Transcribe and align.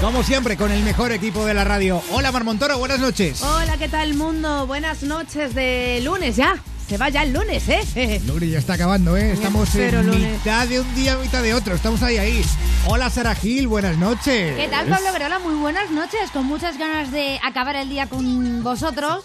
Como 0.00 0.22
siempre, 0.22 0.56
con 0.56 0.70
el 0.70 0.84
mejor 0.84 1.10
equipo 1.10 1.44
de 1.44 1.54
la 1.54 1.64
radio. 1.64 2.00
Hola 2.12 2.30
Marmontoro, 2.30 2.78
buenas 2.78 3.00
noches. 3.00 3.42
Hola, 3.42 3.76
¿qué 3.78 3.88
tal 3.88 4.14
mundo? 4.14 4.64
Buenas 4.66 5.02
noches 5.02 5.54
de 5.56 6.00
lunes 6.04 6.36
ya. 6.36 6.56
Se 6.88 6.96
va 6.96 7.08
ya 7.08 7.22
el 7.24 7.32
lunes, 7.32 7.68
¿eh? 7.68 8.22
Lunes 8.24 8.50
ya 8.50 8.60
está 8.60 8.74
acabando, 8.74 9.16
¿eh? 9.16 9.32
Estamos 9.32 9.74
en 9.74 10.06
lunes. 10.06 10.32
mitad 10.38 10.66
de 10.68 10.80
un 10.80 10.94
día, 10.94 11.16
mitad 11.16 11.42
de 11.42 11.52
otro. 11.52 11.74
Estamos 11.74 12.02
ahí, 12.02 12.16
ahí. 12.16 12.42
Hola 12.86 13.10
Sara 13.10 13.34
Gil, 13.34 13.66
buenas 13.66 13.98
noches. 13.98 14.56
¿Qué 14.56 14.68
tal, 14.70 14.86
Pablo 14.86 15.12
Verola? 15.12 15.40
Muy 15.40 15.54
buenas 15.54 15.90
noches, 15.90 16.30
con 16.32 16.46
muchas 16.46 16.78
ganas 16.78 17.10
de 17.10 17.40
acabar 17.44 17.74
el 17.74 17.88
día 17.88 18.06
con 18.06 18.62
vosotros 18.62 19.24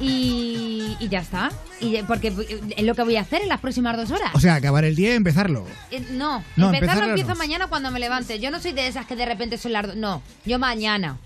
y, 0.00 0.96
y 1.00 1.08
ya 1.08 1.20
está. 1.20 1.50
Y, 1.80 2.02
porque 2.02 2.28
es 2.76 2.84
lo 2.84 2.94
que 2.94 3.02
voy 3.02 3.16
a 3.16 3.20
hacer 3.22 3.42
en 3.42 3.48
las 3.48 3.60
próximas 3.60 3.96
dos 3.96 4.10
horas. 4.10 4.30
O 4.34 4.40
sea, 4.40 4.54
acabar 4.54 4.84
el 4.84 4.94
día 4.96 5.10
y 5.12 5.16
empezarlo. 5.16 5.64
Eh, 5.90 6.04
no, 6.12 6.42
No, 6.56 6.72
empezarlo 6.72 7.04
empiezo 7.04 7.30
no. 7.30 7.36
mañana 7.36 7.66
cuando 7.68 7.90
me 7.90 8.00
levante. 8.00 8.38
Yo 8.38 8.50
no 8.50 8.60
soy 8.60 8.72
de 8.72 8.86
esas 8.86 9.06
que 9.06 9.16
de 9.16 9.26
repente 9.26 9.58
son 9.58 9.72
las. 9.72 9.94
No, 9.96 10.22
yo 10.44 10.58
mañana. 10.58 11.16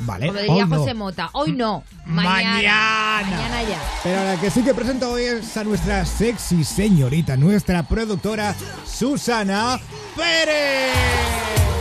Vale. 0.00 0.26
Como 0.26 0.38
diría 0.40 0.54
hoy 0.64 0.70
no. 0.70 0.78
José 0.78 0.94
Mota. 0.94 1.30
Hoy 1.34 1.52
no. 1.52 1.84
Mañana. 2.04 2.50
Mañana. 2.54 3.30
Mañana 3.30 3.62
ya. 3.62 3.80
Pero 4.02 4.24
la 4.24 4.40
que 4.40 4.50
sí 4.50 4.62
que 4.62 4.74
presento 4.74 5.10
hoy 5.12 5.22
es 5.22 5.56
a 5.56 5.62
nuestra 5.64 6.04
sexy 6.04 6.64
señorita, 6.64 7.36
nuestra 7.36 7.82
productora 7.84 8.54
Susana 8.84 9.78
Pérez. 10.16 11.73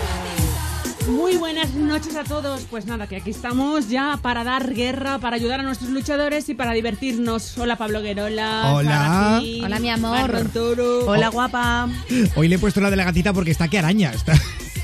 Muy 1.07 1.35
buenas 1.35 1.73
noches 1.73 2.15
a 2.15 2.23
todos. 2.23 2.65
Pues 2.69 2.85
nada, 2.85 3.07
que 3.07 3.17
aquí 3.17 3.31
estamos 3.31 3.89
ya 3.89 4.17
para 4.21 4.43
dar 4.43 4.73
guerra, 4.73 5.19
para 5.19 5.35
ayudar 5.35 5.59
a 5.59 5.63
nuestros 5.63 5.89
luchadores 5.91 6.47
y 6.47 6.53
para 6.53 6.71
divertirnos. 6.71 7.57
Hola 7.57 7.75
Pablo 7.75 8.01
Guerola. 8.01 8.73
Hola. 8.73 9.39
Gil, 9.41 9.65
Hola, 9.65 9.79
mi 9.79 9.89
amor. 9.89 10.49
Toro. 10.53 11.05
Hola, 11.05 11.27
guapa. 11.29 11.89
Hoy 12.35 12.47
le 12.47 12.55
he 12.55 12.59
puesto 12.59 12.79
la 12.79 12.89
de 12.89 12.95
la 12.95 13.03
gatita 13.03 13.33
porque 13.33 13.51
está 13.51 13.67
que 13.67 13.79
araña. 13.79 14.11
Está, 14.11 14.33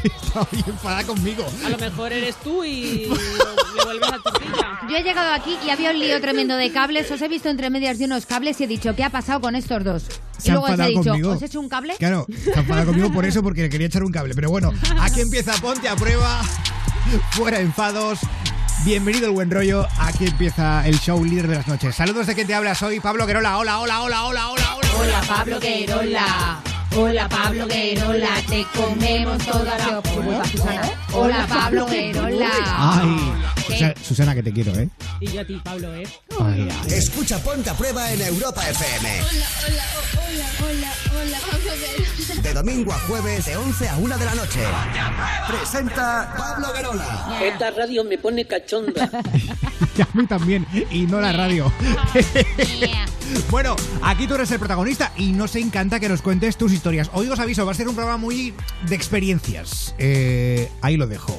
está 0.03 0.47
bien 0.51 0.63
enfadada 0.67 1.03
conmigo. 1.03 1.45
A 1.65 1.69
lo 1.69 1.77
mejor 1.77 2.13
eres 2.13 2.35
tú 2.37 2.63
y 2.63 3.07
le 3.07 3.83
vuelves 3.83 4.09
a 4.11 4.17
tu 4.17 4.39
silla. 4.39 4.79
Yo 4.89 4.95
he 4.97 5.03
llegado 5.03 5.33
aquí 5.33 5.57
y 5.65 5.69
había 5.69 5.91
un 5.91 5.99
lío 5.99 6.19
tremendo 6.21 6.55
de 6.55 6.71
cables. 6.71 7.09
Os 7.11 7.21
he 7.21 7.27
visto 7.27 7.49
entre 7.49 7.69
medias 7.69 7.99
de 7.99 8.05
unos 8.05 8.25
cables 8.25 8.59
y 8.61 8.63
he 8.63 8.67
dicho, 8.67 8.95
¿qué 8.95 9.03
ha 9.03 9.09
pasado 9.09 9.41
con 9.41 9.55
estos 9.55 9.83
dos? 9.83 10.03
Se 10.37 10.49
y 10.49 10.51
luego 10.51 10.67
os 10.67 10.79
he 10.79 10.87
dicho, 10.87 11.03
conmigo. 11.03 11.31
¿os 11.31 11.41
he 11.41 11.45
hecho 11.45 11.59
un 11.59 11.69
cable? 11.69 11.95
Claro, 11.97 12.25
se 12.43 12.51
ha 12.53 12.59
enfadado 12.59 12.87
conmigo 12.87 13.11
por 13.11 13.25
eso 13.25 13.43
porque 13.43 13.63
le 13.63 13.69
quería 13.69 13.87
echar 13.87 14.03
un 14.03 14.11
cable. 14.11 14.33
Pero 14.33 14.49
bueno, 14.49 14.73
aquí 14.99 15.21
empieza 15.21 15.53
Ponte 15.61 15.89
a 15.89 15.95
Prueba. 15.95 16.41
Fuera 17.31 17.59
enfados. 17.59 18.19
Bienvenido 18.85 19.25
el 19.27 19.33
buen 19.33 19.51
rollo. 19.51 19.85
Aquí 19.97 20.25
empieza 20.25 20.87
el 20.87 20.97
show 20.99 21.23
líder 21.23 21.47
de 21.47 21.55
las 21.55 21.67
noches. 21.67 21.95
Saludos 21.95 22.27
de 22.27 22.35
quien 22.35 22.47
te 22.47 22.53
habla. 22.53 22.75
Soy 22.75 22.99
Pablo 22.99 23.27
Querola. 23.27 23.57
Hola, 23.57 23.79
hola, 23.79 24.01
hola, 24.01 24.23
hola, 24.23 24.49
hola, 24.49 24.75
hola. 24.75 24.89
Hola 24.97 25.21
Pablo 25.27 25.59
Guerola. 25.59 26.61
Hola 26.95 27.29
Pablo 27.29 27.67
Guerola, 27.67 28.29
te 28.49 28.65
comemos 28.75 29.37
toda 29.45 29.77
la 29.77 30.01
Hola 31.13 31.45
Pablo 31.47 31.85
Guerola. 31.85 32.49
Ay, 32.77 33.58
Susana, 34.01 34.35
que 34.35 34.43
te 34.43 34.51
quiero, 34.51 34.73
¿eh? 34.77 34.89
Y 35.19 35.27
yo 35.31 35.41
a 35.41 35.45
ti, 35.45 35.59
Pablo, 35.63 35.93
¿eh? 35.95 36.07
Ay, 36.39 36.69
ay. 36.69 36.93
Escucha 36.93 37.37
Ponte 37.39 37.69
a 37.69 37.73
Prueba 37.73 38.11
en 38.11 38.21
Europa 38.21 38.67
FM. 38.69 39.09
De 42.41 42.53
domingo 42.53 42.93
a 42.93 42.99
jueves, 42.99 43.45
de 43.45 43.57
11 43.57 43.89
a 43.89 43.97
1 43.97 44.17
de 44.17 44.25
la 44.25 44.35
noche. 44.35 44.59
Presenta 45.47 46.33
Pablo 46.37 46.73
Guerola. 46.73 47.39
Esta 47.41 47.71
radio 47.71 48.03
me 48.03 48.17
pone 48.17 48.45
cachonda. 48.45 49.09
Y 49.97 50.01
a 50.01 50.07
mí 50.13 50.25
también, 50.27 50.65
y 50.91 51.01
no 51.07 51.19
la 51.19 51.33
radio. 51.33 51.69
Yeah. 52.79 53.05
bueno, 53.51 53.75
aquí 54.01 54.27
tú 54.27 54.35
eres 54.35 54.49
el 54.51 54.59
protagonista 54.59 55.11
y 55.17 55.33
nos 55.33 55.57
encanta 55.57 55.99
que 55.99 56.07
nos 56.07 56.21
cuentes 56.21 56.55
tus 56.55 56.71
historias. 56.71 57.09
Hoy 57.11 57.27
os 57.27 57.37
aviso, 57.37 57.65
va 57.65 57.73
a 57.73 57.75
ser 57.75 57.89
un 57.89 57.95
programa 57.95 58.17
muy 58.17 58.53
de 58.87 58.95
experiencias. 58.95 59.93
Eh, 59.97 60.69
ahí 60.81 60.95
lo 60.95 61.05
dejo. 61.05 61.37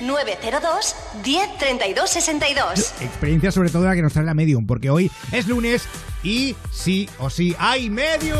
902 0.00 0.94
10 1.24 1.58
32 1.58 2.10
62. 2.10 2.92
Experiencias 3.00 3.54
sobre 3.54 3.70
todo 3.70 3.84
la 3.84 3.94
que 3.94 4.02
nos 4.02 4.12
trae 4.12 4.24
la 4.24 4.34
Medium, 4.34 4.66
porque 4.66 4.90
hoy 4.90 5.10
es 5.32 5.46
lunes 5.46 5.82
y 6.22 6.54
sí 6.72 7.08
o 7.18 7.30
sí 7.30 7.54
hay 7.58 7.90
Medium. 7.90 8.38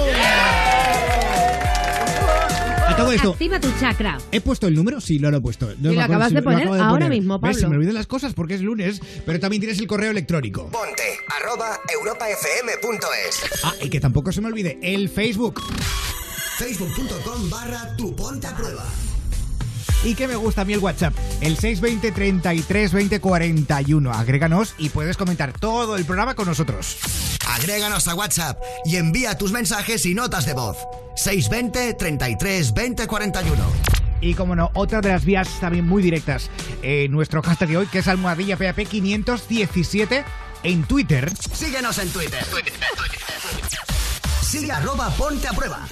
A 2.88 2.94
todo 2.96 3.12
esto, 3.12 3.32
Activa 3.32 3.60
tu 3.60 3.68
chakra. 3.80 4.16
¿he 4.30 4.40
puesto 4.40 4.68
el 4.68 4.74
número? 4.74 5.00
Sí, 5.00 5.18
lo, 5.18 5.28
he 5.28 5.40
puesto. 5.40 5.68
No 5.78 5.92
Y 5.92 5.96
lo 5.96 6.02
acabas 6.02 6.28
si 6.28 6.36
de 6.36 6.42
poner 6.42 6.68
ahora 6.68 7.08
mismo, 7.08 7.38
¿Ves? 7.38 7.56
Se 7.56 7.62
Pablo. 7.62 7.70
me 7.70 7.76
olvidan 7.76 7.94
las 7.94 8.06
cosas 8.06 8.32
porque 8.32 8.54
es 8.54 8.60
lunes, 8.62 9.00
pero 9.26 9.38
también 9.40 9.60
tienes 9.60 9.78
el 9.80 9.86
correo 9.86 10.12
electrónico. 10.12 10.68
Ponte 10.70 11.02
arroba 11.36 11.78
europafm.es. 11.92 13.50
Ah, 13.64 13.74
y 13.82 13.90
que 13.90 14.00
tampoco 14.00 14.32
se 14.32 14.40
me 14.40 14.48
olvide, 14.48 14.78
el 14.82 15.08
Facebook. 15.08 15.60
Facebook.com 16.58 17.50
barra 17.50 17.94
tu 17.96 18.14
Ponte 18.16 18.46
a 18.46 18.56
Prueba. 18.56 18.84
Y 20.06 20.14
que 20.14 20.28
me 20.28 20.36
gusta 20.36 20.60
a 20.60 20.64
mí 20.64 20.72
el 20.72 20.78
WhatsApp, 20.78 21.14
el 21.40 21.58
620 21.58 22.12
33 22.12 22.92
20 22.92 23.20
41. 23.20 24.12
Agréganos 24.12 24.76
y 24.78 24.90
puedes 24.90 25.16
comentar 25.16 25.52
todo 25.52 25.96
el 25.96 26.04
programa 26.04 26.36
con 26.36 26.46
nosotros. 26.46 26.96
Agréganos 27.44 28.06
a 28.06 28.14
WhatsApp 28.14 28.62
y 28.84 28.98
envía 28.98 29.36
tus 29.36 29.50
mensajes 29.50 30.06
y 30.06 30.14
notas 30.14 30.46
de 30.46 30.54
voz. 30.54 30.76
620 31.16 31.94
33 31.94 32.72
20 32.72 33.06
41. 33.08 33.64
Y 34.20 34.34
como 34.34 34.54
no, 34.54 34.70
otra 34.74 35.00
de 35.00 35.08
las 35.08 35.24
vías 35.24 35.48
también 35.60 35.84
muy 35.88 36.04
directas, 36.04 36.50
eh, 36.82 37.08
nuestro 37.10 37.42
hashtag 37.42 37.70
de 37.70 37.76
hoy, 37.78 37.86
que 37.88 37.98
es 37.98 38.06
almohadilla 38.06 38.56
PAP 38.56 38.86
517 38.86 40.24
en 40.62 40.84
Twitter. 40.84 41.32
Síguenos 41.52 41.98
en 41.98 42.10
Twitter. 42.10 42.44
Sigue 44.40 44.70
arroba 44.70 45.10
Ponte 45.10 45.48
a 45.48 45.52
Prueba. 45.52 45.84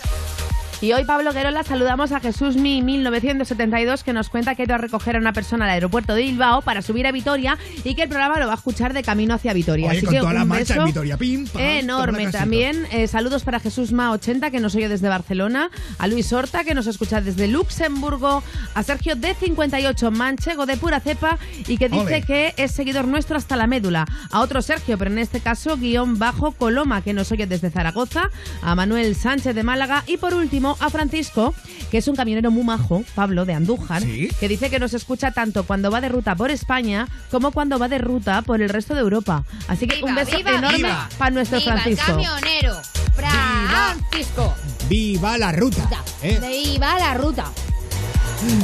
Y 0.81 0.93
hoy, 0.93 1.05
Pablo 1.05 1.33
Guerola, 1.33 1.63
saludamos 1.63 2.13
a 2.13 2.21
Jesús 2.21 2.57
Mi 2.57 2.83
1972 2.83 4.05
que 4.05 4.13
nos 4.13 4.29
cuenta 4.29 4.55
que 4.55 4.63
ha 4.63 4.65
ido 4.67 4.75
a 4.75 4.79
recoger 4.79 5.17
a 5.17 5.19
una 5.19 5.33
persona 5.33 5.65
al 5.65 5.71
aeropuerto 5.71 6.15
de 6.15 6.23
Bilbao 6.23 6.63
para 6.63 6.83
subir 6.83 7.07
a 7.07 7.13
Vitoria 7.13 7.57
y 7.85 7.95
que 7.95 8.03
el 8.03 8.09
programa 8.09 8.39
lo 8.39 8.47
va 8.47 8.53
a 8.53 8.57
escuchar 8.57 8.93
de 8.93 9.03
camino 9.03 9.35
hacia 9.35 9.53
Vitoria. 9.53 9.89
Oye, 9.89 9.99
Así 9.99 10.07
con 10.07 10.15
que 10.15 10.21
toda 10.21 10.33
la 10.35 10.43
un 10.43 10.49
marcha 10.49 10.75
beso 10.75 10.81
en 10.81 10.87
Vitoria. 10.87 11.17
Pim, 11.17 11.47
pam, 11.47 11.63
enorme. 11.63 12.31
También 12.31 12.87
eh, 12.91 13.07
saludos 13.07 13.45
para 13.45 13.61
Jesús 13.61 13.93
Ma 13.93 14.11
80 14.13 14.51
que 14.51 14.61
nos 14.61 14.75
oye 14.75 14.89
desde 14.89 15.09
Barcelona, 15.09 15.71
a 15.99 16.07
Luis 16.07 16.33
Horta 16.33 16.65
que 16.65 16.75
nos 16.75 16.87
escucha 16.87 17.21
desde 17.21 17.49
Luxemburgo, 17.49 18.43
a 18.75 18.83
Sergio 18.83 19.17
D58 19.17 20.11
Manchego 20.11 20.67
de 20.67 20.77
pura 20.77 21.01
cepa 21.01 21.39
y 21.67 21.79
que 21.79 21.89
dice 21.89 22.03
Ole. 22.03 22.23
que 22.23 22.55
es 22.57 22.73
seguidor 22.73 23.07
nuestro 23.07 23.37
hasta 23.37 23.57
la 23.57 23.67
médula, 23.67 24.07
a 24.31 24.41
otro 24.41 24.61
Sergio, 24.61 24.99
pero 24.99 25.11
en 25.11 25.19
este 25.19 25.41
caso 25.41 25.77
guion 25.77 26.19
bajo 26.19 26.53
Coloma 26.53 27.03
que 27.03 27.13
nos 27.13 27.31
oye 27.33 27.47
desde 27.47 27.71
Zaragoza, 27.71 28.31
a 28.63 28.75
Manuel 28.75 29.15
Sánchez 29.15 29.55
de 29.55 29.63
Málaga 29.63 30.05
y 30.07 30.17
por 30.17 30.35
último 30.35 30.64
a 30.81 30.91
Francisco 30.91 31.55
que 31.91 31.99
es 31.99 32.09
un 32.09 32.17
camionero 32.17 32.51
muy 32.51 32.65
majo, 32.65 33.05
Pablo 33.15 33.45
de 33.45 33.55
Andújar, 33.55 34.03
Sí. 34.03 34.29
que 34.41 34.49
dice 34.49 34.69
que 34.69 34.81
nos 34.81 34.95
escucha 34.95 35.31
tanto 35.31 35.65
cuando 35.65 35.91
va 35.93 36.01
de 36.01 36.09
ruta 36.09 36.35
por 36.35 36.51
España 36.51 37.07
como 37.31 37.53
cuando 37.53 37.79
va 37.79 37.89
de 37.89 37.99
ruta 37.99 38.43
por 38.43 38.61
el 38.63 38.69
resto 38.69 38.95
de 38.95 39.01
Europa. 39.01 39.45
Así 39.69 39.87
que 39.87 39.97
Viva, 39.97 40.09
un 40.09 40.15
beso 40.17 40.37
viva, 40.37 40.51
enorme 40.57 40.77
viva. 40.79 41.09
para 41.19 41.31
nuestro 41.31 41.59
Viva 41.61 41.75
el 41.75 41.81
Francisco. 41.81 42.07
camionero. 42.13 42.77
Francisco. 43.15 44.55
¡Viva 44.89 45.39
la 45.39 45.53
ruta! 45.53 45.89
¿eh? 46.23 46.41
Viva 46.41 46.99
la 46.99 47.15
ruta. 47.15 47.45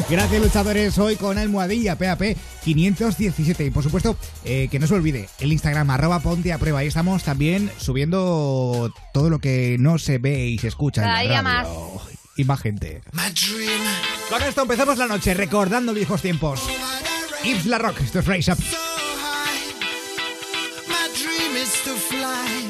Gracias 0.08 0.42
luchadores, 0.42 0.98
hoy 0.98 1.16
con 1.16 1.38
almohadilla 1.38 1.96
PAP 1.96 2.36
517 2.64 3.64
y 3.64 3.70
por 3.70 3.82
supuesto 3.82 4.16
eh, 4.44 4.68
que 4.70 4.78
no 4.78 4.86
se 4.86 4.94
olvide 4.94 5.28
el 5.38 5.52
Instagram 5.52 5.90
arroba 5.90 6.20
ponte 6.20 6.52
a 6.52 6.58
prueba, 6.58 6.80
ahí 6.80 6.88
estamos 6.88 7.22
también 7.22 7.70
subiendo 7.78 8.92
todo 9.12 9.30
lo 9.30 9.38
que 9.38 9.76
no 9.78 9.98
se 9.98 10.18
ve 10.18 10.46
y 10.46 10.58
se 10.58 10.68
escucha 10.68 11.02
Cada 11.02 11.22
en 11.22 11.28
día 11.28 11.42
la 11.42 11.62
radio. 11.62 12.00
Y 12.36 12.44
más 12.44 12.60
gente. 12.60 13.02
Con 14.30 14.42
esto 14.42 14.62
empezamos 14.62 14.98
la 14.98 15.06
noche 15.06 15.34
recordando 15.34 15.92
viejos 15.92 16.22
tiempos. 16.22 16.62
Yves 17.44 17.66
La 17.66 17.78
Rock, 17.78 18.00
esto 18.00 18.20
es 18.20 18.26
Rise 18.26 18.52
Up. 18.52 18.58
My 20.88 21.08
dream 21.14 21.56
is 21.56 21.72
to 21.84 21.94
fly 22.08 22.69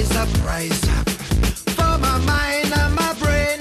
rise 0.00 0.16
up, 0.16 0.46
rise 0.46 0.88
up 0.88 1.08
for 1.76 1.98
my 1.98 2.18
mind 2.24 2.72
and 2.72 2.94
my 2.94 3.12
brain. 3.20 3.58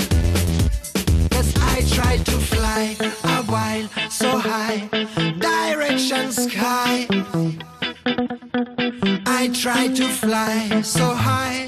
Cause 1.32 1.54
I 1.58 1.84
tried 1.90 2.26
to 2.26 2.32
fly 2.32 2.96
a 3.24 3.44
while 3.44 3.90
so 4.10 4.38
high, 4.38 4.88
direction 5.40 6.32
sky. 6.32 7.08
I 9.26 9.50
tried 9.54 9.96
to 9.98 10.08
fly 10.08 10.82
so 10.82 11.14
high, 11.14 11.59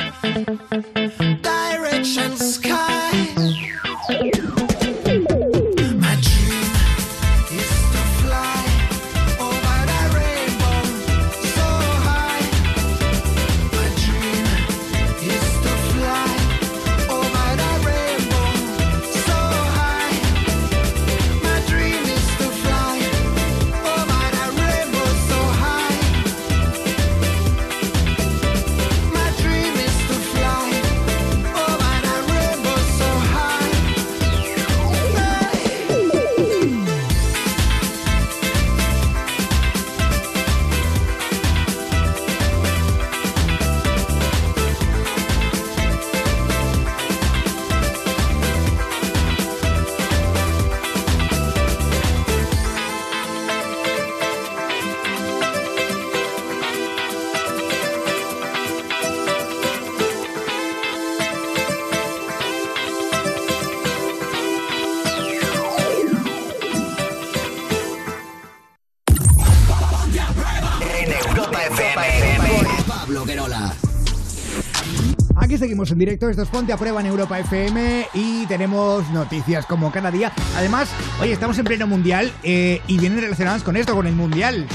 seguimos 76.22 76.30
en 76.30 76.30
directo, 76.30 76.30
esto 76.30 76.42
es 76.44 76.50
Ponte 76.50 76.74
a 76.74 76.78
Prueba 76.78 77.00
en 77.02 77.08
Europa 77.08 77.40
FM 77.40 78.08
y 78.14 78.46
tenemos 78.46 79.10
noticias 79.10 79.66
como 79.66 79.92
cada 79.92 80.12
día. 80.12 80.32
Además, 80.56 80.88
oye, 81.20 81.34
estamos 81.34 81.58
en 81.58 81.66
pleno 81.66 81.88
mundial 81.88 82.32
eh, 82.44 82.82
y 82.88 82.98
vienen 83.00 83.22
relacionadas 83.22 83.64
con 83.64 83.76
esto, 83.76 83.96
con 83.96 84.06
el 84.08 84.14
mundial. 84.14 84.68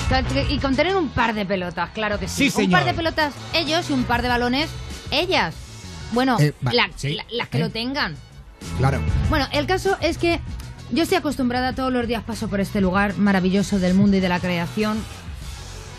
Y 0.49 0.59
con 0.59 0.75
tener 0.75 0.97
un 0.97 1.09
par 1.11 1.35
de 1.35 1.47
pelotas, 1.47 1.91
claro 1.91 2.19
que 2.19 2.27
sí. 2.29 2.51
Sí, 2.51 2.65
un 2.65 2.71
par 2.71 2.85
de 2.85 2.95
pelotas 2.95 3.33
ellos 3.55 3.89
y 3.91 3.93
un 3.93 4.05
par 4.05 4.23
de 4.23 4.29
balones 4.29 4.69
ellas. 5.11 5.55
Bueno, 6.13 6.37
Eh, 6.41 6.53
va- 6.67 6.73
la- 6.73 6.91
sí, 6.97 7.15
la- 7.15 7.25
las 7.31 7.49
que 7.49 7.59
eh. 7.59 7.61
lo 7.61 7.71
tengan. 7.71 8.17
Claro. 8.79 9.01
Bueno, 9.31 9.47
el 9.53 9.67
caso 9.67 9.97
es 10.01 10.19
que 10.19 10.41
yo 10.91 11.03
estoy 11.05 11.19
acostumbrada 11.19 11.73
todos 11.75 11.93
los 11.93 12.07
días 12.07 12.23
paso 12.25 12.49
por 12.49 12.61
este 12.61 12.81
lugar 12.81 13.17
maravilloso 13.19 13.79
del 13.79 13.95
mundo 13.95 14.17
y 14.17 14.21
de 14.21 14.29
la 14.29 14.41
creación 14.41 14.99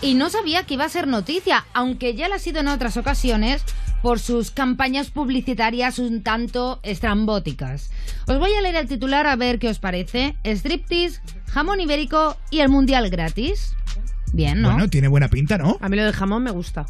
y 0.02 0.14
no 0.16 0.30
sabía 0.30 0.64
que 0.64 0.76
iba 0.76 0.86
a 0.86 0.90
ser 0.90 1.08
noticia, 1.08 1.66
aunque 1.74 2.16
ya 2.16 2.28
lo 2.30 2.36
ha 2.36 2.40
sido 2.40 2.60
en 2.60 2.68
otras 2.68 2.98
ocasiones 2.98 3.62
por 4.08 4.22
sus 4.22 4.52
campañas 4.52 5.10
publicitarias 5.12 6.00
un 6.00 6.24
tanto 6.24 6.80
estrambóticas. 6.82 7.92
Os 8.26 8.40
voy 8.40 8.54
a 8.54 8.62
leer 8.62 8.78
el 8.78 8.88
titular 8.88 9.28
a 9.28 9.36
ver 9.36 9.60
qué 9.60 9.68
os 9.68 9.80
parece. 9.80 10.38
Striptease, 10.46 11.20
jamón 11.48 11.82
ibérico 11.82 12.38
y 12.50 12.62
el 12.62 12.70
mundial 12.70 13.10
gratis. 13.10 13.76
Bien, 14.32 14.62
¿no? 14.62 14.72
Bueno, 14.72 14.90
tiene 14.90 15.10
buena 15.10 15.28
pinta, 15.28 15.58
¿no? 15.58 15.78
A 15.82 15.90
mí 15.90 15.98
lo 15.98 16.06
del 16.06 16.14
jamón 16.14 16.42
me 16.42 16.52
gusta. 16.52 16.86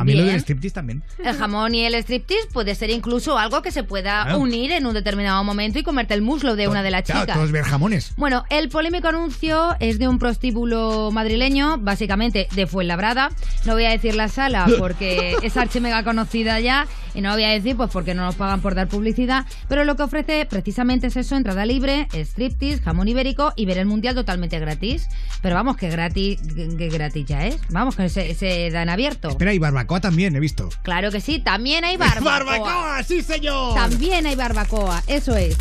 A 0.00 0.04
mí 0.04 0.14
lo 0.14 0.24
del 0.24 0.36
striptease 0.40 0.74
también. 0.74 1.02
El 1.24 1.34
jamón 1.36 1.74
y 1.74 1.84
el 1.84 1.94
striptease 1.94 2.48
puede 2.52 2.74
ser 2.74 2.90
incluso 2.90 3.38
algo 3.38 3.62
que 3.62 3.70
se 3.70 3.84
pueda 3.84 4.22
Claro. 4.24 4.38
unir 4.38 4.72
en 4.72 4.86
un 4.86 4.94
determinado 4.94 5.42
momento 5.44 5.78
y 5.78 5.82
comerte 5.82 6.14
el 6.14 6.22
muslo 6.22 6.56
de 6.56 6.68
una 6.68 6.82
de 6.82 6.90
las 6.90 7.02
Claro, 7.04 7.20
chicas. 7.22 7.36
todos 7.36 7.52
ver 7.52 7.64
jamones. 7.64 8.12
Bueno, 8.16 8.44
el 8.50 8.68
polémico 8.68 9.08
anuncio 9.08 9.76
es 9.80 9.98
de 9.98 10.08
un 10.08 10.18
prostíbulo 10.18 11.10
madrileño, 11.12 11.78
básicamente 11.78 12.48
de 12.54 12.66
Fuenlabrada. 12.66 13.30
No 13.64 13.74
voy 13.74 13.84
a 13.84 13.90
decir 13.90 14.14
la 14.14 14.28
sala 14.28 14.66
porque 14.78 15.36
es 15.42 15.56
archi 15.56 15.80
mega 15.80 16.02
conocida 16.02 16.58
ya 16.60 16.86
y 17.14 17.20
no 17.20 17.30
lo 17.30 17.34
voy 17.34 17.44
a 17.44 17.48
decir 17.50 17.76
pues 17.76 17.90
porque 17.90 18.14
no 18.14 18.24
nos 18.24 18.36
pagan 18.36 18.60
por 18.60 18.74
dar 18.74 18.88
publicidad, 18.88 19.44
pero 19.68 19.84
lo 19.84 19.96
que 19.96 20.02
ofrece 20.04 20.46
precisamente 20.46 21.08
es 21.08 21.16
eso, 21.16 21.36
entrada 21.36 21.66
libre, 21.66 22.08
striptease, 22.14 22.80
jamón 22.82 23.08
ibérico 23.08 23.52
y 23.56 23.66
ver 23.66 23.78
el 23.78 23.86
mundial 23.86 24.14
totalmente 24.14 24.58
gratis. 24.60 25.08
Pero 25.42 25.54
vamos, 25.56 25.76
que 25.76 25.88
gratis, 25.90 26.40
que, 26.54 26.76
que 26.76 26.88
gratis 26.88 27.26
ya 27.26 27.46
es. 27.46 27.58
Vamos, 27.70 27.96
que 27.96 28.08
se, 28.08 28.34
se 28.34 28.70
dan 28.70 28.88
abierto. 28.88 29.28
Espera, 29.30 29.52
y 29.52 29.58
barbacoa 29.58 29.89
también, 29.98 30.36
he 30.36 30.40
visto. 30.40 30.68
Claro 30.82 31.10
que 31.10 31.20
sí, 31.20 31.40
también 31.40 31.84
hay 31.84 31.96
barbacoa. 31.96 32.38
¡Barbacoa! 32.38 33.02
¡Sí, 33.02 33.22
señor! 33.22 33.74
También 33.74 34.26
hay 34.26 34.36
barbacoa, 34.36 35.02
eso 35.06 35.34
es. 35.34 35.56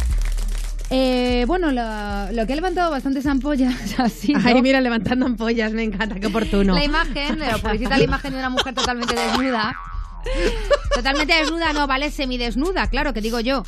Eh, 0.92 1.46
bueno, 1.48 1.72
lo, 1.72 2.32
lo 2.32 2.48
que 2.48 2.54
ha 2.54 2.56
levantado 2.56 2.92
bastantes 2.92 3.26
ampollas 3.26 3.76
así. 4.00 4.34
Ay, 4.44 4.62
mira, 4.62 4.82
levantando 4.82 5.26
ampollas, 5.26 5.72
me 5.72 5.84
encanta, 5.84 6.20
qué 6.20 6.28
oportuno. 6.28 6.74
La 6.74 6.84
imagen, 6.84 7.40
lo 7.40 7.60
publicita 7.60 7.98
la 7.98 8.04
imagen 8.04 8.34
de 8.34 8.40
una 8.40 8.50
mujer 8.50 8.74
totalmente 8.74 9.16
desnuda. 9.16 9.76
Totalmente 10.94 11.34
desnuda, 11.34 11.72
no, 11.72 11.88
vale, 11.88 12.12
semidesnuda, 12.12 12.88
claro, 12.88 13.14
que 13.14 13.22
digo 13.22 13.40
yo. 13.40 13.64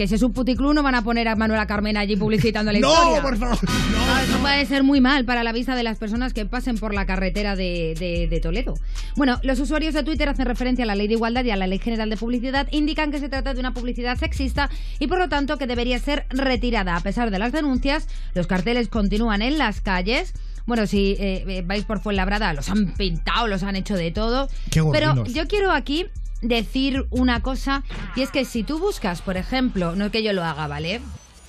Que 0.00 0.08
si 0.08 0.14
es 0.14 0.22
un 0.22 0.32
puticlub 0.32 0.72
no 0.72 0.82
van 0.82 0.94
a 0.94 1.02
poner 1.02 1.28
a 1.28 1.36
Manuela 1.36 1.66
Carmena 1.66 2.00
allí 2.00 2.16
publicitando 2.16 2.72
la 2.72 2.78
¡No, 2.80 2.90
historia. 2.90 3.20
por 3.20 3.36
favor! 3.36 3.58
No, 3.62 4.18
eso 4.20 4.38
puede 4.38 4.64
ser 4.64 4.82
muy 4.82 4.98
mal 5.02 5.26
para 5.26 5.44
la 5.44 5.52
vista 5.52 5.74
de 5.76 5.82
las 5.82 5.98
personas 5.98 6.32
que 6.32 6.46
pasen 6.46 6.78
por 6.78 6.94
la 6.94 7.04
carretera 7.04 7.54
de, 7.54 7.94
de- 7.98 8.26
de 8.26 8.40
Toledo. 8.40 8.78
Bueno, 9.16 9.38
los 9.42 9.60
usuarios 9.60 9.92
de 9.92 10.02
Twitter 10.02 10.30
hacen 10.30 10.46
referencia 10.46 10.84
a 10.84 10.86
la 10.86 10.94
ley 10.94 11.06
de 11.06 11.12
igualdad 11.16 11.44
y 11.44 11.50
a 11.50 11.56
la 11.56 11.66
ley 11.66 11.78
general 11.80 12.08
de 12.08 12.16
publicidad, 12.16 12.66
indican 12.70 13.10
que 13.10 13.18
se 13.18 13.28
trata 13.28 13.52
de 13.52 13.60
una 13.60 13.74
publicidad 13.74 14.16
sexista 14.16 14.70
y 14.98 15.06
por 15.06 15.18
lo 15.18 15.28
tanto 15.28 15.58
que 15.58 15.66
debería 15.66 15.98
ser 15.98 16.24
retirada. 16.30 16.96
A 16.96 17.00
pesar 17.00 17.30
de 17.30 17.38
las 17.38 17.52
denuncias, 17.52 18.08
los 18.32 18.46
carteles 18.46 18.88
continúan 18.88 19.42
en 19.42 19.58
las 19.58 19.82
calles. 19.82 20.32
Bueno, 20.64 20.86
si 20.86 21.10
eh, 21.20 21.44
eh, 21.46 21.62
vais 21.66 21.84
por 21.84 22.00
Fuenlabrada, 22.00 22.54
los 22.54 22.70
han 22.70 22.94
pintado, 22.94 23.48
los 23.48 23.62
han 23.64 23.76
hecho 23.76 23.96
de 23.96 24.12
todo. 24.12 24.48
Qué 24.70 24.82
Pero 24.92 25.26
yo 25.26 25.46
quiero 25.46 25.72
aquí 25.72 26.06
decir 26.40 27.06
una 27.10 27.42
cosa, 27.42 27.82
y 28.16 28.22
es 28.22 28.30
que 28.30 28.44
si 28.44 28.62
tú 28.62 28.78
buscas, 28.78 29.22
por 29.22 29.36
ejemplo, 29.36 29.94
no 29.96 30.06
es 30.06 30.12
que 30.12 30.22
yo 30.22 30.32
lo 30.32 30.44
haga, 30.44 30.66
¿vale? 30.66 31.00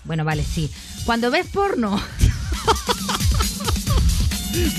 Bueno, 0.03 0.25
vale, 0.25 0.43
sí. 0.43 0.69
Cuando 1.05 1.29
ves 1.31 1.47
porno 1.47 2.01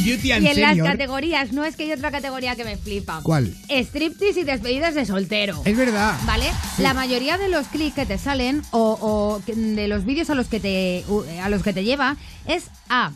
Beauty 0.04 0.33
and 0.33 0.45
y 0.45 0.49
en 0.49 0.61
las 0.61 0.76
categorías, 0.78 1.52
no 1.52 1.64
es 1.64 1.76
que 1.76 1.85
hay 1.85 1.92
otra 1.92 2.11
categoría 2.11 2.57
que 2.57 2.64
me 2.64 2.76
flipa. 2.76 3.21
¿Cuál? 3.23 3.54
Striptease 3.69 4.40
y 4.40 4.45
despedidas 4.45 4.95
de 4.95 5.07
soltero. 5.07 5.62
Es 5.64 5.76
verdad. 5.76 6.19
¿Vale? 6.26 6.50
La 6.78 6.95
mayoría 6.95 7.38
de 7.38 7.49
los 7.49 7.69
clics 7.69 7.95
que 7.95 8.07
te 8.07 8.19
salen 8.19 8.62
o, 8.71 8.99
o 9.00 9.42
de 9.47 9.88
los 9.88 10.04
vídeos 10.04 10.31
a 10.31 10.35
los 10.35 10.49
que 10.49 10.61
te 10.61 11.04
a 11.42 11.49
los 11.49 11.62
que 11.62 11.73
te 11.73 11.85
lleva 11.85 12.16
es 12.47 12.64
a 12.88 13.12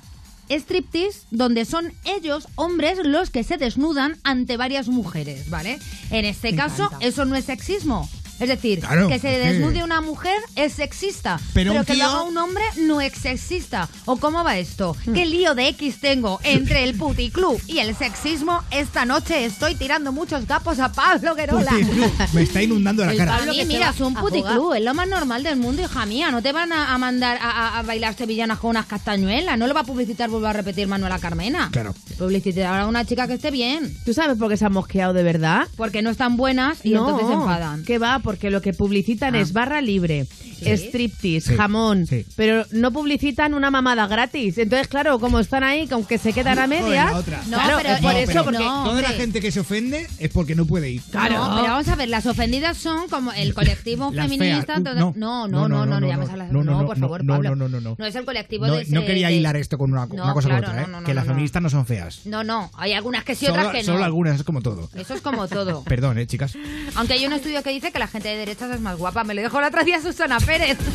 striptease 0.50 1.20
donde 1.30 1.64
son 1.64 1.92
ellos 2.04 2.48
hombres 2.56 2.98
los 3.04 3.30
que 3.30 3.44
se 3.44 3.56
desnudan 3.56 4.16
ante 4.24 4.56
varias 4.56 4.88
mujeres, 4.88 5.50
¿vale? 5.50 5.78
En 6.10 6.24
este 6.24 6.52
Me 6.52 6.56
caso 6.58 6.84
encanta. 6.84 7.06
eso 7.06 7.24
no 7.24 7.34
es 7.36 7.44
sexismo. 7.46 8.08
Es 8.38 8.48
decir, 8.48 8.80
Claro, 8.80 9.08
que 9.08 9.18
se 9.18 9.28
desnude 9.38 9.82
una 9.82 10.00
mujer 10.00 10.36
es 10.56 10.74
sexista, 10.74 11.40
Pero 11.54 11.72
pero, 11.72 11.84
que 11.84 11.94
lo 11.94 11.98
tío- 11.98 12.06
haga 12.08 12.22
un 12.22 12.36
hombre 12.36 12.62
no 12.78 13.00
es 13.00 13.12
sexista. 13.14 13.88
¿O 14.04 14.16
cómo 14.18 14.44
va 14.44 14.58
esto? 14.58 14.96
Hmm. 15.06 15.12
¿Qué 15.14 15.26
lío 15.26 15.54
de 15.54 15.68
X 15.68 16.00
tengo 16.00 16.38
entre 16.44 16.84
el 16.84 16.96
puticlub 16.96 17.60
y 17.66 17.78
el 17.78 17.94
sexismo? 17.96 18.62
Esta 18.70 19.04
noche 19.04 19.44
estoy 19.44 19.74
tirando 19.74 20.12
muchos 20.12 20.46
gapos 20.46 20.78
a 20.80 20.92
Pablo 20.92 21.34
Guerola. 21.34 21.70
Puticlub. 21.70 22.12
Me 22.34 22.42
está 22.42 22.62
inundando 22.62 23.04
la 23.04 23.12
El 23.12 23.18
cara. 23.18 23.34
A 23.34 23.38
Pablo 23.38 23.52
mí, 23.52 23.64
mira, 23.64 23.90
es 23.90 24.00
un 24.00 24.14
puticlub, 24.14 24.74
es 24.74 24.82
lo 24.82 24.94
más 24.94 25.08
normal 25.08 25.42
del 25.42 25.56
mundo, 25.56 25.82
hija 25.82 26.06
mía. 26.06 26.30
No 26.30 26.42
te 26.42 26.52
van 26.52 26.72
a, 26.72 26.94
a 26.94 26.98
mandar 26.98 27.38
a, 27.40 27.50
a- 27.50 27.78
a 27.78 27.82
bailar 27.82 28.14
sevillanas 28.14 28.58
con 28.58 28.70
unas 28.70 28.86
castañuelas. 28.86 29.58
No 29.58 29.66
lo 29.66 29.74
va 29.74 29.80
a 29.80 29.84
publicitar, 29.84 30.28
vuelvo 30.30 30.46
a 30.46 30.52
repetir, 30.52 30.86
Manuela 30.88 31.18
Carmena. 31.18 31.68
Claro. 31.72 31.94
Publicitar 32.18 32.80
a 32.80 32.86
una 32.86 33.04
chica 33.04 33.26
que 33.26 33.34
esté 33.34 33.50
bien. 33.50 33.96
¿Tú 34.04 34.12
sabes 34.14 34.36
por 34.38 34.48
qué 34.50 34.56
se 34.56 34.64
han 34.64 34.72
mosqueado 34.72 35.12
de 35.12 35.22
verdad? 35.22 35.68
Porque 35.76 36.02
no 36.02 36.10
están 36.10 36.36
buenas 36.36 36.78
y 36.84 36.90
no, 36.90 37.00
entonces 37.00 37.28
se 37.28 37.34
enfadan. 37.34 37.84
Que 37.84 37.98
va 37.98 38.18
porque 38.26 38.50
lo 38.50 38.60
que 38.60 38.72
publicitan 38.74 39.34
es 39.36 39.52
barra 39.54 39.80
libre, 39.80 40.26
striptease, 40.60 41.50
Sí, 41.52 41.56
jamón, 41.56 42.06
sí. 42.06 42.26
pero 42.36 42.64
no 42.72 42.90
publicitan 42.90 43.54
una 43.54 43.70
mamada 43.70 44.06
gratis. 44.06 44.58
Entonces, 44.58 44.88
claro, 44.88 45.18
como 45.18 45.38
están 45.38 45.62
ahí, 45.64 45.86
que 45.86 45.94
aunque 45.94 46.18
se 46.18 46.32
quedan 46.32 46.58
a 46.58 46.66
medias. 46.66 47.12
No, 47.48 47.56
claro, 47.56 47.78
pero- 47.82 47.94
es 47.94 48.00
por 48.00 48.12
no, 48.12 48.18
eso, 48.18 48.26
pero 48.32 48.44
porque 48.44 48.58
no. 48.58 48.84
Toda 48.84 49.02
la 49.02 49.08
gente 49.10 49.40
que 49.40 49.50
se 49.52 49.60
ofende 49.60 50.06
es 50.18 50.30
porque 50.30 50.54
no 50.54 50.66
puede 50.66 50.90
ir. 50.90 51.02
Claro. 51.10 51.36
No, 51.48 51.54
pero 51.56 51.68
vamos 51.72 51.88
a 51.88 51.94
ver, 51.94 52.08
las 52.08 52.26
ofendidas 52.26 52.76
son 52.76 53.08
como 53.08 53.32
el 53.32 53.54
colectivo 53.54 54.10
feminista. 54.12 54.78
Uh, 54.78 54.82
todo- 54.82 54.94
no. 54.94 55.12
no, 55.16 55.46
No, 55.48 55.68
no, 55.68 55.68
no, 55.68 55.68
no, 55.68 55.86
no, 55.86 56.00
no, 56.00 56.06
llames 56.08 56.28
no, 56.28 56.34
a 56.34 56.36
las 56.36 56.52
no, 56.52 56.64
no, 56.64 56.86
por 56.86 56.98
no, 56.98 57.06
favor, 57.06 57.24
no, 57.24 57.34
Pablo. 57.34 57.50
no, 57.50 57.68
no, 57.68 57.68
no, 57.68 57.80
no. 57.80 57.96
No 57.98 58.06
es 58.06 58.14
el 58.16 58.24
colectivo 58.24 58.66
No, 58.66 58.74
de. 58.76 58.86
no 58.86 59.04
quería 59.04 59.30
hilar 59.30 59.56
esto 59.56 59.78
con 59.78 59.92
una, 59.92 60.08
cosa 60.08 60.32
con 60.48 60.58
otra, 60.58 60.82
¿eh? 60.82 60.86
no, 60.88 61.00
no, 61.00 61.06
que 61.06 61.12
no, 61.12 61.14
las 61.14 61.26
no. 61.26 61.32
feministas 61.32 61.62
no 61.62 61.70
son 61.70 61.86
feas. 61.86 62.20
No, 62.24 62.42
no, 62.42 62.70
hay 62.74 62.92
algunas 62.94 63.24
que 63.24 63.34
sí, 63.34 63.46
otras 63.46 63.68
que 63.68 63.78
no. 63.78 63.92
solo 63.92 64.04
algunas, 64.04 64.36
es 64.36 64.42
como 64.44 64.62
todo. 64.62 64.88
Eso 64.94 65.14
es 65.14 65.20
como 65.20 65.46
todo. 65.48 65.84
Perdón, 65.84 66.18
¿eh, 66.18 66.26
chicas? 66.26 66.56
Aunque 66.96 67.12
hay 67.14 67.26
un 67.26 67.32
estudio 67.34 67.62
que 67.62 67.70
dice 67.70 67.92
que 67.92 67.98
la 67.98 68.06
gente 68.08 68.15
de 68.22 68.36
derechas 68.36 68.70
es 68.74 68.80
más 68.80 68.96
guapa. 68.98 69.24
Me 69.24 69.34
lo 69.34 69.42
dijo 69.42 69.60
la 69.60 69.68
otra 69.68 69.84
día 69.84 70.00
Susana 70.00 70.38
Pérez. 70.40 70.78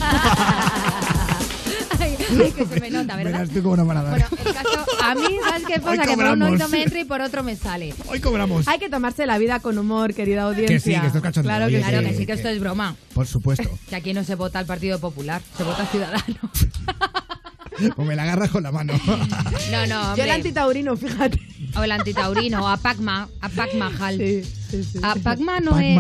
ay, 2.00 2.18
ay, 2.42 2.52
que 2.52 2.66
se 2.66 2.80
me 2.80 2.90
nota, 2.90 3.16
¿verdad? 3.16 3.32
Verás 3.32 3.50
tú 3.50 3.62
cómo 3.64 3.78
no 3.78 3.86
van 3.86 3.98
a 3.98 4.04
dar. 4.04 4.12
Bueno, 4.12 4.26
el 4.46 4.54
caso, 4.54 4.86
a 5.04 5.16
mí, 5.16 5.38
¿sabes 5.48 5.64
qué 5.68 5.80
pasa? 5.80 6.02
Que 6.04 6.14
por 6.16 6.26
un 6.26 6.32
cobramos. 6.32 6.52
oído 6.52 6.68
me 6.70 6.84
entra 6.84 7.00
y 7.00 7.04
por 7.06 7.22
otro 7.22 7.44
me 7.44 7.56
sale. 7.56 7.94
Hoy 8.08 8.20
cobramos. 8.20 8.68
hay 8.68 8.80
que 8.80 8.90
tomarse 8.90 9.26
la 9.26 9.38
vida 9.38 9.60
con 9.60 9.78
humor, 9.78 10.14
querida 10.14 10.44
audiencia. 10.44 10.76
Que 10.76 10.80
sí, 10.80 11.00
que 11.00 11.06
esto 11.08 11.18
es 11.20 11.24
cachondeo. 11.24 11.50
Claro 11.50 11.66
Oye, 11.66 11.78
que 11.78 11.84
Claro 11.84 12.00
que- 12.04 12.10
que 12.12 12.18
sí, 12.18 12.26
que 12.26 12.34
esto 12.34 12.50
es 12.50 12.60
broma. 12.60 12.96
Por 13.14 13.28
supuesto. 13.28 13.70
Que 13.90 13.96
aquí 13.96 14.14
no 14.14 14.24
se 14.24 14.36
vota 14.36 14.60
al 14.60 14.66
Partido 14.66 15.00
Popular, 15.00 15.42
se 15.58 15.64
vota 15.64 15.86
Ciudadanos. 15.86 16.38
o 17.98 18.04
me 18.04 18.16
la 18.16 18.24
agarras 18.24 18.50
con 18.52 18.64
la 18.64 18.72
mano. 18.72 18.94
No, 19.72 19.88
no, 19.88 20.16
Yo 20.16 20.24
el 20.24 20.32
antitaurino, 20.32 20.96
fíjate. 20.96 21.40
O 21.78 21.84
el 21.84 21.92
antitaurino, 21.92 22.68
a 22.68 22.78
Pacma, 22.78 23.28
a 23.42 23.50
Pacmahal. 23.50 24.18
Sí, 24.18 24.44
sí, 24.70 24.84
sí. 24.84 25.00
A 25.04 25.16
Pacma 25.16 25.60
no 25.60 25.72
¿Pac 25.72 25.82
es... 25.82 25.96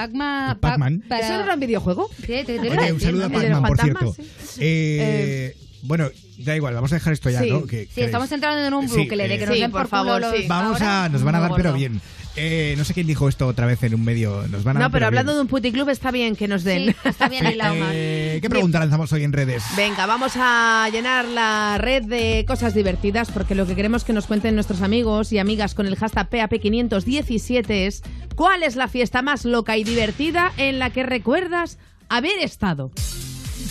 Pacma... 0.00 0.50
¿El 0.52 0.58
Pac-Man? 0.58 1.02
para- 1.08 1.24
¿Eso 1.26 1.36
no 1.38 1.44
era 1.44 1.54
un 1.54 1.60
videojuego? 1.60 2.10
Sí, 2.18 2.26
te- 2.26 2.44
te- 2.44 2.58
Oye, 2.60 2.92
un 2.92 3.00
saludo 3.00 3.24
a 3.24 3.28
de 3.28 3.34
Pac-Man, 3.38 3.62
por 3.64 3.80
cierto. 3.80 4.14
sí. 4.14 4.58
Eh, 4.60 5.56
bueno, 5.82 6.08
da 6.38 6.54
igual, 6.56 6.74
vamos 6.74 6.92
a 6.92 6.96
dejar 6.96 7.12
esto 7.14 7.30
ya, 7.30 7.40
Sí. 7.42 7.50
¿no? 7.50 7.62
Sí, 7.68 7.88
estamos 7.96 8.30
entrando 8.32 8.66
en 8.66 8.74
un 8.74 8.88
Sí, 8.88 8.98
bucle 8.98 9.28
de 9.28 9.34
eh, 9.34 9.38
que 9.38 9.46
nos 9.46 9.54
Sí, 9.54 9.60
den 9.62 9.70
por 9.70 9.82
por, 9.82 9.88
favor, 9.88 10.20
los 10.20 10.34
sí. 10.36 10.44
Vamos 10.48 10.80
ahora. 10.82 11.04
a, 11.04 11.08
nos 11.08 11.22
van 11.22 11.34
a 11.36 11.40
dar, 11.40 11.52
pero 11.56 11.72
bien. 11.72 12.00
Eh, 12.36 12.74
no 12.76 12.84
sé 12.84 12.92
quién 12.92 13.06
dijo 13.06 13.28
esto 13.28 13.46
otra 13.46 13.66
vez 13.66 13.82
en 13.82 13.94
un 13.94 14.04
medio. 14.04 14.46
Nos 14.48 14.62
van 14.62 14.76
a 14.76 14.80
No, 14.80 14.90
pero 14.90 15.06
hablando 15.06 15.32
bien. 15.32 15.36
de 15.38 15.42
un 15.42 15.48
puticlub 15.48 15.88
está 15.88 16.10
bien 16.10 16.36
que 16.36 16.48
nos 16.48 16.64
den. 16.64 16.86
Sí, 16.90 16.96
está 17.04 17.28
bien 17.28 17.44
man. 17.56 17.76
Eh, 17.92 18.38
¿Qué 18.42 18.50
pregunta 18.50 18.78
lanzamos 18.78 19.12
hoy 19.12 19.24
en 19.24 19.32
redes? 19.32 19.62
Venga, 19.76 20.06
vamos 20.06 20.32
a 20.36 20.88
llenar 20.92 21.24
la 21.26 21.78
red 21.78 22.04
de 22.04 22.44
cosas 22.46 22.74
divertidas 22.74 23.30
porque 23.30 23.54
lo 23.54 23.66
que 23.66 23.74
queremos 23.74 24.04
que 24.04 24.12
nos 24.12 24.26
cuenten 24.26 24.54
nuestros 24.54 24.82
amigos 24.82 25.32
y 25.32 25.38
amigas 25.38 25.74
con 25.74 25.86
el 25.86 25.96
hashtag 25.96 26.28
PAP517 26.30 27.70
es 27.70 28.02
¿cuál 28.34 28.62
es 28.62 28.76
la 28.76 28.88
fiesta 28.88 29.22
más 29.22 29.44
loca 29.44 29.76
y 29.76 29.84
divertida 29.84 30.52
en 30.58 30.78
la 30.78 30.90
que 30.90 31.02
recuerdas 31.04 31.78
haber 32.08 32.38
estado? 32.40 32.90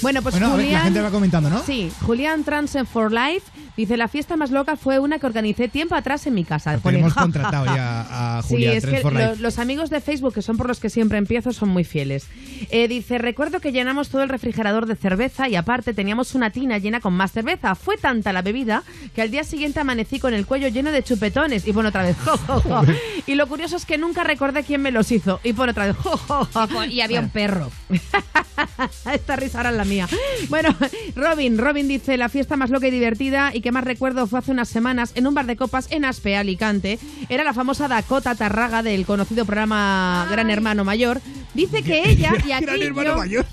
Bueno, 0.02 0.22
pues 0.22 0.34
bueno, 0.34 0.48
a 0.48 0.56
ver, 0.58 0.66
Julián... 0.66 0.80
la 0.80 0.84
gente 0.86 1.02
va 1.02 1.12
comentando, 1.12 1.50
¿no? 1.50 1.64
Sí, 1.64 1.90
Julián 2.02 2.44
Transen 2.44 2.86
for 2.86 3.12
Life 3.12 3.44
dice 3.78 3.98
la 3.98 4.08
fiesta 4.08 4.36
más 4.38 4.52
loca 4.52 4.76
fue 4.76 5.00
una 5.00 5.20
que 5.20 5.26
organicé 5.26 5.68
tiempo 5.68 5.96
atrás 5.96 6.26
en 6.28 6.34
mi 6.34 6.44
casa. 6.46 6.72
"Ja, 6.72 7.10
ja, 7.14 7.22
contratado 7.22 7.66
ja". 7.66 7.76
ya 7.76 8.38
a 8.38 8.42
Sí, 8.44 8.50
Julián 8.50 8.78
es 8.78 8.86
que 8.86 8.98
for 9.00 9.14
Life. 9.14 9.26
lo- 9.28 9.36
los 9.42 9.60
amigos 9.60 9.90
de 9.90 10.02
Facebook, 10.02 10.34
que 10.34 10.42
son 10.42 10.58
por 10.58 10.68
los 10.68 10.80
que 10.80 10.90
siempre 10.90 11.18
empiezo, 11.18 11.52
son 11.54 11.70
muy 11.70 11.84
fieles. 11.84 12.28
Eh, 12.70 12.88
dice, 12.88 13.18
recuerdo 13.18 13.60
que 13.60 13.72
llenamos 13.72 14.10
todo 14.10 14.24
el 14.24 14.30
refrigerador 14.30 14.86
de 14.86 14.96
cerveza 14.96 15.48
y 15.50 15.56
aparte 15.56 15.94
teníamos 15.94 16.36
una 16.36 16.50
tina 16.50 16.78
llena 16.78 17.00
con 17.00 17.14
más 17.14 17.32
cerveza. 17.32 17.76
Fue 17.76 17.98
tanta 17.98 18.34
la 18.34 18.42
bebida 18.42 18.84
que 19.14 19.22
al 19.22 19.32
día 19.32 19.44
siguiente 19.44 19.80
amanecí 19.80 20.20
con 20.20 20.34
el 20.34 20.46
cuello 20.46 20.68
lleno 20.68 20.92
de 20.92 21.04
chupetones 21.04 21.68
y 21.68 21.74
pone 21.74 21.90
otra 21.90 22.04
vez, 22.04 22.16
jo, 22.26 22.38
jo, 22.38 22.60
jo. 22.62 22.82
Y 23.28 23.36
lo 23.36 23.48
curioso 23.48 23.76
es 23.78 23.86
que 23.86 23.98
nunca 23.98 24.24
recordé 24.24 24.64
quién 24.64 24.82
me 24.82 24.92
los 24.92 25.12
hizo 25.12 25.40
y 25.44 25.54
pone 25.54 25.72
otra 25.72 25.88
vez, 25.88 25.96
jo, 25.98 26.18
jo, 26.18 26.46
jo. 26.52 26.84
Y 26.86 26.96
Y 26.96 27.02
había 27.02 27.20
un 27.20 27.30
perro. 27.30 27.70
Esta 29.14 29.36
risa 29.36 29.58
ahora 29.60 29.70
es 29.72 29.76
la 29.78 29.86
mía. 29.86 30.08
Bueno, 30.50 30.74
Robin, 31.16 31.58
Robin 31.58 31.88
dice, 31.88 32.18
la 32.18 32.30
fiesta 32.30 32.56
más 32.56 32.70
loca 32.70 32.88
y 32.88 32.92
divertida 32.92 33.52
y 33.54 33.62
que 33.66 33.72
más 33.72 33.84
recuerdo 33.84 34.28
fue 34.28 34.38
hace 34.38 34.52
unas 34.52 34.70
semanas 34.70 35.12
en 35.16 35.26
un 35.26 35.34
bar 35.34 35.48
de 35.48 35.56
copas 35.58 35.88
en 35.90 36.06
Aspe, 36.06 36.38
Alicante. 36.38 37.00
Era 37.30 37.44
la 37.44 37.52
famosa 37.52 37.88
Dakota 37.88 38.36
Tarraga 38.36 38.84
del 38.84 39.08
conocido 39.08 39.44
programa 39.44 40.28
Gran 40.30 40.52
Hermano 40.52 40.84
Mayor. 40.86 41.20
Dice 41.56 41.82
que 41.82 42.04
ella 42.12 42.32
y 42.46 42.52
aquí 42.52 42.64
Gran 42.66 42.80
hermano 42.84 43.10
yo- 43.10 43.18
mayor. 43.18 43.46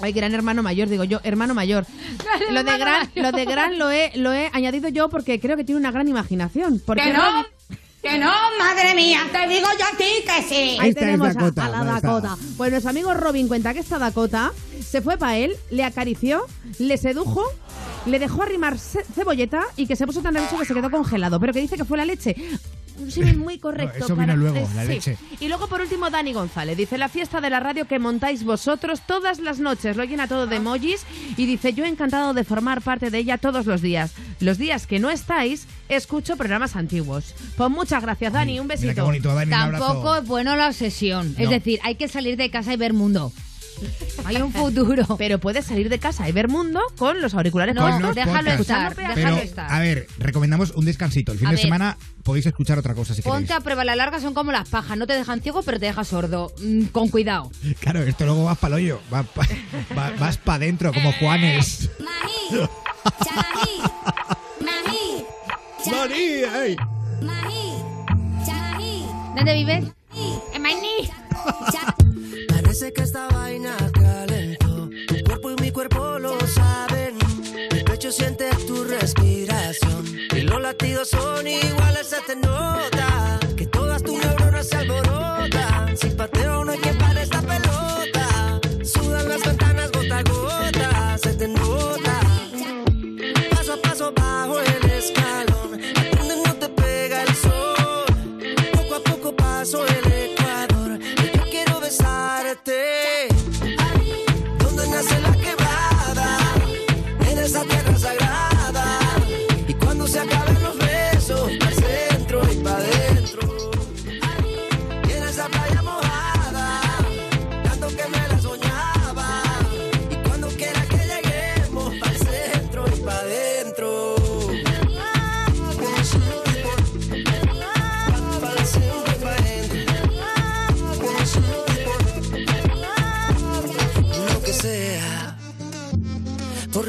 Ay, 0.00 0.12
gran 0.12 0.32
hermano 0.32 0.62
mayor, 0.62 0.88
digo 0.88 1.02
yo, 1.02 1.18
hermano 1.24 1.54
mayor. 1.54 1.84
Lo 2.52 2.62
de 2.62 2.70
hermano 2.70 2.78
gran, 2.78 3.00
mayor. 3.08 3.24
lo 3.24 3.32
de 3.32 3.44
gran 3.46 3.78
lo 3.80 3.90
he, 3.90 4.12
lo 4.14 4.32
he 4.32 4.48
añadido 4.52 4.88
yo 4.90 5.08
porque 5.08 5.40
creo 5.40 5.56
que 5.56 5.64
tiene 5.64 5.80
una 5.80 5.90
gran 5.90 6.06
imaginación. 6.06 6.80
Porque 6.86 7.02
Que 7.02 7.12
no, 7.12 7.44
que 8.00 8.16
no, 8.16 8.30
madre 8.60 8.94
mía, 8.94 9.22
te 9.32 9.48
digo 9.48 9.66
yo 9.76 9.86
a 9.92 9.96
ti 9.98 10.04
que 10.24 10.42
sí. 10.48 10.76
Ahí 10.80 10.90
Esta 10.90 11.00
tenemos 11.00 11.30
a- 11.30 11.32
Dakota, 11.32 11.64
a, 11.66 11.84
la. 11.84 12.00
Dakota. 12.00 12.36
Pues 12.56 12.70
nuestro 12.70 12.90
amigo 12.90 13.12
Robin 13.12 13.48
cuenta 13.48 13.74
que 13.74 13.80
esta 13.80 13.98
Dakota 13.98 14.52
se 14.88 15.02
fue 15.02 15.18
para 15.18 15.36
él, 15.36 15.56
le 15.72 15.82
acarició, 15.82 16.46
le 16.78 16.96
sedujo, 16.96 17.42
le 18.06 18.18
dejó 18.18 18.42
arrimar 18.42 18.78
ce- 18.78 19.04
cebolleta 19.14 19.62
y 19.76 19.86
que 19.86 19.96
se 19.96 20.06
puso 20.06 20.20
tan 20.22 20.34
nervioso 20.34 20.58
que 20.58 20.64
se 20.64 20.74
quedó 20.74 20.90
congelado. 20.90 21.38
Pero 21.40 21.52
que 21.52 21.60
dice 21.60 21.76
que 21.76 21.84
fue 21.84 21.98
la 21.98 22.04
leche. 22.04 22.34
Un 22.98 23.12
símil 23.12 23.36
muy 23.36 23.58
correcto. 23.60 24.00
No, 24.00 24.04
eso 24.06 24.16
vino 24.16 24.36
luego, 24.36 24.68
la 24.74 24.82
sí. 24.82 24.88
leche. 24.88 25.18
Y 25.38 25.46
luego, 25.46 25.68
por 25.68 25.80
último, 25.80 26.10
Dani 26.10 26.32
González. 26.32 26.76
Dice, 26.76 26.98
la 26.98 27.08
fiesta 27.08 27.40
de 27.40 27.48
la 27.48 27.60
radio 27.60 27.86
que 27.86 28.00
montáis 28.00 28.42
vosotros 28.42 29.02
todas 29.06 29.38
las 29.38 29.60
noches. 29.60 29.96
Lo 29.96 30.02
llena 30.02 30.26
todo 30.26 30.48
de 30.48 30.56
emojis. 30.56 31.02
Y 31.36 31.46
dice, 31.46 31.72
yo 31.74 31.84
encantado 31.84 32.34
de 32.34 32.42
formar 32.42 32.82
parte 32.82 33.10
de 33.10 33.18
ella 33.18 33.38
todos 33.38 33.66
los 33.66 33.82
días. 33.82 34.10
Los 34.40 34.58
días 34.58 34.88
que 34.88 34.98
no 34.98 35.10
estáis, 35.10 35.68
escucho 35.88 36.36
programas 36.36 36.74
antiguos. 36.74 37.36
Pues 37.56 37.70
muchas 37.70 38.02
gracias, 38.02 38.32
Dani. 38.32 38.58
Un 38.58 38.66
besito. 38.66 38.94
qué 38.96 39.00
bonito, 39.00 39.32
Dani, 39.32 39.46
un 39.52 39.54
abrazo. 39.54 39.84
Tampoco 39.86 40.16
es 40.16 40.26
bueno 40.26 40.56
la 40.56 40.66
obsesión. 40.66 41.36
Es 41.38 41.50
decir, 41.50 41.78
hay 41.84 41.94
que 41.94 42.08
salir 42.08 42.36
de 42.36 42.50
casa 42.50 42.72
y 42.72 42.76
ver 42.76 42.94
mundo. 42.94 43.32
Hay 44.24 44.36
un 44.36 44.52
futuro. 44.52 45.04
Pero 45.18 45.38
puedes 45.38 45.64
salir 45.66 45.88
de 45.88 45.98
casa 45.98 46.28
y 46.28 46.32
ver 46.32 46.48
mundo 46.48 46.80
con 46.96 47.20
los 47.20 47.34
auriculares 47.34 47.74
No, 47.74 47.82
puestos. 47.82 48.14
déjalo 48.14 48.50
estar, 48.52 48.94
Pero, 48.94 49.36
estar. 49.36 49.72
a 49.72 49.78
ver, 49.80 50.06
recomendamos 50.18 50.70
un 50.72 50.84
descansito. 50.84 51.32
El 51.32 51.38
fin 51.38 51.48
A 51.48 51.50
de 51.50 51.56
ver. 51.56 51.64
semana 51.64 51.96
podéis 52.24 52.46
escuchar 52.46 52.78
otra 52.78 52.94
cosa 52.94 53.14
si 53.14 53.22
Ponte 53.22 53.52
a 53.52 53.60
prueba 53.60 53.84
la 53.84 53.96
larga, 53.96 54.20
son 54.20 54.34
como 54.34 54.52
las 54.52 54.68
pajas. 54.68 54.96
No 54.98 55.06
te 55.06 55.14
dejan 55.14 55.40
ciego, 55.40 55.62
pero 55.62 55.78
te 55.80 55.86
dejan 55.86 56.04
sordo. 56.04 56.52
Mm, 56.62 56.84
con 56.86 57.08
cuidado. 57.08 57.50
Claro, 57.80 58.02
esto 58.02 58.24
luego 58.26 58.44
vas 58.44 58.58
para 58.58 58.76
el 58.76 58.84
hoyo. 58.84 59.00
Vas 59.10 60.36
para 60.38 60.54
adentro, 60.56 60.92
como 60.92 61.12
Juanes. 61.12 61.88
Maní, 61.98 62.68
chalaní, 63.24 63.78
maní, 64.60 65.24
Maní, 65.90 66.22
ey. 66.64 66.76
maní, 67.22 67.82
chalaní, 68.44 69.06
¿Dónde 69.36 69.54
vives? 69.54 69.84
En 70.54 70.62
Maní. 70.62 71.10
Parece 72.48 72.92
que 72.92 73.02
esta 73.02 73.28
vaina 73.28 73.76
Mi 78.08 78.14
pecho 78.14 78.24
siente 78.24 78.48
tu 78.66 78.84
respiración. 78.84 80.06
Y 80.34 80.40
los 80.40 80.62
latidos 80.62 81.08
son 81.08 81.46
iguales, 81.46 82.06
se 82.06 82.20
te 82.22 82.36
nota. 82.36 83.38
Que 83.54 83.66
todas 83.66 84.02
tus 84.02 84.18
neuronas 84.18 84.66
se 84.66 84.76
alborotan. 84.76 85.94
Sin 85.96 86.16
pateo 86.16 86.64
no 86.64 86.72
hay 86.72 86.78
que 86.78 86.97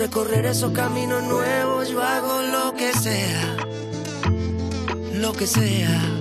recorrer 0.09 0.47
esos 0.47 0.71
caminos 0.71 1.21
nuevos, 1.23 1.87
yo 1.89 2.01
hago 2.01 2.41
lo 2.41 2.73
que 2.73 2.91
sea. 2.93 3.57
Lo 5.13 5.33
que 5.33 5.45
sea. 5.45 6.18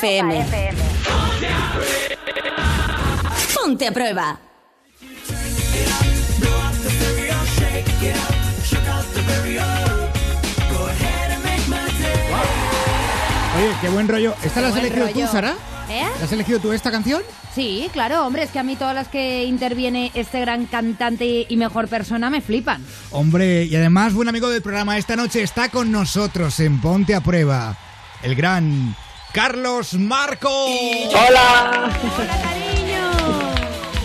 FM. 0.00 0.46
Ponte 3.52 3.88
a 3.88 3.92
prueba. 3.92 4.38
Oye, 13.56 13.72
qué 13.80 13.88
buen 13.88 14.06
rollo. 14.06 14.34
¿Esta 14.44 14.60
la 14.60 14.68
has 14.68 14.76
elegido 14.76 15.08
tú. 15.08 15.26
Sara? 15.26 15.56
¿Eh? 15.90 16.04
¿La 16.18 16.24
has 16.24 16.32
elegido 16.32 16.60
tú 16.60 16.72
esta 16.72 16.92
canción? 16.92 17.20
Sí, 17.52 17.90
claro, 17.92 18.24
hombre, 18.24 18.44
es 18.44 18.50
que 18.50 18.60
a 18.60 18.62
mí 18.62 18.76
todas 18.76 18.94
las 18.94 19.08
que 19.08 19.46
interviene 19.46 20.12
este 20.14 20.38
gran 20.40 20.66
cantante 20.66 21.44
y 21.48 21.56
mejor 21.56 21.88
persona 21.88 22.30
me 22.30 22.40
flipan. 22.40 22.84
Hombre, 23.10 23.64
y 23.64 23.74
además, 23.74 24.14
buen 24.14 24.28
amigo 24.28 24.48
del 24.48 24.62
programa, 24.62 24.96
esta 24.96 25.16
noche 25.16 25.42
está 25.42 25.70
con 25.70 25.90
nosotros 25.90 26.60
en 26.60 26.80
Ponte 26.80 27.16
a 27.16 27.20
Prueba, 27.20 27.76
el 28.22 28.36
gran 28.36 28.94
Carlos 29.32 29.94
Marco. 29.94 30.48
¡Hola! 30.48 31.90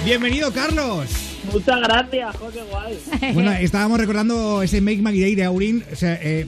Bienvenido, 0.03 0.51
Carlos. 0.51 1.09
Muchas 1.51 1.81
gracias, 1.81 2.35
jo, 2.37 2.49
qué 2.51 2.61
guay. 2.63 2.99
Bueno, 3.33 3.51
estábamos 3.53 3.99
recordando 3.99 4.61
ese 4.61 4.81
Make 4.81 5.01
My 5.01 5.19
Day 5.19 5.35
de 5.35 5.43
Aurin. 5.45 5.83
O 5.91 5.95
sea, 5.95 6.17
eh, 6.21 6.45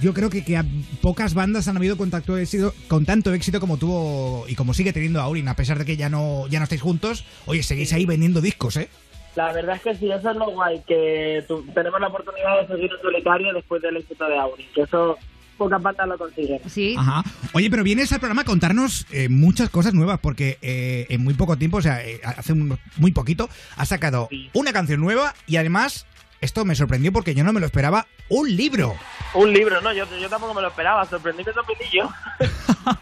yo 0.00 0.12
creo 0.12 0.28
que, 0.30 0.44
que 0.44 0.56
a 0.56 0.64
pocas 1.02 1.34
bandas 1.34 1.68
han 1.68 1.76
habido 1.76 1.96
contacto 1.96 2.36
éxito, 2.36 2.74
con 2.88 3.04
tanto 3.06 3.32
éxito 3.32 3.60
como 3.60 3.76
tuvo 3.76 4.44
y 4.48 4.54
como 4.54 4.74
sigue 4.74 4.92
teniendo 4.92 5.20
Aurin, 5.20 5.48
a 5.48 5.56
pesar 5.56 5.78
de 5.78 5.84
que 5.84 5.96
ya 5.96 6.08
no, 6.08 6.46
ya 6.48 6.58
no 6.58 6.64
estáis 6.64 6.82
juntos. 6.82 7.24
Oye, 7.46 7.62
seguís 7.62 7.92
ahí 7.92 8.06
vendiendo 8.06 8.40
discos, 8.40 8.76
¿eh? 8.76 8.88
La 9.36 9.52
verdad 9.52 9.76
es 9.76 9.82
que 9.82 9.94
sí, 9.94 10.10
eso 10.10 10.30
es 10.30 10.36
lo 10.36 10.50
guay, 10.50 10.82
que 10.86 11.44
tu- 11.46 11.62
tenemos 11.74 12.00
la 12.00 12.08
oportunidad 12.08 12.62
de 12.62 12.68
seguir 12.68 12.90
en 12.90 13.02
solitario 13.02 13.52
después 13.52 13.82
del 13.82 13.98
éxito 13.98 14.26
de 14.26 14.38
Auri, 14.38 14.64
que 14.74 14.82
eso 14.82 15.18
pocas 15.56 15.80
bandas 15.82 16.06
lo 16.08 16.16
consiguen. 16.18 16.60
Sí. 16.68 16.94
Ajá. 16.98 17.22
Oye, 17.52 17.70
pero 17.70 17.82
vienes 17.82 18.12
al 18.12 18.20
programa 18.20 18.42
a 18.42 18.44
contarnos 18.44 19.06
eh, 19.10 19.28
muchas 19.28 19.70
cosas 19.70 19.94
nuevas, 19.94 20.18
porque 20.20 20.58
eh, 20.62 21.06
en 21.08 21.22
muy 21.24 21.34
poco 21.34 21.56
tiempo, 21.56 21.78
o 21.78 21.82
sea, 21.82 22.04
eh, 22.04 22.20
hace 22.24 22.52
un- 22.52 22.78
muy 22.98 23.12
poquito, 23.12 23.48
has 23.76 23.88
sacado 23.88 24.28
una 24.52 24.72
canción 24.72 25.00
nueva 25.00 25.34
y 25.46 25.56
además, 25.56 26.06
esto 26.40 26.64
me 26.64 26.74
sorprendió 26.74 27.12
porque 27.12 27.34
yo 27.34 27.42
no 27.44 27.52
me 27.52 27.60
lo 27.60 27.66
esperaba, 27.66 28.06
un 28.28 28.54
libro. 28.54 28.94
Un 29.34 29.52
libro, 29.52 29.80
no, 29.80 29.92
yo, 29.92 30.04
yo 30.20 30.28
tampoco 30.28 30.54
me 30.54 30.60
lo 30.62 30.68
esperaba, 30.68 31.04
sorprendí 31.06 31.44
que 31.44 31.52
sorprendí 31.52 31.84
yo. 31.92 32.08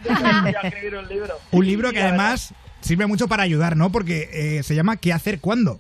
Yo 0.04 0.42
quería 0.44 0.60
escribir 0.62 0.96
un 0.96 1.08
libro. 1.08 1.34
Un 1.50 1.66
libro 1.66 1.92
que 1.92 2.00
además 2.00 2.54
sirve 2.80 3.06
mucho 3.06 3.28
para 3.28 3.42
ayudar, 3.42 3.76
¿no? 3.76 3.90
Porque 3.92 4.30
eh, 4.32 4.62
se 4.62 4.74
llama 4.74 4.96
¿Qué 4.96 5.12
hacer 5.12 5.40
cuándo? 5.40 5.78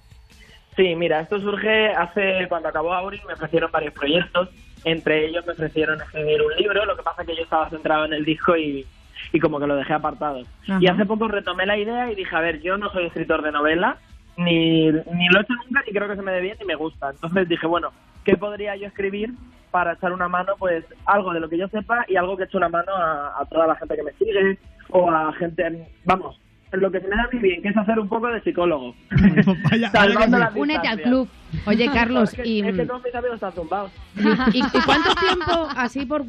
Sí, 0.76 0.94
mira, 0.94 1.20
esto 1.20 1.40
surge 1.40 1.88
hace 1.94 2.46
cuando 2.48 2.68
acabó 2.68 2.92
Auri, 2.92 3.20
me 3.26 3.32
ofrecieron 3.34 3.70
varios 3.70 3.94
proyectos. 3.94 4.48
Entre 4.84 5.26
ellos 5.26 5.46
me 5.46 5.52
ofrecieron 5.52 6.00
escribir 6.00 6.42
un 6.42 6.54
libro, 6.56 6.84
lo 6.84 6.96
que 6.96 7.02
pasa 7.02 7.24
que 7.24 7.34
yo 7.34 7.42
estaba 7.42 7.70
centrado 7.70 8.04
en 8.04 8.12
el 8.12 8.24
disco 8.24 8.56
y, 8.56 8.86
y 9.32 9.40
como 9.40 9.58
que 9.58 9.66
lo 9.66 9.76
dejé 9.76 9.94
apartado. 9.94 10.42
Ajá. 10.62 10.78
Y 10.80 10.86
hace 10.86 11.06
poco 11.06 11.28
retomé 11.28 11.66
la 11.66 11.78
idea 11.78 12.10
y 12.10 12.14
dije, 12.14 12.36
a 12.36 12.40
ver, 12.40 12.60
yo 12.60 12.76
no 12.76 12.90
soy 12.90 13.06
escritor 13.06 13.42
de 13.42 13.52
novela, 13.52 13.96
ni, 14.36 14.90
ni 14.90 15.28
lo 15.28 15.38
he 15.38 15.42
hecho 15.42 15.54
nunca, 15.54 15.82
ni 15.86 15.92
creo 15.92 16.08
que 16.08 16.16
se 16.16 16.22
me 16.22 16.32
dé 16.32 16.40
bien, 16.40 16.56
ni 16.60 16.66
me 16.66 16.74
gusta. 16.74 17.10
Entonces 17.10 17.48
dije, 17.48 17.66
bueno, 17.66 17.92
¿qué 18.24 18.36
podría 18.36 18.76
yo 18.76 18.86
escribir 18.86 19.30
para 19.70 19.94
echar 19.94 20.12
una 20.12 20.28
mano? 20.28 20.54
Pues 20.58 20.84
algo 21.06 21.32
de 21.32 21.40
lo 21.40 21.48
que 21.48 21.58
yo 21.58 21.68
sepa 21.68 22.04
y 22.08 22.16
algo 22.16 22.36
que 22.36 22.44
eche 22.44 22.56
una 22.56 22.68
mano 22.68 22.94
a, 22.94 23.40
a 23.40 23.44
toda 23.46 23.66
la 23.66 23.76
gente 23.76 23.96
que 23.96 24.02
me 24.02 24.12
sigue 24.12 24.58
o 24.90 25.10
a 25.10 25.32
gente, 25.32 25.88
vamos, 26.04 26.38
lo 26.76 26.90
que 26.90 27.00
se 27.00 27.08
me 27.08 27.16
da 27.16 27.28
muy 27.32 27.40
bien, 27.42 27.62
que 27.62 27.68
es 27.68 27.76
hacer 27.76 27.98
un 27.98 28.08
poco 28.08 28.28
de 28.28 28.40
psicólogo. 28.42 28.94
Vaya, 29.70 29.90
Salvando 29.90 30.38
las 30.38 30.54
Únete 30.54 30.88
al 30.88 31.00
club. 31.02 31.28
Oye, 31.66 31.88
Carlos, 31.94 32.32
Es 32.32 32.36
que, 32.42 32.48
y, 32.48 32.60
es 32.60 32.74
que 32.76 32.86
todos 32.86 33.02
mis 33.04 33.14
amigos 33.14 33.34
están 33.36 33.52
zumbados. 33.52 33.92
y- 34.52 34.58
y 34.58 34.80
cuánto 34.84 35.14
tiempo, 35.14 35.68
así 35.76 36.06
por, 36.06 36.24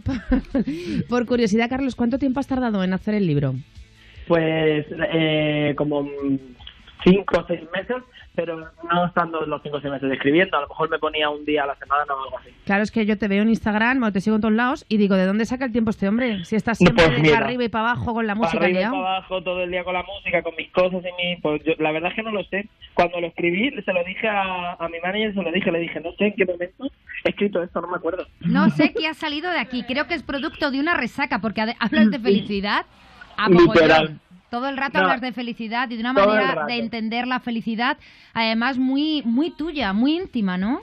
por 1.09 1.25
curiosidad, 1.25 1.69
Carlos, 1.69 1.95
cuánto 1.95 2.17
tiempo 2.19 2.39
has 2.39 2.47
tardado 2.47 2.83
en 2.83 2.93
hacer 2.93 3.15
el 3.15 3.27
libro? 3.27 3.55
Pues 4.27 4.85
eh, 5.13 5.73
como 5.77 6.07
cinco 7.03 7.39
o 7.39 7.45
seis 7.47 7.61
meses, 7.73 7.97
pero 8.35 8.57
no 8.91 9.05
estando 9.05 9.45
los 9.45 9.61
cinco 9.61 9.77
o 9.77 9.81
seis 9.81 9.91
meses 9.91 10.11
escribiendo. 10.11 10.57
A 10.57 10.61
lo 10.61 10.67
mejor 10.67 10.89
me 10.89 10.99
ponía 10.99 11.29
un 11.29 11.45
día 11.45 11.63
a 11.63 11.67
la 11.67 11.75
semana 11.75 12.05
o 12.13 12.23
algo 12.23 12.39
así. 12.39 12.49
Claro, 12.65 12.83
es 12.83 12.91
que 12.91 13.05
yo 13.05 13.17
te 13.17 13.27
veo 13.27 13.41
en 13.41 13.49
Instagram, 13.49 14.03
o 14.03 14.11
te 14.11 14.21
sigo 14.21 14.35
en 14.35 14.41
todos 14.41 14.53
lados, 14.53 14.85
y 14.89 14.97
digo, 14.97 15.15
¿de 15.15 15.25
dónde 15.25 15.45
saca 15.45 15.65
el 15.65 15.71
tiempo 15.71 15.89
este 15.89 16.07
hombre? 16.07 16.43
Si 16.45 16.55
estás 16.55 16.77
siempre 16.77 17.05
Pues 17.05 17.19
mira, 17.19 17.35
para 17.35 17.45
arriba 17.45 17.63
y 17.63 17.69
para 17.69 17.89
abajo 17.91 18.13
con 18.13 18.27
la 18.27 18.35
música 18.35 18.59
para 18.59 18.65
arriba 18.65 18.81
y 18.81 18.83
para 18.83 18.97
abajo 18.97 19.41
todo 19.41 19.63
el 19.63 19.71
día 19.71 19.83
con 19.83 19.93
la 19.93 20.03
música, 20.03 20.43
con 20.43 20.55
mis 20.55 20.71
cosas 20.71 21.03
y 21.03 21.23
mi... 21.23 21.35
Pues 21.41 21.63
yo, 21.63 21.73
la 21.79 21.91
verdad 21.91 22.09
es 22.11 22.15
que 22.15 22.23
no 22.23 22.31
lo 22.31 22.43
sé. 22.45 22.67
Cuando 22.93 23.19
lo 23.19 23.27
escribí, 23.27 23.71
se 23.81 23.93
lo 23.93 24.03
dije 24.03 24.27
a, 24.27 24.73
a 24.73 24.89
mi 24.89 24.99
manager, 24.99 25.33
se 25.33 25.41
lo 25.41 25.51
dije, 25.51 25.71
le 25.71 25.79
dije, 25.79 25.99
no 25.99 26.11
sé 26.13 26.27
en 26.27 26.33
qué 26.33 26.45
momento 26.45 26.85
he 27.23 27.29
escrito 27.29 27.61
esto, 27.63 27.81
no 27.81 27.87
me 27.87 27.97
acuerdo. 27.97 28.25
No 28.41 28.69
sé 28.69 28.93
qué 28.93 29.07
ha 29.07 29.13
salido 29.13 29.51
de 29.51 29.59
aquí. 29.59 29.83
Creo 29.83 30.07
que 30.07 30.13
es 30.13 30.23
producto 30.23 30.71
de 30.71 30.79
una 30.79 30.95
resaca, 30.95 31.39
porque 31.39 31.61
hablas 31.61 32.11
de 32.11 32.19
felicidad 32.19 32.85
a 33.37 33.49
Literal. 33.49 34.19
Todo 34.55 34.69
el 34.69 34.77
rato 34.77 34.99
No, 34.99 35.03
hablas 35.03 35.19
de 35.19 35.33
felicidad 35.33 35.89
y 35.89 35.95
de 35.95 35.99
una 35.99 36.13
manera 36.13 36.63
de 36.65 36.77
entender 36.77 37.27
la 37.27 37.41
felicidad, 37.41 37.97
además 38.33 38.77
muy, 38.77 39.21
muy 39.25 39.51
tuya, 39.51 39.91
muy 39.91 40.15
íntima, 40.15 40.57
¿no? 40.57 40.79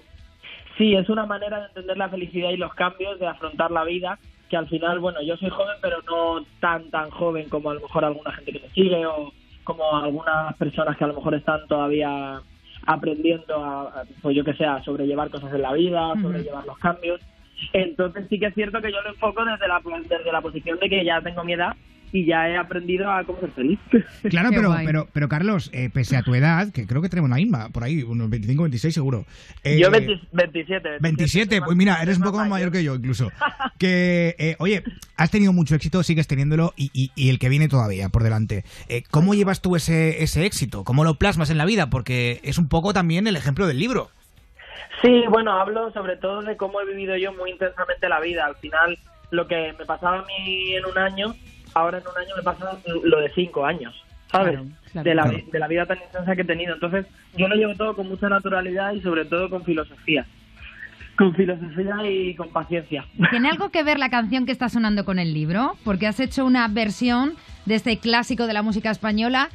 Sí, 0.76 0.94
es 0.94 1.08
una 1.08 1.24
manera 1.24 1.58
de 1.58 1.66
entender 1.68 1.96
la 1.96 2.10
felicidad 2.10 2.50
y 2.50 2.58
los 2.58 2.74
cambios, 2.74 3.18
de 3.18 3.26
afrontar 3.26 3.70
la 3.70 3.84
vida, 3.84 4.18
que 4.50 4.58
al 4.58 4.68
final, 4.68 4.98
bueno, 4.98 5.22
yo 5.22 5.38
soy 5.38 5.48
joven, 5.48 5.74
pero 5.80 6.02
no 6.02 6.44
tan, 6.60 6.90
tan 6.90 7.08
joven 7.12 7.48
como 7.48 7.70
a 7.70 7.74
lo 7.74 7.80
mejor 7.80 8.04
alguna 8.04 8.30
gente 8.32 8.52
que 8.52 8.60
me 8.60 8.68
sigue 8.74 9.06
o 9.06 9.32
como 9.64 9.96
algunas 9.96 10.54
personas 10.58 10.94
que 10.98 11.04
a 11.04 11.06
lo 11.06 11.14
mejor 11.14 11.34
están 11.34 11.66
todavía 11.66 12.42
aprendiendo 12.86 13.64
a, 13.64 14.04
pues 14.20 14.36
yo 14.36 14.44
que 14.44 14.52
sé, 14.52 14.66
a 14.66 14.84
sobrellevar 14.84 15.30
cosas 15.30 15.50
en 15.54 15.62
la 15.62 15.72
vida, 15.72 16.12
sobrellevar 16.20 16.66
los 16.66 16.76
cambios. 16.76 17.22
Entonces 17.72 18.26
sí 18.28 18.38
que 18.38 18.48
es 18.48 18.54
cierto 18.54 18.82
que 18.82 18.92
yo 18.92 19.00
lo 19.00 19.08
enfoco 19.08 19.42
desde 19.46 19.66
la, 19.66 19.80
desde 20.10 20.30
la 20.30 20.42
posición 20.42 20.78
de 20.78 20.90
que 20.90 21.02
ya 21.06 21.22
tengo 21.22 21.42
mi 21.42 21.54
edad 21.54 21.74
y 22.12 22.26
ya 22.26 22.46
he 22.48 22.56
aprendido 22.58 23.10
a 23.10 23.24
cómo 23.24 23.40
ser 23.40 23.50
feliz. 23.52 23.78
Claro, 24.30 24.50
Qué 24.50 24.56
pero, 24.56 24.68
guay. 24.68 24.86
pero, 24.86 25.08
pero 25.12 25.28
Carlos, 25.28 25.70
eh, 25.72 25.88
pese 25.92 26.16
a 26.16 26.22
tu 26.22 26.34
edad, 26.34 26.70
que 26.72 26.86
creo 26.86 27.00
que 27.02 27.08
tenemos 27.08 27.30
la 27.30 27.36
misma, 27.36 27.70
por 27.70 27.82
ahí, 27.84 28.02
unos 28.02 28.28
25, 28.30 28.62
26 28.64 28.94
seguro. 28.94 29.24
eh, 29.64 29.78
yo 29.80 29.90
20 29.90 30.20
27. 30.32 30.88
27, 31.00 31.62
pues 31.62 31.76
mira, 31.76 32.02
eres 32.02 32.18
un 32.18 32.24
poco 32.24 32.36
más 32.38 32.48
mayor 32.48 32.70
que 32.70 32.84
yo 32.84 32.94
incluso. 32.94 33.30
Que, 33.78 34.36
eh, 34.38 34.54
oye, 34.60 34.84
has 35.16 35.30
tenido 35.32 35.52
mucho 35.52 35.74
éxito, 35.74 36.02
sigues 36.04 36.28
teniéndolo 36.28 36.72
y, 36.76 36.90
y- 36.92 37.10
y 37.16 37.30
el 37.30 37.38
que 37.40 37.48
viene 37.48 37.66
todavía 37.68 38.10
por 38.10 38.22
delante. 38.22 38.64
Eh, 38.88 39.02
¿Cómo 39.10 39.34
llevas 39.34 39.60
tú 39.60 39.74
ese, 39.74 40.22
ese 40.22 40.44
éxito? 40.46 40.84
¿Cómo 40.84 41.02
lo 41.02 41.14
plasmas 41.16 41.50
en 41.50 41.58
la 41.58 41.64
vida? 41.64 41.90
Porque 41.90 42.38
es 42.44 42.58
un 42.58 42.68
poco 42.68 42.92
también 42.92 43.26
el 43.26 43.34
ejemplo 43.34 43.66
del 43.66 43.78
libro. 43.80 44.10
Sí, 45.00 45.22
bueno, 45.30 45.52
hablo 45.60 45.90
sobre 45.92 46.16
todo 46.16 46.42
de 46.42 46.56
cómo 46.56 46.80
he 46.80 46.86
vivido 46.86 47.16
yo 47.16 47.32
muy 47.32 47.50
intensamente 47.50 48.08
la 48.08 48.20
vida. 48.20 48.46
Al 48.46 48.54
final, 48.56 48.96
lo 49.30 49.48
que 49.48 49.74
me 49.76 49.84
pasaba 49.84 50.20
a 50.20 50.24
mí 50.26 50.74
en 50.76 50.84
un 50.84 50.96
año, 50.98 51.34
ahora 51.74 51.98
en 51.98 52.04
un 52.06 52.16
año 52.18 52.36
me 52.36 52.42
pasa 52.42 52.78
lo 53.04 53.20
de 53.20 53.30
cinco 53.34 53.64
años, 53.64 53.94
¿sabes? 54.30 54.52
Claro, 54.54 54.66
claro. 54.92 55.04
de, 55.04 55.14
la, 55.14 55.22
Claro. 55.24 55.38
de 55.52 55.58
la 55.58 55.68
vida 55.68 55.86
tan 55.86 55.98
intensa 55.98 56.34
que 56.36 56.42
he 56.42 56.44
tenido. 56.44 56.74
Entonces, 56.74 57.06
yo 57.36 57.48
lo 57.48 57.54
llevo 57.54 57.74
todo 57.74 57.94
con 57.96 58.08
mucha 58.08 58.28
naturalidad 58.28 58.92
y 58.92 59.00
sobre 59.00 59.24
todo 59.24 59.48
con 59.50 59.64
filosofía. 59.64 60.26
Con 61.16 61.34
filosofía 61.34 61.94
y 62.08 62.34
con 62.34 62.48
paciencia. 62.50 63.04
¿Tiene 63.30 63.50
algo 63.50 63.70
que 63.70 63.82
ver 63.82 63.98
la 63.98 64.08
canción 64.10 64.46
que 64.46 64.52
está 64.52 64.68
sonando 64.68 65.04
con 65.04 65.18
el 65.18 65.34
libro? 65.34 65.76
Porque 65.84 66.06
has 66.06 66.20
hecho 66.20 66.44
una 66.46 66.66
versión 66.68 67.34
de 67.66 67.74
este 67.74 67.98
clásico 67.98 68.46
de 68.46 68.54
la 68.54 68.62
música 68.62 68.90
española. 68.90 69.48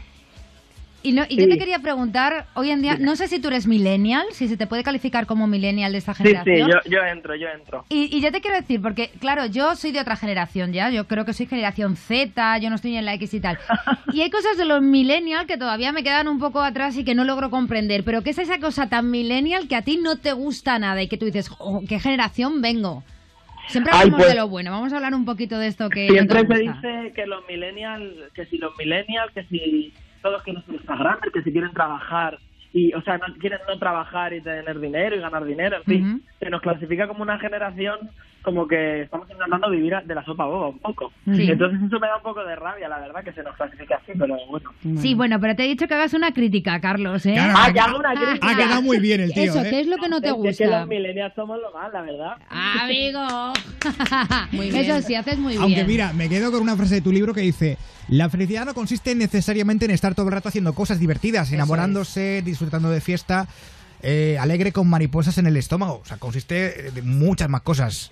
Y, 1.03 1.13
no- 1.13 1.25
y 1.29 1.37
yo 1.37 1.43
Sí. 1.43 1.49
te 1.51 1.57
quería 1.57 1.79
preguntar, 1.79 2.47
hoy 2.55 2.71
en 2.71 2.81
día, 2.81 2.97
no 2.99 3.15
sé 3.15 3.27
si 3.27 3.39
tú 3.39 3.47
eres 3.49 3.67
millennial, 3.67 4.25
si 4.31 4.47
se 4.47 4.57
te 4.57 4.67
puede 4.67 4.83
calificar 4.83 5.25
como 5.25 5.47
millennial 5.47 5.91
de 5.91 5.99
esta 5.99 6.13
Sí, 6.13 6.23
sí, 6.23 6.29
generación. 6.29 6.69
yo, 6.69 6.89
yo 6.91 7.03
entro, 7.05 7.35
yo 7.35 7.47
entro. 7.49 7.85
Y, 7.89 8.15
y 8.15 8.19
yo 8.19 8.31
te 8.31 8.41
quiero 8.41 8.57
decir, 8.57 8.81
porque 8.81 9.09
claro, 9.19 9.45
yo 9.45 9.75
soy 9.75 9.91
de 9.91 10.01
otra 10.01 10.15
generación 10.17 10.73
ya, 10.73 10.89
yo 10.89 11.07
creo 11.07 11.23
que 11.23 11.33
soy 11.33 11.45
generación 11.45 11.95
Z, 11.95 12.57
yo 12.57 12.69
no 12.69 12.75
estoy 12.75 12.95
en 12.97 13.05
la 13.05 13.13
X 13.13 13.33
y 13.35 13.39
tal. 13.39 13.57
Y 14.13 14.21
hay 14.21 14.29
cosas 14.31 14.57
de 14.57 14.65
los 14.65 14.81
millennial 14.81 15.45
que 15.45 15.57
todavía 15.57 15.91
me 15.91 16.03
quedan 16.03 16.27
un 16.27 16.39
poco 16.39 16.61
atrás 16.61 16.97
y 16.97 17.03
que 17.05 17.13
no 17.15 17.23
logro 17.23 17.49
comprender. 17.51 18.03
Pero 18.03 18.23
¿qué 18.23 18.31
es 18.31 18.39
esa 18.39 18.59
cosa 18.59 18.89
tan 18.89 19.11
millennial 19.11 19.67
que 19.67 19.75
a 19.75 19.83
ti 19.83 19.97
no 20.01 20.17
te 20.17 20.33
gusta 20.33 20.79
nada 20.79 21.01
y 21.01 21.07
que 21.07 21.17
tú 21.17 21.25
dices, 21.25 21.47
"Jo, 21.49 21.81
¿qué 21.87 21.99
generación 21.99 22.61
vengo? 22.61 23.03
Siempre 23.67 23.91
Ay, 23.93 23.99
hablamos 24.03 24.19
pues- 24.21 24.29
de 24.33 24.39
lo 24.39 24.47
bueno, 24.47 24.71
vamos 24.71 24.91
a 24.93 24.95
hablar 24.95 25.13
un 25.13 25.25
poquito 25.25 25.59
de 25.59 25.67
esto 25.67 25.89
que 25.89 26.07
no 26.07 26.13
Siempre 26.13 26.43
te 26.45 26.55
se 26.55 26.63
gusta. 26.63 26.87
dice 26.91 27.13
que 27.13 27.25
los 27.27 27.45
millennials, 27.47 28.31
que 28.33 28.45
si 28.45 28.57
los 28.57 28.75
millennials, 28.77 29.31
que 29.33 29.43
si 29.43 29.93
todos 30.27 30.43
quieren 30.43 30.63
ser 30.65 30.75
Instagramers, 30.75 31.33
que 31.33 31.41
si 31.43 31.51
quieren 31.51 31.71
trabajar 31.73 32.37
y, 32.73 32.93
o 32.93 33.01
sea, 33.01 33.17
no 33.17 33.33
quieren 33.39 33.59
no 33.67 33.79
trabajar 33.79 34.33
y 34.33 34.41
tener 34.41 34.79
dinero 34.79 35.15
y 35.15 35.19
ganar 35.19 35.45
dinero, 35.45 35.77
en 35.77 35.83
fin, 35.83 36.23
se 36.39 36.49
nos 36.49 36.61
clasifica 36.61 37.07
como 37.07 37.23
una 37.23 37.39
generación 37.39 38.09
como 38.47 38.65
que 38.65 39.01
estamos 39.01 39.29
intentando 39.29 39.69
vivir 39.69 39.93
de 40.05 40.15
la 40.15 40.23
sopa 40.23 40.45
boba 40.45 40.69
un 40.69 40.79
poco. 40.79 41.11
Sí. 41.25 41.51
Entonces 41.51 41.81
eso 41.85 41.99
me 41.99 42.07
da 42.07 42.15
un 42.15 42.23
poco 42.23 42.41
de 42.45 42.55
rabia, 42.55 42.87
la 42.87 42.97
verdad, 42.99 43.21
que 43.21 43.33
se 43.33 43.43
nos 43.43 43.53
clasifique 43.57 43.93
así, 43.93 44.13
pero 44.17 44.37
bueno. 44.49 44.71
Sí, 45.01 45.13
bueno, 45.15 45.37
pero 45.41 45.53
te 45.57 45.65
he 45.65 45.67
dicho 45.67 45.85
que 45.85 45.93
hagas 45.95 46.13
una 46.13 46.31
crítica, 46.31 46.79
Carlos, 46.79 47.25
¿eh? 47.25 47.33
Claro, 47.33 47.53
Ah, 47.57 47.65
ha- 47.65 47.73
que 47.73 47.79
hago 47.81 47.99
una 47.99 48.13
crítica. 48.15 48.49
Ha 48.49 48.55
quedado 48.55 48.81
muy 48.81 48.99
bien 48.99 49.19
el 49.19 49.33
tío, 49.33 49.43
Eso, 49.51 49.61
¿eh? 49.65 49.69
¿qué 49.69 49.81
es 49.81 49.87
lo 49.87 49.97
que 49.97 50.07
no 50.07 50.21
te 50.21 50.27
Es- 50.29 50.33
Es 50.45 50.57
que 50.57 50.65
gusta? 50.65 50.79
los 50.79 50.87
millennials 50.87 51.33
somos 51.35 51.59
lo 51.59 51.73
más, 51.73 51.91
la 51.91 52.01
verdad. 52.03 52.37
Amigo. 52.49 53.53
Muy 54.53 54.71
bien. 54.71 54.85
Eso 54.89 55.05
sí, 55.05 55.15
haces 55.15 55.37
muy 55.37 55.55
Aunque 55.57 55.75
bien. 55.75 55.87
mira, 55.87 56.13
me 56.13 56.29
quedo 56.29 56.49
con 56.51 56.61
una 56.61 56.77
frase 56.77 56.95
de 56.95 57.01
tu 57.01 57.11
libro 57.11 57.33
que 57.33 57.41
dice, 57.41 57.77
la 58.07 58.29
felicidad 58.29 58.65
no 58.65 58.73
consiste 58.73 59.13
necesariamente 59.15 59.83
en 59.85 59.91
estar 59.91 60.15
todo 60.15 60.27
el 60.27 60.31
rato 60.33 60.47
haciendo 60.49 60.73
cosas 60.73 60.99
divertidas, 60.99 61.51
enamorándose, 61.51 62.41
disfrutando 62.45 62.89
de 62.89 63.01
fiesta, 63.01 63.47
eh, 64.01 64.37
alegre 64.39 64.71
con 64.71 64.87
mariposas 64.89 65.37
en 65.37 65.47
el 65.47 65.57
estómago. 65.57 65.99
O 66.01 66.05
sea, 66.05 66.17
consiste 66.17 66.91
de 66.91 67.01
muchas 67.01 67.49
más 67.49 67.61
cosas. 67.61 68.11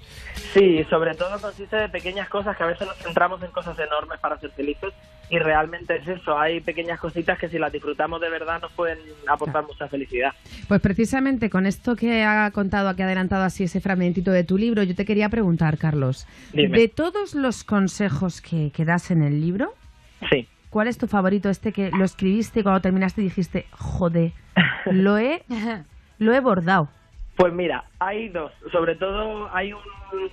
Sí, 0.53 0.83
sobre 0.89 1.15
todo 1.15 1.39
consiste 1.39 1.75
de 1.75 1.89
pequeñas 1.89 2.29
cosas 2.29 2.57
que 2.57 2.63
a 2.63 2.67
veces 2.67 2.87
nos 2.87 2.97
centramos 2.97 3.41
en 3.43 3.51
cosas 3.51 3.77
enormes 3.79 4.19
para 4.19 4.39
ser 4.39 4.51
felices 4.51 4.93
y 5.29 5.39
realmente 5.39 5.97
es 5.97 6.07
eso. 6.07 6.37
Hay 6.37 6.59
pequeñas 6.61 6.99
cositas 6.99 7.37
que 7.39 7.49
si 7.49 7.57
las 7.57 7.71
disfrutamos 7.71 8.21
de 8.21 8.29
verdad 8.29 8.61
nos 8.61 8.71
pueden 8.73 8.99
aportar 9.27 9.63
mucha 9.65 9.87
felicidad. 9.87 10.33
Pues 10.67 10.81
precisamente 10.81 11.49
con 11.49 11.65
esto 11.65 11.95
que 11.95 12.23
ha 12.23 12.49
contado, 12.51 12.95
que 12.95 13.03
ha 13.03 13.05
adelantado 13.05 13.43
así 13.43 13.63
ese 13.63 13.81
fragmentito 13.81 14.31
de 14.31 14.43
tu 14.43 14.57
libro, 14.57 14.83
yo 14.83 14.95
te 14.95 15.05
quería 15.05 15.29
preguntar, 15.29 15.77
Carlos, 15.77 16.27
Dime. 16.53 16.77
de 16.77 16.87
todos 16.87 17.33
los 17.35 17.63
consejos 17.63 18.41
que, 18.41 18.71
que 18.71 18.85
das 18.85 19.11
en 19.11 19.23
el 19.23 19.41
libro, 19.41 19.73
Sí. 20.31 20.47
¿Cuál 20.75 20.89
es 20.89 20.97
tu 20.97 21.07
favorito? 21.07 21.47
Este 21.47 21.71
que 21.71 21.89
lo 21.89 22.03
escribiste 22.03 22.59
y 22.59 22.63
cuando 22.63 22.81
terminaste 22.81 23.21
dijiste, 23.21 23.65
joder, 23.71 24.33
lo 24.91 25.17
he, 25.17 25.41
lo 26.19 26.33
he 26.33 26.41
bordado. 26.41 26.89
Pues 27.37 27.53
mira, 27.53 27.85
hay 27.97 28.27
dos. 28.27 28.51
Sobre 28.73 28.95
todo 28.95 29.49
hay 29.55 29.71
un, 29.71 29.79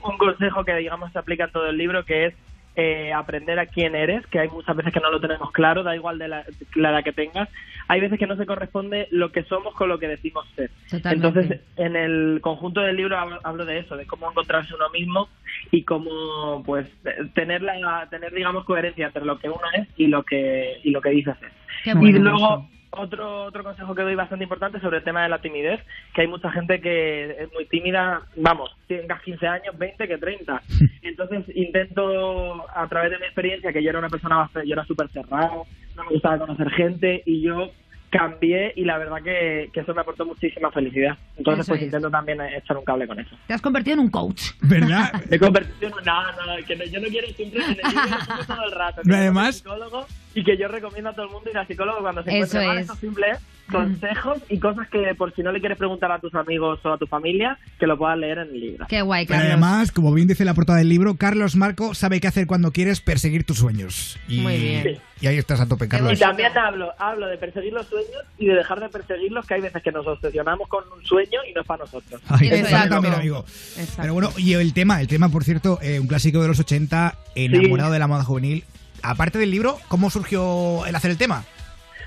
un 0.02 0.18
consejo 0.18 0.64
que 0.64 0.74
digamos 0.74 1.12
se 1.12 1.20
aplica 1.20 1.44
en 1.44 1.52
todo 1.52 1.68
el 1.68 1.78
libro 1.78 2.04
que 2.04 2.26
es 2.26 2.34
eh, 2.74 3.12
aprender 3.12 3.58
a 3.58 3.66
quién 3.66 3.94
eres, 3.94 4.26
que 4.28 4.38
hay 4.38 4.48
muchas 4.48 4.74
veces 4.74 4.92
que 4.92 5.00
no 5.00 5.10
lo 5.10 5.20
tenemos 5.20 5.50
claro, 5.52 5.82
da 5.82 5.94
igual 5.94 6.18
de 6.18 6.28
la, 6.28 6.44
la 6.74 6.90
edad 6.90 7.04
que 7.04 7.12
tengas. 7.12 7.48
Hay 7.88 8.00
veces 8.00 8.18
que 8.18 8.26
no 8.26 8.36
se 8.36 8.46
corresponde 8.46 9.08
lo 9.10 9.30
que 9.30 9.42
somos 9.44 9.74
con 9.74 9.88
lo 9.88 9.98
que 9.98 10.08
decimos 10.08 10.46
ser. 10.56 10.70
Totalmente. 10.88 11.28
Entonces, 11.28 11.60
en 11.76 11.96
el 11.96 12.40
conjunto 12.40 12.80
del 12.80 12.96
libro 12.96 13.18
hablo, 13.18 13.40
hablo 13.44 13.64
de 13.64 13.80
eso, 13.80 13.96
de 13.96 14.06
cómo 14.06 14.30
encontrarse 14.30 14.74
uno 14.74 14.88
mismo 14.90 15.28
y 15.70 15.82
cómo, 15.82 16.62
pues, 16.64 16.86
tener 17.34 17.62
la, 17.62 18.08
tener, 18.08 18.32
digamos, 18.32 18.64
coherencia 18.64 19.06
entre 19.06 19.24
lo 19.24 19.38
que 19.38 19.48
uno 19.48 19.66
es 19.74 19.88
y 19.96 20.06
lo 20.06 20.22
que 20.22 20.80
y 20.82 20.90
lo 20.90 21.00
que 21.00 21.10
dice 21.10 21.34
ser. 21.34 21.52
Qué 21.84 21.90
y 21.90 22.12
luego 22.12 22.68
otro 22.92 23.44
otro 23.44 23.64
consejo 23.64 23.94
que 23.94 24.02
doy 24.02 24.14
bastante 24.14 24.44
importante 24.44 24.80
sobre 24.80 24.98
el 24.98 25.04
tema 25.04 25.22
de 25.22 25.28
la 25.28 25.40
timidez, 25.40 25.80
que 26.14 26.22
hay 26.22 26.26
mucha 26.28 26.50
gente 26.50 26.80
que 26.80 27.30
es 27.42 27.52
muy 27.52 27.66
tímida, 27.66 28.22
vamos, 28.36 28.70
tengas 28.86 29.20
15 29.22 29.46
años, 29.46 29.76
20 29.78 30.06
que 30.08 30.18
30. 30.18 30.62
Entonces 31.02 31.44
intento 31.54 32.66
a 32.74 32.86
través 32.88 33.10
de 33.10 33.18
mi 33.18 33.24
experiencia, 33.24 33.72
que 33.72 33.82
yo 33.82 33.90
era 33.90 33.98
una 33.98 34.08
persona 34.08 34.36
bastante, 34.36 34.68
yo 34.68 34.74
era 34.74 34.84
súper 34.84 35.08
cerrado, 35.08 35.66
no 35.96 36.04
me 36.04 36.10
gustaba 36.10 36.38
conocer 36.38 36.70
gente 36.70 37.22
y 37.26 37.42
yo 37.42 37.70
cambié 38.10 38.74
y 38.76 38.84
la 38.84 38.98
verdad 38.98 39.22
que, 39.24 39.70
que 39.72 39.80
eso 39.80 39.94
me 39.94 40.02
aportó 40.02 40.26
muchísima 40.26 40.70
felicidad. 40.70 41.16
Entonces 41.38 41.62
Eso 41.64 41.70
pues 41.72 41.80
es. 41.80 41.86
intento 41.86 42.10
también 42.10 42.38
echar 42.42 42.76
un 42.76 42.84
cable 42.84 43.06
con 43.06 43.18
eso. 43.18 43.34
Te 43.46 43.54
has 43.54 43.62
convertido 43.62 43.94
en 43.94 44.00
un 44.00 44.10
coach. 44.10 44.50
¿Verdad? 44.60 45.12
Me 45.30 45.36
he 45.36 45.38
convertido 45.38 45.88
en 45.88 45.94
un... 45.94 46.04
No, 46.04 46.22
no, 46.32 46.66
que 46.66 46.76
no- 46.76 46.84
yo 46.84 47.00
no 47.00 47.08
quiero 47.08 47.26
siempre 47.28 47.64
en 47.64 47.70
el 47.70 48.46
todo 48.46 48.64
el 48.66 48.72
rato. 48.72 49.00
además- 49.10 49.56
psicólogo 49.56 50.06
y 50.34 50.44
que 50.44 50.56
yo 50.56 50.68
recomiendo 50.68 51.10
a 51.10 51.12
todo 51.14 51.26
el 51.26 51.32
mundo 51.32 51.50
ir 51.50 51.58
al 51.58 51.66
psicólogo 51.66 51.98
cuando 52.00 52.22
se 52.22 52.30
Eso 52.30 52.36
encuentre 52.58 52.66
mal. 52.66 52.78
es. 52.78 52.84
Eso 52.84 52.94
simple 52.96 53.26
es 53.32 53.38
consejos 53.70 54.38
y 54.50 54.58
cosas 54.58 54.86
que 54.88 55.14
por 55.16 55.34
si 55.34 55.42
no 55.42 55.50
le 55.50 55.60
quieres 55.60 55.78
preguntar 55.78 56.12
a 56.12 56.18
tus 56.18 56.34
amigos 56.34 56.80
o 56.84 56.92
a 56.92 56.98
tu 56.98 57.06
familia, 57.06 57.56
que 57.78 57.86
lo 57.86 57.96
puedas 57.96 58.18
leer 58.18 58.38
en 58.38 58.48
el 58.48 58.60
libro. 58.60 58.86
Qué 58.88 59.00
guay, 59.00 59.24
Pero 59.24 59.38
Carlos. 59.38 59.52
además, 59.52 59.92
como 59.92 60.12
bien 60.12 60.28
dice 60.28 60.44
la 60.44 60.52
portada 60.52 60.78
del 60.78 60.88
libro, 60.90 61.14
Carlos 61.16 61.56
Marco 61.56 61.94
sabe 61.94 62.20
qué 62.20 62.26
hacer 62.28 62.46
cuando 62.46 62.72
quieres 62.72 63.00
perseguir 63.00 63.44
tus 63.44 63.58
sueños. 63.58 64.18
Y, 64.28 64.40
Muy 64.40 64.58
bien. 64.58 64.98
Y 65.22 65.26
ahí 65.26 65.38
estás 65.38 65.60
a 65.60 65.68
tope, 65.68 65.86
Y 65.86 65.88
Carlos. 65.88 66.18
también 66.18 66.50
hablo, 66.58 66.90
hablo 66.98 67.28
de 67.28 67.38
perseguir 67.38 67.72
los 67.72 67.86
sueños 67.86 68.10
y 68.38 68.46
de 68.46 68.54
dejar 68.56 68.80
de 68.80 68.88
perseguirlos, 68.88 69.46
que 69.46 69.54
hay 69.54 69.60
veces 69.62 69.82
que 69.82 69.92
nos 69.92 70.06
obsesionamos 70.06 70.68
con 70.68 70.82
un 70.94 71.02
sueño 71.06 71.40
y 71.48 71.52
no 71.54 71.60
es 71.62 71.66
para 71.66 71.84
nosotros. 71.84 72.20
Ay, 72.28 72.48
Eso 72.48 72.66
eso 72.66 72.76
es. 72.76 72.88
también, 72.90 73.14
amigo. 73.14 73.38
Exacto. 73.78 74.02
Pero 74.02 74.12
bueno, 74.14 74.30
y 74.36 74.52
el 74.54 74.74
tema, 74.74 75.00
el 75.00 75.06
tema, 75.06 75.28
por 75.30 75.44
cierto, 75.44 75.78
eh, 75.80 76.00
un 76.00 76.08
clásico 76.08 76.42
de 76.42 76.48
los 76.48 76.58
80, 76.58 77.16
enamorado 77.36 77.92
de 77.92 77.98
la 78.00 78.06
moda 78.08 78.24
juvenil. 78.24 78.64
Aparte 79.02 79.38
del 79.38 79.50
libro, 79.50 79.78
¿cómo 79.88 80.10
surgió 80.10 80.86
el 80.86 80.94
hacer 80.94 81.10
el 81.10 81.18
tema? 81.18 81.44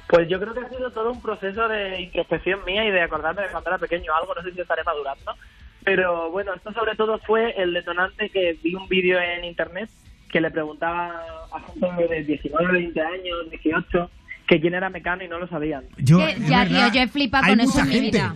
Pues 0.07 0.29
yo 0.29 0.39
creo 0.39 0.53
que 0.53 0.59
ha 0.59 0.69
sido 0.69 0.91
todo 0.91 1.11
un 1.11 1.21
proceso 1.21 1.67
de 1.67 2.01
introspección 2.01 2.63
mía 2.65 2.85
y 2.85 2.91
de 2.91 3.01
acordarme 3.01 3.41
de 3.41 3.49
cuando 3.49 3.69
era 3.71 3.79
pequeño 3.79 4.13
algo, 4.15 4.35
no 4.35 4.43
sé 4.43 4.51
si 4.51 4.61
estaré 4.61 4.83
madurando, 4.83 5.35
pero 5.83 6.29
bueno, 6.31 6.53
esto 6.53 6.71
sobre 6.73 6.95
todo 6.95 7.19
fue 7.19 7.53
el 7.61 7.73
detonante 7.73 8.29
que 8.29 8.57
vi 8.63 8.75
un 8.75 8.87
vídeo 8.87 9.19
en 9.19 9.43
internet 9.43 9.89
que 10.29 10.41
le 10.41 10.51
preguntaba 10.51 11.23
a 11.51 11.59
gente 11.61 12.07
de 12.07 12.23
19, 12.23 12.71
20 12.71 13.01
años, 13.01 13.49
18, 13.49 14.11
que 14.47 14.61
quién 14.61 14.75
era 14.75 14.89
Mecano 14.89 15.23
y 15.23 15.27
no 15.27 15.39
lo 15.39 15.47
sabían. 15.47 15.85
Yo, 15.97 16.19
ya, 16.19 16.65
verdad, 16.65 16.67
tío, 16.67 16.93
yo 16.93 17.01
he 17.01 17.07
flipado 17.07 17.47
con 17.47 17.59
eso 17.59 17.69
mucha 17.71 17.81
en 17.81 17.87
mi 17.87 17.93
gente. 17.93 18.17
vida. 18.17 18.35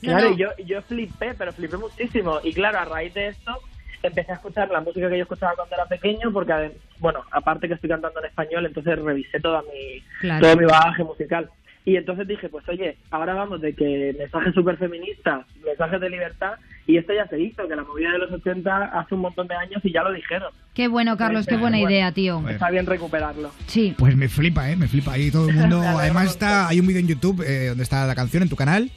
Claro, 0.00 0.28
no. 0.30 0.34
y 0.34 0.38
yo, 0.38 0.48
yo 0.64 0.82
flipé, 0.82 1.34
pero 1.34 1.52
flipé 1.52 1.76
muchísimo. 1.76 2.40
Y 2.42 2.52
claro, 2.52 2.80
a 2.80 2.84
raíz 2.84 3.14
de 3.14 3.28
esto 3.28 3.58
empecé 4.02 4.32
a 4.32 4.36
escuchar 4.36 4.70
la 4.70 4.80
música 4.80 5.08
que 5.08 5.16
yo 5.18 5.22
escuchaba 5.22 5.54
cuando 5.56 5.74
era 5.74 5.86
pequeño, 5.86 6.32
porque, 6.32 6.72
bueno, 6.98 7.20
aparte 7.30 7.68
que 7.68 7.74
estoy 7.74 7.90
cantando 7.90 8.20
en 8.20 8.26
español, 8.26 8.66
entonces 8.66 8.98
revisé 8.98 9.40
toda 9.40 9.62
mi, 9.62 10.02
Claro. 10.20 10.40
todo 10.46 10.56
mi 10.56 10.64
bagaje 10.66 11.04
musical. 11.04 11.48
Y 11.84 11.96
entonces 11.96 12.26
dije, 12.26 12.48
pues 12.48 12.68
oye, 12.68 12.96
ahora 13.12 13.34
vamos 13.34 13.60
de 13.60 13.72
que 13.72 14.12
mensajes 14.18 14.52
súper 14.54 14.76
feministas, 14.76 15.46
mensajes 15.64 16.00
de 16.00 16.10
libertad, 16.10 16.54
y 16.84 16.96
esto 16.96 17.12
ya 17.14 17.26
se 17.28 17.38
hizo, 17.40 17.66
que 17.68 17.76
la 17.76 17.84
movida 17.84 18.10
de 18.12 18.18
los 18.18 18.32
80 18.32 18.86
hace 18.98 19.14
un 19.14 19.20
montón 19.20 19.46
de 19.46 19.54
años 19.54 19.80
y 19.84 19.92
ya 19.92 20.02
lo 20.02 20.12
dijeron. 20.12 20.52
Qué 20.74 20.88
bueno, 20.88 21.16
Carlos, 21.16 21.46
qué 21.46 21.56
buena 21.56 21.78
Bueno. 21.78 21.90
idea, 21.90 22.12
tío. 22.12 22.34
Bueno. 22.40 22.50
Está 22.50 22.70
bien 22.70 22.86
recuperarlo. 22.86 23.50
Sí. 23.66 23.94
Pues 23.98 24.16
me 24.16 24.28
flipa, 24.28 24.68
¿eh? 24.70 24.76
Me 24.76 24.88
flipa. 24.88 25.12
Ahí 25.12 25.30
todo 25.30 25.48
el 25.48 25.54
mundo. 25.54 25.80
Además, 25.84 26.26
está, 26.26 26.68
hay 26.68 26.80
un 26.80 26.86
vídeo 26.88 27.00
en 27.00 27.08
YouTube 27.08 27.42
eh, 27.46 27.68
donde 27.68 27.82
está 27.84 28.04
la 28.06 28.14
canción 28.16 28.42
en 28.42 28.48
tu 28.48 28.56
canal. 28.56 28.90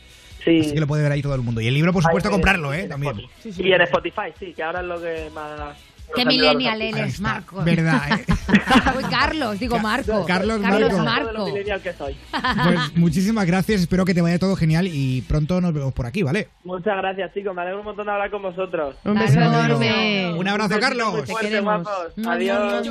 Sí. 0.49 0.59
Así 0.61 0.73
que 0.73 0.79
lo 0.79 0.87
puede 0.87 1.03
ver 1.03 1.11
ahí 1.11 1.21
todo 1.21 1.35
el 1.35 1.41
mundo. 1.41 1.61
Y 1.61 1.67
el 1.67 1.73
libro, 1.73 1.93
por 1.93 2.03
supuesto, 2.03 2.29
Ahí, 2.29 2.33
comprarlo, 2.33 2.73
¿eh? 2.73 2.87
También. 2.87 3.19
Spotify. 3.19 3.67
Y 3.67 3.73
en 3.73 3.81
Spotify, 3.81 4.33
sí, 4.39 4.53
que 4.53 4.63
ahora 4.63 4.81
es 4.81 4.85
lo 4.87 4.99
que 4.99 5.29
más... 5.33 5.77
Qué 6.15 6.25
millennial 6.25 6.81
eres, 6.81 7.13
está. 7.13 7.21
Marco. 7.21 7.63
Verdad, 7.63 8.01
¿eh? 8.11 8.25
Uy, 8.97 9.03
Carlos, 9.11 9.59
digo 9.59 9.77
Marco. 9.77 10.25
Carlos 10.25 10.59
Carlos 10.59 10.93
Marco. 10.97 11.53
Que 11.53 11.93
soy. 11.93 12.17
Pues 12.31 12.95
muchísimas 12.95 13.45
gracias. 13.45 13.81
Espero 13.81 14.05
que 14.05 14.15
te 14.15 14.21
vaya 14.21 14.39
todo 14.39 14.55
genial 14.55 14.87
y 14.91 15.21
pronto 15.21 15.61
nos 15.61 15.71
vemos 15.71 15.93
por 15.93 16.07
aquí, 16.07 16.23
¿vale? 16.23 16.49
Muchas 16.63 16.97
gracias, 16.97 17.31
chicos. 17.33 17.53
Me 17.53 17.61
alegro 17.61 17.81
un 17.81 17.85
montón 17.85 18.07
de 18.07 18.11
hablar 18.11 18.31
con 18.31 18.41
vosotros. 18.41 18.95
Un 19.03 19.19
beso 19.19 19.39
enorme. 19.39 20.33
Un 20.33 20.47
abrazo, 20.47 20.79
Carlos. 20.79 21.25
Te 21.25 21.33
queremos. 21.35 21.87
Adiós. 22.25 22.89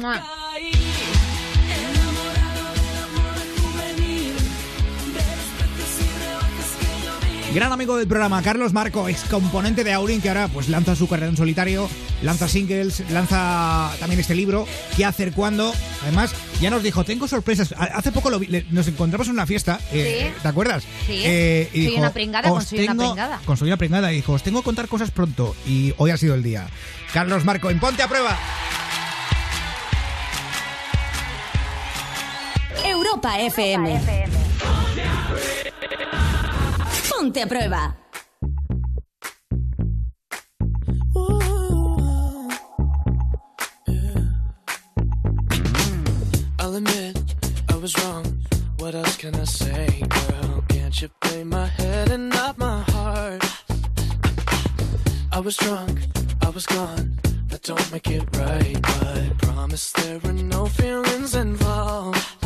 Gran 7.55 7.73
amigo 7.73 7.97
del 7.97 8.07
programa, 8.07 8.43
Carlos 8.43 8.73
Marco, 8.75 9.09
ex 9.09 9.23
componente 9.25 9.83
de 9.83 9.93
Aurin, 9.95 10.21
que 10.21 10.29
ahora 10.29 10.49
pues 10.49 10.69
lanza 10.69 10.95
su 10.95 11.09
carrera 11.09 11.31
en 11.31 11.37
solitario, 11.37 11.89
lanza 12.23 12.47
singles, 12.47 13.03
lanza 13.11 13.91
también 13.99 14.21
este 14.21 14.35
libro, 14.35 14.67
¿Qué 14.97 15.05
hacer 15.07 15.33
cuando? 15.33 15.73
Además, 16.03 16.33
ya 16.61 16.71
nos 16.71 16.83
dijo, 16.83 17.05
tengo 17.05 17.27
sorpresas. 17.27 17.73
Ha- 17.77 17.85
Hace 17.99 18.13
poco 18.13 18.29
lo 18.31 18.39
vi- 18.39 18.47
le- 18.49 18.67
nos 18.71 18.87
encontramos 18.87 19.29
en 19.29 19.33
una 19.33 19.47
fiesta, 19.47 19.81
eh, 19.93 20.31
Sí. 20.35 20.41
¿te 20.43 20.49
acuerdas? 20.49 20.85
Sí. 21.07 21.23
Eh, 21.25 21.69
y 21.73 21.77
Soy 21.79 21.87
dijo, 21.87 22.01
una 22.01 22.13
pringada 22.13 22.49
con 22.51 22.59
"Os 22.59 22.65
soy 22.65 22.81
una 22.81 22.89
tengo- 22.93 23.05
pringada". 23.15 23.41
Con 23.47 23.57
soy 23.57 23.69
una 23.69 23.77
pringada. 23.79 24.13
Y 24.13 24.17
dijo, 24.17 24.33
os 24.35 24.43
tengo 24.43 24.61
que 24.61 24.65
contar 24.65 24.87
cosas 24.87 25.11
pronto. 25.11 25.57
Y 25.67 25.95
hoy 25.97 26.11
ha 26.11 26.17
sido 26.19 26.35
el 26.35 26.43
día. 26.43 26.69
Carlos 27.15 27.45
Marco, 27.45 27.71
en 27.71 27.81
Ponte 27.81 28.03
a 28.03 28.09
Prueba. 28.09 28.39
Europa 32.85 33.41
FM. 33.41 34.01
Ponte 37.19 37.43
a 37.43 37.47
prueba. 37.49 37.97
I'll 46.61 46.77
admit 46.77 47.19
I 47.69 47.75
was 47.75 47.99
wrong. 47.99 48.25
What 48.77 48.95
else 48.95 49.17
can 49.17 49.35
I 49.35 49.43
say, 49.47 50.05
girl? 50.09 50.63
Can't 50.69 51.03
you 51.03 51.09
play 51.21 51.43
my 51.43 51.67
head 51.67 52.13
and 52.13 52.29
not 52.29 52.57
my 52.57 52.83
heart? 52.83 53.43
I 55.33 55.41
was 55.41 55.57
drunk, 55.57 55.99
I 56.41 56.51
was 56.51 56.67
gone. 56.67 57.19
That 57.49 57.65
don't 57.65 57.91
make 57.91 58.09
it 58.13 58.23
right, 58.37 58.81
but 58.81 59.19
I 59.19 59.33
promise 59.39 59.91
there 59.91 60.21
were 60.21 60.35
no 60.35 60.67
feelings 60.67 61.35
involved. 61.35 62.38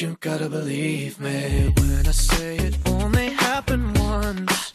You 0.00 0.16
gotta 0.20 0.48
believe 0.48 1.18
me 1.20 1.72
when 1.78 2.06
I 2.06 2.10
say 2.10 2.56
it 2.56 2.76
only 2.86 3.28
happened 3.30 3.96
once. 3.98 4.65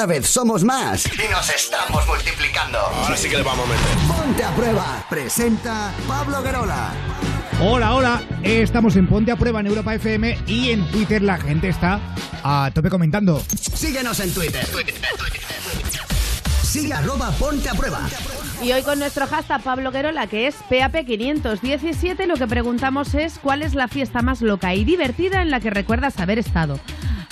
Cada 0.00 0.14
vez 0.14 0.28
somos 0.28 0.64
más 0.64 1.04
y 1.04 1.30
nos 1.30 1.50
estamos 1.50 2.06
multiplicando. 2.06 2.78
Ahora 2.78 3.14
sí 3.18 3.28
que 3.28 3.36
le 3.36 3.42
vamos 3.42 3.66
a 3.66 3.70
meter. 3.70 4.24
Ponte 4.24 4.44
a 4.44 4.50
prueba. 4.54 5.06
Presenta 5.10 5.92
Pablo 6.08 6.42
Guerola. 6.42 6.92
Hola, 7.60 7.94
hola. 7.94 8.22
Estamos 8.42 8.96
en 8.96 9.06
Ponte 9.06 9.30
a 9.30 9.36
Prueba 9.36 9.60
en 9.60 9.66
Europa 9.66 9.94
FM 9.94 10.38
y 10.46 10.70
en 10.70 10.90
Twitter 10.90 11.20
la 11.20 11.36
gente 11.36 11.68
está 11.68 12.00
a 12.42 12.70
tope 12.72 12.88
comentando. 12.88 13.44
Síguenos 13.74 14.18
en 14.20 14.32
Twitter. 14.32 14.66
Sigue 16.62 16.94
arroba 16.94 17.30
Ponte 17.32 17.68
a 17.68 17.74
Prueba. 17.74 18.08
Y 18.62 18.72
hoy 18.72 18.82
con 18.82 18.98
nuestro 19.00 19.26
hashtag 19.26 19.62
Pablo 19.62 19.92
Guerola, 19.92 20.26
que 20.28 20.46
es 20.46 20.54
PAP517, 20.70 22.24
lo 22.24 22.36
que 22.36 22.46
preguntamos 22.46 23.12
es 23.12 23.38
cuál 23.38 23.60
es 23.60 23.74
la 23.74 23.86
fiesta 23.86 24.22
más 24.22 24.40
loca 24.40 24.74
y 24.74 24.86
divertida 24.86 25.42
en 25.42 25.50
la 25.50 25.60
que 25.60 25.68
recuerdas 25.68 26.18
haber 26.20 26.38
estado. 26.38 26.80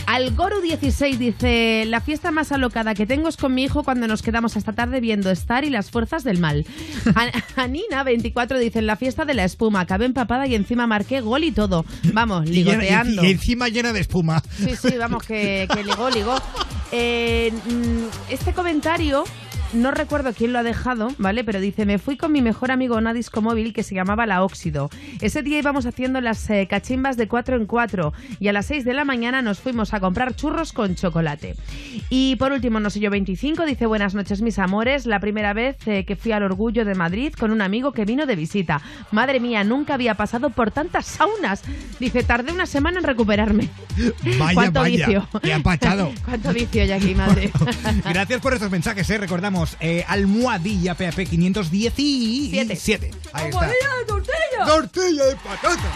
Algoru16 0.08 1.18
dice, 1.18 1.84
la 1.86 2.00
fiesta 2.00 2.30
más 2.30 2.50
alocada 2.50 2.94
que 2.94 3.06
tengo 3.06 3.28
es 3.28 3.36
con 3.36 3.54
mi 3.54 3.64
hijo 3.64 3.84
cuando 3.84 4.06
nos 4.08 4.22
quedamos 4.22 4.56
hasta 4.56 4.72
tarde 4.72 5.00
viendo 5.00 5.30
Star 5.30 5.64
y 5.64 5.70
las 5.70 5.90
fuerzas 5.90 6.24
del 6.24 6.38
mal. 6.38 6.64
A- 7.14 7.30
Anina24 7.66 8.58
dice, 8.58 8.78
en 8.78 8.86
la 8.86 8.96
fiesta 8.96 9.26
de 9.26 9.34
la 9.34 9.44
espuma, 9.44 9.80
acabé 9.80 10.06
empapada 10.06 10.46
y 10.46 10.54
encima 10.54 10.86
marqué 10.86 11.20
gol 11.20 11.44
y 11.44 11.52
todo. 11.52 11.84
Vamos, 12.14 12.48
Y, 12.48 12.64
llena- 12.64 12.72
y- 12.72 12.76
ligoteando. 12.88 13.24
y 13.24 13.30
encima 13.32 13.68
llena 13.68 13.92
de 13.92 14.00
espuma. 14.00 14.42
Sí, 14.56 14.74
sí, 14.80 14.96
vamos, 14.98 15.22
que, 15.24 15.68
que 15.74 15.84
ligó, 15.84 16.08
ligó. 16.10 16.34
Eh, 16.90 17.52
mm, 17.66 18.32
este 18.32 18.54
comentario, 18.54 19.24
no 19.72 19.90
recuerdo 19.90 20.32
quién 20.32 20.52
lo 20.52 20.58
ha 20.58 20.62
dejado, 20.62 21.12
¿vale? 21.18 21.44
Pero 21.44 21.60
dice, 21.60 21.86
me 21.86 21.98
fui 21.98 22.16
con 22.16 22.32
mi 22.32 22.42
mejor 22.42 22.70
amigo 22.70 22.94
a 22.94 22.98
una 22.98 23.12
disco 23.12 23.42
móvil 23.42 23.72
que 23.72 23.82
se 23.82 23.94
llamaba 23.94 24.26
La 24.26 24.42
Óxido. 24.42 24.90
Ese 25.20 25.42
día 25.42 25.58
íbamos 25.58 25.86
haciendo 25.86 26.20
las 26.20 26.48
eh, 26.50 26.66
cachimbas 26.68 27.16
de 27.16 27.28
cuatro 27.28 27.56
en 27.56 27.66
cuatro 27.66 28.12
y 28.40 28.48
a 28.48 28.52
las 28.52 28.66
6 28.66 28.84
de 28.84 28.94
la 28.94 29.04
mañana 29.04 29.42
nos 29.42 29.60
fuimos 29.60 29.94
a 29.94 30.00
comprar 30.00 30.34
churros 30.34 30.72
con 30.72 30.94
chocolate. 30.94 31.54
Y 32.10 32.36
por 32.36 32.52
último, 32.52 32.80
no 32.80 32.90
sé 32.90 33.00
yo, 33.00 33.10
25, 33.10 33.64
dice, 33.64 33.86
buenas 33.86 34.14
noches 34.14 34.42
mis 34.42 34.58
amores, 34.58 35.06
la 35.06 35.20
primera 35.20 35.52
vez 35.52 35.76
eh, 35.86 36.04
que 36.04 36.16
fui 36.16 36.32
al 36.32 36.42
Orgullo 36.42 36.84
de 36.84 36.94
Madrid 36.94 37.32
con 37.32 37.50
un 37.50 37.60
amigo 37.60 37.92
que 37.92 38.04
vino 38.04 38.26
de 38.26 38.36
visita. 38.36 38.80
Madre 39.12 39.40
mía, 39.40 39.64
nunca 39.64 39.94
había 39.94 40.14
pasado 40.14 40.50
por 40.50 40.70
tantas 40.70 41.06
saunas. 41.06 41.62
Dice, 42.00 42.22
tardé 42.22 42.52
una 42.52 42.66
semana 42.66 42.98
en 42.98 43.04
recuperarme. 43.04 43.68
Vaya, 44.38 44.54
¿Cuánto 44.54 44.80
vaya. 44.80 45.06
vicio? 45.06 45.28
Qué. 45.42 45.52
¿Cuánto 46.24 46.52
vicio 46.52 46.82
hay 46.82 46.92
aquí, 46.92 47.14
madre? 47.14 47.50
Gracias 48.04 48.40
por 48.40 48.54
estos 48.54 48.70
mensajes, 48.70 49.08
¿eh? 49.10 49.18
Recordamos, 49.18 49.57
eh, 49.80 50.04
almohadilla 50.08 50.94
PAP 50.94 51.26
517. 51.28 53.10
Ahí 53.32 53.48
está. 53.50 53.70
tortilla! 54.06 54.64
¡Tortilla 54.66 55.24
de 55.26 55.36
patata! 55.36 55.92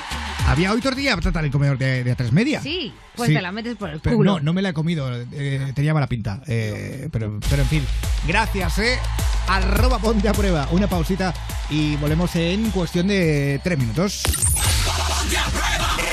Había 0.46 0.72
hoy 0.72 0.80
tortilla 0.80 1.10
de 1.10 1.16
patata 1.16 1.38
en 1.38 1.44
el 1.46 1.50
comedor 1.52 1.78
de, 1.78 2.02
de 2.04 2.10
a 2.12 2.16
tres 2.16 2.32
media. 2.32 2.60
Sí, 2.62 2.92
pues 3.14 3.28
Sí. 3.28 3.34
te 3.34 3.40
la 3.42 3.52
metes 3.52 3.76
por 3.76 3.90
el 3.90 4.00
Pero 4.00 4.16
culo. 4.16 4.32
no, 4.34 4.40
no 4.40 4.52
me 4.52 4.60
la 4.62 4.70
he 4.70 4.72
comido, 4.72 5.08
eh, 5.32 5.72
tenía 5.74 5.94
mala 5.94 6.08
pinta. 6.08 6.42
eh, 6.46 7.08
pero, 7.12 7.38
pero 7.48 7.62
en 7.62 7.68
fin, 7.68 7.84
gracias, 8.26 8.78
¿eh? 8.78 8.98
Arroba 9.48 9.98
ponte 9.98 10.28
a 10.28 10.32
prueba. 10.32 10.68
Una 10.72 10.88
pausita 10.88 11.32
y 11.70 11.96
volvemos 11.96 12.34
en 12.36 12.70
cuestión 12.70 13.06
de 13.08 13.60
tres 13.62 13.78
minutos. 13.78 14.22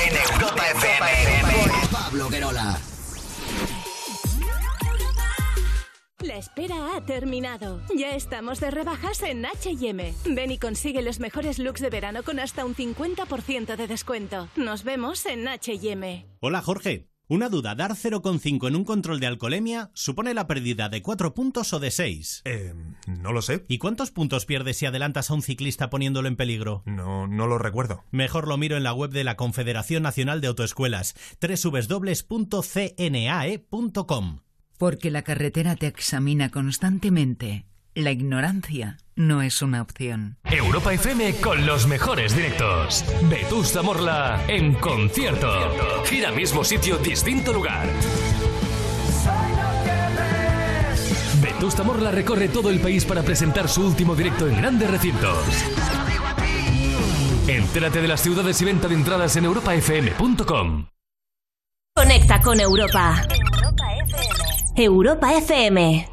En 0.07 0.33
Europa 0.33 0.63
FM. 0.75 1.51
Con 1.69 1.87
Pablo 1.89 2.29
Guerola. 2.29 2.79
La 6.25 6.35
espera 6.35 6.95
ha 6.95 7.05
terminado. 7.05 7.81
Ya 7.95 8.13
estamos 8.13 8.59
de 8.59 8.71
rebajas 8.71 9.23
en 9.23 9.45
H&M. 9.45 10.13
Ven 10.25 10.51
y 10.51 10.57
consigue 10.57 11.01
los 11.01 11.21
mejores 11.21 11.59
looks 11.59 11.79
de 11.79 11.89
verano 11.89 12.23
con 12.23 12.39
hasta 12.39 12.65
un 12.65 12.75
50% 12.75 13.77
de 13.77 13.87
descuento. 13.87 14.49
Nos 14.57 14.83
vemos 14.83 15.25
en 15.25 15.47
H&M. 15.47 16.25
Hola 16.41 16.61
Jorge. 16.61 17.07
Una 17.29 17.47
duda, 17.47 17.75
¿dar 17.75 17.91
0,5 17.91 18.67
en 18.67 18.75
un 18.75 18.83
control 18.83 19.19
de 19.19 19.27
alcoholemia 19.27 19.91
supone 19.93 20.33
la 20.33 20.47
pérdida 20.47 20.89
de 20.89 21.03
4 21.03 21.35
puntos 21.35 21.71
o 21.73 21.79
de 21.79 21.91
6? 21.91 22.41
Eh, 22.45 22.73
no 23.05 23.31
lo 23.31 23.43
sé. 23.43 23.65
¿Y 23.69 23.77
cuántos 23.77 24.09
puntos 24.09 24.47
pierdes 24.47 24.77
si 24.77 24.87
adelantas 24.87 25.29
a 25.29 25.35
un 25.35 25.43
ciclista 25.43 25.91
poniéndolo 25.91 26.27
en 26.27 26.35
peligro? 26.35 26.81
No, 26.87 27.27
no 27.27 27.45
lo 27.45 27.59
recuerdo. 27.59 28.03
Mejor 28.09 28.47
lo 28.47 28.57
miro 28.57 28.77
en 28.77 28.83
la 28.83 28.93
web 28.93 29.11
de 29.11 29.23
la 29.23 29.35
Confederación 29.37 30.01
Nacional 30.01 30.41
de 30.41 30.47
Autoescuelas, 30.47 31.15
www.cnae.com. 31.39 32.39
Porque 34.79 35.11
la 35.11 35.23
carretera 35.23 35.75
te 35.75 35.87
examina 35.87 36.49
constantemente. 36.51 37.65
La 37.95 38.11
ignorancia 38.11 38.95
no 39.13 39.41
es 39.41 39.61
una 39.61 39.81
opción. 39.81 40.37
Europa 40.45 40.93
FM 40.93 41.41
con 41.41 41.65
los 41.65 41.85
mejores 41.85 42.33
directos. 42.33 43.03
Vetusta 43.29 43.81
Morla 43.81 44.41
en 44.47 44.75
concierto. 44.75 46.05
Gira 46.05 46.31
mismo 46.31 46.63
sitio, 46.63 46.97
distinto 46.97 47.51
lugar. 47.51 47.89
Vetusta 51.41 51.83
Morla 51.83 52.11
recorre 52.11 52.47
todo 52.47 52.69
el 52.69 52.79
país 52.79 53.03
para 53.03 53.21
presentar 53.21 53.67
su 53.67 53.85
último 53.85 54.15
directo 54.15 54.47
en 54.47 54.55
grandes 54.55 54.89
recintos. 54.89 55.45
Entérate 57.49 58.01
de 58.01 58.07
las 58.07 58.21
ciudades 58.21 58.61
y 58.61 58.65
venta 58.65 58.87
de 58.87 58.95
entradas 58.95 59.35
en 59.35 59.43
europafm.com. 59.43 60.85
Conecta 61.93 62.39
con 62.39 62.61
Europa. 62.61 63.21
Europa 63.29 63.83
FM. 64.05 64.38
Europa 64.79 65.25
FM. 65.25 66.05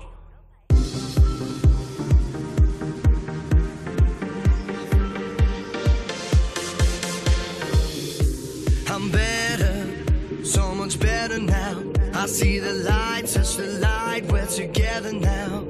I'm 8.89 9.11
better, 9.13 10.45
so 10.45 10.75
much 10.75 10.99
better 10.99 11.39
now. 11.39 11.81
I 12.15 12.27
see 12.27 12.59
the 12.59 12.73
light, 12.73 13.27
touch 13.27 13.55
the 13.55 13.79
light, 13.81 14.25
we're 14.33 14.47
together 14.47 15.13
now. 15.13 15.65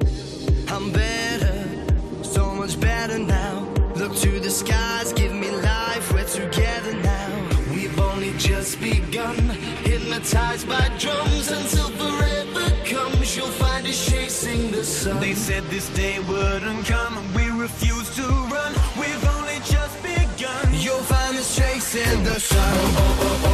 I'm 0.69 0.91
better, 0.91 1.53
so 2.23 2.55
much 2.55 2.79
better 2.79 3.19
now. 3.19 3.67
Look 3.95 4.15
to 4.17 4.39
the 4.39 4.49
skies, 4.49 5.13
give 5.13 5.33
me 5.35 5.51
life, 5.51 6.11
we're 6.11 6.25
together 6.25 6.93
now. 6.93 7.49
We've 7.69 7.99
only 7.99 8.33
just 8.39 8.81
begun, 8.81 9.37
hypnotized 9.85 10.67
by 10.67 10.89
drums 10.97 11.51
and 11.51 11.65
silver 11.67 12.06
the 14.77 14.83
sun. 14.83 15.19
They 15.19 15.33
said 15.33 15.63
this 15.71 15.89
day 15.89 16.19
wouldn't 16.19 16.85
come, 16.85 17.17
and 17.17 17.35
we 17.35 17.49
refuse 17.49 18.15
to 18.15 18.21
run. 18.21 18.71
We've 18.99 19.25
only 19.35 19.57
just 19.65 19.95
begun. 20.03 20.65
You'll 20.71 21.07
find 21.13 21.35
us 21.35 21.55
chasing 21.55 22.23
the 22.23 22.39
sun. 22.39 22.73
You'll 23.41 23.46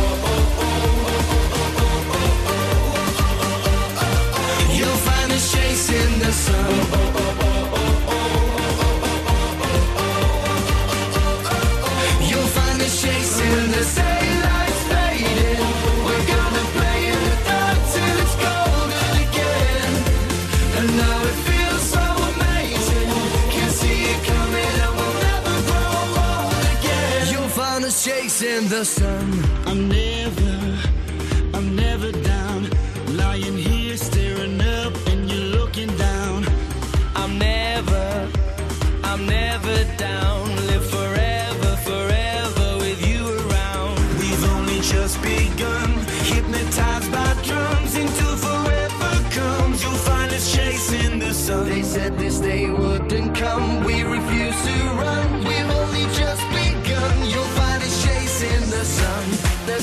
sun. 28.84 29.32
I'm 29.66 29.88
never, 29.88 30.53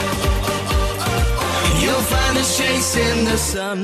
oh. 1.01 1.81
You'll 1.83 2.07
find 2.13 2.35
us 2.39 2.51
chasing 2.59 3.19
the 3.25 3.37
sun. 3.39 3.79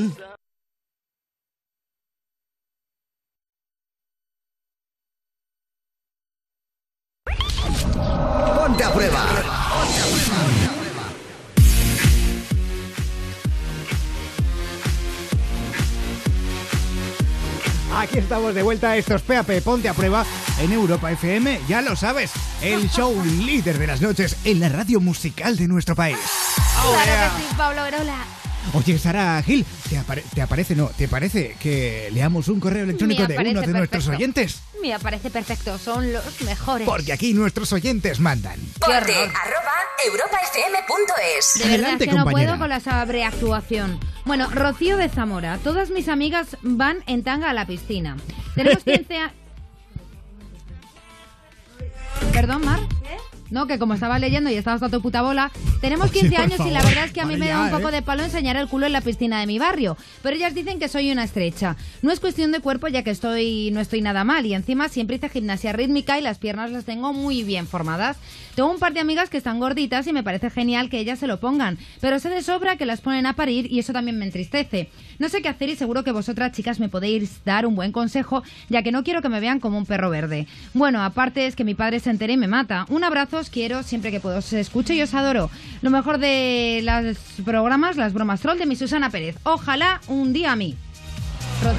De 18.55 18.63
vuelta, 18.63 18.95
esto 18.95 19.15
es 19.15 19.21
PAP, 19.21 19.61
ponte 19.61 19.89
a 19.89 19.93
prueba 19.93 20.25
en 20.59 20.71
Europa 20.71 21.11
FM, 21.11 21.61
ya 21.67 21.81
lo 21.81 21.95
sabes, 21.95 22.31
el 22.61 22.89
show 22.89 23.13
líder 23.23 23.77
de 23.77 23.87
las 23.87 24.01
noches 24.01 24.37
en 24.45 24.59
la 24.59 24.69
radio 24.69 24.99
musical 24.99 25.57
de 25.57 25.67
nuestro 25.67 25.95
país. 25.95 26.17
Claro 26.55 27.35
que 27.35 27.41
sí, 27.41 27.47
Pablo 27.57 27.81
Grola. 27.85 28.44
Oye, 28.73 28.97
Sara 28.97 29.41
Gil, 29.43 29.65
¿te, 29.89 29.97
apare- 29.97 30.23
te 30.33 30.41
aparece, 30.41 30.75
no, 30.75 30.87
te 30.87 31.07
parece 31.07 31.55
que 31.59 32.09
leamos 32.11 32.47
un 32.49 32.59
correo 32.59 32.83
electrónico 32.83 33.25
de 33.25 33.37
uno 33.37 33.61
de 33.61 33.67
nuestros 33.67 34.07
oyentes? 34.09 34.59
Me 34.81 34.97
parece 34.99 35.29
perfecto, 35.29 35.77
son 35.77 36.11
los 36.11 36.41
mejores. 36.41 36.85
Porque 36.87 37.13
aquí 37.13 37.33
nuestros 37.33 37.71
oyentes 37.73 38.19
mandan. 38.19 38.59
Qué 38.59 38.79
Ponte 38.79 38.95
arroba 39.13 39.73
europafm.es. 40.05 41.53
De 41.55 41.59
verdad 41.69 41.73
Adelante, 41.73 42.05
que 42.05 42.11
no 42.11 42.23
compañera. 42.23 42.51
puedo 42.51 42.59
con 42.59 42.69
la 42.69 42.79
sobreactuación. 42.79 43.99
Bueno, 44.25 44.49
Rocío 44.51 44.97
de 44.97 45.09
Zamora. 45.09 45.57
Todas 45.63 45.89
mis 45.89 46.07
amigas 46.09 46.57
van 46.61 46.97
en 47.07 47.23
tanga 47.23 47.49
a 47.49 47.53
la 47.53 47.65
piscina. 47.65 48.17
Tenemos 48.55 48.83
15 48.83 49.17
años... 49.17 49.31
¿Perdón, 52.33 52.65
Mar? 52.65 52.79
No, 53.51 53.67
que 53.67 53.77
como 53.77 53.93
estaba 53.93 54.17
leyendo 54.19 54.49
y 54.49 54.55
estaba 54.55 54.75
hasta 54.75 54.89
tu 54.89 55.01
puta 55.01 55.21
bola. 55.21 55.51
Tenemos 55.81 56.09
Oye, 56.09 56.21
15 56.21 56.35
por 56.35 56.43
años 56.43 56.59
y 56.65 56.71
la 56.71 56.81
verdad 56.81 57.05
es 57.05 57.11
que 57.11 57.21
a 57.21 57.25
mí 57.25 57.37
me 57.37 57.47
da 57.47 57.61
un 57.61 57.71
poco 57.71 57.89
¿eh? 57.89 57.91
de 57.91 58.01
palo 58.01 58.23
enseñar 58.23 58.55
el 58.55 58.67
culo 58.67 58.85
en 58.87 58.93
la 58.93 59.01
piscina 59.01 59.39
de 59.39 59.47
mi 59.47 59.59
barrio. 59.59 59.97
Pero 60.23 60.35
ellas 60.35 60.55
dicen 60.55 60.79
que 60.79 60.87
soy 60.87 61.11
una 61.11 61.23
estrecha. 61.23 61.75
No 62.01 62.11
es 62.11 62.19
cuestión 62.19 62.51
de 62.51 62.59
cuerpo 62.59 62.87
ya 62.87 63.03
que 63.03 63.11
estoy 63.11 63.69
no 63.71 63.79
estoy 63.79 64.01
nada 64.01 64.23
mal 64.23 64.45
y 64.45 64.53
encima 64.53 64.89
siempre 64.89 65.17
hice 65.17 65.29
gimnasia 65.29 65.73
rítmica 65.73 66.17
y 66.17 66.21
las 66.21 66.39
piernas 66.39 66.71
las 66.71 66.85
tengo 66.85 67.13
muy 67.13 67.43
bien 67.43 67.67
formadas. 67.67 68.17
Tengo 68.55 68.71
un 68.71 68.79
par 68.79 68.93
de 68.93 69.01
amigas 69.01 69.29
que 69.29 69.37
están 69.37 69.59
gorditas 69.59 70.07
y 70.07 70.13
me 70.13 70.23
parece 70.23 70.49
genial 70.49 70.89
que 70.89 70.97
ellas 70.97 71.19
se 71.19 71.27
lo 71.27 71.41
pongan, 71.41 71.77
pero 71.99 72.19
sé 72.19 72.29
de 72.29 72.41
sobra 72.41 72.77
que 72.77 72.85
las 72.85 73.01
ponen 73.01 73.25
a 73.25 73.33
parir 73.33 73.69
y 73.69 73.79
eso 73.79 73.91
también 73.91 74.17
me 74.17 74.25
entristece. 74.25 74.89
No 75.19 75.27
sé 75.27 75.41
qué 75.41 75.49
hacer 75.49 75.69
y 75.69 75.75
seguro 75.75 76.03
que 76.03 76.11
vosotras 76.11 76.53
chicas 76.53 76.79
me 76.79 76.87
podéis 76.87 77.43
dar 77.43 77.65
un 77.65 77.75
buen 77.75 77.91
consejo, 77.91 78.43
ya 78.69 78.81
que 78.81 78.93
no 78.93 79.03
quiero 79.03 79.21
que 79.21 79.29
me 79.29 79.41
vean 79.41 79.59
como 79.59 79.77
un 79.77 79.85
perro 79.85 80.09
verde. 80.09 80.47
Bueno, 80.73 81.03
aparte 81.03 81.47
es 81.47 81.55
que 81.55 81.65
mi 81.65 81.75
padre 81.75 81.99
se 81.99 82.09
entere 82.09 82.33
y 82.33 82.37
me 82.37 82.47
mata. 82.47 82.85
Un 82.89 83.03
abrazo, 83.03 83.34
os 83.37 83.49
quiero 83.49 83.83
siempre 83.83 84.11
que 84.11 84.19
puedo. 84.19 84.37
Os 84.37 84.53
escucho 84.53 84.93
y 84.93 85.01
os 85.01 85.13
adoro. 85.13 85.49
Lo 85.81 85.89
mejor 85.89 86.17
de 86.17 86.81
los 86.83 87.17
programas, 87.45 87.97
las 87.97 88.13
bromas 88.13 88.41
troll 88.41 88.57
de 88.57 88.65
mi 88.65 88.75
Susana 88.75 89.09
Pérez. 89.09 89.35
Ojalá 89.43 90.01
un 90.07 90.33
día 90.33 90.51
a 90.51 90.55
mí. 90.55 90.75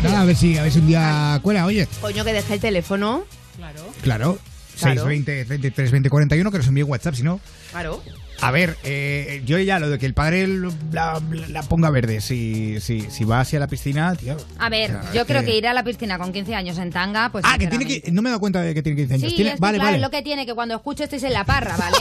Nada, 0.02 0.22
a 0.22 0.24
ver 0.24 0.36
si, 0.36 0.56
a 0.56 0.62
ver 0.62 0.72
si 0.72 0.78
un 0.78 0.86
día 0.86 1.38
cuela, 1.42 1.66
oye. 1.66 1.86
Coño, 2.00 2.24
que 2.24 2.32
deje 2.32 2.54
el 2.54 2.60
teléfono. 2.60 3.24
Claro. 3.56 3.80
Claro. 4.02 4.38
Claro. 4.78 5.02
620 5.02 5.44
33 5.46 5.90
20 5.90 6.10
41, 6.10 6.50
que 6.50 6.58
nos 6.58 6.66
envíe 6.66 6.82
WhatsApp, 6.82 7.14
si 7.14 7.22
no. 7.22 7.40
Claro. 7.70 8.02
A 8.40 8.50
ver, 8.50 8.76
eh, 8.84 9.42
yo 9.44 9.58
ya 9.58 9.78
lo 9.78 9.88
de 9.90 9.98
que 9.98 10.06
el 10.06 10.14
padre 10.14 10.46
la, 10.92 11.20
la 11.48 11.62
ponga 11.62 11.90
verde, 11.90 12.20
si, 12.20 12.80
si, 12.80 13.00
si 13.10 13.24
va 13.24 13.40
hacia 13.40 13.58
la 13.58 13.66
piscina, 13.66 14.14
tío. 14.14 14.36
A 14.58 14.68
ver, 14.68 14.94
O 14.96 15.02
sea, 15.02 15.12
yo 15.12 15.26
creo 15.26 15.40
que- 15.40 15.46
que 15.46 15.56
ir 15.58 15.66
a 15.66 15.74
la 15.74 15.82
piscina 15.84 16.18
con 16.18 16.32
15 16.32 16.54
años 16.54 16.78
en 16.78 16.90
tanga, 16.90 17.30
pues. 17.30 17.44
Ah, 17.46 17.56
que 17.58 17.66
tiene 17.66 17.86
que. 17.86 18.10
No 18.12 18.22
me 18.22 18.28
he 18.28 18.30
dado 18.30 18.40
cuenta 18.40 18.60
de 18.62 18.74
que 18.74 18.82
tiene 18.82 18.96
15 18.96 19.14
años. 19.14 19.30
Sí, 19.30 19.36
Tiene- 19.36 19.50
es 19.52 19.56
que, 19.56 19.60
vale, 19.60 19.78
claro, 19.78 19.92
vale. 19.92 20.02
lo 20.02 20.10
que 20.10 20.22
tiene 20.22 20.44
que 20.46 20.54
cuando 20.54 20.74
escucho 20.74 21.04
estéis 21.04 21.22
en 21.24 21.32
la 21.32 21.44
parra, 21.44 21.76
¿vale? 21.76 21.96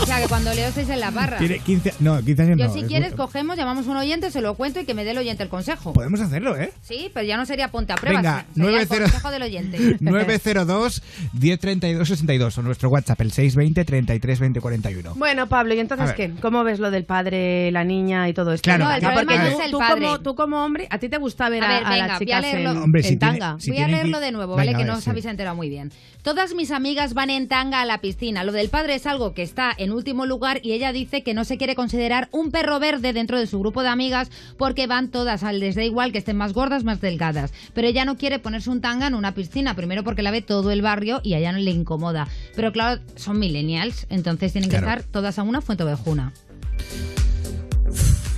o 0.00 0.06
sea, 0.06 0.20
que 0.22 0.28
cuando 0.28 0.54
leo 0.54 0.68
estéis 0.68 0.88
en 0.90 1.00
la 1.00 1.10
parra. 1.10 1.38
Tiene 1.38 1.58
15, 1.58 1.94
no, 2.00 2.22
15 2.22 2.42
años 2.42 2.58
Yo 2.58 2.66
no. 2.68 2.72
si 2.72 2.80
es 2.80 2.86
quieres 2.86 3.10
muy- 3.10 3.16
cogemos, 3.16 3.56
llamamos 3.56 3.86
a 3.86 3.90
un 3.90 3.96
oyente, 3.96 4.30
se 4.30 4.40
lo 4.40 4.54
cuento 4.54 4.80
y 4.80 4.84
que 4.84 4.94
me 4.94 5.04
dé 5.04 5.10
el 5.10 5.18
oyente 5.18 5.42
el 5.42 5.48
consejo. 5.48 5.92
Podemos 5.92 6.20
hacerlo, 6.20 6.56
¿eh? 6.56 6.72
Sí, 6.82 7.10
pero 7.12 7.26
ya 7.26 7.36
no 7.36 7.44
sería 7.46 7.68
ponte 7.68 7.92
a 7.92 7.96
prueba, 7.96 8.18
Venga, 8.18 8.46
sería 8.54 8.68
el 8.68 8.72
90 8.88 8.98
consejo 9.00 9.30
del 9.32 9.42
oyente. 9.42 9.96
902 10.00 11.02
1032 11.32 12.08
62 12.08 12.58
o 12.58 12.62
nuestro 12.62 12.88
WhatsApp, 12.90 13.20
el 13.20 13.32
620 13.32 13.84
33 13.84 14.38
20 14.40 14.60
41. 14.60 15.14
Bueno, 15.16 15.47
Pablo, 15.48 15.74
¿y 15.74 15.80
entonces 15.80 16.12
qué? 16.12 16.32
¿Cómo 16.40 16.64
ves 16.64 16.78
lo 16.78 16.90
del 16.90 17.04
padre, 17.04 17.70
la 17.72 17.84
niña 17.84 18.28
y 18.28 18.34
todo 18.34 18.52
esto? 18.52 18.64
Claro, 18.64 18.84
No, 18.84 18.92
el 18.92 19.00
problema 19.00 19.32
porque 19.32 19.48
es 19.48 19.60
el 19.64 19.70
tú 19.70 19.78
padre. 19.78 20.00
como, 20.04 20.20
tú 20.20 20.34
como 20.34 20.64
hombre, 20.64 20.86
¿a 20.90 20.98
ti 20.98 21.08
te 21.08 21.16
gusta 21.18 21.48
ver 21.48 21.62
A 21.64 21.66
a, 21.66 21.68
ver, 21.74 21.86
a 21.86 21.90
venga, 21.90 22.06
las 22.06 22.18
voy 22.18 22.32
a 22.32 22.38
chicas 22.38 22.44
en, 22.54 22.62
leerlo. 22.64 22.82
Hombre, 22.84 23.02
si 23.02 23.12
en 23.14 23.18
tiene- 23.18 23.38
tanga? 23.38 23.60
si 23.60 23.70
Voy 23.70 23.80
a 23.80 23.88
leerlo 23.88 24.20
de 24.20 24.32
nuevo, 24.32 24.52
Venga, 24.56 24.62
¿vale? 24.62 24.72
Que 24.72 24.84
ver, 24.84 24.86
no 24.92 24.98
os 24.98 25.04
sí. 25.04 25.10
habéis 25.10 25.26
enterado 25.26 25.56
muy 25.56 25.68
bien. 25.68 25.90
Todas 26.22 26.54
mis 26.54 26.70
amigas 26.70 27.14
van 27.14 27.30
en 27.30 27.48
tanga 27.48 27.80
a 27.80 27.84
la 27.86 27.98
piscina. 28.00 28.44
Lo 28.44 28.52
del 28.52 28.68
padre 28.68 28.94
es 28.94 29.06
algo 29.06 29.32
que 29.34 29.42
está 29.42 29.72
en 29.76 29.92
último 29.92 30.26
lugar 30.26 30.60
y 30.62 30.72
ella 30.72 30.92
dice 30.92 31.22
que 31.22 31.32
no 31.32 31.44
se 31.44 31.56
quiere 31.56 31.74
considerar 31.74 32.28
un 32.32 32.50
perro 32.50 32.78
verde 32.80 33.12
dentro 33.12 33.38
de 33.38 33.46
su 33.46 33.58
grupo 33.60 33.82
de 33.82 33.88
amigas 33.88 34.30
porque 34.58 34.86
van 34.86 35.08
todas 35.08 35.42
al 35.42 35.60
les 35.60 35.74
da 35.74 35.84
igual 35.84 36.12
que 36.12 36.18
estén 36.18 36.36
más 36.36 36.52
gordas, 36.52 36.84
más 36.84 37.00
delgadas. 37.00 37.52
Pero 37.72 37.88
ella 37.88 38.04
no 38.04 38.16
quiere 38.18 38.38
ponerse 38.38 38.68
un 38.70 38.80
tanga 38.80 39.06
en 39.06 39.14
una 39.14 39.32
piscina, 39.34 39.74
primero 39.74 40.04
porque 40.04 40.22
la 40.22 40.30
ve 40.30 40.42
todo 40.42 40.70
el 40.70 40.82
barrio 40.82 41.20
y 41.22 41.34
a 41.34 41.38
ella 41.38 41.52
no 41.52 41.58
le 41.58 41.70
incomoda. 41.70 42.28
Pero 42.54 42.72
claro, 42.72 43.00
son 43.16 43.38
millennials, 43.38 44.06
entonces 44.10 44.52
tienen 44.52 44.68
que 44.70 44.76
estar 44.76 45.02
todas 45.04 45.37
a 45.38 45.42
una 45.42 45.60
fuente 45.60 45.84
ovejuna. 45.84 46.32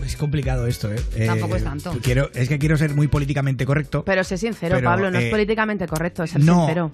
Es 0.05 0.17
complicado 0.17 0.67
esto, 0.67 0.93
¿eh? 0.93 1.01
Tampoco 1.27 1.55
Eh, 1.55 1.59
es 1.59 1.65
tanto. 1.65 1.97
Quiero, 2.03 2.31
es 2.35 2.49
que 2.49 2.59
quiero 2.59 2.77
ser 2.77 2.95
muy 2.95 3.07
políticamente 3.09 3.65
correcto. 3.65 4.05
Pero 4.05 4.25
sé 4.25 4.37
sincero, 4.39 4.77
Pero, 4.77 4.89
Pablo, 4.91 5.11
no 5.11 5.19
eh, 5.19 5.27
es 5.27 5.31
políticamente 5.31 5.87
correcto, 5.87 6.25
es 6.25 6.31
ser 6.33 6.43
no. 6.43 6.61
sincero. 6.67 6.93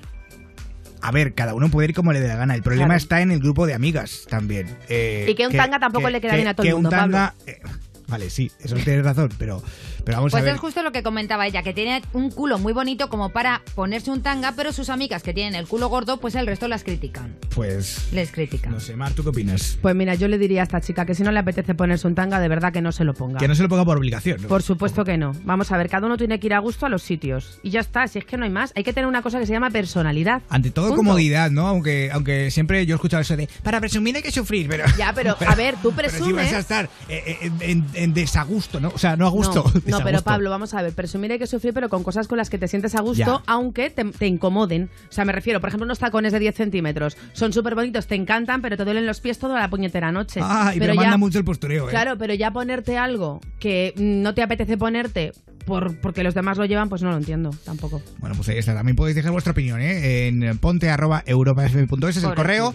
A 1.01 1.13
ver, 1.13 1.35
cada 1.35 1.55
uno 1.55 1.71
puede 1.71 1.89
ir 1.91 1.95
como 1.95 2.13
le 2.13 2.21
dé 2.21 2.29
la 2.29 2.37
gana. 2.37 2.55
El 2.55 2.63
problema 2.63 2.89
Claro. 2.89 2.99
está 2.99 3.21
en 3.21 3.31
el 3.31 3.39
grupo 3.41 3.67
de 3.67 3.75
amigas 3.75 4.27
también. 4.29 4.67
Eh, 4.89 5.27
Y 5.29 5.35
que 5.35 5.47
un 5.47 5.53
tanga 5.55 5.79
tampoco 5.79 6.11
le 6.11 6.21
queda 6.21 6.35
bien 6.35 6.49
a 6.49 6.55
todo 6.55 6.65
el 6.65 6.69
que 6.71 6.75
un 6.75 6.83
mundo, 6.83 6.91
tanga, 6.97 7.35
eh, 7.47 7.61
vale, 8.09 8.29
sí, 8.29 8.51
eso 8.61 8.75
tienes 8.77 9.05
razón, 9.05 9.31
pero, 9.39 9.63
Pero 10.07 10.19
vamos 10.19 10.31
Pues 10.31 10.43
a 10.43 10.45
ver. 10.45 10.55
es 10.55 10.61
justo 10.61 10.85
lo 10.85 10.93
que 10.93 11.03
comentaba 11.03 11.49
ella, 11.49 11.65
que 11.65 11.73
tiene 11.75 12.01
un 12.13 12.31
culo 12.31 12.61
muy 12.61 12.73
bonito 12.73 13.09
como 13.09 13.31
para 13.31 13.63
ponerse 13.75 14.13
un 14.13 14.23
tanga, 14.23 14.53
pero 14.57 14.73
sus 14.73 14.89
amigas 14.89 15.25
que 15.25 15.35
tienen 15.35 15.57
el 15.57 15.67
culo 15.67 15.89
gordo, 15.89 16.19
pues 16.21 16.37
el 16.37 16.47
resto 16.47 16.69
las 16.69 16.85
critican. 16.85 17.35
Pues. 17.57 18.09
Les 18.13 18.31
critican. 18.31 18.71
No 18.71 18.79
sé, 18.79 18.95
Mar, 18.95 19.13
¿tú 19.15 19.25
qué 19.25 19.31
opinas? 19.31 19.79
Pues 19.83 19.97
mira, 19.97 20.15
yo 20.15 20.29
le 20.29 20.39
diría 20.39 20.61
a 20.61 20.63
esta 20.63 20.81
chica 20.81 21.05
que 21.05 21.17
si 21.17 21.25
no 21.25 21.33
le 21.33 21.41
apetece 21.41 21.75
ponerse 21.75 22.07
un 22.07 22.15
tanga, 22.15 22.39
de 22.39 22.47
verdad 22.47 22.73
que 22.73 22.81
no 22.81 22.93
se 22.93 23.03
lo 23.03 23.15
ponga. 23.15 23.41
Que 23.41 23.49
no 23.49 23.57
se 23.57 23.65
lo 23.65 23.69
ponga 23.69 23.85
por 23.85 23.99
obligación. 23.99 24.43
¿no? 24.43 24.47
Por 24.49 24.63
supuesto 24.63 25.05
que 25.05 25.17
no. 25.19 25.33
Vamos 25.43 25.73
a 25.73 25.77
ver, 25.77 25.89
cada 25.91 26.07
uno 26.07 26.17
tiene 26.17 26.39
que 26.39 26.47
ir 26.47 26.55
a 26.55 26.61
gusto 26.61 26.87
a 26.87 26.89
los 26.89 27.03
sitios. 27.03 27.59
Y 27.65 27.71
ya 27.71 27.81
está, 27.81 28.07
si 28.07 28.21
es 28.21 28.25
que 28.25 28.37
no 28.37 28.45
hay 28.45 28.51
más. 28.51 28.73
Hay 28.77 28.85
que 28.85 28.93
tener 28.93 29.09
una 29.09 29.23
cosa 29.23 29.41
que 29.41 29.47
se 29.47 29.53
llama 29.53 29.71
personalidad. 29.71 30.41
Ante 30.51 30.71
todo, 30.71 30.87
Punto. 30.91 30.99
comodidad, 30.99 31.51
¿no? 31.51 31.67
Aunque, 31.67 32.11
aunque 32.13 32.53
siempre 32.53 32.87
yo 32.87 32.95
he 32.95 32.97
escuchado 32.97 33.23
eso 33.23 33.37
de 33.37 33.49
para 33.65 33.81
presumir 33.81 34.15
hay 34.15 34.23
que 34.23 34.31
sufrir, 34.31 34.69
pero. 34.69 34.85
Ya, 34.97 35.13
pero, 35.13 35.37
a 35.49 35.55
ver, 35.57 35.75
tú 35.83 35.93
Pero 35.97 36.09
si 36.11 36.19
presumes- 36.19 36.45
vas 36.45 36.53
a 36.53 36.59
estar 36.61 36.85
eh, 37.09 37.39
eh, 37.43 37.51
en, 37.61 37.85
en 37.95 38.15
desagusto, 38.15 38.79
¿no? 38.79 38.91
O 38.95 38.99
sea, 38.99 39.17
no 39.17 39.27
a 39.27 39.31
gusto. 39.31 39.65
No, 39.85 39.96
no, 39.99 40.05
pero 40.05 40.23
Pablo, 40.23 40.51
vamos 40.51 40.75
a 40.75 40.83
ver, 40.83 40.93
presumir 40.93 41.33
hay 41.33 41.39
que 41.39 41.47
sufrir, 41.47 41.73
pero 41.75 41.89
con 41.89 42.03
cosas 42.03 42.29
con 42.29 42.39
las 42.39 42.51
que 42.51 42.59
te 42.59 42.69
sientes 42.69 42.95
a 42.95 43.01
gusto, 43.01 43.25
Ya. 43.25 43.43
aunque 43.47 43.91
te, 43.91 44.05
te 44.05 44.27
incomoden. 44.27 44.91
O 45.09 45.13
sea, 45.13 45.25
me 45.25 45.33
refiero, 45.33 45.61
por 45.61 45.69
ejemplo, 45.69 45.85
unos 45.85 45.99
tacones 45.99 46.33
de 46.33 46.39
10 46.39 46.55
centímetros. 46.55 47.17
Son 47.33 47.53
súper 47.53 47.75
bonitos, 47.75 48.07
te 48.07 48.15
encantan, 48.15 48.63
pero 48.63 48.77
te 48.77 48.85
duelen 48.85 49.07
los 49.07 49.21
pies 49.21 49.39
toda 49.39 49.61
la 49.61 49.69
puñetera 49.71 50.13
noche. 50.13 50.41
Ah, 50.43 50.73
y 50.75 50.79
pero 50.79 50.95
manda 50.95 51.17
mucho 51.17 51.39
el 51.39 51.45
postureo, 51.45 51.89
¿eh? 51.89 51.91
Claro, 51.91 52.17
pero 52.19 52.35
ya 52.35 52.51
ponerte 52.51 52.97
algo 52.99 53.41
que 53.59 53.93
no 53.97 54.35
te 54.35 54.43
apetece 54.43 54.77
ponerte 54.77 55.33
por, 55.67 55.99
porque 56.01 56.23
los 56.23 56.33
demás 56.35 56.57
lo 56.57 56.65
llevan, 56.65 56.89
pues 56.89 57.03
no 57.03 57.11
lo 57.11 57.17
entiendo 57.19 57.51
tampoco. 57.65 58.01
Bueno, 58.19 58.37
pues 58.37 58.49
ahí 58.49 58.57
está. 58.59 58.73
También 58.75 58.97
podéis 58.97 59.17
dejar 59.17 59.33
vuestra 59.33 59.51
opinión, 59.51 59.81
¿eh? 59.81 60.29
En 60.29 60.57
ponte.europafm.es 60.59 62.17
es 62.17 62.25
el 62.25 62.35
correo. 62.35 62.73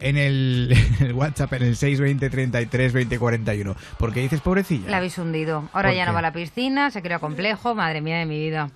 En 0.00 0.16
el, 0.16 0.76
en 1.00 1.06
el 1.06 1.12
WhatsApp, 1.14 1.52
en 1.54 1.62
el 1.62 1.76
620 1.76 2.28
33 2.28 2.92
20 2.92 3.18
41. 3.18 3.76
¿Por 3.98 4.12
qué 4.12 4.20
dices 4.20 4.40
pobrecilla? 4.40 4.90
La 4.90 4.96
habéis 4.98 5.16
hundido. 5.16 5.68
Ahora 5.72 5.90
¿Por 5.90 5.96
ya 5.96 6.06
no 6.06 6.12
va 6.12 6.18
a 6.18 6.22
la 6.22 6.32
piscina, 6.32 6.90
se 6.90 7.00
crea 7.00 7.20
complejo, 7.20 7.74
madre 7.76 8.00
mía 8.00 8.18
de 8.18 8.26
mi 8.26 8.38
vida. 8.38 8.70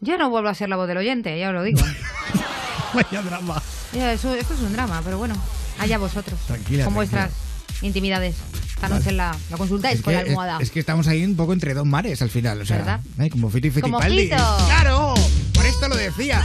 Yo 0.00 0.16
no 0.16 0.30
vuelvo 0.30 0.48
a 0.48 0.54
ser 0.54 0.68
la 0.68 0.76
voz 0.76 0.86
del 0.86 0.98
oyente, 0.98 1.36
ya 1.38 1.48
os 1.48 1.54
lo 1.54 1.64
digo. 1.64 1.80
Vaya 2.94 3.20
drama. 3.22 3.60
Ya, 3.92 4.12
eso, 4.12 4.32
esto 4.34 4.54
es 4.54 4.60
un 4.60 4.72
drama, 4.72 5.00
pero 5.04 5.18
bueno, 5.18 5.34
allá 5.80 5.98
vosotros. 5.98 6.38
Tranquila, 6.46 6.84
Con 6.84 6.94
tranquila. 6.94 7.26
vuestras 7.26 7.82
intimidades. 7.82 8.36
Esta 8.78 8.88
noche 8.90 9.10
la, 9.10 9.36
la 9.50 9.56
consultáis 9.56 9.96
Es 9.96 10.02
con 10.04 10.12
que, 10.14 10.22
la 10.22 10.28
almohada. 10.28 10.56
es, 10.58 10.68
es 10.68 10.70
que 10.70 10.78
estamos 10.78 11.08
ahí 11.08 11.24
un 11.24 11.34
poco 11.34 11.52
entre 11.52 11.74
dos 11.74 11.84
mares 11.84 12.22
al 12.22 12.30
final, 12.30 12.60
o 12.60 12.64
sea, 12.64 12.76
¿Verdad? 12.78 13.00
¿eh? 13.18 13.28
como 13.28 13.50
Fito 13.50 13.66
y. 13.66 13.70
Fito. 13.72 13.86
¡Claro! 14.66 15.14
Por 15.52 15.66
esto 15.66 15.88
lo 15.88 15.96
decía. 15.96 16.40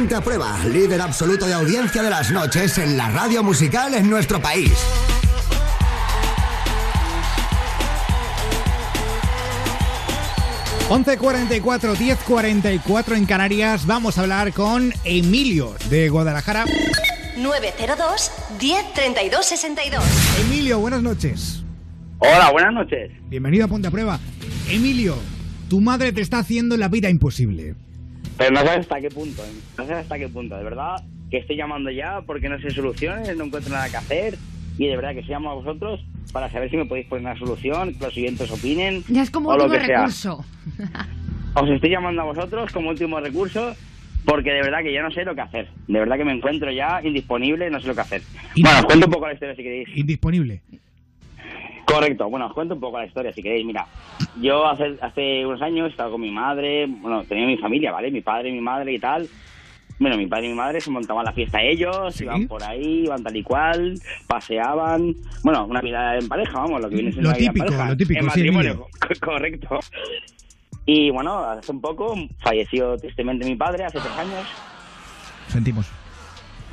Ponte 0.00 0.14
a 0.14 0.22
prueba, 0.22 0.56
líder 0.64 0.98
absoluto 1.02 1.44
de 1.44 1.52
audiencia 1.52 2.02
de 2.02 2.08
las 2.08 2.32
noches 2.32 2.78
en 2.78 2.96
la 2.96 3.10
radio 3.10 3.42
musical 3.42 3.92
en 3.92 4.08
nuestro 4.08 4.40
país. 4.40 4.72
...11.44, 10.88 11.96
10.44 11.96 13.14
en 13.14 13.26
Canarias... 13.26 13.84
...vamos 13.84 14.16
a 14.16 14.22
hablar 14.22 14.54
con 14.54 14.90
Emilio 15.04 15.74
de 15.90 16.08
Guadalajara. 16.08 16.64
902 17.36 18.32
1032 18.58 19.44
62. 19.44 20.04
Emilio, 20.46 20.78
buenas 20.78 21.02
noches. 21.02 21.62
Hola, 22.20 22.50
buenas 22.50 22.72
noches. 22.72 23.10
Bienvenido 23.28 23.66
a 23.66 23.68
Ponte 23.68 23.88
a 23.88 23.90
Prueba. 23.90 24.18
Emilio, 24.66 25.16
tu 25.68 25.82
madre 25.82 26.10
te 26.12 26.22
está 26.22 26.38
haciendo 26.38 26.78
la 26.78 26.88
vida 26.88 27.10
imposible. 27.10 27.74
Pero 28.40 28.52
no 28.52 28.60
sabes 28.60 28.80
hasta 28.80 28.98
qué 29.02 29.10
punto, 29.10 29.42
sabes 29.90 30.04
hasta 30.04 30.18
qué 30.18 30.28
punto, 30.28 30.56
de 30.56 30.64
verdad 30.64 30.96
que 31.30 31.38
estoy 31.38 31.56
llamando 31.56 31.90
ya 31.90 32.22
porque 32.22 32.48
no 32.48 32.58
sé 32.60 32.70
soluciones, 32.70 33.36
no 33.36 33.44
encuentro 33.44 33.72
nada 33.72 33.88
que 33.88 33.96
hacer 33.96 34.34
y 34.78 34.86
de 34.86 34.96
verdad 34.96 35.12
que 35.12 35.20
os 35.20 35.28
llamo 35.28 35.50
a 35.50 35.54
vosotros 35.54 36.00
para 36.32 36.50
saber 36.50 36.70
si 36.70 36.76
me 36.76 36.86
podéis 36.86 37.06
poner 37.06 37.24
una 37.24 37.38
solución, 37.38 37.94
que 37.94 38.04
los 38.04 38.14
siguientes 38.14 38.50
opinen 38.50 39.02
Ya 39.08 39.22
es 39.22 39.30
como 39.30 39.50
o 39.50 39.56
lo 39.56 39.64
último 39.64 39.80
que 39.80 39.86
sea. 39.86 39.98
recurso. 39.98 40.44
Os 41.54 41.68
estoy 41.68 41.90
llamando 41.90 42.22
a 42.22 42.24
vosotros 42.24 42.72
como 42.72 42.90
último 42.90 43.18
recurso 43.20 43.74
porque 44.24 44.50
de 44.52 44.62
verdad 44.62 44.82
que 44.82 44.92
ya 44.92 45.02
no 45.02 45.10
sé 45.10 45.24
lo 45.24 45.34
que 45.34 45.40
hacer. 45.40 45.68
De 45.88 45.98
verdad 45.98 46.16
que 46.16 46.24
me 46.24 46.32
encuentro 46.32 46.70
ya 46.70 47.00
indisponible, 47.02 47.70
no 47.70 47.80
sé 47.80 47.88
lo 47.88 47.94
que 47.94 48.00
hacer. 48.02 48.22
Bueno, 48.60 48.78
os 48.78 48.84
cuento 48.84 49.06
un 49.06 49.12
poco 49.12 49.26
la 49.26 49.32
historia 49.34 49.56
si 49.56 49.62
queréis. 49.62 49.88
Indisponible. 49.96 50.62
Correcto, 51.84 52.28
bueno, 52.30 52.46
os 52.46 52.52
cuento 52.52 52.74
un 52.74 52.80
poco 52.80 52.98
la 52.98 53.06
historia 53.06 53.32
si 53.32 53.42
queréis. 53.42 53.66
Mira, 53.66 53.86
yo 54.40 54.64
hace, 54.66 54.96
hace 55.00 55.44
unos 55.44 55.60
años 55.60 55.90
estaba 55.90 56.10
con 56.10 56.20
mi 56.20 56.30
madre, 56.30 56.86
bueno, 56.86 57.24
tenía 57.24 57.46
mi 57.46 57.56
familia, 57.56 57.90
¿vale? 57.90 58.10
Mi 58.12 58.20
padre, 58.20 58.52
mi 58.52 58.60
madre 58.60 58.92
y 58.92 58.98
tal. 59.00 59.26
Bueno, 60.00 60.16
mi 60.16 60.26
padre 60.26 60.46
y 60.46 60.48
mi 60.48 60.54
madre 60.54 60.80
se 60.80 60.90
montaban 60.90 61.26
la 61.26 61.32
fiesta 61.32 61.60
ellos, 61.62 62.18
iban 62.22 62.48
por 62.48 62.62
ahí, 62.64 63.04
iban 63.04 63.22
tal 63.22 63.36
y 63.36 63.42
cual, 63.42 64.00
paseaban. 64.26 65.14
Bueno, 65.44 65.66
una 65.66 65.82
vida 65.82 66.16
en 66.16 66.26
pareja, 66.26 66.58
vamos, 66.58 66.80
lo 66.80 66.88
que 66.88 66.94
viene 66.96 67.12
siendo 67.12 67.30
Lo 67.30 67.36
vida 67.36 67.46
en 67.48 67.52
típico, 67.52 67.66
pareja. 67.66 67.88
lo 67.90 67.96
típico, 67.98 68.20
En 68.20 68.26
matrimonio, 68.26 68.86
correcto. 69.20 69.78
Y 70.86 71.10
bueno, 71.10 71.44
hace 71.44 71.70
un 71.70 71.82
poco 71.82 72.14
falleció 72.38 72.96
tristemente 72.96 73.44
mi 73.44 73.56
padre, 73.56 73.84
hace 73.84 74.00
tres 74.00 74.12
años. 74.16 74.46
Sentimos. 75.48 75.86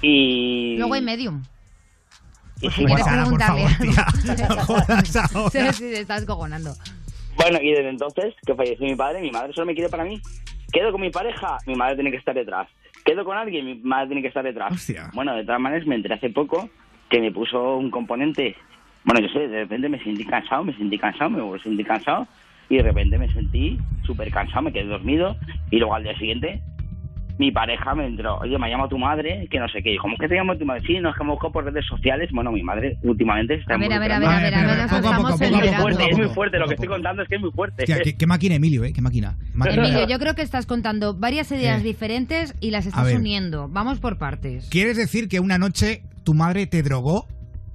Y. 0.01 0.77
Luego 0.77 0.93
hay 0.93 1.01
medium. 1.01 1.43
y 2.61 2.69
Si 2.69 2.75
sí, 2.77 2.85
quieres 2.85 3.05
preguntarle 3.05 3.63
ahora. 3.63 4.07
Sí, 5.51 5.59
sí, 5.73 5.83
te 5.83 5.99
estás 5.99 6.23
cojonando. 6.25 6.73
Bueno, 7.35 7.59
y 7.61 7.71
desde 7.71 7.89
entonces 7.89 8.33
que 8.45 8.55
falleció 8.55 8.85
mi 8.85 8.95
padre, 8.95 9.19
mi 9.19 9.31
madre 9.31 9.51
solo 9.53 9.67
me 9.67 9.73
quiere 9.73 9.89
para 9.89 10.05
mí. 10.05 10.21
Quedo 10.71 10.93
con 10.93 11.01
mi 11.01 11.09
pareja, 11.09 11.57
mi 11.65 11.75
madre 11.75 11.95
tiene 11.95 12.11
que 12.11 12.17
estar 12.17 12.33
detrás. 12.33 12.67
Quedo 13.07 13.23
con 13.23 13.37
alguien, 13.37 13.65
mi 13.65 13.75
madre 13.75 14.07
tiene 14.07 14.21
que 14.21 14.27
estar 14.27 14.43
detrás. 14.43 14.93
Bueno, 15.13 15.33
de 15.33 15.45
todas 15.45 15.61
maneras 15.61 15.87
me 15.87 15.95
enteré 15.95 16.15
hace 16.15 16.29
poco 16.29 16.69
que 17.07 17.21
me 17.21 17.31
puso 17.31 17.77
un 17.77 17.89
componente. 17.89 18.57
Bueno, 19.05 19.25
yo 19.25 19.29
sé, 19.29 19.47
de 19.47 19.59
repente 19.61 19.87
me 19.87 20.03
sentí 20.03 20.25
cansado, 20.25 20.65
me 20.65 20.73
sentí 20.75 20.97
cansado, 20.97 21.29
me 21.29 21.59
sentí 21.59 21.85
cansado 21.85 22.27
y 22.67 22.75
de 22.75 22.83
repente 22.83 23.17
me 23.17 23.31
sentí 23.31 23.79
súper 24.05 24.29
cansado, 24.29 24.63
me 24.63 24.73
quedé 24.73 24.87
dormido 24.87 25.37
y 25.71 25.77
luego 25.77 25.95
al 25.95 26.03
día 26.03 26.17
siguiente 26.17 26.61
mi 27.37 27.51
pareja 27.51 27.93
me 27.93 28.05
entró, 28.07 28.37
oye, 28.39 28.57
me 28.57 28.69
llama 28.69 28.87
tu 28.89 28.97
madre, 28.97 29.47
que 29.49 29.59
no 29.59 29.67
sé 29.69 29.81
qué. 29.83 29.93
Y, 29.93 29.97
¿Cómo 29.97 30.17
que 30.17 30.27
te 30.27 30.35
llama 30.35 30.57
tu 30.57 30.65
madre? 30.65 30.81
Sí, 30.85 30.99
no 30.99 31.09
es 31.09 31.15
que 31.15 31.23
me 31.23 31.31
busco 31.31 31.51
por 31.51 31.65
redes 31.65 31.85
sociales. 31.85 32.29
Bueno, 32.31 32.51
mi 32.51 32.63
madre 32.63 32.97
últimamente 33.03 33.55
está 33.55 33.75
A 33.75 33.77
ver, 33.77 33.93
a 33.93 33.99
ver, 33.99 34.11
a 34.11 34.19
ver, 34.19 34.27
a 34.29 34.39
ver, 34.41 34.55
a 34.55 34.61
ver, 34.61 34.79
Es 34.79 34.91
muy 34.91 35.71
fuerte, 35.71 35.97
poco, 35.97 36.09
es 36.09 36.17
muy 36.17 36.21
poco, 36.23 36.33
fuerte. 36.33 36.59
Lo 36.59 36.67
que 36.67 36.73
estoy 36.73 36.87
contando 36.87 37.21
es 37.23 37.29
que 37.29 37.35
es 37.35 37.41
muy 37.41 37.51
fuerte. 37.51 37.83
Hostia, 37.83 37.99
qué, 38.03 38.17
qué 38.17 38.27
máquina, 38.27 38.55
Emilio, 38.55 38.83
¿eh? 38.83 38.93
Qué 38.93 39.01
máquina. 39.01 39.37
Máquina. 39.53 39.83
Emilio, 39.87 40.07
yo 40.07 40.19
creo 40.19 40.33
que 40.33 40.41
estás 40.41 40.65
contando 40.65 41.13
varias 41.13 41.51
ideas 41.51 41.81
Eh. 41.81 41.83
diferentes 41.83 42.55
y 42.59 42.71
las 42.71 42.85
estás 42.85 43.13
uniendo. 43.13 43.67
Vamos 43.69 43.99
por 43.99 44.17
partes. 44.17 44.67
¿Quieres 44.69 44.97
decir 44.97 45.27
que 45.27 45.39
una 45.39 45.57
noche 45.57 46.01
tu 46.23 46.33
madre 46.33 46.67
te 46.67 46.81
drogó 46.83 47.27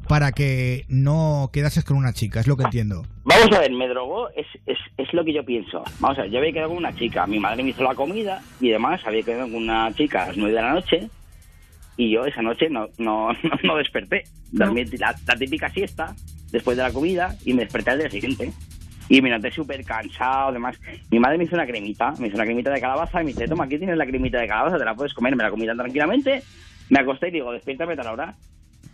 para 0.08 0.32
que 0.32 0.84
no 0.88 1.50
quedases 1.52 1.84
con 1.84 1.96
una 1.96 2.12
chica? 2.12 2.40
Es 2.40 2.46
lo 2.46 2.56
que 2.56 2.64
entiendo. 2.64 3.04
Vamos 3.24 3.52
a 3.52 3.60
ver, 3.60 3.72
me 3.72 3.88
drogó, 3.88 4.28
es, 4.30 4.46
es, 4.66 4.78
es 4.96 5.12
lo 5.12 5.24
que 5.24 5.32
yo 5.32 5.44
pienso. 5.44 5.84
Vamos 6.00 6.18
a 6.18 6.22
ver, 6.22 6.30
yo 6.30 6.38
había 6.38 6.52
quedado 6.52 6.70
con 6.70 6.78
una 6.78 6.94
chica, 6.94 7.26
mi 7.26 7.38
madre 7.38 7.62
me 7.62 7.70
hizo 7.70 7.82
la 7.82 7.94
comida 7.94 8.42
y 8.60 8.70
demás, 8.70 9.00
había 9.06 9.22
quedado 9.22 9.44
con 9.44 9.56
una 9.56 9.92
chica 9.94 10.24
a 10.24 10.26
las 10.28 10.36
nueve 10.36 10.54
de 10.54 10.62
la 10.62 10.72
noche 10.72 11.08
y 11.96 12.10
yo 12.10 12.24
esa 12.24 12.42
noche 12.42 12.68
no, 12.70 12.88
no, 12.98 13.32
no, 13.32 13.50
no 13.62 13.76
desperté. 13.76 14.24
Dormí 14.50 14.84
la, 14.84 15.14
la 15.26 15.36
típica 15.36 15.68
siesta 15.70 16.14
después 16.50 16.76
de 16.76 16.82
la 16.82 16.92
comida 16.92 17.36
y 17.44 17.54
me 17.54 17.62
desperté 17.62 17.90
al 17.90 17.98
día 17.98 18.10
siguiente. 18.10 18.52
Y 19.08 19.20
me 19.20 19.28
noté 19.28 19.50
súper 19.50 19.84
cansado, 19.84 20.48
además. 20.48 20.80
Mi 21.10 21.18
madre 21.18 21.36
me 21.36 21.44
hizo 21.44 21.54
una 21.54 21.66
cremita, 21.66 22.14
me 22.18 22.28
hizo 22.28 22.36
una 22.36 22.44
cremita 22.44 22.70
de 22.70 22.80
calabaza 22.80 23.20
y 23.20 23.24
me 23.24 23.32
dice, 23.32 23.46
toma, 23.46 23.64
aquí 23.64 23.76
tienes 23.76 23.96
la 23.98 24.06
cremita 24.06 24.40
de 24.40 24.48
calabaza, 24.48 24.78
te 24.78 24.84
la 24.84 24.94
puedes 24.94 25.12
comer. 25.12 25.36
Me 25.36 25.42
la 25.42 25.50
comí 25.50 25.66
tan 25.66 25.76
tranquilamente, 25.76 26.42
me 26.88 27.00
acosté 27.00 27.28
y 27.28 27.32
digo, 27.32 27.52
despiértame 27.52 27.92
a 27.92 27.96
tal 27.96 28.06
hora. 28.06 28.34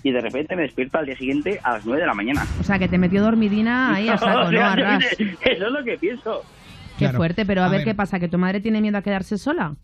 Y 0.03 0.12
de 0.12 0.20
repente 0.20 0.55
me 0.55 0.62
despierto 0.62 0.99
al 0.99 1.07
día 1.07 1.16
siguiente 1.16 1.59
a 1.62 1.72
las 1.72 1.84
nueve 1.84 2.01
de 2.03 2.07
la 2.07 2.14
mañana. 2.14 2.46
O 2.61 2.62
sea, 2.64 2.78
que 2.78 2.88
te 2.88 2.99
metió 2.99 3.22
dormidina 3.22 3.94
ahí 3.94 4.09
a 4.09 4.16
saco, 4.18 4.40
O 4.40 4.44
¿no? 4.44 4.51
sea, 4.51 4.72
A 4.72 4.76
yo- 4.76 4.82
ras. 4.84 5.05
Eso 5.12 5.66
es 5.66 5.72
lo 5.72 5.84
que 5.84 5.99
pienso. 5.99 6.42
Qué 6.99 7.09
fuerte, 7.11 7.44
pero 7.46 7.62
a, 7.62 7.66
A 7.66 7.68
ver, 7.68 7.78
ver. 7.80 7.84
qué 7.88 7.94
pasa, 7.94 8.18
que 8.18 8.28
tu 8.28 8.38
madre 8.38 8.61
tiene 8.61 8.80
miedo 8.80 8.99
a 8.99 9.03
quedarse 9.03 9.38
sola. 9.38 9.74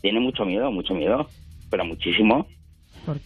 Tiene 0.00 0.20
mucho 0.20 0.44
miedo, 0.44 0.70
mucho 0.72 0.94
miedo, 0.94 1.28
pero 1.70 1.84
muchísimo. 1.84 2.46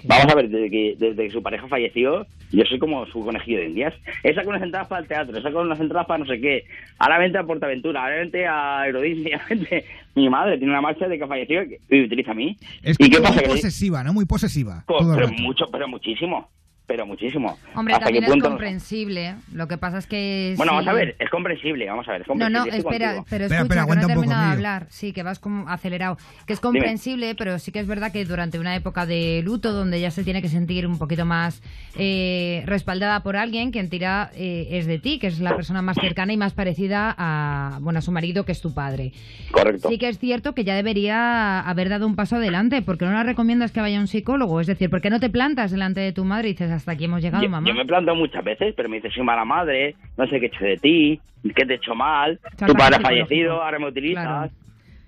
Vamos 0.04 0.32
a 0.32 0.34
ver, 0.34 0.48
desde 0.48 0.70
que, 0.70 0.94
desde 0.98 1.24
que 1.24 1.30
su 1.30 1.42
pareja 1.42 1.68
falleció, 1.68 2.26
yo 2.50 2.64
soy 2.64 2.78
como 2.78 3.06
su 3.06 3.24
conejillo 3.24 3.58
de 3.58 3.66
indias. 3.66 3.94
He 4.22 4.30
sacado 4.34 4.50
unas 4.50 4.62
entradas 4.62 4.88
para 4.88 5.02
el 5.02 5.08
teatro, 5.08 5.36
he 5.38 5.42
sacado 5.42 5.62
unas 5.62 5.80
entradas 5.80 6.06
para 6.06 6.18
no 6.18 6.26
sé 6.26 6.40
qué. 6.40 6.64
Ahora 6.98 7.18
vente 7.18 7.38
a 7.38 7.44
Portaventura, 7.44 8.02
ahora 8.02 8.16
vente 8.16 8.46
a 8.46 8.86
Eurodisney, 8.86 9.32
vente... 9.48 9.84
Mi 10.14 10.28
madre 10.28 10.58
tiene 10.58 10.72
una 10.72 10.80
marcha 10.80 11.06
de 11.06 11.16
que 11.18 11.26
falleció 11.28 11.62
y 11.90 12.02
utiliza 12.02 12.32
a 12.32 12.34
mí. 12.34 12.56
Es 12.82 12.96
¿Y 12.98 13.08
qué 13.08 13.20
pasa? 13.20 13.34
muy 13.34 13.42
Que- 13.44 13.48
posesiva, 13.50 14.02
¿no? 14.02 14.12
Muy 14.12 14.24
posesiva. 14.24 14.84
Pero 14.86 15.28
mucho, 15.40 15.66
pero 15.70 15.86
muchísimo, 15.86 16.50
pero 16.88 17.06
muchísimo. 17.06 17.56
Hombre, 17.76 17.94
¿Hasta 17.94 18.06
también 18.06 18.24
qué 18.24 18.32
es 18.32 18.42
comprensible. 18.42 19.34
Lo 19.52 19.68
que 19.68 19.78
pasa 19.78 19.98
es 19.98 20.06
que. 20.08 20.54
Bueno, 20.56 20.72
sí- 20.72 20.76
vamos 20.78 20.88
a 20.88 20.92
ver, 20.94 21.16
es 21.20 21.30
comprensible, 21.30 21.86
vamos 21.86 22.08
a 22.08 22.12
ver, 22.12 22.22
es 22.22 22.26
No, 22.26 22.32
comprensible. 22.32 22.70
no, 22.70 22.76
espera, 22.78 23.06
contigo. 23.14 23.26
pero 23.30 23.44
escucha, 23.44 23.62
espera, 23.62 23.86
que 23.86 23.94
no 23.94 24.02
he 24.02 24.06
terminado 24.06 24.46
de 24.46 24.52
hablar. 24.52 24.86
Sí, 24.88 25.12
que 25.12 25.22
vas 25.22 25.38
como 25.38 25.68
acelerado. 25.68 26.16
Que 26.46 26.54
es 26.54 26.60
comprensible, 26.60 27.34
pero 27.36 27.58
sí 27.60 27.70
que 27.72 27.78
es 27.80 27.86
verdad 27.86 28.10
que 28.10 28.24
durante 28.24 28.58
una 28.58 28.74
época 28.74 29.04
de 29.06 29.42
luto, 29.44 29.72
donde 29.72 30.00
ya 30.00 30.10
se 30.10 30.24
tiene 30.24 30.42
que 30.42 30.48
sentir 30.48 30.86
un 30.86 30.98
poquito 30.98 31.24
más 31.26 31.62
eh, 31.96 32.62
respaldada 32.66 33.22
por 33.22 33.36
alguien, 33.36 33.70
quien 33.70 33.90
tira 33.90 34.30
eh, 34.34 34.68
es 34.72 34.86
de 34.86 34.98
ti, 34.98 35.18
que 35.18 35.26
es 35.26 35.40
la 35.40 35.54
persona 35.54 35.82
más 35.82 35.96
cercana 36.00 36.32
y 36.32 36.36
más 36.38 36.54
parecida 36.54 37.14
a, 37.18 37.78
bueno, 37.82 37.98
a 37.98 38.02
su 38.02 38.12
marido, 38.12 38.44
que 38.44 38.52
es 38.52 38.60
tu 38.62 38.72
padre. 38.72 39.12
Correcto. 39.50 39.88
Sí 39.90 39.98
que 39.98 40.08
es 40.08 40.18
cierto 40.18 40.54
que 40.54 40.64
ya 40.64 40.74
debería 40.74 41.60
haber 41.60 41.90
dado 41.90 42.06
un 42.06 42.16
paso 42.16 42.36
adelante, 42.36 42.80
porque 42.80 43.04
no 43.04 43.12
le 43.12 43.22
recomiendas 43.24 43.72
que 43.72 43.80
vaya 43.80 43.98
a 43.98 44.00
un 44.00 44.06
psicólogo. 44.08 44.60
Es 44.60 44.66
decir, 44.66 44.88
¿por 44.88 45.00
qué 45.02 45.10
no 45.10 45.20
te 45.20 45.28
plantas 45.28 45.70
delante 45.70 46.00
de 46.00 46.12
tu 46.12 46.24
madre 46.24 46.48
y 46.48 46.52
dices, 46.52 46.70
hasta 46.78 46.92
aquí 46.92 47.04
hemos 47.04 47.20
llegado, 47.20 47.44
Yo, 47.44 47.50
mamá? 47.50 47.68
yo 47.68 47.74
me 47.74 47.84
planto 47.84 48.14
muchas 48.14 48.42
veces, 48.42 48.74
pero 48.76 48.88
me 48.88 48.96
dice, 48.96 49.10
soy 49.10 49.22
mala 49.22 49.44
madre, 49.44 49.94
no 50.16 50.26
sé 50.26 50.40
qué 50.40 50.46
he 50.46 50.48
hecho 50.48 50.64
de 50.64 50.76
ti, 50.78 51.20
qué 51.54 51.66
te 51.66 51.74
he 51.74 51.76
hecho 51.76 51.94
mal, 51.94 52.40
tu 52.66 52.72
padre 52.74 52.96
ha 52.96 53.00
fallecido, 53.00 53.62
ahora 53.62 53.78
me 53.78 53.88
utilizas. 53.88 54.24
Claro. 54.24 54.52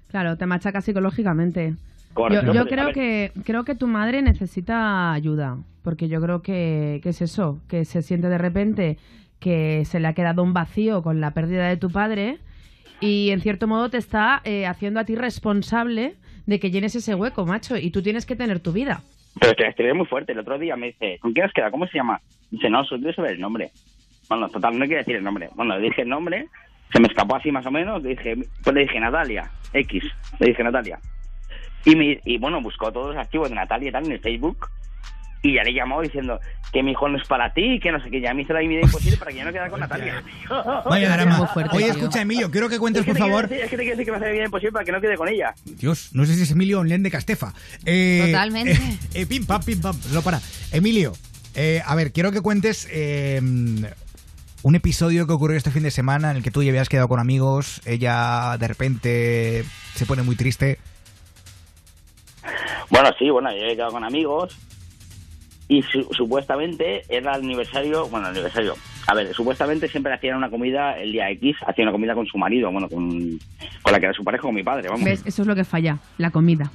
Claro, 0.09 0.37
te 0.37 0.47
machaca 0.47 0.81
psicológicamente. 0.81 1.75
Correcto. 2.15 2.53
Yo, 2.53 2.67
creo 2.67 2.93
que 2.93 3.31
creo 3.45 3.65
que 3.65 3.77
tu 3.77 3.87
madre 3.87 4.23
necesita 4.23 5.13
ayuda, 5.13 5.59
porque 5.83 6.09
yo 6.09 6.21
creo 6.21 6.43
que, 6.43 7.01
que 7.03 7.11
es 7.11 7.23
eso, 7.23 7.61
que 7.69 7.85
se 7.85 8.03
siente 8.03 8.29
de 8.29 8.39
repente 8.39 8.99
que 9.39 9.85
se 9.85 10.01
le 10.01 10.09
ha 10.09 10.13
quedado 10.13 10.43
un 10.43 10.53
vacío 10.53 11.03
con 11.03 11.21
la 11.21 11.31
pérdida 11.33 11.69
de 11.69 11.77
tu 11.77 11.91
padre 11.91 12.39
y 13.01 13.31
en 13.31 13.41
cierto 13.41 13.67
modo 13.67 13.89
te 13.89 13.97
está 13.97 14.43
eh, 14.45 14.67
haciendo 14.67 15.01
a 15.01 15.05
ti 15.05 15.15
responsable 15.15 16.15
de 16.47 16.61
que 16.61 16.71
llenes 16.71 16.95
ese 16.95 17.15
hueco, 17.15 17.47
macho, 17.47 17.77
y 17.77 17.91
tú 17.91 18.03
tienes 18.03 18.27
que 18.27 18.37
tener 18.37 18.61
tu 18.61 18.73
vida. 18.73 19.03
Pero 19.41 19.55
es 19.57 19.75
que 19.75 19.95
muy 19.95 20.07
fuerte. 20.07 20.33
El 20.33 20.39
otro 20.41 20.59
día 20.59 20.77
me 20.77 20.89
dice, 20.89 21.19
¿con 21.19 21.33
quién 21.33 21.47
has 21.47 21.53
quedado? 21.53 21.73
¿Cómo 21.73 21.87
se 21.87 21.97
llama? 21.97 22.21
Dice, 22.51 22.69
no, 22.69 22.85
solo 22.85 23.13
saber 23.13 23.33
el 23.33 23.41
nombre. 23.41 23.71
Bueno, 24.29 24.49
total, 24.49 24.79
no 24.79 24.85
quiero 24.85 25.01
decir 25.01 25.17
el 25.17 25.25
nombre. 25.25 25.49
Bueno, 25.55 25.77
le 25.77 25.89
dije 25.89 26.03
el 26.03 26.09
nombre, 26.09 26.47
se 26.93 27.01
me 27.01 27.09
escapó 27.09 27.37
así 27.37 27.51
más 27.51 27.65
o 27.67 27.71
menos, 27.71 28.03
le 28.03 28.11
dije, 28.11 28.37
pues 28.63 28.75
le 28.75 28.83
dije 28.83 29.01
Natalia, 29.01 29.51
X, 29.73 30.05
le 30.39 30.49
dije 30.49 30.63
Natalia. 30.63 30.99
Y, 31.85 31.97
me, 31.97 32.21
y 32.25 32.39
bueno, 32.39 32.61
buscó 32.61 32.93
todos 32.93 33.15
los 33.15 33.17
archivos 33.17 33.49
de 33.49 33.55
Natalia 33.55 33.89
y 33.89 33.93
tal 33.93 34.05
en 34.05 34.13
el 34.13 34.21
Facebook. 34.21 34.69
Y 35.43 35.55
ya 35.55 35.63
le 35.63 35.73
llamó 35.73 36.03
diciendo 36.03 36.39
que 36.71 36.83
mi 36.83 36.91
hijo 36.93 37.09
no 37.09 37.17
es 37.17 37.27
para 37.27 37.53
ti, 37.55 37.81
que 37.83 37.91
no 37.91 38.03
sé 38.03 38.11
qué. 38.11 38.21
Ya 38.21 38.35
me 38.35 38.43
hizo 38.43 38.53
la 38.53 38.61
vida 38.61 38.81
imposible 38.83 39.17
para 39.17 39.31
que 39.31 39.39
yo 39.39 39.45
no 39.45 39.53
quedara 39.53 39.71
con 39.71 39.81
Natalia. 39.81 40.23
Vaya 40.85 41.17
drama. 41.17 41.51
Oye, 41.73 41.87
escucha, 41.89 42.21
Emilio, 42.21 42.51
quiero 42.51 42.69
que 42.69 42.79
cuentes, 42.79 43.01
Es 43.01 43.07
que 43.07 43.13
por 43.13 43.19
favor. 43.21 43.49
decir- 43.49 43.65
es 43.65 43.71
que 43.71 43.77
te 43.79 43.83
quiero 43.85 43.97
decir 43.97 44.05
que 44.05 44.11
me 44.11 44.17
hace 44.19 44.27
la 44.27 44.33
vida 44.33 44.45
imposible 44.45 44.73
para 44.73 44.85
que 44.85 44.93
no 44.93 45.01
quede 45.01 45.17
con 45.17 45.29
ella. 45.29 45.55
Dios, 45.65 46.11
no 46.13 46.27
sé 46.27 46.35
si 46.35 46.43
es 46.43 46.51
Emilio 46.51 46.81
o 46.81 46.85
Len 46.85 47.03
de 47.03 47.11
Castefa. 47.11 47.55
Eh, 47.87 48.25
Totalmente. 48.27 48.73
eh, 48.73 48.99
eh, 49.15 49.27
pim, 49.27 49.47
pam, 49.47 49.63
pim, 49.63 49.81
pam. 49.81 49.97
No 50.13 50.21
para. 50.21 50.41
Emilio, 50.73 51.15
eh, 51.55 51.81
a 51.87 51.95
ver, 51.95 52.13
quiero 52.13 52.33
que 52.33 52.43
cuentes 52.43 52.87
eh, 52.91 53.41
un 53.43 54.75
episodio 54.75 55.27
que 55.27 55.33
ocurrió 55.33 55.57
este 55.57 55.71
fin 55.71 55.85
de 55.85 55.91
semana 55.91 56.31
en 56.33 56.37
el 56.37 56.43
que 56.43 56.51
tú 56.51 56.63
ya 56.63 56.69
habías 56.69 56.91
quedado 56.91 57.09
con 57.09 57.19
amigos, 57.19 57.81
ella 57.87 58.59
de 58.59 58.69
repente 58.69 59.65
se 59.95 60.05
pone 60.05 60.23
muy 60.23 60.37
triste. 60.37 60.79
Bueno, 62.91 63.11
sí, 63.19 63.31
bueno, 63.31 63.51
yo 63.53 63.65
he 63.65 63.75
quedado 63.77 63.93
con 63.93 64.05
amigos 64.05 64.57
y 65.71 65.83
su- 65.83 66.09
supuestamente 66.13 67.03
era 67.09 67.37
el 67.37 67.45
aniversario, 67.45 68.07
bueno, 68.09 68.27
el 68.27 68.33
aniversario. 68.33 68.75
A 69.07 69.15
ver, 69.15 69.33
supuestamente 69.33 69.87
siempre 69.89 70.13
hacían 70.13 70.37
una 70.37 70.51
comida 70.51 70.99
el 70.99 71.13
día 71.13 71.31
X, 71.31 71.57
hacían 71.67 71.87
una 71.89 71.93
comida 71.93 72.15
con 72.15 72.27
su 72.27 72.37
marido, 72.39 72.71
bueno, 72.73 72.89
con, 72.89 73.39
con 73.83 73.93
la 73.93 73.99
que 74.01 74.07
era 74.07 74.13
su 74.15 74.25
pareja, 74.25 74.43
con 74.43 74.55
mi 74.55 74.63
padre, 74.65 74.89
vamos. 74.89 75.05
¿Ves? 75.05 75.23
Eso 75.25 75.43
es 75.43 75.49
lo 75.49 75.55
que 75.55 75.65
falla, 75.65 75.99
la 76.19 76.31
comida. 76.33 76.71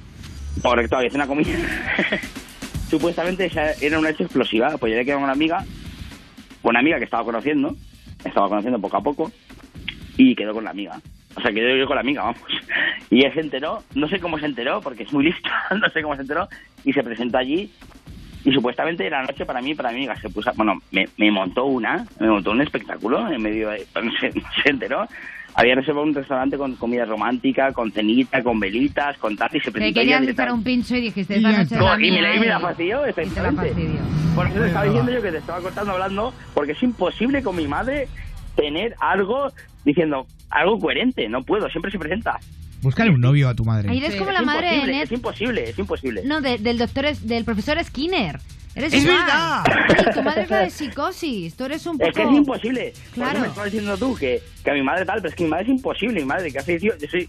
Correcto, 0.62 0.96
había 0.96 1.10
una 1.14 1.26
comida. 1.26 1.50
Supuestamente 2.90 3.46
esa 3.46 3.72
era 3.80 3.98
una 3.98 4.10
hecho 4.10 4.22
explosiva. 4.24 4.76
Pues 4.78 4.92
yo 4.92 4.98
le 4.98 5.04
quedé 5.04 5.14
con 5.14 5.24
una 5.24 5.32
amiga, 5.32 5.64
una 6.62 6.80
amiga 6.80 6.98
que 6.98 7.04
estaba 7.04 7.24
conociendo, 7.24 7.76
estaba 8.24 8.48
conociendo 8.48 8.80
poco 8.80 8.96
a 8.96 9.02
poco, 9.02 9.32
y 10.16 10.34
quedó 10.34 10.52
con 10.54 10.64
la 10.64 10.70
amiga. 10.70 11.00
O 11.36 11.40
sea, 11.42 11.52
quedó 11.52 11.76
yo 11.76 11.86
con 11.86 11.96
la 11.96 12.00
amiga, 12.00 12.22
vamos. 12.22 12.40
Y 13.10 13.24
él 13.24 13.32
se 13.34 13.40
enteró, 13.40 13.84
no 13.94 14.08
sé 14.08 14.18
cómo 14.18 14.36
se 14.38 14.46
enteró, 14.46 14.80
porque 14.80 15.04
es 15.04 15.12
muy 15.12 15.24
listo, 15.26 15.48
no 15.70 15.88
sé 15.90 16.02
cómo 16.02 16.16
se 16.16 16.22
enteró, 16.22 16.48
y 16.84 16.92
se 16.92 17.02
presentó 17.04 17.38
allí. 17.38 17.70
Y 18.46 18.52
supuestamente 18.52 19.04
era 19.04 19.22
noche 19.24 19.44
para 19.44 19.60
mí 19.60 19.74
para 19.74 19.90
mi 19.90 19.96
amiga. 19.96 20.14
Se 20.20 20.30
puso, 20.30 20.50
bueno, 20.54 20.80
me, 20.92 21.08
me 21.18 21.30
montó 21.32 21.64
una, 21.66 22.06
me 22.20 22.28
montó 22.28 22.52
un 22.52 22.60
espectáculo 22.62 23.28
en 23.30 23.42
medio 23.42 23.70
de, 23.70 23.84
no 24.02 24.10
sé, 24.20 24.32
se 24.62 24.70
enteró. 24.70 25.04
Había 25.58 25.74
reservado 25.74 26.04
un 26.06 26.14
restaurante 26.14 26.56
con 26.56 26.76
comida 26.76 27.06
romántica, 27.06 27.72
con 27.72 27.90
cenita, 27.90 28.42
con 28.42 28.60
velitas, 28.60 29.16
con 29.18 29.36
tal, 29.36 29.48
y 29.54 29.60
se 29.60 29.72
presentó 29.72 30.00
querías 30.00 30.20
ella 30.22 30.30
echar 30.30 30.52
un 30.52 30.62
pincho 30.62 30.94
y 30.96 31.00
dijiste, 31.00 31.38
Y 31.38 31.44
esta 31.44 31.50
noche 31.58 31.76
la 31.80 31.94
y 32.06 32.10
me, 32.12 32.22
la- 32.22 32.36
y 32.36 32.40
me 32.40 32.46
la 32.46 32.60
fastidió, 32.60 33.02
la 33.02 33.08
efectivamente. 33.10 33.72
Por 34.34 34.46
eso 34.46 34.60
te 34.60 34.66
estaba 34.66 34.84
diciendo 34.84 35.10
yo 35.12 35.22
que 35.22 35.32
te 35.32 35.38
estaba 35.38 35.60
cortando 35.60 35.92
hablando, 35.92 36.34
porque 36.54 36.72
es 36.72 36.82
imposible 36.82 37.42
con 37.42 37.56
mi 37.56 37.66
madre 37.66 38.06
tener 38.54 38.94
algo 39.00 39.50
diciendo 39.84 40.26
algo 40.50 40.78
coherente. 40.78 41.28
No 41.28 41.42
puedo, 41.42 41.68
siempre 41.70 41.90
se 41.90 41.98
presenta. 41.98 42.38
Búscale 42.82 43.10
un 43.10 43.20
novio 43.20 43.48
a 43.48 43.54
tu 43.54 43.64
madre. 43.64 43.90
Ahí 43.90 43.98
eres 43.98 44.16
como 44.16 44.30
la 44.30 44.40
es 44.40 44.46
madre 44.46 44.66
de 44.68 44.74
imposible, 44.74 44.92
Ned. 44.96 45.02
Es 45.04 45.12
imposible, 45.12 45.70
es 45.70 45.78
imposible. 45.78 46.22
No, 46.24 46.40
de- 46.40 46.58
del 46.58 46.78
doctor, 46.78 47.06
es- 47.06 47.26
del 47.26 47.44
profesor 47.44 47.82
Skinner. 47.82 48.38
Eres 48.74 48.92
¡Es 48.92 49.04
igual. 49.04 49.16
verdad! 49.16 49.64
Sí, 49.98 50.04
tu 50.12 50.22
madre 50.22 50.42
es 50.42 50.50
la 50.50 50.58
de 50.58 50.68
psicosis. 50.70 51.54
Tú 51.56 51.64
eres 51.64 51.86
un 51.86 51.96
poco... 51.96 52.10
Es 52.10 52.14
que 52.14 52.22
es 52.24 52.30
imposible. 52.30 52.92
Claro. 53.14 53.40
me 53.40 53.46
estás 53.46 53.64
diciendo 53.64 53.96
tú 53.96 54.14
que, 54.14 54.42
que 54.62 54.70
a 54.70 54.74
mi 54.74 54.82
madre 54.82 55.06
tal, 55.06 55.16
pero 55.22 55.30
es 55.30 55.34
que 55.34 55.44
mi 55.44 55.48
madre 55.50 55.62
es 55.64 55.70
imposible. 55.70 56.20
Mi 56.20 56.26
madre, 56.26 56.52
que 56.52 56.58
hace 56.58 56.78
yo, 56.78 56.92
yo 57.00 57.08
soy, 57.08 57.26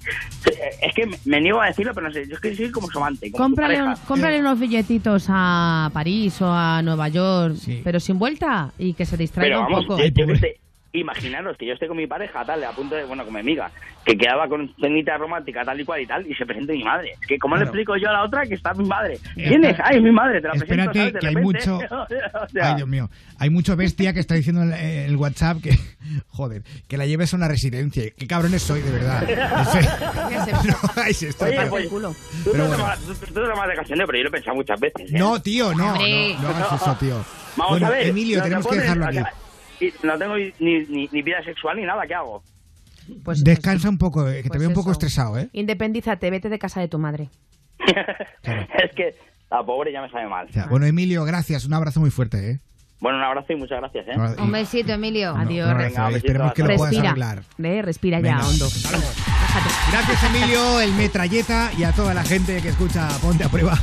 es 0.82 0.94
que 0.94 1.06
me, 1.06 1.18
me 1.24 1.40
niego 1.40 1.62
a 1.62 1.68
decirlo, 1.68 1.94
pero 1.94 2.08
no 2.10 2.14
sé. 2.14 2.28
Yo 2.28 2.36
es 2.36 2.42
que 2.42 2.54
soy 2.54 2.70
como 2.70 2.88
su 2.92 2.98
amante. 2.98 3.32
Como 3.32 3.46
su 3.46 3.50
Cómprale, 3.52 3.78
un- 3.82 3.88
pareja. 3.92 4.06
cómprale 4.08 4.40
unos 4.42 4.60
billetitos 4.60 5.28
a 5.30 5.90
París 5.94 6.42
o 6.42 6.52
a 6.52 6.82
Nueva 6.82 7.08
York, 7.08 7.56
pero 7.82 8.02
sin 8.02 8.20
vuelta 8.20 8.74
y 8.78 8.94
que 8.94 9.06
se 9.06 9.16
distraiga 9.16 9.56
Pero 9.56 9.68
un 9.68 9.72
vamos, 9.72 9.86
poco. 9.88 10.02
yo- 10.04 10.26
yo 10.28 10.36
sé, 10.36 10.58
imaginaros 11.02 11.58
que 11.58 11.66
yo 11.66 11.74
esté 11.74 11.88
con 11.88 11.98
mi 11.98 12.08
pareja, 12.08 12.44
tal, 12.46 12.64
a 12.64 12.72
punto 12.72 12.96
de, 12.96 13.06
bueno, 13.06 13.24
con 13.26 13.34
mi 13.34 13.40
amiga, 13.40 13.72
que 14.06 14.18
quedaba 14.18 14.48
con 14.48 14.74
cenita 14.80 15.18
romántica, 15.18 15.64
tal 15.66 15.80
y 15.82 15.86
cual 15.86 16.02
y 16.02 16.06
tal, 16.08 16.26
y 16.28 16.34
se 16.36 16.46
presenta 16.46 16.74
mi 16.74 16.84
madre. 16.84 17.12
Es 17.22 17.28
que, 17.28 17.38
¿cómo 17.40 17.56
le 17.58 17.64
explico 17.64 17.96
yo 17.98 18.10
a 18.10 18.14
la 18.14 18.24
otra 18.24 18.46
que 18.46 18.54
está 18.56 18.74
mi 18.74 18.86
madre? 18.86 19.20
¿Quién 19.36 19.64
es? 19.66 19.78
Ay, 19.84 20.00
mi 20.02 20.12
madre, 20.12 20.42
te 20.42 20.48
la 20.48 20.54
presento, 20.54 20.84
Espérate. 20.92 21.12
De 21.14 21.20
que 21.20 21.28
hay 21.28 21.36
mucho- 21.36 21.78
O 21.92 22.50
sea, 22.50 22.70
Ay, 22.70 22.76
Dios 22.76 22.88
mío. 22.88 23.10
Hay 23.40 23.50
mucho 23.50 23.76
bestia 23.76 24.14
que 24.14 24.20
está 24.20 24.36
diciendo 24.36 24.62
en 24.64 24.74
el, 24.74 25.16
WhatsApp 25.18 25.58
que, 25.62 25.78
joder, 26.28 26.64
que 26.88 26.98
la 26.98 27.06
lleves 27.06 27.34
a 27.34 27.38
una 27.38 27.48
residencia. 27.48 28.04
Qué 28.18 28.28
cabrones 28.28 28.62
soy, 28.62 28.82
de 28.82 28.92
verdad. 28.92 29.28
No 30.68 31.04
esto, 31.04 31.46
Oye, 31.46 31.58
tío. 31.60 31.70
pues, 31.70 31.90
tú, 31.90 32.00
Pero 32.00 32.14
tú, 32.44 32.52
te 32.52 32.58
bueno. 32.58 32.78
tomas- 32.78 33.00
tú, 33.00 33.14
te 33.14 33.32
tomas 33.34 33.68
de 33.70 33.76
cachondeo, 33.76 34.06
pero 34.08 34.18
yo 34.18 34.24
lo 34.24 34.30
he 34.30 34.32
pensado 34.32 34.56
muchas 34.56 34.80
veces. 34.80 35.12
¿eh? 35.14 35.18
No, 35.18 35.42
tío, 35.42 35.74
no, 35.74 35.96
no, 35.96 36.42
no 36.42 36.48
hagas 36.50 36.82
eso, 36.82 36.96
tío. 37.00 37.26
Vamos 37.56 37.72
bueno, 37.72 37.88
a 37.88 37.90
ver. 37.92 38.08
Emilio, 38.08 38.42
tenemos 38.42 38.66
que 38.66 38.70
pones- 38.70 38.82
dejarlo 38.84 39.06
o 39.06 39.08
aquí. 39.10 39.18
No 40.04 40.18
tengo 40.18 40.36
ni, 40.38 40.52
ni, 40.60 41.08
ni 41.12 41.22
vida 41.22 41.44
sexual 41.44 41.78
ni 41.78 41.84
nada, 41.84 42.06
¿qué 42.08 42.14
hago? 42.14 42.44
Pues, 43.24 43.44
Descansa 43.44 43.90
un 43.90 43.98
poco, 43.98 44.28
eh, 44.28 44.38
que 44.38 44.44
te 44.44 44.50
pues 44.50 44.60
veo 44.60 44.70
un 44.70 44.76
poco 44.76 44.92
eso. 44.92 45.00
estresado, 45.00 45.38
¿eh? 45.38 45.50
Independízate, 45.54 46.30
vete 46.30 46.50
de 46.50 46.60
casa 46.60 46.82
de 46.82 46.88
tu 46.88 47.00
madre. 47.00 47.30
es 48.44 48.92
que 48.96 49.16
la 49.50 49.66
pobre 49.66 49.92
ya 49.92 50.02
me 50.02 50.10
sabe 50.10 50.28
mal. 50.28 50.48
O 50.50 50.54
sea, 50.54 50.66
bueno, 50.68 50.86
Emilio, 50.86 51.24
gracias. 51.24 51.66
Un 51.66 51.74
abrazo 51.74 52.00
muy 52.00 52.10
fuerte, 52.10 52.52
¿eh? 52.52 52.60
Bueno, 53.00 53.20
un 53.20 53.24
abrazo 53.26 53.54
y 53.54 53.56
muchas 53.58 53.80
gracias, 53.80 54.08
¿eh? 54.08 54.18
No, 54.18 54.44
Un 54.44 54.52
besito, 54.52 54.92
Emilio. 54.94 55.36
Adiós. 55.36 55.70
abrazo, 55.70 55.88
Venga, 55.90 56.02
eh, 56.10 56.14
besito 56.14 56.18
Esperemos 56.28 56.54
que 56.54 56.62
lo 56.64 56.68
todos. 56.68 56.78
puedas 56.80 56.92
Respira, 56.94 57.10
arreglar. 57.12 57.44
ve, 57.58 57.82
respira 57.84 58.20
ya, 58.20 58.24
Venga, 58.36 58.48
hondo. 58.48 58.68
Gracias, 59.92 60.24
Emilio, 60.24 60.82
el 60.82 60.94
metralleta 60.94 61.72
y 61.78 61.84
a 61.84 61.92
toda 61.92 62.14
la 62.14 62.24
gente 62.24 62.62
que 62.62 62.70
escucha 62.70 63.08
Ponte 63.22 63.44
a 63.44 63.50
Prueba. 63.50 63.78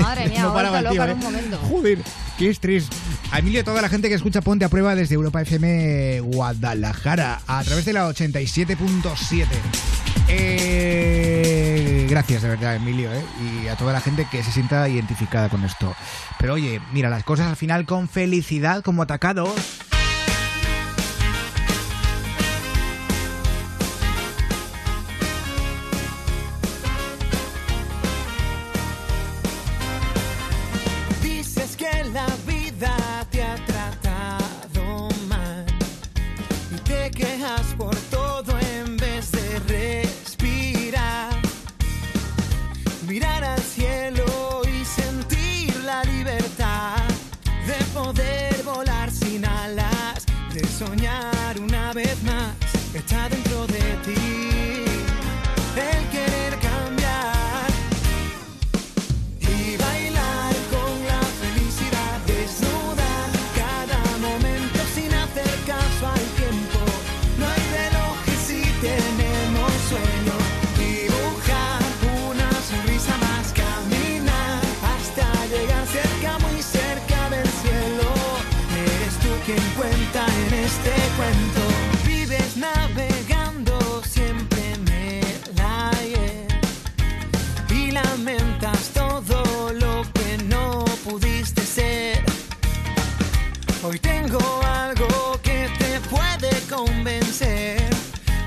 Madre 0.00 0.28
mía, 0.28 0.40
No 0.42 0.48
no 0.48 0.54
paraba 0.54 0.78
el 0.80 0.88
tío, 0.90 1.02
¿eh? 1.02 1.06
en 1.06 1.12
un 1.12 1.18
momento. 1.20 1.58
Joder, 1.70 1.98
qué 2.38 2.50
estrés. 2.50 2.88
A 3.30 3.38
Emilio 3.38 3.58
y 3.58 3.62
a 3.62 3.64
toda 3.64 3.80
la 3.82 3.88
gente 3.88 4.08
que 4.08 4.14
escucha 4.14 4.40
Ponte 4.42 4.64
a 4.64 4.68
Prueba 4.68 4.94
desde 4.94 5.14
Europa 5.14 5.40
FM 5.42 6.20
Guadalajara 6.20 7.40
a 7.46 7.64
través 7.64 7.84
de 7.86 7.92
la 7.94 8.06
87.7. 8.08 9.46
Eh, 10.28 12.06
gracias 12.08 12.42
de 12.42 12.48
verdad, 12.48 12.76
Emilio, 12.76 13.12
¿eh? 13.12 13.24
y 13.40 13.68
a 13.68 13.76
toda 13.76 13.92
la 13.92 14.00
gente 14.00 14.26
que 14.30 14.42
se 14.42 14.52
sienta 14.52 14.88
identificada 14.88 15.48
con 15.48 15.64
esto. 15.64 15.94
Pero 16.38 16.54
oye, 16.54 16.80
mira, 16.92 17.08
las 17.10 17.24
cosas 17.24 17.48
al 17.48 17.56
final 17.56 17.86
con 17.86 18.08
felicidad, 18.08 18.82
como 18.82 19.02
atacados. 19.02 19.91
Hoy 93.92 93.98
tengo 93.98 94.38
algo 94.64 95.38
que 95.42 95.68
te 95.78 96.00
puede 96.08 96.50
convencer. 96.70 97.90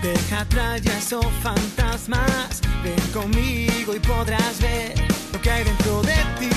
Deja 0.02 0.40
atrás 0.40 0.82
ya 0.82 0.98
esos 0.98 1.24
fantasmas. 1.44 2.62
Ven 2.84 3.00
conmigo 3.14 3.96
y 3.96 4.00
podrás 4.00 4.60
ver 4.60 4.96
lo 5.32 5.40
que 5.40 5.52
hay 5.52 5.64
dentro 5.64 6.02
de 6.02 6.16
ti 6.40 6.50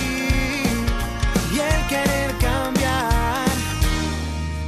y 1.53 1.59
el 1.59 1.86
querer 1.86 2.30
cambiar. 2.41 3.49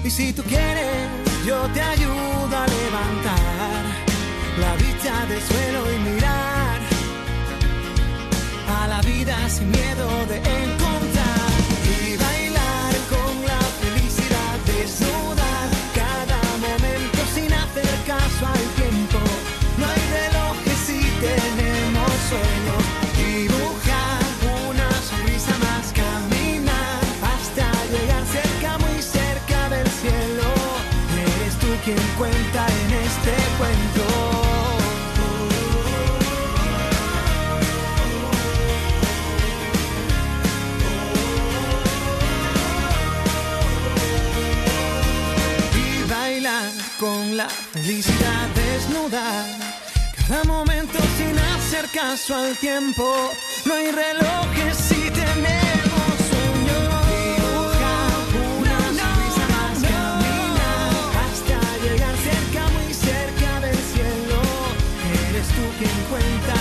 Y 0.05 0.11
si 0.11 0.35
tú 0.35 0.43
quieres, 0.43 1.09
yo 1.47 1.57
te 1.73 1.81
ayudo 1.81 2.55
a 2.55 2.67
levantar 2.67 3.83
la 4.59 4.77
vista 4.77 5.25
del 5.31 5.41
suelo 5.41 5.95
y 5.95 5.99
mirar 6.11 6.79
a 8.83 8.87
la 8.87 9.01
vida 9.01 9.49
sin 9.49 9.71
miedo 9.71 10.27
de 10.29 10.37
encontrar 10.37 10.80
cuenta 32.21 32.67
en 32.67 32.93
este 33.07 33.35
cuento. 33.59 34.05
y 45.75 46.11
bailar 46.11 46.71
con 46.99 47.37
la 47.37 47.49
felicidad 47.49 48.49
desnuda. 48.55 49.47
Cada 50.29 50.45
momento 50.45 50.99
sin 51.17 51.39
hacer 51.71 51.89
caso 51.91 52.35
al 52.35 52.57
tiempo. 52.57 53.33
No 53.65 53.75
hay 53.75 53.93
relojes 53.93 54.77
si 54.77 55.09
tenemos 55.11 56.15
sueño. 56.29 56.81
Dibujar 57.07 58.11
una 58.59 58.79
sonrisa 58.87 59.47
más, 59.55 59.79
caminar 59.79 60.93
hasta 61.23 61.59
llegar 61.85 62.17
cerca, 62.17 62.63
muy 62.75 62.93
cerca 62.93 63.61
del 63.61 63.77
cielo. 63.93 64.41
Eres 65.29 65.47
tú 65.47 65.63
quien 65.79 65.97
cuenta 66.11 66.60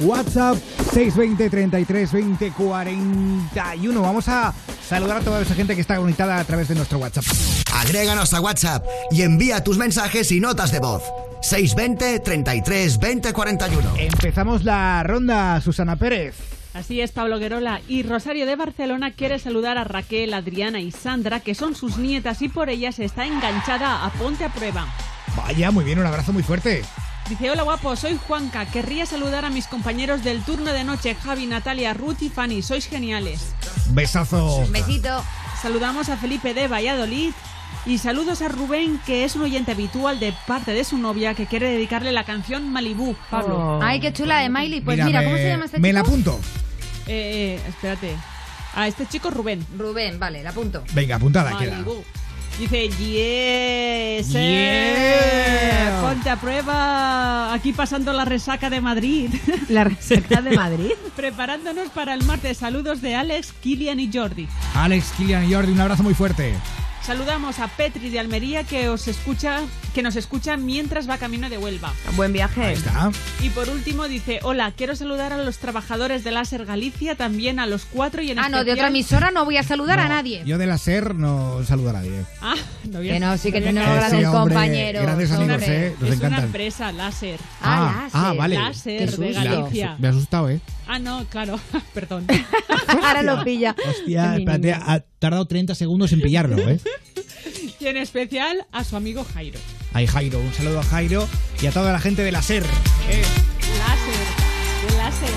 WhatsApp 0.00 0.56
620 0.92 1.50
33 1.50 2.12
20 2.12 2.52
41. 2.52 4.02
Vamos 4.02 4.28
a 4.28 4.54
saludar 4.86 5.18
a 5.18 5.20
toda 5.20 5.42
esa 5.42 5.54
gente 5.54 5.74
que 5.74 5.80
está 5.80 5.96
conectada 5.96 6.38
a 6.38 6.44
través 6.44 6.68
de 6.68 6.74
nuestro 6.74 6.98
WhatsApp. 6.98 7.24
Agréganos 7.74 8.32
a 8.32 8.40
WhatsApp 8.40 8.86
y 9.10 9.22
envía 9.22 9.62
tus 9.62 9.76
mensajes 9.76 10.32
y 10.32 10.40
notas 10.40 10.72
de 10.72 10.80
voz. 10.80 11.02
620 11.42 12.20
33 12.20 12.98
20 12.98 13.32
41. 13.32 13.94
Empezamos 13.98 14.64
la 14.64 15.02
ronda, 15.02 15.60
Susana 15.60 15.96
Pérez. 15.96 16.34
Así 16.72 17.00
es, 17.00 17.12
Pablo 17.12 17.38
Guerola. 17.38 17.80
Y 17.88 18.02
Rosario 18.02 18.46
de 18.46 18.56
Barcelona 18.56 19.12
quiere 19.12 19.38
saludar 19.38 19.78
a 19.78 19.84
Raquel, 19.84 20.34
Adriana 20.34 20.80
y 20.80 20.90
Sandra, 20.90 21.40
que 21.40 21.54
son 21.54 21.74
sus 21.74 21.98
nietas 21.98 22.42
y 22.42 22.48
por 22.48 22.68
ellas 22.68 22.98
está 22.98 23.26
enganchada 23.26 24.04
a 24.04 24.10
Ponte 24.10 24.44
a 24.44 24.52
Prueba. 24.52 24.86
Vaya, 25.36 25.70
muy 25.70 25.84
bien, 25.84 25.98
un 25.98 26.06
abrazo 26.06 26.32
muy 26.32 26.42
fuerte. 26.42 26.82
Dice, 27.28 27.50
hola 27.50 27.62
guapo, 27.64 27.96
soy 27.96 28.18
Juanca. 28.26 28.66
Querría 28.66 29.04
saludar 29.04 29.44
a 29.44 29.50
mis 29.50 29.66
compañeros 29.66 30.22
del 30.22 30.42
turno 30.42 30.72
de 30.72 30.84
noche, 30.84 31.14
Javi, 31.14 31.46
Natalia, 31.46 31.92
Ruth 31.92 32.22
y 32.22 32.28
Fanny. 32.28 32.62
Sois 32.62 32.86
geniales. 32.86 33.52
Besazo. 33.90 34.64
Besito. 34.70 35.24
Saludamos 35.60 36.08
a 36.08 36.16
Felipe 36.16 36.54
de 36.54 36.68
Valladolid. 36.68 37.32
Y 37.84 37.98
saludos 37.98 38.42
a 38.42 38.48
Rubén, 38.48 39.00
que 39.06 39.24
es 39.24 39.36
un 39.36 39.42
oyente 39.42 39.72
habitual 39.72 40.18
de 40.18 40.34
parte 40.46 40.72
de 40.72 40.82
su 40.84 40.98
novia, 40.98 41.34
que 41.34 41.46
quiere 41.46 41.70
dedicarle 41.70 42.10
la 42.12 42.24
canción 42.24 42.72
Malibú. 42.72 43.14
Pablo. 43.30 43.80
Ay, 43.82 44.00
qué 44.00 44.12
chula 44.12 44.38
de 44.40 44.48
Miley. 44.48 44.80
Pues 44.80 44.96
mira, 44.96 45.06
Mira, 45.06 45.24
¿cómo 45.24 45.36
se 45.36 45.48
llama 45.48 45.64
este 45.66 45.78
Me 45.78 45.88
chico? 45.88 45.94
la 45.94 46.00
apunto. 46.00 46.40
Eh, 47.06 47.58
eh, 47.58 47.68
espérate. 47.68 48.16
A 48.74 48.88
este 48.88 49.06
chico 49.06 49.30
Rubén. 49.30 49.64
Rubén, 49.78 50.18
vale, 50.18 50.42
la 50.42 50.50
apunto. 50.50 50.82
Venga, 50.94 51.16
apuntada 51.16 51.56
queda. 51.58 51.82
Dice, 52.58 52.88
yes, 52.88 54.30
Yeah. 54.32 54.38
eh, 54.38 55.90
ponte 56.00 56.30
a 56.30 56.36
prueba, 56.40 57.52
aquí 57.52 57.72
pasando 57.74 58.12
la 58.14 58.24
resaca 58.24 58.70
de 58.70 58.80
Madrid. 58.80 59.28
¿La 59.68 59.84
resaca 59.84 60.40
de 60.40 60.56
Madrid? 60.56 60.92
Preparándonos 61.16 61.90
para 61.90 62.14
el 62.14 62.24
martes. 62.24 62.56
Saludos 62.58 63.02
de 63.02 63.14
Alex, 63.14 63.52
Kilian 63.60 64.00
y 64.00 64.10
Jordi. 64.12 64.48
Alex, 64.74 65.12
Kilian 65.18 65.44
y 65.44 65.52
Jordi, 65.52 65.72
un 65.72 65.80
abrazo 65.80 66.02
muy 66.02 66.14
fuerte. 66.14 66.54
Saludamos 67.06 67.60
a 67.60 67.68
Petri 67.68 68.10
de 68.10 68.18
Almería 68.18 68.64
que 68.64 68.88
os 68.88 69.06
escucha, 69.06 69.60
que 69.94 70.02
nos 70.02 70.16
escucha 70.16 70.56
mientras 70.56 71.08
va 71.08 71.18
camino 71.18 71.48
de 71.48 71.56
Huelva. 71.56 71.92
Buen 72.16 72.32
viaje. 72.32 72.60
Ahí 72.60 72.74
está. 72.74 73.12
Y 73.40 73.50
por 73.50 73.68
último 73.68 74.08
dice, 74.08 74.40
hola, 74.42 74.72
quiero 74.76 74.96
saludar 74.96 75.32
a 75.32 75.38
los 75.38 75.58
trabajadores 75.58 76.24
de 76.24 76.32
Láser 76.32 76.64
Galicia, 76.66 77.14
también 77.14 77.60
a 77.60 77.66
los 77.66 77.84
cuatro 77.84 78.22
y 78.22 78.32
en 78.32 78.40
Ah, 78.40 78.48
no, 78.48 78.64
de 78.64 78.72
otra 78.72 78.88
emisora 78.88 79.30
no 79.30 79.44
voy 79.44 79.56
a 79.56 79.62
saludar 79.62 80.00
a 80.00 80.08
nadie. 80.08 80.42
Yo 80.44 80.58
de 80.58 80.66
la 80.66 80.78
SER 80.78 81.14
no 81.14 81.62
saludo 81.64 81.90
a 81.90 81.92
nadie. 81.92 82.24
Ah, 82.42 82.56
no 82.90 82.98
había- 82.98 83.12
Que 83.14 83.20
no, 83.20 83.38
sí 83.38 83.52
que 83.52 83.60
no 83.60 83.66
tenemos. 83.66 83.88
Sí, 83.88 83.94
grandes 83.94 84.26
hombre, 84.26 84.54
compañeros. 84.54 85.02
grandes 85.04 85.30
amigos, 85.30 85.54
hombre. 85.62 85.86
¿eh? 85.86 85.94
Nos 86.00 86.08
es 86.10 86.16
encantan. 86.16 86.38
una 86.40 86.46
empresa, 86.46 86.92
Láser. 86.92 87.40
Ah, 87.62 88.08
ah, 88.12 88.20
láser. 88.24 88.38
vale. 88.38 88.54
Láser 88.56 89.16
de. 89.16 89.32
Galicia. 89.32 89.96
Me 90.00 90.08
ha 90.08 90.10
asustado, 90.10 90.50
¿eh? 90.50 90.60
Ah, 90.88 90.98
no, 90.98 91.24
claro, 91.28 91.58
perdón. 91.94 92.26
Ahora 92.88 93.22
lo 93.22 93.44
pilla. 93.44 93.74
Hostia, 93.88 94.36
espérate, 94.36 94.72
ha 94.72 95.04
tardado 95.20 95.46
30 95.46 95.74
segundos 95.76 96.12
en 96.12 96.20
pillarlo, 96.20 96.56
¿eh? 96.68 96.80
y 97.80 97.86
en 97.86 97.96
especial 97.96 98.66
a 98.72 98.84
su 98.84 98.96
amigo 98.96 99.24
Jairo. 99.34 99.58
Ahí 99.92 100.06
Jairo, 100.06 100.38
un 100.40 100.52
saludo 100.52 100.80
a 100.80 100.84
Jairo 100.84 101.26
y 101.62 101.66
a 101.66 101.72
toda 101.72 101.92
la 101.92 101.98
gente 102.00 102.22
de 102.22 102.32
la 102.32 102.42
SER. 102.42 102.62
¿eh? 102.62 103.22
Láser, 103.78 104.90
de 104.90 104.96
láser. 104.96 105.28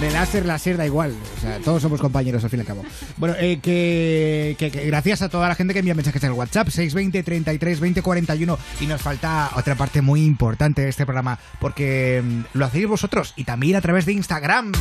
De 0.00 0.10
láser, 0.10 0.46
láser 0.46 0.76
da 0.78 0.86
igual. 0.86 1.14
O 1.36 1.40
sea, 1.42 1.58
todos 1.58 1.82
somos 1.82 2.00
compañeros 2.00 2.42
al 2.42 2.48
fin 2.50 2.60
y 2.60 2.62
al 2.62 2.66
cabo. 2.66 2.84
Bueno, 3.18 3.34
eh, 3.38 3.58
que, 3.62 4.56
que- 4.58 4.70
que 4.70 4.86
gracias 4.86 5.20
a 5.22 5.28
toda 5.28 5.46
la 5.48 5.54
gente 5.54 5.74
que 5.74 5.80
envía 5.80 5.94
mensajes 5.94 6.22
en 6.22 6.30
el 6.30 6.36
WhatsApp, 6.38 6.68
620 6.68 7.22
33 7.22 7.80
20 7.80 8.00
41. 8.02 8.58
Y 8.80 8.86
nos 8.86 9.02
falta 9.02 9.50
otra 9.56 9.74
parte 9.74 10.00
muy 10.00 10.24
importante 10.24 10.80
de 10.82 10.88
este 10.88 11.04
programa, 11.04 11.38
porque 11.60 12.22
mm, 12.24 12.40
lo 12.58 12.64
hacéis 12.64 12.86
vosotros 12.86 13.34
y 13.36 13.44
también 13.44 13.76
a 13.76 13.80
través 13.82 14.06
de 14.06 14.12
Instagram. 14.12 14.72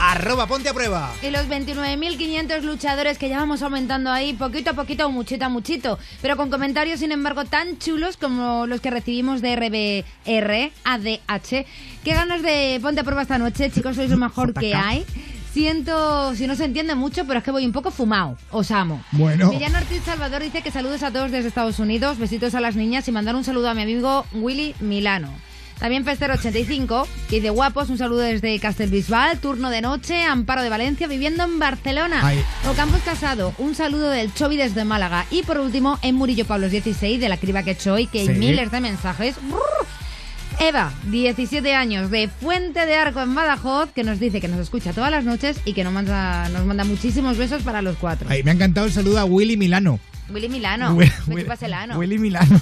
Arroba 0.00 0.46
ponte 0.46 0.68
a 0.68 0.74
prueba. 0.74 1.12
Y 1.22 1.30
los 1.30 1.48
29.500 1.48 2.62
luchadores 2.62 3.18
que 3.18 3.28
ya 3.28 3.38
vamos 3.38 3.62
aumentando 3.62 4.10
ahí, 4.10 4.32
poquito 4.32 4.70
a 4.70 4.74
poquito, 4.74 5.10
muchito 5.10 5.44
a 5.44 5.48
muchito. 5.48 5.98
Pero 6.22 6.36
con 6.36 6.50
comentarios, 6.50 7.00
sin 7.00 7.10
embargo, 7.10 7.44
tan 7.44 7.78
chulos 7.78 8.16
como 8.16 8.66
los 8.66 8.80
que 8.80 8.90
recibimos 8.90 9.42
de 9.42 9.56
RBR, 9.56 10.72
ADH. 10.84 11.66
Qué 12.04 12.14
ganas 12.14 12.42
de 12.42 12.78
ponte 12.80 13.00
a 13.00 13.04
prueba 13.04 13.22
esta 13.22 13.38
noche, 13.38 13.70
chicos, 13.70 13.96
sois 13.96 14.10
lo 14.10 14.16
mejor 14.18 14.54
que 14.54 14.74
hay. 14.74 15.04
Siento, 15.52 16.34
si 16.36 16.46
no 16.46 16.54
se 16.54 16.66
entiende 16.66 16.94
mucho, 16.94 17.24
pero 17.24 17.38
es 17.38 17.44
que 17.44 17.50
voy 17.50 17.66
un 17.66 17.72
poco 17.72 17.90
fumado. 17.90 18.36
Os 18.52 18.70
amo. 18.70 19.02
Bueno. 19.12 19.50
Villano 19.50 19.78
Ortiz 19.78 20.02
Salvador 20.04 20.42
dice 20.42 20.62
que 20.62 20.70
saludos 20.70 21.02
a 21.02 21.10
todos 21.10 21.32
desde 21.32 21.48
Estados 21.48 21.80
Unidos, 21.80 22.18
besitos 22.18 22.54
a 22.54 22.60
las 22.60 22.76
niñas 22.76 23.08
y 23.08 23.12
mandar 23.12 23.34
un 23.34 23.42
saludo 23.42 23.68
a 23.68 23.74
mi 23.74 23.82
amigo 23.82 24.24
Willy 24.32 24.76
Milano. 24.78 25.47
También 25.78 26.04
Pester85, 26.04 27.06
que 27.30 27.36
dice 27.36 27.50
guapos, 27.50 27.88
un 27.88 27.98
saludo 27.98 28.20
desde 28.20 28.58
Castelbisbal, 28.58 29.38
turno 29.38 29.70
de 29.70 29.80
noche, 29.80 30.24
Amparo 30.24 30.62
de 30.62 30.68
Valencia, 30.68 31.06
viviendo 31.06 31.44
en 31.44 31.58
Barcelona. 31.58 32.20
Ay. 32.22 32.42
Ocampos 32.68 33.00
Casado, 33.02 33.54
un 33.58 33.74
saludo 33.76 34.10
del 34.10 34.34
Chovi 34.34 34.56
desde 34.56 34.84
Málaga. 34.84 35.26
Y 35.30 35.42
por 35.44 35.58
último, 35.58 35.98
en 36.02 36.16
Murillo 36.16 36.44
Pablos 36.46 36.72
16, 36.72 37.20
de 37.20 37.28
la 37.28 37.36
criba 37.36 37.62
que 37.62 37.70
he 37.70 37.72
hecho 37.74 37.94
hoy, 37.94 38.06
que 38.08 38.20
hay 38.20 38.26
Sí. 38.26 38.32
miles 38.32 38.70
de 38.72 38.80
mensajes. 38.80 39.36
Eva, 40.60 40.92
17 41.04 41.72
años, 41.76 42.10
de 42.10 42.26
Fuente 42.28 42.84
de 42.84 42.96
Arco 42.96 43.20
en 43.20 43.32
Badajoz, 43.32 43.90
que 43.92 44.02
nos 44.02 44.18
dice 44.18 44.40
que 44.40 44.48
nos 44.48 44.58
escucha 44.58 44.92
todas 44.92 45.12
las 45.12 45.22
noches 45.24 45.60
y 45.64 45.72
que 45.72 45.84
nos 45.84 45.92
manda, 45.92 46.48
nos 46.48 46.66
manda 46.66 46.82
muchísimos 46.82 47.36
besos 47.38 47.62
para 47.62 47.80
los 47.80 47.96
cuatro. 47.96 48.28
Ahí, 48.28 48.42
me 48.42 48.50
ha 48.50 48.54
encantado 48.54 48.88
el 48.88 48.92
saludo 48.92 49.20
a 49.20 49.24
Willy 49.24 49.56
Milano. 49.56 50.00
Willy 50.30 50.48
Milano, 50.48 50.94
Wi- 50.94 51.10
me 51.28 51.34
Wi- 51.36 51.42
chupas 51.42 51.62
el 51.62 51.72
ano. 51.74 51.96
Willy 51.96 52.18
Milano. 52.18 52.60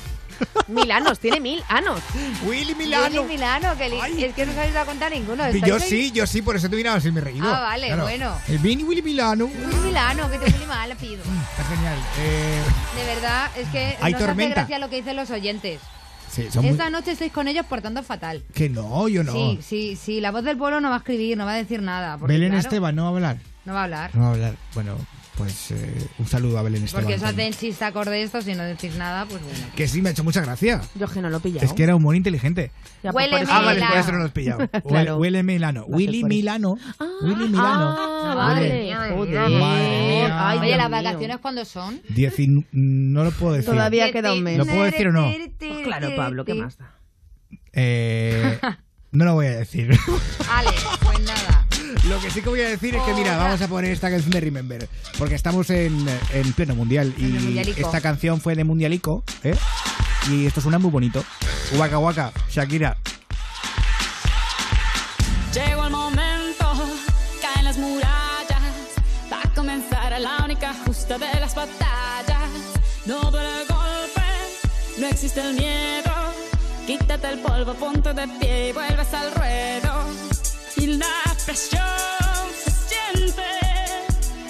Mil 0.68 0.90
anos, 0.90 1.18
tiene 1.20 1.40
mil 1.40 1.62
anos. 1.68 2.00
Willy 2.44 2.74
Milano. 2.74 3.22
Willy 3.22 3.34
Milano, 3.34 3.76
que 3.76 3.88
li- 3.88 4.24
es 4.24 4.34
que 4.34 4.44
no 4.46 4.52
os 4.52 4.58
habéis 4.58 4.74
dado 4.74 4.86
cuenta 4.86 5.08
ninguno. 5.10 5.44
Y 5.44 5.54
¿estáis 5.56 5.66
yo 5.66 5.78
sí, 5.80 6.10
yo 6.12 6.26
sí, 6.26 6.42
por 6.42 6.56
eso 6.56 6.68
te 6.68 6.76
miraba 6.76 6.96
así 6.96 7.10
me 7.10 7.20
he 7.20 7.24
reído. 7.24 7.46
Ah, 7.48 7.60
vale, 7.60 7.94
bueno. 7.96 8.34
El 8.48 8.58
Vini 8.58 8.82
Willy 8.84 9.02
Milano. 9.02 9.46
Willy 9.46 9.76
Milano, 9.84 10.30
que 10.30 10.38
te 10.38 10.44
Willy 10.46 10.66
mal, 10.66 10.96
pido. 10.96 11.22
Está 11.22 11.64
genial. 11.74 11.98
Eh, 12.20 12.62
De 12.96 13.04
verdad, 13.14 13.50
es 13.56 13.68
que 13.68 13.96
Hay 14.00 14.12
nos 14.12 14.20
hace 14.20 14.26
tormenta. 14.26 14.54
gracia 14.56 14.78
lo 14.78 14.88
que 14.90 14.96
dicen 14.96 15.16
los 15.16 15.30
oyentes. 15.30 15.80
sí, 16.30 16.48
son 16.50 16.62
muy- 16.64 16.72
Esta 16.72 16.90
noche 16.90 17.12
estáis 17.12 17.32
con 17.32 17.46
ellos 17.48 17.64
portando 17.66 18.02
fatal. 18.02 18.42
Que 18.52 18.68
no, 18.68 19.08
yo 19.08 19.22
no. 19.22 19.32
Sí, 19.32 19.58
sí, 19.62 19.96
sí, 19.96 20.20
la 20.20 20.32
voz 20.32 20.42
del 20.44 20.56
pueblo 20.58 20.80
no 20.80 20.88
va 20.90 20.96
a 20.96 20.98
escribir, 20.98 21.36
no 21.38 21.46
va 21.46 21.52
a 21.52 21.56
decir 21.56 21.80
nada. 21.82 22.18
Porque, 22.18 22.34
Belén 22.34 22.50
claro, 22.50 22.60
Esteban 22.66 22.94
no 22.96 23.02
va 23.04 23.08
a 23.08 23.12
hablar. 23.12 23.36
No 23.64 23.72
va 23.74 23.80
a 23.80 23.84
hablar. 23.84 24.10
No 24.14 24.20
va 24.22 24.26
a 24.28 24.32
hablar. 24.32 24.54
Bueno, 24.74 24.96
pues 25.36 25.70
eh, 25.70 26.08
un 26.18 26.26
saludo 26.26 26.58
a 26.58 26.62
Belén 26.62 26.84
Esteban. 26.84 27.04
Porque 27.04 27.16
os 27.16 27.22
hacen 27.22 27.52
chistacor 27.52 28.08
de 28.08 28.22
esto, 28.22 28.40
si 28.42 28.54
no 28.54 28.62
decís 28.64 28.94
nada, 28.96 29.26
pues 29.26 29.42
bueno. 29.42 29.58
Que 29.76 29.86
sí, 29.86 30.00
me 30.00 30.08
ha 30.08 30.12
hecho 30.12 30.24
mucha 30.24 30.40
gracia. 30.40 30.80
Yo 30.94 31.06
es 31.06 31.12
que 31.12 31.20
no 31.20 31.28
lo 31.28 31.36
he 31.36 31.40
pillado. 31.40 31.64
Es 31.66 31.72
que 31.72 31.82
era 31.82 31.94
humor 31.94 32.16
inteligente. 32.16 32.70
Ya, 33.02 33.12
pues, 33.12 33.30
Huele 33.30 33.46
Ah, 33.50 33.60
vale, 33.60 33.74
Milano. 33.74 33.90
por 33.92 34.00
eso 34.00 34.12
no 34.12 34.18
lo 34.18 34.24
has 34.24 34.32
pillado. 34.32 34.68
Claro. 34.88 35.16
huele 35.18 35.42
Milano. 35.42 35.84
Ser 35.84 35.94
Willy. 35.94 36.24
Milano. 36.24 36.78
Willy 37.22 37.44
Milano. 37.48 37.96
Ah, 37.98 38.34
vale. 38.36 38.94
Joder. 39.14 39.50
Madre 39.50 39.98
mía. 40.08 40.48
Ay, 40.50 40.58
Oye, 40.58 40.76
¿las 40.76 40.90
vacaciones 40.90 41.36
cuándo 41.38 41.64
son? 41.64 42.00
Dieci- 42.08 42.66
No 42.72 43.24
lo 43.24 43.30
puedo 43.32 43.52
decir. 43.54 43.70
Todavía 43.72 44.10
queda 44.12 44.32
un 44.32 44.42
mes. 44.42 44.58
¿Lo 44.58 44.64
puedo 44.64 44.84
decir 44.84 45.08
o 45.08 45.12
no? 45.12 45.30
Pues 45.58 45.84
claro, 45.84 46.10
Pablo, 46.16 46.44
¿qué 46.44 46.54
más 46.54 46.78
da? 46.78 46.92
Eh, 47.72 48.58
no 49.12 49.24
lo 49.24 49.34
voy 49.34 49.46
a 49.46 49.56
decir. 49.58 49.90
Vale, 50.48 50.70
pues 51.02 51.20
nada. 51.20 51.65
Lo 52.08 52.20
que 52.20 52.30
sí 52.30 52.42
que 52.42 52.48
voy 52.48 52.60
a 52.60 52.68
decir 52.68 52.94
es 52.94 53.02
que, 53.02 53.14
mira, 53.14 53.36
vamos 53.36 53.60
a 53.60 53.68
poner 53.68 53.92
esta 53.92 54.10
canción 54.10 54.30
de 54.30 54.40
Remember. 54.40 54.88
Porque 55.18 55.34
estamos 55.34 55.70
en, 55.70 56.06
en 56.32 56.52
pleno 56.52 56.74
mundial. 56.74 57.14
Y 57.16 57.22
mundialico. 57.22 57.80
esta 57.80 58.00
canción 58.00 58.40
fue 58.40 58.54
de 58.54 58.64
Mundialico. 58.64 59.22
¿eh? 59.42 59.56
Y 60.30 60.46
esto 60.46 60.60
suena 60.60 60.78
muy 60.78 60.90
bonito. 60.90 61.24
Waka 61.76 61.98
Waka, 61.98 62.32
Shakira. 62.50 62.96
Llegó 65.52 65.84
el 65.84 65.90
momento, 65.90 66.72
caen 67.40 67.64
las 67.64 67.78
murallas, 67.78 68.60
va 69.32 69.40
a 69.42 69.54
comenzar 69.54 70.20
la 70.20 70.44
única 70.44 70.74
justa 70.84 71.16
de 71.16 71.40
las 71.40 71.54
batallas. 71.54 72.50
No 73.06 73.30
duele 73.30 73.62
el 73.62 73.66
golpe, 73.66 74.22
no 74.98 75.06
existe 75.06 75.40
el 75.40 75.54
miedo. 75.54 76.12
Quítate 76.86 77.28
el 77.28 77.38
polvo, 77.38 77.74
ponte 77.74 78.12
de 78.12 78.28
pie 78.38 78.68
y 78.68 78.72
vuelves 78.72 79.14
al 79.14 79.32
ruedo. 79.32 80.35
Y 80.76 80.86
la 80.98 81.06
presión 81.44 81.82
se 82.64 82.70
siente, 82.88 83.42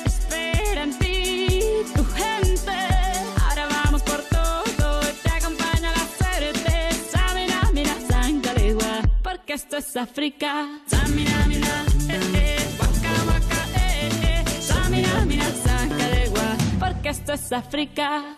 espera 0.05 0.83
en 0.83 0.99
ti 0.99 1.59
tu 1.95 2.05
gente. 2.05 2.77
Ahora 3.49 3.66
vamos 3.68 4.03
por 4.03 4.20
todo 4.22 5.01
y 5.03 5.12
te 5.22 5.31
acompaña 5.31 5.93
la 5.93 6.07
suerte. 6.18 6.91
Samina, 7.11 7.70
mira, 7.72 7.95
Sankalegua, 8.09 9.03
porque 9.22 9.53
esto 9.55 9.77
es 9.77 9.97
África. 9.97 10.81
Samina, 10.87 11.47
mira, 11.47 11.85
eh, 12.09 12.20
eh, 12.35 12.68
waka, 12.81 13.12
waka, 13.29 13.61
eh, 13.77 14.11
eh. 14.22 14.45
Samina, 14.61 15.24
mira, 15.27 15.47
Sankalegua, 15.64 16.57
porque 16.81 17.09
esto 17.11 17.33
es 17.35 17.53
África. 17.53 18.37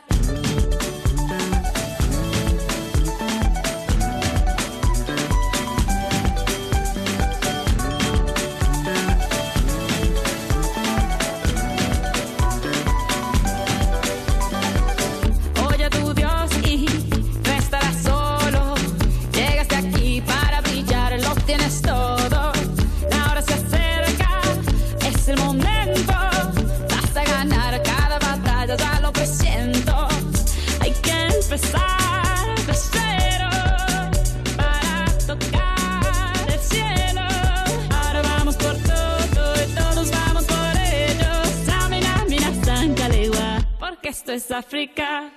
Esto 44.29 44.33
es 44.33 44.51
África. 44.51 45.31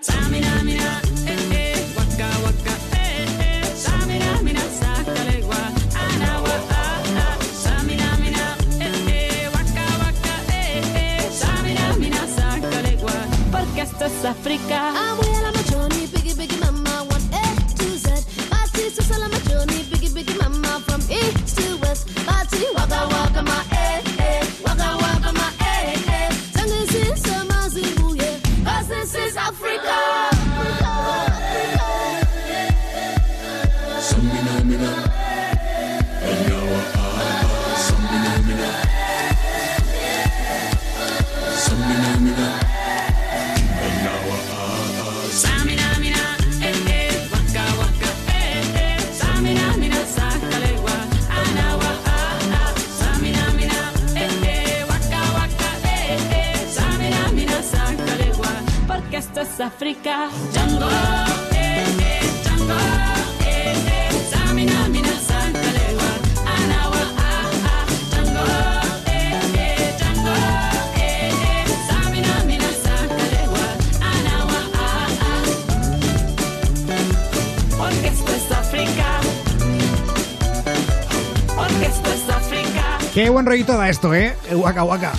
Buen 83.41 83.53
rollito 83.53 83.75
da 83.75 83.89
esto, 83.89 84.13
¿eh? 84.13 84.35
El 84.51 84.57
Waka 84.57 84.83
Waka. 84.83 85.13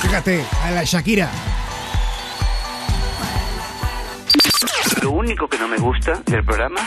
Fíjate, 0.00 0.44
a 0.64 0.70
la 0.72 0.82
Shakira. 0.82 1.30
Lo 5.02 5.12
único 5.12 5.46
que 5.46 5.56
no 5.56 5.68
me 5.68 5.76
gusta 5.76 6.20
del 6.26 6.44
programa 6.44 6.80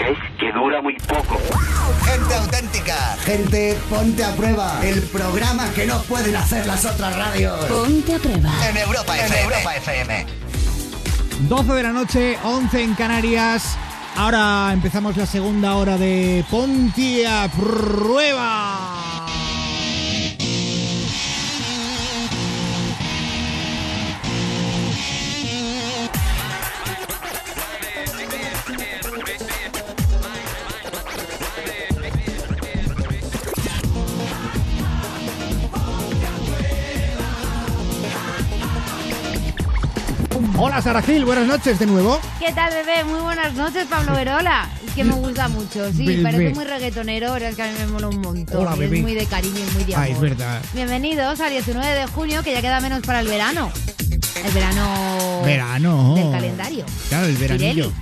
es 0.00 0.18
que 0.40 0.52
dura 0.52 0.82
muy 0.82 0.96
poco. 1.06 1.38
Gente 2.04 2.34
auténtica, 2.34 3.16
gente 3.24 3.78
ponte 3.88 4.24
a 4.24 4.34
prueba. 4.34 4.80
El 4.82 5.02
programa 5.02 5.70
que 5.72 5.86
no 5.86 6.02
pueden 6.02 6.34
hacer 6.34 6.66
las 6.66 6.84
otras 6.84 7.16
radios. 7.16 7.64
Ponte 7.66 8.16
a 8.16 8.18
prueba. 8.18 8.50
En 8.68 8.76
Europa 8.76 9.16
FM. 9.16 9.36
En 9.36 9.44
Europa 9.44 9.76
FM. 9.76 10.26
12 11.48 11.72
de 11.74 11.82
la 11.84 11.92
noche, 11.92 12.38
11 12.42 12.82
en 12.82 12.94
Canarias. 12.96 13.78
Ahora 14.16 14.70
empezamos 14.72 15.16
la 15.16 15.26
segunda 15.26 15.76
hora 15.76 15.96
de 15.96 16.44
Ponte 16.50 17.24
a 17.24 17.48
Prueba. 17.48 18.67
Hola 40.98 41.06
Sara 41.06 41.14
Gil, 41.14 41.24
buenas 41.26 41.46
noches 41.46 41.78
de 41.78 41.86
nuevo. 41.86 42.20
¿Qué 42.40 42.52
tal, 42.52 42.72
bebé? 42.74 43.04
Muy 43.04 43.20
buenas 43.20 43.54
noches, 43.54 43.86
Pablo 43.88 44.14
Verola. 44.14 44.68
Es 44.84 44.94
que 44.94 45.04
me 45.04 45.12
gusta 45.14 45.46
mucho, 45.46 45.92
sí, 45.92 46.04
Bebé. 46.04 46.22
parece 46.24 46.50
muy 46.50 46.64
reggaetonero, 46.64 47.34
pero 47.34 47.46
es 47.46 47.54
que 47.54 47.62
a 47.62 47.66
mí 47.66 47.74
me 47.78 47.86
mola 47.86 48.08
un 48.08 48.20
montón. 48.20 48.62
Hola, 48.62 48.74
bebé. 48.74 48.96
es 48.96 49.02
muy 49.02 49.14
de 49.14 49.24
cariño 49.26 49.60
y 49.60 49.74
muy 49.74 49.84
de 49.84 49.94
amor. 49.94 50.08
Ah, 50.08 50.10
es 50.10 50.20
verdad. 50.20 50.60
Bienvenidos 50.74 51.38
al 51.38 51.50
19 51.50 51.86
de 51.94 52.06
junio, 52.08 52.42
que 52.42 52.52
ya 52.52 52.60
queda 52.62 52.80
menos 52.80 53.02
para 53.02 53.20
el 53.20 53.28
verano. 53.28 53.70
El 54.44 54.52
verano 54.52 55.42
Verano. 55.44 56.14
del 56.16 56.32
calendario. 56.32 56.84
Claro, 57.10 57.26
el 57.26 57.36
veranillo. 57.36 57.90
Pirelli. 57.90 57.94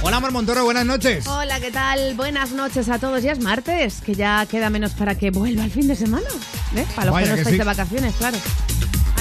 Hola 0.00 0.20
Mar 0.20 0.30
Montoro, 0.32 0.64
buenas 0.64 0.86
noches. 0.86 1.26
Hola, 1.26 1.60
¿qué 1.60 1.70
tal? 1.70 2.14
Buenas 2.14 2.52
noches 2.52 2.88
a 2.88 2.98
todos. 2.98 3.22
Ya 3.22 3.32
es 3.32 3.40
martes, 3.40 4.00
que 4.00 4.14
ya 4.14 4.46
queda 4.46 4.70
menos 4.70 4.92
para 4.92 5.16
que 5.16 5.30
vuelva 5.30 5.64
el 5.64 5.70
fin 5.70 5.86
de 5.86 5.96
semana. 5.96 6.28
¿Eh? 6.74 6.86
Para 6.94 7.06
los 7.06 7.14
Vaya 7.14 7.24
que 7.26 7.30
no 7.30 7.34
que 7.34 7.40
estáis 7.42 7.54
sí. 7.54 7.58
de 7.58 7.64
vacaciones, 7.64 8.14
claro. 8.14 8.38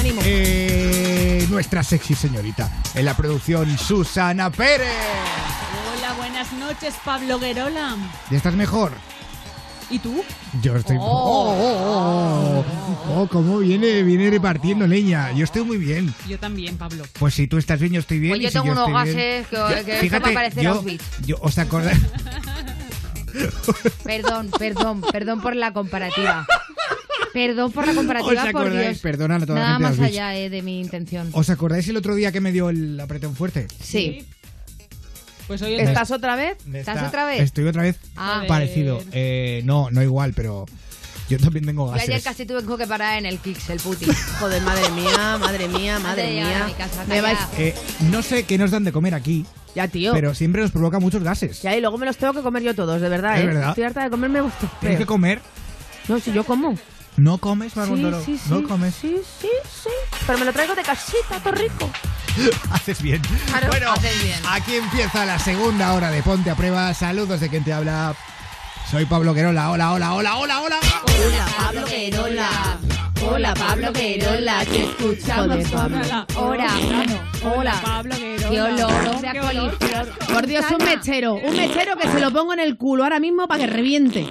Ánimo. 0.07 0.21
Eh, 0.25 1.45
nuestra 1.49 1.83
sexy 1.83 2.15
señorita. 2.15 2.71
En 2.95 3.03
la 3.05 3.15
producción, 3.15 3.77
Susana 3.77 4.49
Pérez. 4.49 4.87
Hola, 5.97 6.13
buenas 6.13 6.51
noches, 6.53 6.95
Pablo 7.03 7.39
Guerola. 7.39 7.95
¿Ya 8.31 8.37
estás 8.37 8.53
mejor? 8.53 8.91
¿Y 9.89 9.99
tú? 9.99 10.23
Yo 10.61 10.75
estoy. 10.75 10.97
Oh, 10.99 11.03
oh, 11.03 12.65
oh, 12.65 13.21
oh, 13.21 13.27
cómo 13.27 13.59
viene, 13.59 14.03
viene 14.03 14.29
repartiendo 14.29 14.85
leña. 14.87 15.31
Yo 15.33 15.43
estoy 15.45 15.63
muy 15.63 15.77
bien. 15.77 16.13
Yo 16.27 16.37
también, 16.39 16.77
Pablo. 16.77 17.05
Pues 17.19 17.33
si 17.33 17.47
tú 17.47 17.57
estás 17.57 17.79
bien, 17.79 17.93
yo 17.93 17.99
estoy 17.99 18.19
bien. 18.19 18.31
Pues 18.33 18.41
yo 18.43 18.49
si 18.49 18.53
tengo 18.53 18.71
unos 18.71 18.87
bien- 18.87 18.97
gases 18.97 19.47
que, 19.47 19.55
Yo- 19.55 19.85
que 19.85 19.97
fíjate, 19.99 20.31
parecer 20.33 20.63
yo, 20.63 20.83
yo 21.25 21.37
os 21.41 21.57
acordáis. 21.57 21.99
Perdón, 24.03 24.49
perdón, 24.57 25.01
perdón 25.11 25.41
por 25.41 25.55
la 25.55 25.71
comparativa. 25.71 26.47
Perdón 27.37 27.71
por 27.71 27.85
la 27.85 27.91
¿Os 27.91 27.97
comparativa, 27.97 28.41
por 28.51 28.61
acordáis? 28.61 28.87
Dios. 28.89 28.99
Perdona 28.99 29.35
a 29.35 29.39
toda 29.45 29.59
la 29.59 29.65
Nada 29.65 29.77
de 29.77 29.83
más 29.83 29.99
allá 29.99 30.35
eh, 30.35 30.49
de 30.49 30.61
mi 30.63 30.79
intención. 30.79 31.29
¿Os 31.33 31.49
acordáis 31.51 31.87
el 31.87 31.95
otro 31.97 32.15
día 32.15 32.31
que 32.31 32.41
me 32.41 32.51
dio 32.51 32.69
el 32.71 32.99
apretón 32.99 33.35
fuerte? 33.35 33.67
Sí. 33.79 34.25
Pues 35.45 35.61
hoy 35.61 35.75
¿Estás 35.75 36.09
otra 36.11 36.35
vez? 36.35 36.57
¿Estás 36.73 36.95
está- 36.95 37.07
otra 37.07 37.25
vez? 37.25 37.41
Estoy 37.41 37.67
otra 37.67 37.83
vez 37.83 37.97
Ah. 38.15 38.43
parecido. 38.47 39.01
Eh, 39.11 39.61
no, 39.65 39.89
no 39.91 40.01
igual, 40.01 40.33
pero 40.33 40.65
yo 41.29 41.37
también 41.37 41.63
tengo 41.65 41.85
Yo 41.85 41.91
gases. 41.93 42.09
ayer 42.09 42.23
casi 42.23 42.45
tuve 42.47 42.77
que 42.77 42.87
parar 42.87 43.19
en 43.19 43.27
el 43.27 43.37
Kicks, 43.37 43.69
el 43.69 43.79
puti. 43.79 44.05
Joder, 44.39 44.61
madre 44.63 44.89
mía, 44.89 45.37
madre 45.39 45.67
mía, 45.67 45.99
madre 45.99 46.31
mía. 46.31 46.63
a 46.63 46.67
mi 46.67 46.73
casa, 46.73 47.05
Me 47.05 47.21
vais... 47.21 47.37
calla. 47.37 47.63
Eh, 47.63 47.75
no 48.09 48.23
sé 48.23 48.43
qué 48.45 48.57
nos 48.57 48.71
dan 48.71 48.83
de 48.83 48.91
comer 48.91 49.13
aquí, 49.13 49.45
Ya, 49.75 49.87
tío. 49.87 50.11
pero 50.11 50.33
siempre 50.33 50.63
nos 50.63 50.71
provoca 50.71 50.99
muchos 50.99 51.21
gases. 51.23 51.61
Ya, 51.61 51.75
y 51.77 51.81
luego 51.81 51.97
me 51.99 52.07
los 52.07 52.17
tengo 52.17 52.33
que 52.33 52.41
comer 52.41 52.63
yo 52.63 52.73
todos, 52.73 52.99
de 52.99 53.07
verdad, 53.09 53.37
Es 53.37 53.43
¿eh? 53.43 53.47
verdad. 53.47 53.69
Estoy 53.69 53.83
harta 53.83 54.03
de 54.03 54.09
comerme 54.09 54.41
vuestros 54.41 54.71
Tienes 54.79 54.97
que 54.97 55.05
comer. 55.05 55.39
No, 56.07 56.19
si 56.19 56.33
yo 56.33 56.43
como. 56.43 56.75
¿No 57.17 57.39
comes, 57.39 57.73
Sí, 57.73 58.37
sí. 58.37 58.49
¿No 58.49 58.67
comes? 58.67 58.93
Sí, 58.93 59.17
sí, 59.41 59.49
sí. 59.63 59.89
Pero 60.27 60.37
me 60.37 60.45
lo 60.45 60.53
traigo 60.53 60.75
de 60.75 60.83
casita, 60.83 61.39
todo 61.43 61.53
rico. 61.53 61.89
Haces 62.71 63.01
bien. 63.01 63.19
Claro, 63.47 63.67
bueno, 63.69 63.91
haces 63.91 64.23
bien. 64.23 64.39
aquí 64.47 64.75
empieza 64.75 65.25
la 65.25 65.39
segunda 65.39 65.93
hora 65.93 66.11
de 66.11 66.21
Ponte 66.21 66.51
a 66.51 66.55
Prueba. 66.55 66.93
Saludos 66.93 67.39
de 67.39 67.49
quien 67.49 67.63
te 67.63 67.73
habla. 67.73 68.15
Soy 68.91 69.05
Pablo 69.05 69.33
Querola. 69.33 69.71
Hola, 69.71 69.93
hola, 69.93 70.13
hola, 70.13 70.37
hola, 70.37 70.61
hola. 70.61 70.79
Hola, 70.79 71.47
Pablo 71.57 71.85
Querola. 71.85 72.49
Hola, 73.27 73.53
Pablo 73.55 73.93
Querola. 73.93 74.65
Te 74.65 74.83
escuchamos. 74.83 75.73
Hola, 75.73 76.27
hola. 76.35 77.81
Pablo 77.83 78.15
Guerola. 78.15 78.49
Qué 78.51 78.61
olor 78.61 79.21
de 79.21 79.39
coliflor. 79.39 80.09
Por 80.31 80.45
Dios, 80.45 80.65
un 80.69 80.85
mechero. 80.85 81.33
Un 81.33 81.55
mechero 81.57 81.97
que 81.97 82.07
se 82.11 82.19
lo 82.19 82.31
pongo 82.31 82.53
en 82.53 82.59
el 82.59 82.77
culo 82.77 83.03
ahora 83.03 83.19
mismo 83.19 83.47
para 83.47 83.61
que 83.61 83.67
reviente. 83.67 84.29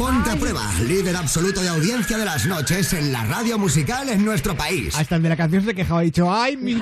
Ponte 0.00 0.30
a 0.30 0.36
prueba, 0.36 0.62
líder 0.88 1.14
absoluto 1.14 1.60
de 1.60 1.68
audiencia 1.68 2.16
de 2.16 2.24
las 2.24 2.46
noches 2.46 2.94
en 2.94 3.12
la 3.12 3.22
radio 3.24 3.58
musical 3.58 4.08
en 4.08 4.24
nuestro 4.24 4.56
país. 4.56 4.96
Hasta 4.96 5.16
el 5.16 5.22
de 5.22 5.28
la 5.28 5.36
canción 5.36 5.62
se 5.62 5.74
quejaba. 5.74 6.00
Ha 6.00 6.04
dicho, 6.04 6.34
¡ay, 6.34 6.56
mi, 6.56 6.72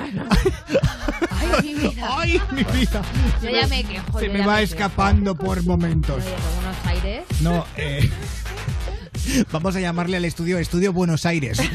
Ay, 1.29 1.61
mi 1.61 1.73
vida. 1.73 2.07
ay, 2.17 2.41
mi 2.51 2.63
vida! 2.63 3.01
Yo 3.43 3.49
ya 3.49 3.67
me 3.67 3.83
quejo. 3.83 4.19
Se 4.21 4.29
me 4.29 4.45
va 4.45 4.61
escapando 4.61 5.35
por 5.35 5.61
momentos. 5.65 6.23
Oye, 6.23 6.33
por 6.33 6.53
Buenos 6.63 6.85
Aires. 6.85 7.23
No, 7.41 7.65
eh. 7.75 8.09
Vamos 9.51 9.75
a 9.75 9.79
llamarle 9.79 10.17
al 10.17 10.25
estudio 10.25 10.57
Estudio 10.59 10.93
Buenos 10.93 11.25
Aires. 11.25 11.59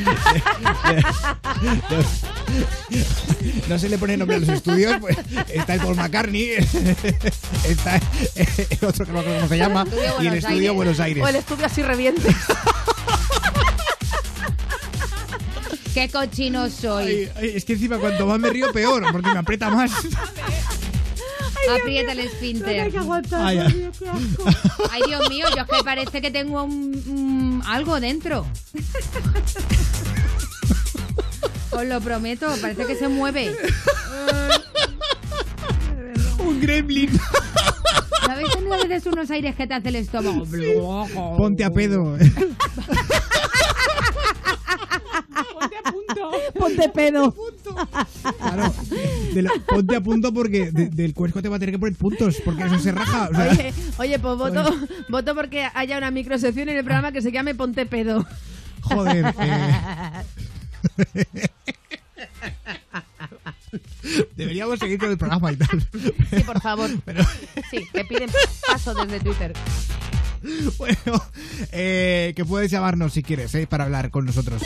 No 3.69 3.79
se 3.79 3.89
le 3.89 3.99
pone 3.99 4.17
nombre 4.17 4.37
a 4.37 4.41
los 4.41 4.49
estudios. 4.49 4.97
Pues 5.01 5.17
está 5.49 5.75
el 5.75 5.81
Paul 5.81 5.97
McCartney, 5.97 6.51
está 7.69 7.97
el 8.37 8.85
otro 8.87 9.07
que 9.07 9.13
no 9.13 9.15
me 9.15 9.21
acuerdo 9.21 9.37
cómo 9.37 9.49
se 9.49 9.57
llama, 9.57 9.87
y 10.21 10.27
el 10.27 10.35
Estudio 10.35 10.57
Aires. 10.57 10.75
Buenos 10.75 11.01
Aires. 11.01 11.25
O 11.25 11.29
el 11.29 11.37
estudio 11.37 11.67
así 11.67 11.83
reviente. 11.83 12.29
Qué 15.95 16.09
cochino 16.09 16.69
soy. 16.71 17.07
Ay, 17.07 17.29
ay, 17.37 17.53
es 17.55 17.65
que 17.65 17.73
encima 17.75 17.99
cuanto 17.99 18.27
más 18.27 18.39
me 18.39 18.51
río 18.51 18.73
peor, 18.73 19.05
porque 19.11 19.33
me 19.33 19.39
aprieta 19.39 19.71
más. 19.71 19.93
Aprieta 21.71 22.13
el 22.13 22.19
esfínter. 22.21 22.81
Ay, 23.47 23.59
ay. 23.59 23.91
Ay, 24.91 25.03
Dios 25.07 25.29
mío, 25.29 25.47
yo 25.57 25.63
es 25.63 25.69
que 25.69 25.85
parece 25.85 26.21
que 26.23 26.31
tengo 26.31 26.63
un, 26.65 26.95
un- 27.07 27.63
algo 27.67 28.01
dentro. 28.01 28.47
Os 31.71 31.85
lo 31.85 32.01
prometo, 32.01 32.47
parece 32.61 32.87
que 32.87 32.95
se 32.97 33.09
mueve. 33.09 33.55
Un 36.39 36.61
gremlin. 36.61 37.11
¿No 38.27 38.33
habéis 38.33 38.51
tenido 38.53 38.75
a 38.75 38.79
veces 38.79 39.07
unos 39.07 39.31
aires 39.31 39.55
que 39.57 39.67
te 39.67 39.75
hace 39.75 39.89
el 39.89 39.97
estómago? 39.97 40.45
Ponte 41.37 41.65
a 41.65 41.71
pedo. 41.71 42.17
Ponte 46.59 46.89
pedo. 46.91 47.35
Claro. 48.39 48.75
De 49.35 49.43
lo- 49.43 49.51
ponte 49.67 49.97
a 49.97 50.01
punto 50.01 50.33
porque 50.33 50.71
de- 50.71 50.89
del 50.89 51.15
cuesco 51.15 51.43
te 51.43 51.49
va 51.49 51.57
a 51.57 51.59
tener 51.59 51.75
que 51.75 51.79
poner 51.79 51.97
puntos 51.97 52.37
porque 52.45 52.65
eso 52.65 52.79
se 52.79 52.93
raja. 52.93 53.29
o 53.31 53.35
sea, 53.35 53.51
Oye, 53.51 53.75
oye, 53.99 54.19
pues 54.19 54.37
voto, 54.39 54.65
voto 55.09 55.35
porque 55.35 55.69
haya 55.75 55.99
una 55.99 56.11
microsección 56.11 56.69
en 56.69 56.77
el 56.79 56.85
programa 56.85 57.13
que 57.13 57.23
se 57.23 57.33
llame 57.33 57.55
Ponte 57.55 57.87
pedo. 57.87 58.27
Joder. 58.83 59.35
eh. 59.39 59.73
Deberíamos 64.37 64.79
seguir 64.79 64.99
con 64.99 65.11
el 65.11 65.19
programa 65.19 65.53
y 65.53 65.57
tal. 65.57 65.81
Sí, 66.31 66.43
por 66.45 66.61
favor. 66.61 66.91
Sí, 67.71 67.87
que 67.93 68.05
piden 68.05 68.31
paso 68.69 68.95
desde 68.95 69.21
Twitter. 69.21 69.53
Bueno, 70.79 71.25
eh, 71.73 72.33
que 72.37 72.45
puedes 72.45 72.71
llamarnos 72.71 73.13
si 73.13 73.23
quieres, 73.23 73.55
eh, 73.55 73.67
para 73.67 73.85
hablar 73.85 74.11
con 74.11 74.25
nosotros. 74.27 74.63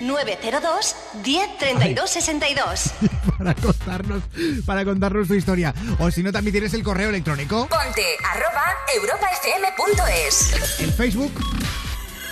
902 0.00 0.96
10 1.22 1.58
32 1.58 2.10
62. 2.10 2.90
Para 3.38 3.54
contarnos, 3.54 4.22
para 4.66 4.84
contarnos 4.84 5.28
tu 5.28 5.34
historia. 5.34 5.74
O 5.98 6.10
si 6.10 6.22
no, 6.22 6.32
también 6.32 6.52
tienes 6.52 6.74
el 6.74 6.82
correo 6.82 7.08
electrónico. 7.10 7.68
Ponte 7.68 8.04
arroba 8.30 8.64
europafm.es. 8.96 10.80
El 10.80 10.92
Facebook. 10.92 11.32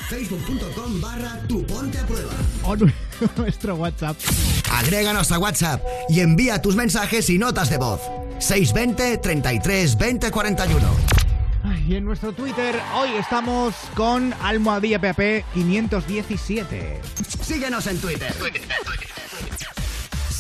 Facebook.com 0.09 1.01
barra 1.01 1.39
tu 1.47 1.65
ponte 1.67 1.99
a 1.99 2.07
prueba. 2.07 2.33
O 2.65 2.75
nu- 2.77 2.91
nuestro 3.37 3.77
WhatsApp. 3.77 4.17
Agréganos 4.73 5.31
a 5.31 5.39
WhatsApp 5.39 5.83
y 6.09 6.21
envía 6.21 6.61
tus 6.61 6.75
mensajes 6.77 7.31
y 7.31 7.39
notas 7.39 7.71
de 7.71 7.77
voz. 7.79 8.01
620 8.41 9.19
33 9.19 9.97
20 9.99 10.31
41. 10.31 11.30
Y 11.91 11.97
en 11.97 12.05
nuestro 12.05 12.33
Twitter, 12.33 12.81
hoy 12.95 13.09
estamos 13.19 13.75
con 13.97 14.33
Almohadilla 14.35 15.01
PAP 15.01 15.43
517. 15.53 17.01
Síguenos 17.43 17.85
en 17.89 18.01
Twitter. 18.01 18.33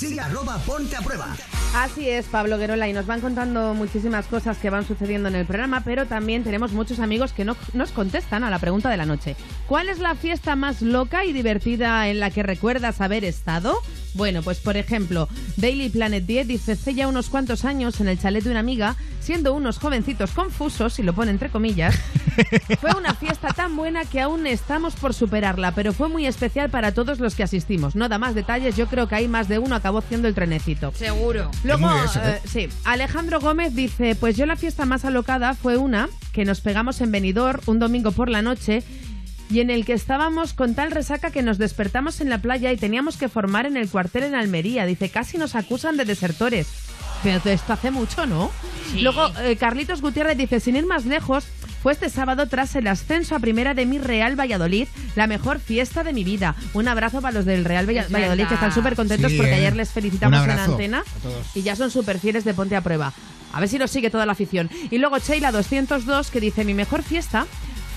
Sigue 0.01 0.22
ponte 0.64 0.96
a 0.96 1.03
prueba. 1.03 1.36
Así 1.74 2.09
es, 2.09 2.24
Pablo 2.24 2.57
Guerola, 2.57 2.88
y 2.88 2.92
nos 2.94 3.05
van 3.07 3.20
contando 3.20 3.74
muchísimas 3.74 4.26
cosas 4.26 4.57
que 4.57 4.70
van 4.70 4.88
sucediendo 4.88 5.28
en 5.28 5.34
el 5.34 5.44
programa, 5.44 5.82
pero 5.84 6.07
también 6.07 6.42
tenemos 6.42 6.72
muchos 6.72 7.01
amigos 7.01 7.34
que 7.34 7.44
no 7.44 7.55
nos 7.74 7.92
contestan 7.92 8.42
a 8.42 8.51
la 8.51 8.59
pregunta 8.59 8.88
de 8.88 8.96
la 8.96 9.05
noche. 9.05 9.36
¿Cuál 9.68 9.90
es 9.90 9.98
la 9.98 10.14
fiesta 10.14 10.57
más 10.57 10.80
loca 10.80 11.26
y 11.26 11.34
divertida 11.34 12.09
en 12.09 12.18
la 12.18 12.30
que 12.30 12.42
recuerdas 12.42 13.03
haber 13.03 13.26
estado? 13.26 13.76
Bueno, 14.14 14.42
pues 14.42 14.59
por 14.59 14.76
ejemplo, 14.76 15.28
Daily 15.57 15.88
Planet 15.90 16.24
10 16.24 16.48
dice 16.48 16.72
hace 16.72 16.94
ya 16.94 17.07
unos 17.07 17.28
cuantos 17.28 17.64
años 17.64 18.01
en 18.01 18.09
el 18.09 18.18
chalet 18.18 18.42
de 18.42 18.51
una 18.51 18.61
amiga, 18.61 18.96
siendo 19.20 19.55
unos 19.55 19.78
jovencitos 19.78 20.32
confusos, 20.32 20.98
y 20.98 21.03
lo 21.03 21.12
pone 21.12 21.30
entre 21.30 21.51
comillas, 21.51 21.94
fue 22.80 22.90
una 22.98 23.14
fiesta 23.14 23.48
tan 23.48 23.76
buena 23.76 24.05
que 24.05 24.20
aún 24.20 24.46
estamos 24.48 24.96
por 24.96 25.14
superarla, 25.14 25.72
pero 25.72 25.92
fue 25.92 26.09
muy 26.09 26.26
especial 26.26 26.70
para 26.70 26.92
todos 26.92 27.20
los 27.20 27.36
que 27.36 27.44
asistimos. 27.44 27.94
No 27.94 28.09
da 28.09 28.18
más 28.18 28.34
detalles, 28.34 28.76
yo 28.76 28.88
creo 28.88 29.07
que 29.07 29.14
hay 29.14 29.28
más 29.28 29.46
de 29.46 29.61
uno 29.61 29.76
acabó 29.91 29.99
haciendo 29.99 30.28
el 30.28 30.34
trenecito. 30.34 30.93
Seguro. 30.95 31.51
Luego, 31.64 31.88
muy 31.88 31.99
eso, 32.05 32.20
¿eh? 32.20 32.41
eh, 32.45 32.49
sí, 32.49 32.68
Alejandro 32.84 33.41
Gómez 33.41 33.74
dice, 33.74 34.14
pues 34.14 34.36
yo 34.36 34.47
la 34.47 34.55
fiesta 34.55 34.84
más 34.84 35.05
alocada 35.05 35.55
fue 35.55 35.76
una 35.76 36.09
que 36.32 36.45
nos 36.45 36.61
pegamos 36.61 37.01
en 37.01 37.11
Benidorm 37.11 37.61
un 37.66 37.80
domingo 37.80 38.12
por 38.12 38.28
la 38.28 38.41
noche 38.41 38.84
y 39.51 39.59
en 39.59 39.68
el 39.68 39.84
que 39.84 39.95
estábamos 39.95 40.53
con 40.53 40.76
tal 40.76 40.93
resaca 40.93 41.32
que 41.32 41.43
nos 41.43 41.59
despertamos 41.59 42.20
en 42.20 42.30
la 42.30 42.38
playa 42.38 42.70
y 42.70 42.76
teníamos 42.76 43.16
que 43.16 43.28
formar 43.28 43.66
en 43.66 43.76
el 43.76 43.88
cuartel 43.88 44.22
en 44.22 44.36
Almería. 44.36 44.86
Dice, 44.86 45.09
casi 45.09 45.38
nos 45.38 45.57
acusan 45.57 45.97
de 45.97 46.05
desertores. 46.05 46.68
Pero 47.24 47.41
esto 47.45 47.72
hace 47.72 47.91
mucho, 47.91 48.26
¿no? 48.26 48.51
Sí. 48.93 49.01
Luego, 49.01 49.26
eh, 49.41 49.57
Carlitos 49.57 50.01
Gutiérrez 50.01 50.38
dice, 50.38 50.61
sin 50.61 50.76
ir 50.76 50.86
más 50.86 51.05
lejos, 51.05 51.45
fue 51.82 51.92
este 51.92 52.10
sábado 52.10 52.46
tras 52.46 52.74
el 52.76 52.86
ascenso 52.86 53.34
a 53.34 53.38
primera 53.38 53.74
de 53.74 53.86
mi 53.86 53.98
Real 53.98 54.38
Valladolid, 54.38 54.86
la 55.16 55.26
mejor 55.26 55.60
fiesta 55.60 56.04
de 56.04 56.12
mi 56.12 56.24
vida. 56.24 56.54
Un 56.74 56.88
abrazo 56.88 57.20
para 57.22 57.32
los 57.32 57.44
del 57.44 57.64
Real 57.64 57.86
Valladolid 57.86 58.46
que 58.46 58.54
están 58.54 58.72
súper 58.72 58.96
contentos 58.96 59.30
Sí, 59.30 59.36
porque 59.36 59.52
eh. 59.52 59.56
ayer 59.56 59.76
les 59.76 59.90
felicitamos 59.90 60.44
en 60.44 60.50
abrazo 60.50 60.72
antena 60.72 61.02
y 61.54 61.62
ya 61.62 61.76
son 61.76 61.90
súper 61.90 62.18
fieles 62.18 62.44
de 62.44 62.54
Ponte 62.54 62.76
a 62.76 62.80
Prueba. 62.80 63.12
A 63.52 63.60
ver 63.60 63.68
si 63.68 63.78
nos 63.78 63.90
sigue 63.90 64.10
toda 64.10 64.26
la 64.26 64.32
afición. 64.32 64.70
Y 64.90 64.98
luego 64.98 65.18
Sheila 65.18 65.52
202 65.52 66.30
que 66.30 66.40
dice, 66.40 66.64
mi 66.64 66.74
mejor 66.74 67.02
fiesta 67.02 67.46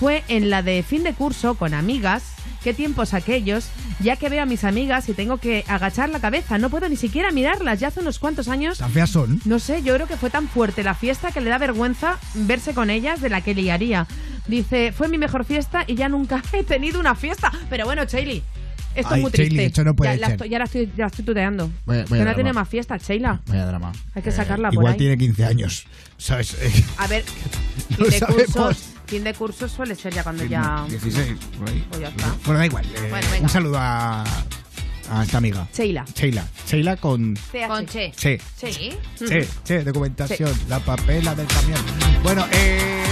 fue 0.00 0.24
en 0.28 0.50
la 0.50 0.62
de 0.62 0.82
fin 0.82 1.02
de 1.02 1.12
curso 1.14 1.54
con 1.54 1.74
amigas. 1.74 2.22
Qué 2.64 2.72
tiempos 2.74 3.12
aquellos, 3.14 3.68
ya 4.00 4.16
que 4.16 4.28
veo 4.30 4.42
a 4.42 4.46
mis 4.46 4.64
amigas 4.64 5.08
y 5.10 5.12
tengo 5.12 5.36
que 5.36 5.64
agachar 5.68 6.08
la 6.08 6.18
cabeza. 6.18 6.56
No 6.58 6.70
puedo 6.70 6.88
ni 6.88 6.96
siquiera 6.96 7.30
mirarlas. 7.30 7.78
Ya 7.78 7.88
hace 7.88 8.00
unos 8.00 8.18
cuantos 8.18 8.48
años 8.48 8.78
Tan 8.78 8.90
feas 8.90 9.10
son. 9.10 9.40
no 9.44 9.58
sé, 9.58 9.82
yo 9.82 9.94
creo 9.94 10.06
que 10.08 10.16
fue 10.16 10.30
tan 10.30 10.48
fuerte 10.48 10.82
la 10.82 10.94
fiesta 10.94 11.30
que 11.30 11.42
le 11.42 11.50
da 11.50 11.58
vergüenza 11.58 12.18
verse 12.34 12.72
con 12.72 12.88
ellas 12.88 13.20
de 13.20 13.28
la 13.28 13.42
que 13.42 13.54
liaría. 13.54 14.06
Dice, 14.48 14.92
fue 14.92 15.08
mi 15.08 15.18
mejor 15.18 15.44
fiesta 15.44 15.84
y 15.86 15.94
ya 15.94 16.08
nunca 16.08 16.42
he 16.52 16.64
tenido 16.64 16.98
una 16.98 17.14
fiesta. 17.14 17.52
Pero 17.68 17.84
bueno, 17.84 18.04
Sheila, 18.04 18.42
esto 18.94 19.12
Ay, 19.12 19.18
es 19.18 19.22
muy 19.22 19.30
triste. 19.30 19.54
Sheila, 19.54 19.62
esto 19.66 19.84
no 19.84 19.94
puede 19.94 20.18
ya, 20.18 20.28
la 20.28 20.46
ya 20.46 20.58
la 20.58 20.64
estoy, 20.64 20.86
ya 20.96 21.04
la 21.04 21.06
estoy 21.08 21.24
tuteando. 21.24 21.70
Vaya- 21.84 22.04
vaya 22.04 22.06
que 22.08 22.14
no 22.14 22.18
drama. 22.20 22.34
tiene 22.34 22.52
más 22.54 22.68
fiesta, 22.68 22.96
Sheila. 22.96 23.42
Vaya 23.46 23.66
drama. 23.66 23.92
Hay 24.14 24.22
que 24.22 24.32
sacarla 24.32 24.68
por 24.68 24.74
Igual 24.74 24.92
ahí. 24.94 24.98
tiene 24.98 25.18
15 25.18 25.44
años. 25.44 25.86
¿Sabes? 26.16 26.54
Eh, 26.62 26.84
A 26.96 27.06
ver, 27.08 27.24
No 27.98 28.04
fin 28.06 28.10
de, 28.10 28.18
sabemos. 28.18 28.46
cursos, 28.52 28.84
fin 29.14 29.22
de 29.22 29.32
cursos 29.34 29.70
suele 29.70 29.94
ser 29.94 30.12
ya 30.12 30.24
cuando 30.24 30.44
ya... 30.44 30.84
16, 30.88 31.34
por 31.56 31.68
ahí. 31.68 31.86
Pues 31.88 32.00
ya 32.02 32.08
está. 32.08 32.34
Bueno, 32.44 32.58
da 32.58 32.66
igual. 32.66 32.84
eh, 32.84 33.06
Bueno, 33.10 33.26
venga. 33.30 33.42
un 33.44 33.48
saludo 33.48 33.78
a, 33.78 34.24
a 35.10 35.22
esta 35.22 35.38
amiga. 35.38 35.68
Sheila. 35.72 36.04
Sheila. 36.16 36.44
Sheila 36.66 36.96
con... 36.96 37.38
Con 37.68 37.86
Che. 37.86 38.12
Sí. 38.16 38.36
Sí. 38.56 38.90
Sí, 39.14 39.40
sí, 39.62 39.74
documentación, 39.78 40.52
la 40.68 40.80
papela 40.80 41.32
del 41.36 41.46
camión. 41.46 41.80
Bueno, 42.24 42.44
eh. 42.50 43.04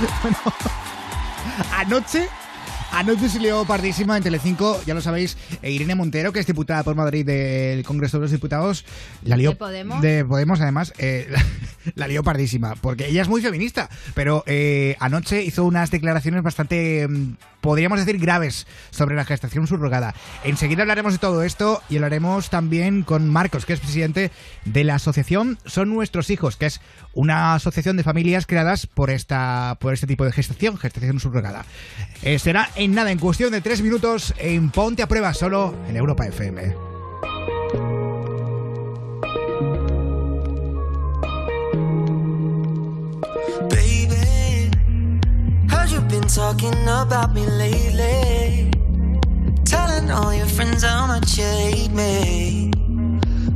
bueno, 0.22 0.36
anoche. 1.76 2.28
Anoche 2.92 3.28
se 3.28 3.40
lió 3.40 3.64
pardísima 3.64 4.16
en 4.16 4.22
Telecinco, 4.22 4.80
ya 4.86 4.94
lo 4.94 5.00
sabéis, 5.00 5.36
e 5.62 5.70
Irene 5.70 5.94
Montero, 5.94 6.32
que 6.32 6.40
es 6.40 6.46
diputada 6.46 6.82
por 6.84 6.94
Madrid 6.94 7.26
del 7.26 7.84
Congreso 7.84 8.18
de 8.18 8.22
los 8.22 8.30
Diputados, 8.30 8.84
la 9.22 9.36
lió... 9.36 9.50
¿De 9.50 9.56
Podemos? 9.56 10.00
de 10.00 10.24
Podemos, 10.24 10.60
además, 10.60 10.92
eh, 10.98 11.26
la, 11.30 11.44
la 11.94 12.08
lió 12.08 12.22
pardísima, 12.22 12.74
porque 12.76 13.08
ella 13.08 13.22
es 13.22 13.28
muy 13.28 13.42
feminista, 13.42 13.88
pero 14.14 14.44
eh, 14.46 14.96
anoche 15.00 15.42
hizo 15.42 15.64
unas 15.64 15.90
declaraciones 15.90 16.42
bastante, 16.42 17.06
mm, 17.08 17.36
podríamos 17.60 17.98
decir, 17.98 18.20
graves 18.20 18.66
sobre 18.90 19.16
la 19.16 19.24
gestación 19.24 19.66
subrogada. 19.66 20.14
Enseguida 20.44 20.82
hablaremos 20.82 21.14
de 21.14 21.18
todo 21.18 21.42
esto 21.42 21.82
y 21.88 21.96
hablaremos 21.96 22.50
también 22.50 23.02
con 23.02 23.28
Marcos, 23.28 23.66
que 23.66 23.72
es 23.72 23.80
presidente 23.80 24.30
de 24.64 24.84
la 24.84 24.96
asociación 24.96 25.58
Son 25.64 25.88
Nuestros 25.88 26.30
Hijos, 26.30 26.56
que 26.56 26.66
es 26.66 26.80
una 27.14 27.54
asociación 27.54 27.96
de 27.96 28.02
familias 28.02 28.46
creadas 28.46 28.86
por, 28.86 29.10
esta, 29.10 29.76
por 29.80 29.94
este 29.94 30.06
tipo 30.06 30.24
de 30.24 30.32
gestación, 30.32 30.76
gestación 30.76 31.20
subrogada. 31.20 31.64
Eh, 32.22 32.38
será 32.38 32.70
en 32.76 32.83
nada, 32.88 33.10
en 33.10 33.18
cuestión 33.18 33.52
de 33.52 33.60
tres 33.60 33.80
minutos, 33.82 34.34
en 34.36 34.70
Ponte 34.70 35.02
a 35.02 35.06
Prueba, 35.06 35.32
solo 35.32 35.74
en 35.88 35.96
Europa 35.96 36.26
FM. 36.26 36.74
Baby, 43.70 44.70
heard 45.68 45.90
you've 45.90 46.08
been 46.08 46.26
talking 46.28 46.74
about 46.88 47.32
me 47.32 47.46
lately. 47.46 48.70
Telling 49.64 50.10
all 50.10 50.34
your 50.34 50.48
friends 50.48 50.82
how 50.82 51.06
much 51.06 51.38
you 51.38 51.44
hate 51.44 51.92
me. 51.92 52.70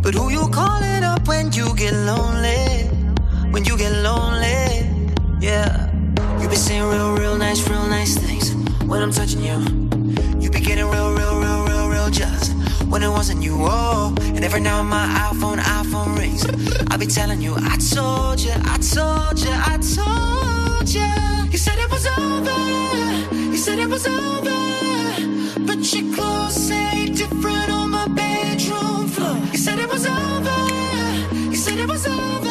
But 0.01 0.15
who 0.15 0.31
you 0.31 0.49
calling 0.51 1.05
up 1.05 1.27
when 1.27 1.53
you 1.53 1.75
get 1.75 1.93
lonely? 1.93 2.87
When 3.51 3.65
you 3.65 3.77
get 3.77 3.93
lonely, 4.03 4.89
yeah. 5.41 5.91
You 6.41 6.49
be 6.49 6.57
saying 6.57 6.85
real, 6.85 7.17
real 7.17 7.37
nice, 7.37 7.69
real 7.69 7.87
nice 7.89 8.17
things 8.17 8.49
when 8.89 9.03
I'm 9.03 9.13
touching 9.13 9.43
you. 9.43 9.59
You 10.41 10.51
be 10.51 10.61
getting 10.61 10.87
real, 10.87 11.13
real, 11.13 11.39
real, 11.39 11.65
real, 11.67 11.89
real 11.89 12.11
jealous 12.11 12.51
when 12.89 13.03
it 13.03 13.11
wasn't 13.11 13.43
you. 13.43 13.55
Oh, 13.61 14.15
and 14.19 14.43
every 14.43 14.61
now 14.61 14.83
my 14.83 15.07
iPhone, 15.31 15.59
iPhone 15.59 16.19
rings. 16.19 16.47
I 16.91 16.97
be 16.97 17.07
telling 17.07 17.43
you, 17.43 17.55
I 17.57 17.77
told 17.95 18.41
you, 18.41 18.53
I 18.75 18.79
told 18.79 19.39
you, 19.45 19.53
I 19.53 19.77
told 19.99 20.89
you. 20.89 21.51
You 21.53 21.59
said 21.59 21.79
it 21.79 21.91
was 21.91 22.07
over. 22.07 23.37
You 23.53 23.57
said 23.59 23.79
it 23.79 23.89
was 23.89 24.07
over. 24.07 24.59
But 25.67 25.81
your 25.93 26.15
clothes 26.15 26.55
say 26.55 27.11
different 27.13 27.71
on 27.71 27.91
my 27.91 28.09
bedroom 28.09 29.07
floor. 29.09 29.37
You 29.53 29.59
said 29.59 29.79
it 29.79 29.91
was 29.91 30.07
over. 30.07 30.59
You 31.51 31.57
said 31.57 31.79
it 31.79 31.89
was 31.89 32.07
over. 32.07 32.48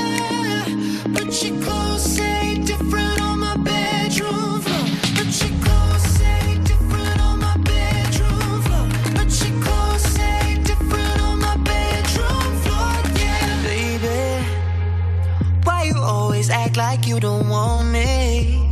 Act 16.50 16.78
like 16.78 17.08
you 17.08 17.20
don't 17.20 17.50
want 17.50 17.88
me? 17.90 18.70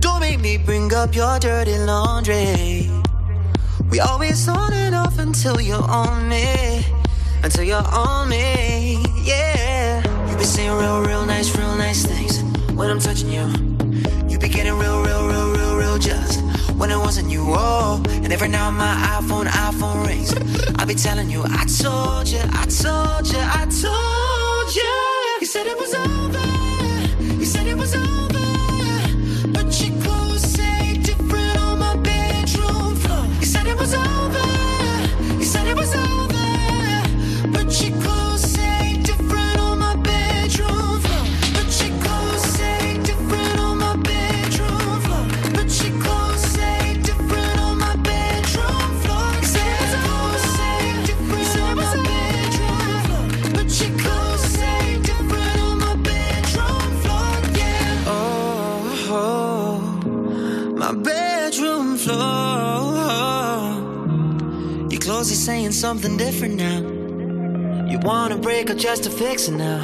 Don't 0.00 0.20
make 0.20 0.40
me 0.40 0.58
bring 0.58 0.92
up 0.94 1.14
your 1.14 1.38
dirty 1.38 1.78
laundry. 1.78 2.90
We 3.90 4.00
always 4.00 4.48
on 4.48 4.72
and 4.72 4.94
off 4.94 5.18
until 5.18 5.60
you're 5.60 5.82
on 5.82 6.28
me. 6.28 6.84
Until 7.42 7.64
you're 7.64 7.88
on 7.92 8.28
me, 8.28 9.02
yeah. 9.22 10.02
You 10.30 10.36
be 10.36 10.44
saying 10.44 10.72
real, 10.72 11.02
real 11.02 11.24
nice, 11.24 11.56
real 11.56 11.74
nice 11.76 12.04
things 12.04 12.42
when 12.74 12.90
I'm 12.90 12.98
touching 12.98 13.30
you. 13.30 13.46
You 14.28 14.38
be 14.38 14.48
getting 14.48 14.74
real, 14.74 15.02
real, 15.02 15.26
real, 15.28 15.52
real, 15.52 15.76
real 15.76 15.98
just 15.98 16.40
when 16.74 16.90
it 16.90 16.98
wasn't 16.98 17.30
you. 17.30 17.44
Oh, 17.48 18.02
and 18.06 18.32
every 18.32 18.48
now 18.48 18.70
my 18.70 18.94
iPhone, 19.18 19.46
iPhone 19.46 20.06
rings. 20.06 20.34
I 20.78 20.84
be 20.84 20.94
telling 20.94 21.30
you, 21.30 21.42
I 21.44 21.64
told 21.82 22.28
you, 22.28 22.40
I 22.52 22.66
told 22.66 23.26
you, 23.32 23.38
I 23.40 23.66
told 23.70 24.74
you. 24.74 25.40
You 25.40 25.46
said 25.46 25.66
it 25.66 25.78
was 25.78 25.94
over. 25.94 26.25
Your 29.78 29.94
clothes 30.02 30.42
say 30.42 30.96
different 31.02 31.58
on 31.58 31.78
my 31.78 31.96
bedroom 31.96 32.96
floor. 32.96 33.26
You 33.40 33.46
said 33.46 33.66
it 33.66 33.78
was 33.78 33.92
over. 33.92 34.15
Your 65.16 65.22
clothes 65.22 65.38
saying 65.38 65.72
something 65.72 66.18
different 66.18 66.56
now. 66.56 66.80
You 67.90 67.98
wanna 68.00 68.36
break 68.36 68.68
up 68.68 68.76
just 68.76 69.04
to 69.04 69.10
fix 69.10 69.48
it 69.48 69.52
now. 69.52 69.80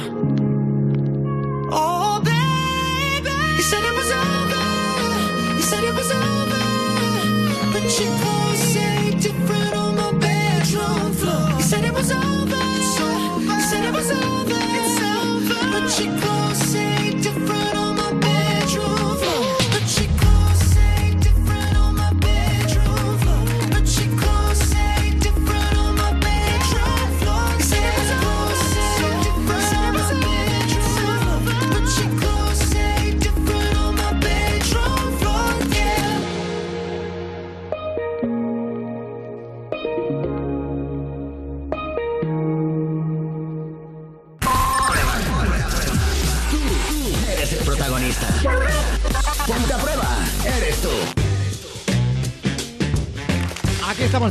Oh, 1.71 2.21
baby, 2.23 3.31
you 3.57 3.63
said 3.63 3.81
it 3.83 3.95
was 3.95 4.11
over. 4.11 5.55
You 5.55 5.63
said 5.63 5.83
it 5.85 5.95
was 5.95 6.11
over. 6.11 6.63
But 7.73 7.83
your 7.99 8.13
clothes 8.21 8.59
say 8.73 9.09
different 9.19 9.73
on 9.75 9.95
my 9.95 10.11
bedroom 10.19 11.11
floor. 11.13 11.49
You 11.57 11.63
said 11.63 11.83
it 11.83 11.93
was 11.93 12.11
over. 12.11 12.63
You 13.57 13.61
said 13.71 13.85
it 13.85 13.93
was 13.99 14.11
over. 14.11 14.59
It's 14.79 15.01
over. 15.01 15.61
But 15.73 15.99
your 15.99 16.32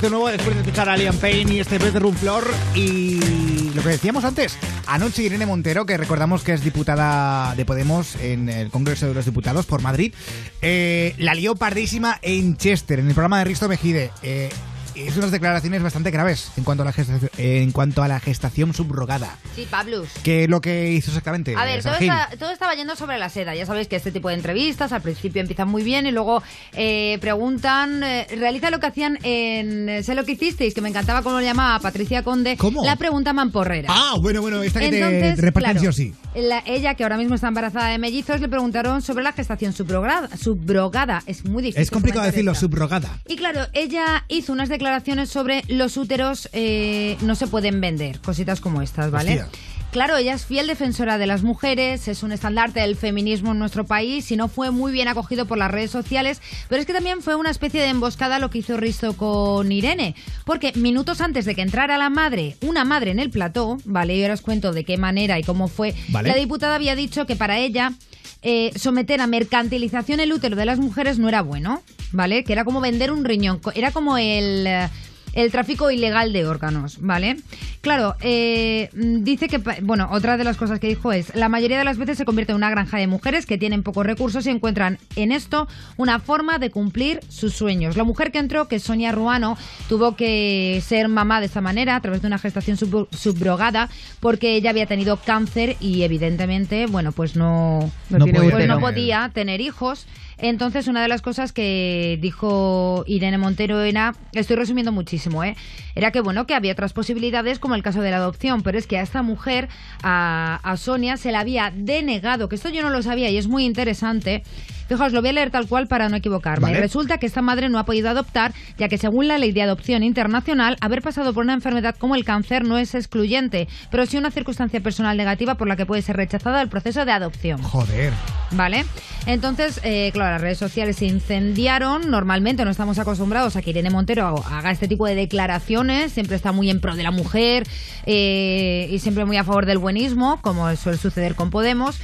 De 0.03 0.11
nuevo 0.11 0.27
después 0.27 0.57
de 0.57 0.63
escuchar 0.63 0.89
a 0.89 0.97
Liam 0.97 1.17
Payne 1.17 1.55
y 1.55 1.61
este 1.61 1.79
Bedroom 1.79 2.17
Floor. 2.17 2.43
Y 2.75 3.71
lo 3.73 3.83
que 3.83 3.91
decíamos 3.91 4.25
antes, 4.25 4.59
anoche 4.89 5.23
Irene 5.23 5.47
Montero, 5.47 5.87
que 5.87 5.97
recordamos 5.97 6.43
que 6.43 6.55
es 6.55 6.65
diputada 6.65 7.55
de 7.55 7.65
Podemos 7.65 8.17
en 8.17 8.49
el 8.49 8.71
Congreso 8.71 9.07
de 9.07 9.15
los 9.15 9.25
Diputados 9.27 9.65
por 9.65 9.81
Madrid, 9.81 10.13
eh, 10.61 11.15
la 11.19 11.35
lió 11.35 11.55
pardísima 11.55 12.19
en 12.21 12.57
Chester, 12.57 12.99
en 12.99 13.07
el 13.07 13.15
programa 13.15 13.39
de 13.39 13.45
Risto 13.45 13.69
Mejide. 13.69 14.11
Eh, 14.25 14.51
es 14.95 15.17
unas 15.17 15.31
declaraciones 15.31 15.83
bastante 15.83 16.11
graves 16.11 16.51
en 16.57 16.65
cuanto 16.65 16.83
a 16.83 16.87
la 16.87 16.93
gestación, 16.93 17.31
en 17.39 17.73
cuanto 17.73 18.03
a 18.03 18.09
la 18.09 18.21
gestación 18.21 18.75
subrogada. 18.75 19.37
Sí, 19.57 19.67
Pablus. 19.71 20.09
¿Qué 20.23 20.45
es 20.45 20.51
lo 20.51 20.61
que 20.61 20.93
hizo 20.93 21.11
exactamente? 21.11 21.55
A 21.57 21.65
ver, 21.65 21.83
todo, 21.83 21.95
está- 21.95 22.29
todo 22.39 22.51
estaba 22.51 22.75
yendo 22.75 22.97
sobre 22.97 23.19
la 23.19 23.29
seda. 23.29 23.55
Ya 23.55 23.67
sabéis 23.67 23.89
que 23.89 23.97
este 23.97 24.13
tipo 24.13 24.29
de 24.29 24.35
entrevistas 24.35 24.93
al 24.93 25.03
principio 25.03 25.41
empiezan 25.41 25.69
muy 25.69 25.83
bien 25.83 26.07
y 26.07 26.13
luego 26.13 26.43
eh, 26.75 27.19
preguntan, 27.21 28.03
eh, 28.03 28.27
realiza 28.37 28.71
lo 28.71 28.81
que 28.81 28.87
hacían 28.87 29.19
en 29.23 29.89
eh, 29.89 30.03
Sé 30.03 30.15
lo 30.15 30.25
que 30.25 30.33
hicisteis, 30.33 30.75
que 30.75 30.81
me 30.81 30.89
encantaba 30.89 31.23
cómo 31.23 31.37
lo 31.37 31.43
llamaba 31.45 31.79
Patricia 31.81 32.23
Conde. 32.23 32.57
¿Cómo? 32.57 32.85
La 32.85 32.97
pregunta 32.97 33.33
mamporrera. 33.33 33.89
Ah, 33.91 34.17
bueno, 34.21 34.41
bueno, 34.43 34.63
esta 34.63 34.81
que 34.81 34.87
Entonces, 34.87 35.37
te 35.37 35.43
reparten 35.43 35.73
claro, 35.79 35.81
sí 35.81 35.87
o 35.87 35.93
sí. 35.93 36.15
la- 36.35 36.63
ella, 36.67 36.95
que 36.95 37.03
ahora 37.05 37.17
mismo 37.17 37.35
está 37.35 37.49
embarazada 37.49 37.89
de 37.89 37.99
mellizos, 37.99 38.41
le 38.41 38.49
preguntaron 38.49 39.01
sobre 39.03 39.25
la 39.25 39.33
gestación 39.33 39.73
subrogada. 39.73 40.29
subrogada. 40.37 41.23
Es 41.27 41.45
muy 41.45 41.63
difícil. 41.63 41.83
Es 41.83 41.91
complicado 41.91 42.25
decirlo, 42.27 42.55
subrogada. 42.55 43.19
Y 43.27 43.37
claro, 43.37 43.61
ella 43.73 44.25
hizo 44.29 44.53
unas 44.53 44.69
declaraciones 44.69 44.82
sobre 45.27 45.63
los 45.69 45.97
úteros 45.97 46.49
eh, 46.53 47.17
no 47.21 47.35
se 47.35 47.47
pueden 47.47 47.81
vender, 47.81 48.21
cositas 48.21 48.61
como 48.61 48.83
estas, 48.83 49.11
¿vale? 49.11 49.45
Claro, 49.93 50.17
ella 50.17 50.33
es 50.33 50.47
fiel 50.47 50.67
defensora 50.69 51.19
de 51.19 51.27
las 51.27 51.43
mujeres, 51.43 52.09
es 52.09 52.23
un 52.23 52.33
estandarte 52.33 52.81
del 52.81 52.97
feminismo 52.97 53.53
en 53.53 53.59
nuestro 53.59 53.85
país 53.85 54.33
y 54.33 54.37
no 54.37 54.49
fue 54.49 54.71
muy 54.71 54.91
bien 54.91 55.07
acogido 55.07 55.45
por 55.45 55.59
las 55.59 55.71
redes 55.71 55.91
sociales, 55.91 56.41
pero 56.71 56.81
es 56.81 56.87
que 56.87 56.95
también 56.95 57.21
fue 57.21 57.35
una 57.35 57.51
especie 57.51 57.83
de 57.83 57.89
emboscada 57.89 58.39
lo 58.39 58.49
que 58.49 58.61
hizo 58.61 58.79
Risto 58.79 59.15
con 59.19 59.71
Irene, 59.71 60.15
porque 60.47 60.73
minutos 60.77 61.21
antes 61.21 61.45
de 61.45 61.55
que 61.55 61.61
entrara 61.61 61.99
la 61.99 62.09
madre, 62.09 62.57
una 62.63 62.87
madre 62.87 63.11
en 63.11 63.19
el 63.19 63.29
plató, 63.29 63.77
¿vale? 63.85 64.17
Y 64.17 64.23
ahora 64.23 64.33
os 64.33 64.41
cuento 64.41 64.73
de 64.73 64.85
qué 64.85 64.97
manera 64.97 65.39
y 65.39 65.43
cómo 65.45 65.69
fue, 65.69 65.95
Vale. 66.09 66.31
la 66.31 66.37
diputada 66.37 66.75
había 66.75 66.97
dicho 66.97 67.27
que 67.27 67.37
para 67.37 67.59
ella 67.59 67.93
eh, 68.41 68.73
someter 68.77 69.21
a 69.21 69.27
mercantilización 69.27 70.21
el 70.21 70.33
útero 70.33 70.57
de 70.57 70.65
las 70.65 70.79
mujeres 70.79 71.19
no 71.19 71.29
era 71.29 71.43
bueno, 71.43 71.83
¿vale? 72.13 72.45
Que 72.45 72.55
era 72.55 72.65
como 72.65 72.81
vender 72.81 73.13
un 73.13 73.27
riñón, 73.27 73.61
era 73.75 73.91
como 73.91 74.17
el... 74.17 74.67
eh, 74.67 74.89
el 75.33 75.51
tráfico 75.51 75.91
ilegal 75.91 76.33
de 76.33 76.47
órganos, 76.47 76.99
¿vale? 77.01 77.37
Claro, 77.81 78.15
eh, 78.21 78.91
dice 78.95 79.49
que, 79.49 79.59
bueno, 79.83 80.09
otra 80.13 80.37
de 80.37 80.45
las 80.45 80.57
cosas 80.57 80.79
que 80.79 80.89
dijo 80.89 81.13
es, 81.13 81.35
la 81.35 81.49
mayoría 81.49 81.79
de 81.79 81.85
las 81.85 81.99
veces 81.99 82.19
se 82.19 82.25
convierte 82.25 82.53
en 82.53 82.57
una 82.57 82.71
granja 82.71 82.99
de 82.99 83.07
mujeres 83.07 83.47
que 83.47 83.59
tienen 83.59 83.83
pocos 83.83 84.07
recursos 84.07 84.47
y 84.47 84.51
encuentran 84.51 84.99
en 85.17 85.33
esto 85.33 85.67
una 85.97 86.21
forma 86.21 86.59
de 86.59 86.71
cumplir 86.71 87.21
sus 87.29 87.55
sueños. 87.55 87.97
La 87.97 88.05
mujer 88.05 88.31
que 88.31 88.39
entró, 88.39 88.69
que 88.69 88.77
es 88.77 88.83
Sonia 88.83 89.11
Ruano, 89.11 89.57
tuvo 89.89 90.15
que 90.17 90.83
ser 90.87 91.09
mamá 91.09 91.41
de 91.41 91.47
esta 91.47 91.61
manera, 91.61 91.97
a 91.97 92.01
través 92.01 92.21
de 92.23 92.29
una 92.29 92.39
gestación 92.39 92.77
sub- 92.77 93.09
subrogada, 93.11 93.89
porque 94.21 94.55
ella 94.55 94.71
había 94.71 94.87
tenido 94.87 95.17
cáncer 95.17 95.77
y 95.81 96.03
evidentemente, 96.03 96.87
bueno, 96.87 97.11
pues 97.13 97.37
no, 97.37 97.91
pues 98.09 98.67
no 98.69 98.81
podía 98.81 99.31
tener 99.35 99.61
hijos. 99.61 100.07
Entonces, 100.39 100.89
una 100.89 101.03
de 101.03 101.09
las 101.09 101.23
cosas 101.23 101.53
que 101.53 102.19
dijo 102.21 103.05
Irene 103.07 103.39
Montero 103.39 103.81
era, 103.83 104.13
estoy 104.33 104.57
resumiendo 104.57 104.93
muchísimo, 104.93 105.45
¿eh? 105.45 105.57
era 105.95 106.11
que 106.11 106.21
bueno, 106.21 106.47
que 106.47 106.55
había 106.55 106.73
otras 106.73 106.93
posibilidades 106.93 107.59
como 107.59 107.75
el 107.75 107.83
caso 107.83 108.01
de 108.01 108.11
la 108.11 108.17
adopción, 108.17 108.63
pero 108.63 108.79
es 108.79 108.87
que 108.87 108.99
a 108.99 109.03
esta 109.03 109.23
mujer, 109.23 109.69
a, 110.03 110.61
a 110.63 110.77
Sonia, 110.77 111.17
se 111.17 111.31
le 111.31 111.37
había 111.37 111.73
denegado, 111.75 112.49
que 112.49 112.57
esto 112.57 112.71
yo 112.71 112.83
no 112.83 112.91
lo 112.91 113.03
sabía 113.03 113.31
y 113.31 113.37
es 113.37 113.49
muy 113.49 113.65
interesante. 113.65 114.43
Fijaos, 114.89 115.13
lo 115.13 115.21
voy 115.21 115.31
a 115.31 115.33
leer 115.33 115.51
tal 115.51 115.69
cual 115.69 115.87
para 115.87 116.11
no 116.11 116.17
equivocarme. 116.17 116.67
Vale. 116.67 116.81
Resulta 116.81 117.17
que 117.17 117.25
esta 117.25 117.41
madre 117.41 117.71
no 117.71 117.79
ha 117.79 117.85
podido 117.85 118.11
adoptar, 118.11 118.53
ya 118.77 118.89
que 118.89 118.99
según 118.99 119.27
la 119.27 119.39
ley 119.39 119.53
de 119.53 119.63
adopción 119.63 120.03
internacional, 120.03 120.77
haber 120.81 121.01
pasado 121.01 121.33
por 121.33 121.45
una 121.45 121.55
enfermedad 121.55 121.95
como 121.97 122.15
el 122.15 122.25
cáncer 122.25 122.65
no 122.65 122.77
es 122.77 122.95
excluyente, 122.95 123.69
pero 123.91 124.05
sí 124.05 124.19
una 124.19 124.31
circunstancia 124.31 124.81
personal 124.81 125.17
negativa 125.17 125.55
por 125.55 125.67
la 125.67 125.77
que 125.77 125.87
puede 125.87 126.03
ser 126.03 126.17
rechazada 126.17 126.61
el 126.61 126.69
proceso 126.69 127.07
de 127.07 127.13
adopción. 127.13 127.63
Joder. 127.63 128.13
¿Vale? 128.51 128.85
Entonces, 129.27 129.81
eh, 129.83 130.11
las 130.31 130.41
redes 130.41 130.59
sociales 130.59 130.97
se 130.97 131.07
incendiaron. 131.07 132.11
Normalmente 132.11 132.65
no 132.65 132.71
estamos 132.71 132.99
acostumbrados 132.99 133.57
a 133.57 133.63
que 133.63 133.71
Irene 133.71 133.91
Montero 133.91 134.45
haga 134.51 134.71
este 134.71 134.89
tipo 134.89 135.07
de 135.07 135.15
declaraciones. 135.15 136.13
Siempre 136.13 136.37
está 136.37 136.53
muy 136.53 136.71
en 136.71 136.81
pro 136.81 136.95
de 136.95 137.03
la 137.03 137.11
mujer 137.11 137.67
eh, 138.07 138.89
y 138.91 138.99
siempre 138.99 139.25
muy 139.25 139.37
a 139.37 139.45
favor 139.45 139.67
del 139.67 139.79
buenismo, 139.79 140.39
como 140.43 140.75
suele 140.77 140.99
suceder 140.99 141.35
con 141.35 141.51
Podemos. 141.51 142.01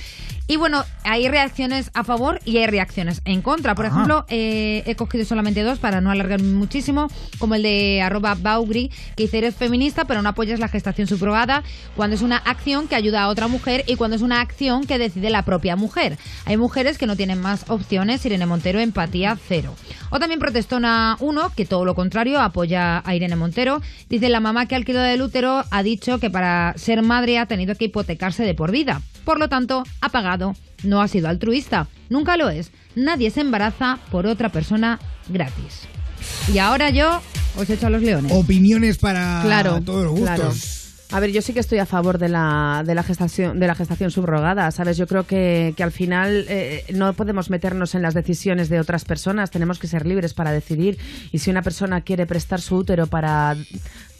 Y 0.50 0.56
bueno, 0.56 0.82
hay 1.04 1.28
reacciones 1.28 1.90
a 1.92 2.04
favor 2.04 2.40
y 2.46 2.56
hay 2.56 2.66
reacciones 2.66 3.20
en 3.26 3.42
contra. 3.42 3.74
Por 3.74 3.84
ejemplo, 3.84 4.24
eh, 4.28 4.82
he 4.86 4.94
cogido 4.94 5.26
solamente 5.26 5.62
dos 5.62 5.78
para 5.78 6.00
no 6.00 6.10
alargarme 6.10 6.54
muchísimo, 6.54 7.08
como 7.38 7.54
el 7.54 7.62
de 7.62 8.00
arroba 8.00 8.34
Baugri, 8.34 8.90
que 9.14 9.24
dice 9.24 9.38
eres 9.38 9.56
feminista 9.56 10.06
pero 10.06 10.22
no 10.22 10.30
apoyas 10.30 10.58
la 10.58 10.68
gestación 10.68 11.06
subrogada 11.06 11.62
cuando 11.94 12.16
es 12.16 12.22
una 12.22 12.38
acción 12.38 12.88
que 12.88 12.94
ayuda 12.94 13.24
a 13.24 13.28
otra 13.28 13.46
mujer 13.46 13.84
y 13.86 13.96
cuando 13.96 14.16
es 14.16 14.22
una 14.22 14.40
acción 14.40 14.84
que 14.86 14.98
decide 14.98 15.28
la 15.28 15.42
propia 15.42 15.76
mujer. 15.76 16.16
Hay 16.46 16.56
mujeres 16.56 16.96
que 16.96 17.06
no 17.06 17.14
tienen 17.14 17.42
más 17.42 17.68
opciones, 17.68 18.24
Irene 18.24 18.46
Montero, 18.46 18.80
empatía 18.80 19.36
cero. 19.48 19.74
O 20.10 20.18
también 20.18 20.40
protestona 20.40 21.16
uno, 21.20 21.50
que 21.54 21.64
todo 21.66 21.84
lo 21.84 21.94
contrario, 21.94 22.40
apoya 22.40 23.02
a 23.04 23.14
Irene 23.14 23.36
Montero. 23.36 23.80
Dice 24.08 24.28
la 24.28 24.40
mamá 24.40 24.66
que 24.66 24.74
ha 24.74 24.78
alquilado 24.78 25.06
del 25.06 25.22
útero 25.22 25.64
ha 25.70 25.82
dicho 25.82 26.18
que 26.18 26.30
para 26.30 26.74
ser 26.76 27.02
madre 27.02 27.38
ha 27.38 27.46
tenido 27.46 27.74
que 27.74 27.86
hipotecarse 27.86 28.42
de 28.44 28.54
por 28.54 28.70
vida. 28.70 29.02
Por 29.24 29.38
lo 29.38 29.48
tanto, 29.48 29.84
ha 30.00 30.08
pagado. 30.08 30.54
No 30.84 31.02
ha 31.02 31.08
sido 31.08 31.28
altruista. 31.28 31.88
Nunca 32.08 32.36
lo 32.36 32.48
es. 32.48 32.70
Nadie 32.94 33.30
se 33.30 33.40
embaraza 33.42 33.98
por 34.10 34.26
otra 34.26 34.48
persona 34.50 34.98
gratis. 35.28 35.86
Y 36.52 36.58
ahora 36.58 36.90
yo 36.90 37.20
Os 37.56 37.68
echo 37.68 37.88
a 37.88 37.90
los 37.90 38.02
leones. 38.02 38.30
Opiniones 38.32 38.98
para 38.98 39.40
Claro, 39.42 39.80
todos 39.84 40.04
los 40.04 40.12
gustos. 40.12 40.26
claro. 40.36 40.52
A 41.10 41.20
ver, 41.20 41.32
yo 41.32 41.40
sí 41.40 41.54
que 41.54 41.60
estoy 41.60 41.78
a 41.78 41.86
favor 41.86 42.18
de 42.18 42.28
la, 42.28 42.82
de 42.84 42.94
la 42.94 43.02
gestación 43.02 43.58
de 43.58 43.66
la 43.66 43.74
gestación 43.74 44.10
subrogada, 44.10 44.70
¿sabes? 44.70 44.98
Yo 44.98 45.06
creo 45.06 45.26
que, 45.26 45.72
que 45.74 45.82
al 45.82 45.90
final 45.90 46.44
eh, 46.48 46.84
no 46.92 47.14
podemos 47.14 47.48
meternos 47.48 47.94
en 47.94 48.02
las 48.02 48.12
decisiones 48.12 48.68
de 48.68 48.78
otras 48.78 49.06
personas, 49.06 49.50
tenemos 49.50 49.78
que 49.78 49.86
ser 49.86 50.06
libres 50.06 50.34
para 50.34 50.52
decidir. 50.52 50.98
Y 51.32 51.38
si 51.38 51.50
una 51.50 51.62
persona 51.62 52.02
quiere 52.02 52.26
prestar 52.26 52.60
su 52.60 52.76
útero 52.76 53.06
para, 53.06 53.56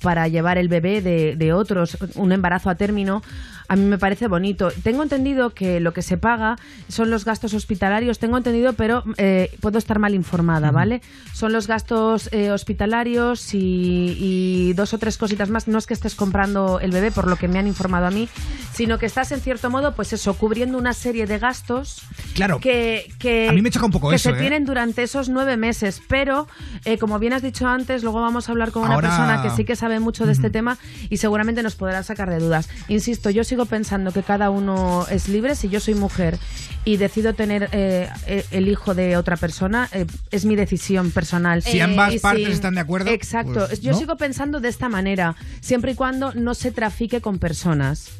para 0.03 0.29
llevar 0.29 0.59
el 0.59 0.69
bebé 0.69 1.03
de, 1.03 1.37
de 1.37 1.53
otros, 1.53 1.97
un 2.15 2.33
embarazo 2.33 2.71
a 2.71 2.75
término, 2.75 3.23
a 3.71 3.77
mí 3.77 3.85
me 3.85 3.99
parece 3.99 4.29
bonito. 4.29 4.71
Tengo 4.83 5.03
entendido 5.03 5.51
que 5.51 5.79
lo 5.81 5.93
que 5.93 6.01
se 6.01 6.17
paga 6.17 6.57
son 6.89 7.11
los 7.11 7.27
gastos 7.27 7.53
hospitalarios, 7.53 8.19
tengo 8.19 8.39
entendido, 8.39 8.73
pero 8.73 9.05
eh, 9.19 9.51
puedo 9.61 9.77
estar 9.77 9.99
mal 9.99 10.15
informada, 10.15 10.71
¿vale? 10.71 11.03
Son 11.35 11.53
los 11.53 11.67
gastos 11.67 12.31
eh, 12.33 12.51
hospitalarios 12.51 13.53
y, 13.53 14.17
y 14.19 14.73
dos 14.73 14.95
o 14.95 14.99
tres 14.99 15.19
cositas 15.19 15.51
más. 15.51 15.69
No 15.69 15.77
es 15.79 15.87
que 15.87 15.93
estés 15.93 16.15
comprando 16.15 16.81
el 16.81 16.93
bebé, 16.93 17.11
por 17.11 17.29
lo 17.29 17.37
que 17.37 17.47
me 17.49 17.59
han 17.59 17.67
informado 17.67 18.07
a 18.07 18.11
mí, 18.11 18.29
sino 18.73 18.99
que 18.99 19.05
estás 19.05 19.33
en 19.33 19.41
cierto 19.41 19.69
modo, 19.69 19.95
pues 19.95 20.15
eso, 20.15 20.33
cubriendo 20.35 20.79
una 20.79 20.95
serie 20.95 21.27
de 21.27 21.39
gastos 21.39 22.01
Claro. 22.35 22.61
que, 22.61 23.13
que, 23.19 23.49
A 23.49 23.53
mí 23.53 23.61
me 23.61 23.71
choca 23.71 23.85
un 23.87 23.93
poco 23.93 24.09
que 24.11 24.17
eso, 24.17 24.31
se 24.31 24.37
¿eh? 24.37 24.41
tienen 24.41 24.65
durante 24.65 25.03
esos 25.03 25.29
nueve 25.29 25.57
meses. 25.59 26.01
Pero, 26.09 26.49
eh, 26.87 26.97
como 26.97 27.19
bien 27.19 27.33
has 27.35 27.43
dicho 27.43 27.67
antes, 27.67 28.03
luego 28.03 28.21
vamos 28.23 28.49
a 28.49 28.53
hablar 28.53 28.71
con 28.73 28.85
una 28.85 28.95
Ahora- 28.95 29.09
persona 29.09 29.43
que 29.43 29.51
sí 29.51 29.65
que 29.65 29.77
sabe 29.77 29.88
mucho 29.99 30.27
de 30.27 30.33
este 30.33 30.51
tema 30.51 30.77
y 31.11 31.17
seguramente 31.17 31.63
nos 31.63 31.75
podrá 31.75 32.03
sacar 32.03 32.29
de 32.31 32.39
dudas. 32.39 32.69
Insisto, 32.89 33.31
yo 33.31 33.45
sigo 33.45 33.65
pensando 33.67 34.13
que 34.13 34.23
cada 34.23 34.51
uno 34.51 35.07
es 35.11 35.29
libre. 35.29 35.55
Si 35.55 35.69
yo 35.69 35.81
soy 35.81 35.95
mujer 35.95 36.39
y 36.85 36.97
decido 36.99 37.35
tener 37.35 37.69
eh, 37.73 38.09
eh, 38.27 38.45
el 38.51 38.69
hijo 38.69 38.95
de 38.95 39.17
otra 39.17 39.37
persona, 39.37 39.89
eh, 39.93 40.07
es 40.31 40.45
mi 40.45 40.55
decisión 40.57 41.11
personal. 41.11 41.63
Si 41.63 41.81
ambas 41.81 42.15
y 42.15 42.19
partes 42.19 42.49
están 42.49 42.75
de 42.75 42.81
acuerdo, 42.83 43.11
Exacto. 43.11 43.67
pues, 43.67 43.81
yo 43.81 43.93
¿no? 43.93 43.99
sigo 43.99 44.17
pensando 44.17 44.61
de 44.61 44.69
esta 44.69 44.89
manera, 44.89 45.35
siempre 45.61 45.93
y 45.93 45.95
cuando 45.95 46.33
no 46.35 46.55
se 46.55 46.71
trafique 46.71 47.21
con 47.21 47.39
personas. 47.39 48.11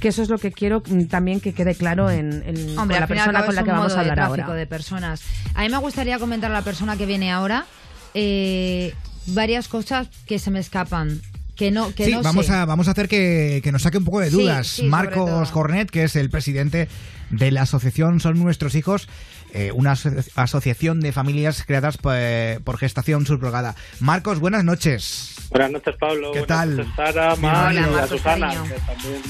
Que 0.00 0.08
eso 0.08 0.20
es 0.20 0.28
lo 0.28 0.38
que 0.38 0.50
quiero 0.50 0.82
mm, 0.84 1.04
también 1.04 1.40
que 1.40 1.52
quede 1.54 1.76
claro 1.76 2.10
en, 2.10 2.42
en- 2.44 2.76
Hombre, 2.76 2.96
con 2.96 3.00
la 3.02 3.06
persona 3.06 3.46
con 3.46 3.54
la 3.54 3.62
que 3.62 3.70
vamos 3.70 3.92
a 3.92 3.94
de 3.96 4.00
hablar 4.00 4.16
tráfico 4.16 4.42
ahora. 4.48 4.54
de 4.58 4.66
personas. 4.66 5.22
A 5.54 5.62
mí 5.62 5.68
me 5.68 5.78
gustaría 5.78 6.18
comentar 6.18 6.50
a 6.50 6.54
la 6.54 6.62
persona 6.62 6.96
que 6.96 7.06
viene 7.06 7.30
ahora 7.30 7.66
eh, 8.14 8.94
varias 9.26 9.68
cosas 9.68 10.08
que 10.26 10.38
se 10.38 10.50
me 10.50 10.60
escapan. 10.60 11.20
Que 11.56 11.70
no, 11.70 11.94
que 11.94 12.06
sí, 12.06 12.12
no 12.12 12.22
vamos 12.22 12.46
sé. 12.46 12.52
a, 12.54 12.64
vamos 12.64 12.88
a 12.88 12.92
hacer 12.92 13.08
que, 13.08 13.60
que 13.62 13.72
nos 13.72 13.82
saque 13.82 13.98
un 13.98 14.04
poco 14.04 14.20
de 14.20 14.30
dudas. 14.30 14.66
sí, 14.66 14.84
Marcos. 14.84 15.50
Cornet, 15.50 15.90
que 15.90 16.04
es 16.04 16.16
el 16.16 16.30
presidente 16.30 16.88
de 17.30 17.50
la 17.50 17.62
asociación 17.62 18.20
Son 18.20 18.38
Nuestros 18.38 18.74
Hijos, 18.74 19.06
eh, 19.52 19.70
una 19.74 19.92
aso- 19.92 20.10
asociación 20.34 21.00
de 21.00 21.12
familias 21.12 21.62
creadas 21.66 21.98
eh, 22.10 22.58
por 22.64 22.78
gestación 22.78 23.26
subrogada. 23.26 23.76
Marcos, 24.00 24.40
buenas 24.40 24.64
noches. 24.64 25.34
Buenas 25.50 25.70
noches, 25.72 25.94
Pablo. 26.00 26.32
¿Qué 26.32 26.40
Buenas 26.40 26.58
tal? 26.58 26.76
noches, 26.78 26.92
Sara. 26.96 27.36
Mar 27.36 27.74
y 27.74 27.76
Hola, 27.76 27.86
a 27.86 27.90
Marcos, 27.90 28.10
Susana, 28.10 28.46
cariño. 28.48 28.64
que 28.64 28.80
también 28.80 29.22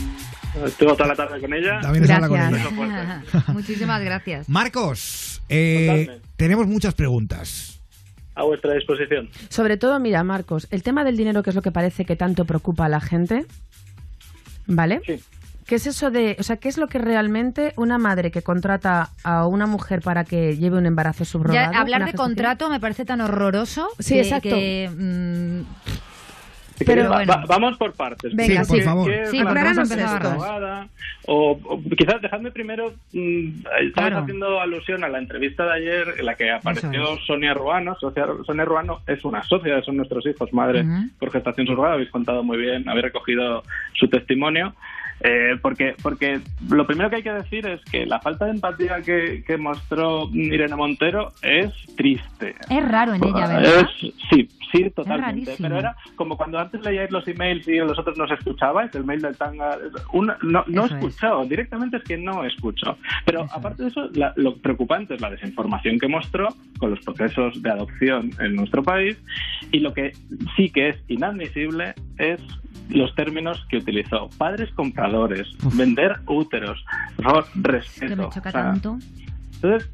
estuvo 0.66 0.94
toda 0.97 1.09
la 1.09 1.16
tarde 1.16 1.40
con 1.40 1.52
ella. 1.52 1.81
También 1.82 2.10
habla 2.10 2.28
con 2.28 2.36
Gracias. 2.39 2.73
ella. 2.73 3.44
Muchísimas 3.52 4.02
gracias. 4.02 4.48
Marcos, 4.48 5.43
eh, 5.48 6.20
tenemos 6.36 6.69
muchas 6.69 6.94
preguntas. 6.94 7.72
A 8.34 8.44
vuestra 8.44 8.74
disposición. 8.74 9.28
Sobre 9.48 9.76
todo, 9.76 9.98
mira, 10.00 10.24
Marcos, 10.24 10.66
el 10.70 10.82
tema 10.82 11.04
del 11.04 11.16
dinero, 11.16 11.42
que 11.42 11.50
es 11.50 11.56
lo 11.56 11.62
que 11.62 11.70
parece 11.72 12.04
que 12.04 12.16
tanto 12.16 12.44
preocupa 12.46 12.86
a 12.86 12.88
la 12.88 13.00
gente, 13.00 13.44
¿vale? 14.66 15.00
¿Qué 15.66 15.76
es 15.76 15.86
eso 15.86 16.10
de, 16.10 16.36
o 16.38 16.42
sea, 16.42 16.56
qué 16.56 16.68
es 16.68 16.76
lo 16.76 16.88
que 16.88 16.98
realmente 16.98 17.72
una 17.76 17.96
madre 17.98 18.30
que 18.30 18.42
contrata 18.42 19.10
a 19.22 19.46
una 19.46 19.66
mujer 19.66 20.00
para 20.02 20.24
que 20.24 20.56
lleve 20.56 20.76
un 20.76 20.86
embarazo 20.86 21.24
subrogado? 21.24 21.72
Ya, 21.72 21.78
hablar 21.78 22.00
de 22.00 22.06
gestación? 22.12 22.28
contrato 22.34 22.68
me 22.68 22.80
parece 22.80 23.04
tan 23.04 23.20
horroroso. 23.20 23.88
Sí, 23.98 24.14
que- 24.14 24.20
exacto. 24.20 24.48
que, 24.48 24.90
mm, 24.94 25.60
Si 26.82 26.86
Pero 26.86 27.09
bueno. 27.09 27.32
va- 27.32 27.44
vamos 27.46 27.76
por 27.78 27.92
partes. 27.92 28.34
Venga, 28.34 28.60
¿Qué- 28.60 28.64
sí. 28.64 28.72
por 28.74 28.82
favor. 28.82 29.10
es 29.10 29.30
Sí, 29.30 29.38
subrogada? 29.38 30.88
O, 31.26 31.59
o 31.64 31.80
quizás 31.96 32.20
dejadme 32.20 32.50
primero, 32.50 32.92
mm, 33.12 33.48
estabais 33.59 33.92
Claro. 33.94 34.18
haciendo 34.18 34.60
alusión 34.60 35.04
a 35.04 35.09
la 35.09 35.18
entrevista 35.18 35.64
de 35.66 35.72
ayer 35.74 36.14
en 36.18 36.26
la 36.26 36.34
que 36.34 36.50
apareció 36.50 36.90
Eso 36.90 37.18
Sonia 37.26 37.54
Ruano. 37.54 37.94
Socia- 38.00 38.26
Sonia 38.44 38.64
Ruano 38.64 39.00
es 39.06 39.24
una 39.24 39.42
socia 39.44 39.76
de 39.76 39.82
Son 39.82 39.96
Nuestros 39.96 40.26
Hijos, 40.26 40.52
madre 40.52 40.82
Ujú. 40.82 41.09
por 41.20 41.30
gestación 41.30 41.66
subrogada. 41.66 41.94
Habéis 41.94 42.10
contado 42.10 42.42
muy 42.42 42.59
bien, 42.59 42.88
habéis 42.88 43.04
recogido 43.04 43.62
su 43.94 44.09
testimonio. 44.09 44.74
Eh, 45.24 45.56
porque, 45.62 45.94
porque 46.02 46.40
lo 46.68 46.84
primero 46.84 47.09
que 47.09 47.16
hay 47.16 47.22
que 47.22 47.32
decir 47.32 47.64
es 47.64 47.80
que 47.84 48.04
la 48.06 48.18
falta 48.18 48.46
de 48.46 48.50
empatía 48.52 49.00
que, 49.02 49.44
que 49.46 49.56
mostró 49.56 50.28
Irene 50.32 50.74
Montero 50.74 51.28
es 51.42 51.70
triste. 51.96 52.56
es 52.68 52.88
raro 52.88 53.14
en 53.14 53.22
ella, 53.22 53.46
¿verdad? 53.46 53.88
Es- 54.02 54.12
sí, 54.30 54.48
sí, 54.73 54.90
totalmente. 54.90 55.55
Pero 55.61 55.78
era 55.78 55.94
como 56.16 56.36
cuando 56.36 56.59
antes 56.59 56.81
leíais 56.82 57.11
los 57.11 57.27
emails 57.28 57.66
y 57.69 57.77
los 57.78 57.99
otros 57.99 58.16
nos 58.19 58.31
escuchabais, 58.31 58.94
el 58.94 59.05
mail 59.05 59.20
del 59.23 59.36
tanga. 59.36 59.78
una- 60.12 60.36
no 60.43 60.65
no 60.66 60.85
Eso 60.86 60.97
es. 60.97 61.05
escuchó, 61.05 61.44
directamente 61.44 61.99
es 61.99 62.03
que 62.05 62.16
no 62.19 62.44
escuchó. 62.44 62.97
Pero 63.24 63.47
aparte 63.53 63.82
de 63.85 63.89
eso, 63.90 64.09
la- 64.15 64.32
lo 64.36 64.57
preocupante 64.57 65.15
es 65.15 65.20
la 65.20 65.31
desinformación 65.31 65.99
que 65.99 66.09
mostró 66.09 66.49
con 66.78 66.90
los 66.90 67.01
procesos 67.01 67.62
de 67.62 67.70
adopción 67.70 68.31
en 68.40 68.57
nuestro 68.57 68.82
país 68.82 69.16
y 69.70 69.81
lo 69.81 69.93
que 69.93 70.12
sí 70.57 70.70
que 70.70 70.89
es 70.90 70.97
inadmisible 71.09 71.94
es 72.19 72.40
los 72.89 73.15
términos 73.15 73.65
que 73.70 73.78
utilizó. 73.78 74.28
Padres 74.39 74.70
compradores, 74.74 75.49
vender 75.77 76.16
úteros. 76.27 76.85
Respeto. 77.55 78.09
Que 78.09 78.16
me 78.16 78.28
choca 78.31 78.49
O 78.49 78.53
sea, 78.53 78.62
tanto. 78.62 78.99
Entonces, 79.62 79.90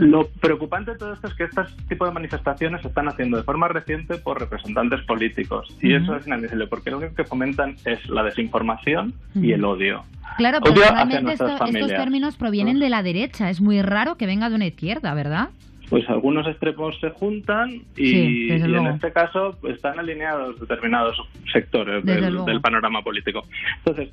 lo 0.00 0.28
preocupante 0.28 0.92
de 0.92 0.98
todo 0.98 1.12
esto 1.14 1.26
es 1.28 1.34
que 1.34 1.44
este 1.44 1.62
tipo 1.88 2.04
de 2.06 2.12
manifestaciones 2.12 2.82
se 2.82 2.88
están 2.88 3.08
haciendo 3.08 3.36
de 3.38 3.42
forma 3.42 3.68
reciente 3.68 4.16
por 4.18 4.38
representantes 4.38 5.00
políticos. 5.02 5.74
Y 5.80 5.94
eso 5.94 6.16
es 6.16 6.26
inadmisible, 6.26 6.66
porque 6.66 6.90
lo 6.90 6.98
único 6.98 7.14
que 7.14 7.24
fomentan 7.24 7.76
es 7.84 8.08
la 8.08 8.22
desinformación 8.22 9.14
y 9.34 9.52
el 9.52 9.64
odio. 9.64 10.04
Claro, 10.36 10.58
pero 10.62 10.74
Odio 10.74 10.84
normalmente 10.86 11.32
esto- 11.32 11.64
estos 11.66 11.88
términos 11.88 12.36
provienen 12.36 12.78
de 12.78 12.88
la 12.90 13.02
derecha. 13.02 13.50
Es 13.50 13.60
muy 13.60 13.82
raro 13.82 14.16
que 14.16 14.26
venga 14.26 14.48
de 14.48 14.54
una 14.56 14.66
izquierda, 14.66 15.12
¿verdad? 15.14 15.48
Pues 15.88 16.08
algunos 16.08 16.46
extremos 16.46 16.96
se 17.00 17.10
juntan 17.10 17.82
y, 17.96 18.06
Sí, 18.06 18.46
desde 18.46 18.68
y 18.70 18.74
en 18.74 18.86
este 18.86 19.12
caso 19.12 19.56
pues, 19.60 19.74
están 19.74 19.98
alineados 19.98 20.60
determinados 20.60 21.16
sectores 21.52 22.04
del 22.04 22.60
panorama 22.60 23.02
político. 23.02 23.44
Entonces, 23.78 24.10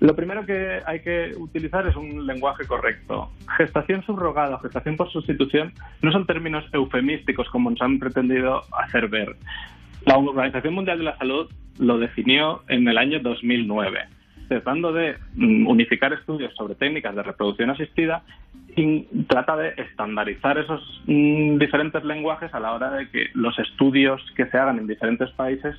lo 0.00 0.14
primero 0.14 0.46
que 0.46 0.80
hay 0.86 1.00
que 1.00 1.32
utilizar 1.36 1.86
es 1.86 1.96
un 1.96 2.26
lenguaje 2.26 2.66
correcto. 2.66 3.30
Gestación 3.56 4.02
subrogada 4.04 4.56
o 4.56 4.60
gestación 4.60 4.96
por 4.96 5.10
sustitución 5.10 5.72
no 6.02 6.12
son 6.12 6.26
términos 6.26 6.64
eufemísticos 6.72 7.48
como 7.50 7.70
nos 7.70 7.82
han 7.82 7.98
pretendido 7.98 8.62
hacer 8.72 9.08
ver. 9.08 9.36
La 10.06 10.16
Organización 10.16 10.74
Mundial 10.74 10.98
de 10.98 11.04
la 11.04 11.18
Salud 11.18 11.50
lo 11.78 11.98
definió 11.98 12.62
en 12.68 12.86
el 12.86 12.96
año 12.96 13.18
2009, 13.20 14.00
tratando 14.48 14.92
de 14.92 15.16
mm, 15.34 15.66
unificar 15.66 16.12
estudios 16.12 16.54
sobre 16.54 16.76
técnicas 16.76 17.14
de 17.16 17.22
reproducción 17.22 17.70
asistida 17.70 18.22
y 18.76 19.02
trata 19.28 19.56
de 19.56 19.74
estandarizar 19.76 20.58
esos 20.58 21.02
mm, 21.06 21.58
diferentes 21.58 22.04
lenguajes 22.04 22.54
a 22.54 22.60
la 22.60 22.72
hora 22.72 22.90
de 22.92 23.08
que 23.10 23.26
los 23.34 23.58
estudios 23.58 24.24
que 24.36 24.46
se 24.46 24.58
hagan 24.58 24.78
en 24.78 24.86
diferentes 24.86 25.30
países 25.30 25.76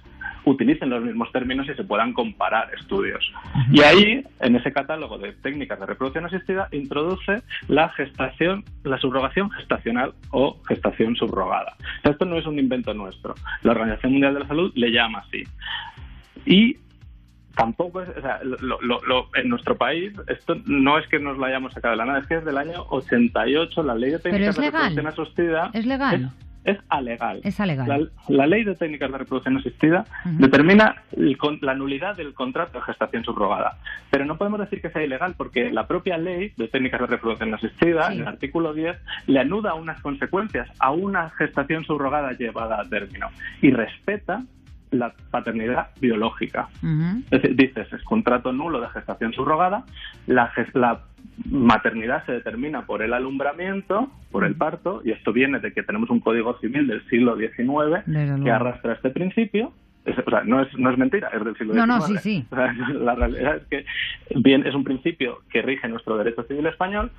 utilicen 0.50 0.90
los 0.90 1.04
mismos 1.04 1.32
términos 1.32 1.68
y 1.70 1.74
se 1.76 1.84
puedan 1.84 2.14
comparar 2.14 2.74
estudios. 2.74 3.32
Y 3.72 3.82
ahí, 3.82 4.24
en 4.40 4.56
ese 4.56 4.72
catálogo 4.72 5.18
de 5.18 5.34
técnicas 5.34 5.80
de 5.80 5.86
reproducción 5.86 6.26
asistida, 6.26 6.68
introduce 6.72 7.42
la 7.68 7.90
gestación, 7.90 8.64
la 8.84 8.98
subrogación 8.98 9.50
gestacional 9.52 10.14
o 10.32 10.60
gestación 10.68 11.16
subrogada. 11.16 11.76
Esto 12.04 12.26
no 12.26 12.38
es 12.38 12.46
un 12.46 12.60
invento 12.60 12.94
nuestro. 12.94 13.36
La 13.64 13.72
Organización 13.72 14.14
Mundial 14.14 14.34
de 14.34 14.40
la 14.42 14.48
Salud 14.48 14.72
le 14.76 14.92
llama 14.92 15.20
así. 15.28 15.44
Y 16.46 16.78
tampoco 17.56 18.02
es, 18.02 18.10
o 18.10 18.22
sea, 18.22 18.40
lo- 18.44 18.80
lo- 18.82 19.02
lo- 19.06 19.30
en 19.36 19.50
nuestro 19.50 19.76
país, 19.78 20.14
esto 20.28 20.56
no 20.66 20.98
es 20.98 21.06
que 21.08 21.20
nos 21.20 21.38
lo 21.38 21.46
hayamos 21.46 21.74
sacado 21.74 21.92
de 21.92 21.98
la 21.98 22.06
nada, 22.06 22.20
es 22.20 22.28
que 22.28 22.36
es 22.38 22.46
del 22.46 22.58
año 22.58 22.86
88, 22.90 23.84
la 23.84 23.96
ley 23.96 24.12
de 24.12 24.20
técnicas 24.20 24.56
de 24.56 24.62
reproducción 24.94 25.08
asistida 25.08 25.70
Es 25.74 25.86
legal. 25.86 26.16
es, 26.40 26.49
es 26.66 26.78
alegal. 26.90 27.40
Es 27.44 27.60
alegal. 27.60 27.88
La, 28.28 28.36
la 28.38 28.48
ley 28.48 28.64
de 28.64 28.76
técnicas 28.76 29.12
de 29.12 29.18
reproducción 29.18 29.58
asistida 29.58 30.06
determina 30.26 30.96
el 31.16 31.38
con- 31.38 31.60
la 31.62 31.74
nulidad 31.74 32.16
del 32.18 32.34
contrato 32.34 32.80
de 32.80 32.86
gestación 32.86 33.24
subrogada. 33.24 33.78
Pero 34.12 34.26
no 34.26 34.38
podemos 34.38 34.60
decir 34.60 34.82
que 34.82 34.90
sea 34.90 35.04
ilegal 35.04 35.36
porque 35.38 35.72
la 35.72 35.88
propia 35.88 36.18
ley 36.18 36.52
de 36.58 36.68
técnicas 36.68 37.00
de 37.02 37.08
reproducción 37.08 37.54
asistida, 37.54 38.08
Sí. 38.08 38.16
en 38.16 38.22
el 38.22 38.28
artículo 38.28 38.74
10, 38.74 38.98
le 39.28 39.40
anuda 39.40 39.74
unas 39.74 40.02
consecuencias 40.02 40.70
a 40.80 40.92
una 40.92 41.30
gestación 41.32 41.84
subrogada 41.86 42.34
llevada 42.34 42.82
a 42.82 42.86
término 42.90 43.28
y 43.62 43.72
respeta 43.72 44.44
la 44.92 45.14
paternidad 45.32 45.90
biológica. 46.02 46.68
Es 47.30 47.42
decir, 47.42 47.56
dices, 47.56 47.94
es 47.94 48.04
contrato 48.04 48.52
nulo 48.52 48.82
de 48.82 48.90
gestación 48.90 49.32
subrogada, 49.34 49.84
la, 50.26 50.52
la 50.74 51.02
maternidad 51.46 52.26
se 52.26 52.34
determina 52.34 52.86
por 52.86 53.02
el 53.02 53.14
alumbramiento, 53.14 54.12
por 54.32 54.44
el 54.44 54.56
parto, 54.56 55.02
y 55.06 55.12
esto 55.12 55.32
viene 55.34 55.60
de 55.60 55.72
que 55.74 55.84
tenemos 55.84 56.10
un 56.10 56.20
código 56.20 56.58
civil 56.60 56.88
del 56.88 57.06
siglo 57.10 57.38
XIX 57.38 58.04
que 58.44 58.52
arrastra 58.52 58.94
este 58.94 59.10
principio. 59.10 59.72
Es- 60.06 60.18
o 60.26 60.30
sea, 60.30 60.44
no 60.44 60.62
es, 60.62 60.68
no 60.78 60.90
es 60.92 60.98
mentira, 60.98 61.30
es 61.34 61.44
del 61.44 61.56
siglo 61.58 61.74
No, 61.74 61.84
XIX. 61.86 61.88
no, 61.88 62.02
sí, 62.02 62.18
sí. 62.18 62.46
O 62.52 62.56
sea, 62.56 62.74
la 62.94 63.16
realidad 63.16 63.58
es 63.58 63.64
que 63.68 63.86
bien, 64.40 64.66
es 64.66 64.74
un 64.76 64.84
principio 64.84 65.40
que 65.52 65.62
rige 65.62 65.88
nuestro 65.88 66.18
derecho 66.18 66.44
civil 66.44 66.66
español, 66.68 67.12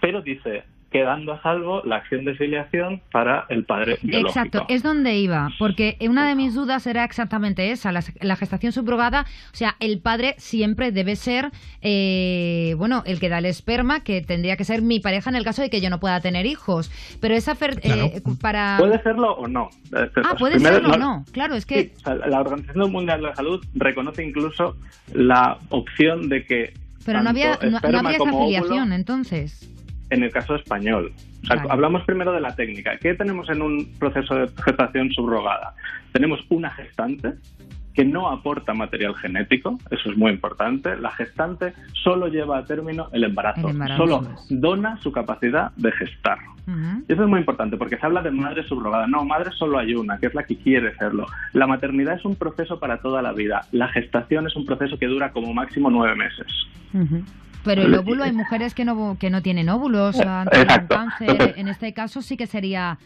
pero 0.00 0.20
dice 0.22 0.64
quedando 0.92 1.32
a 1.32 1.42
salvo 1.42 1.82
la 1.84 1.96
acción 1.96 2.24
de 2.24 2.34
filiación 2.34 3.00
para 3.10 3.46
el 3.48 3.64
padre 3.64 3.98
biológico. 4.02 4.28
Exacto, 4.28 4.66
es 4.68 4.82
donde 4.82 5.16
iba, 5.16 5.48
porque 5.58 5.96
una 6.00 6.28
de 6.28 6.34
mis 6.36 6.54
dudas 6.54 6.86
era 6.86 7.02
exactamente 7.04 7.70
esa, 7.72 7.90
la, 7.90 8.04
la 8.20 8.36
gestación 8.36 8.70
subrogada, 8.72 9.22
o 9.52 9.56
sea, 9.56 9.74
el 9.80 9.98
padre 9.98 10.34
siempre 10.38 10.92
debe 10.92 11.16
ser, 11.16 11.50
eh, 11.80 12.74
bueno, 12.78 13.02
el 13.06 13.18
que 13.18 13.28
da 13.28 13.38
el 13.38 13.46
esperma, 13.46 14.00
que 14.04 14.20
tendría 14.20 14.56
que 14.56 14.64
ser 14.64 14.82
mi 14.82 15.00
pareja 15.00 15.30
en 15.30 15.36
el 15.36 15.44
caso 15.44 15.62
de 15.62 15.70
que 15.70 15.80
yo 15.80 15.90
no 15.90 15.98
pueda 15.98 16.20
tener 16.20 16.46
hijos, 16.46 16.90
pero 17.20 17.34
esa 17.34 17.56
fer- 17.56 17.80
eh, 17.82 18.20
para... 18.40 18.76
Puede 18.78 19.02
serlo 19.02 19.32
o 19.32 19.48
no. 19.48 19.70
Eh, 19.96 20.10
Ah, 20.16 20.28
pues 20.30 20.38
puede 20.38 20.54
primero, 20.56 20.74
serlo 20.76 20.94
o 20.94 20.98
no, 20.98 21.24
claro, 21.32 21.54
es 21.54 21.64
que... 21.66 21.82
Sí, 21.84 21.92
o 21.96 22.00
sea, 22.00 22.14
la 22.14 22.40
Organización 22.40 22.92
Mundial 22.92 23.20
de 23.22 23.28
la 23.28 23.34
Salud 23.34 23.64
reconoce 23.74 24.22
incluso 24.24 24.76
la 25.14 25.58
opción 25.70 26.28
de 26.28 26.44
que 26.44 26.74
Pero 27.06 27.22
no 27.22 27.30
había, 27.30 27.58
no, 27.62 27.78
habría 27.82 28.00
esa 28.12 28.22
óvulo, 28.22 28.38
afiliación, 28.42 28.92
entonces. 28.92 29.68
En 30.12 30.22
el 30.22 30.30
caso 30.30 30.54
español. 30.54 31.12
O 31.42 31.46
sea, 31.46 31.56
Vale. 31.56 31.68
hablamos 31.70 32.04
primero 32.04 32.32
de 32.32 32.40
la 32.40 32.54
técnica. 32.54 32.96
¿Qué 32.98 33.14
tenemos 33.14 33.48
en 33.48 33.62
un 33.62 33.92
proceso 33.98 34.34
de 34.34 34.48
gestación 34.62 35.10
subrogada? 35.10 35.74
Tenemos 36.12 36.40
una 36.50 36.70
gestante 36.70 37.34
que 37.94 38.04
no 38.04 38.28
aporta 38.30 38.72
material 38.74 39.14
genético, 39.16 39.78
eso 39.90 40.10
es 40.10 40.16
muy 40.16 40.30
importante. 40.30 40.96
La 40.96 41.10
gestante 41.10 41.74
solo 42.02 42.28
lleva 42.28 42.58
a 42.58 42.64
término 42.64 43.08
el 43.12 43.24
embarazo, 43.24 43.68
El 43.68 43.74
embarazo, 43.74 44.06
solo 44.06 44.28
dona 44.48 44.96
su 44.98 45.12
capacidad 45.12 45.72
de 45.76 45.92
gestar. 45.92 46.38
Y 47.08 47.12
eso 47.12 47.24
es 47.24 47.28
muy 47.28 47.40
importante 47.40 47.76
porque 47.76 47.96
se 47.96 48.06
habla 48.06 48.22
de 48.22 48.30
madre 48.30 48.62
subrogada. 48.62 49.06
No, 49.08 49.24
madre 49.24 49.50
solo 49.58 49.78
hay 49.78 49.94
una, 49.94 50.18
que 50.18 50.26
es 50.26 50.34
la 50.34 50.44
que 50.44 50.56
quiere 50.56 50.94
serlo. 50.94 51.26
La 51.52 51.66
maternidad 51.66 52.14
es 52.14 52.24
un 52.24 52.36
proceso 52.36 52.78
para 52.78 52.98
toda 52.98 53.20
la 53.20 53.32
vida. 53.32 53.62
La 53.72 53.88
gestación 53.88 54.46
es 54.46 54.54
un 54.54 54.64
proceso 54.64 54.96
que 54.96 55.06
dura 55.06 55.32
como 55.32 55.52
máximo 55.52 55.90
nueve 55.90 56.14
meses. 56.14 56.46
Pero 57.64 57.82
el 57.82 57.94
óvulo, 57.94 58.24
hay 58.24 58.32
mujeres 58.32 58.74
que 58.74 58.84
no, 58.84 59.16
que 59.18 59.30
no 59.30 59.42
tienen 59.42 59.68
óvulos, 59.68 60.18
han 60.20 60.48
tenido 60.48 60.86
cáncer. 60.88 61.54
En 61.56 61.68
este 61.68 61.92
caso 61.92 62.20
sí 62.22 62.36
que 62.36 62.46
sería 62.46 62.98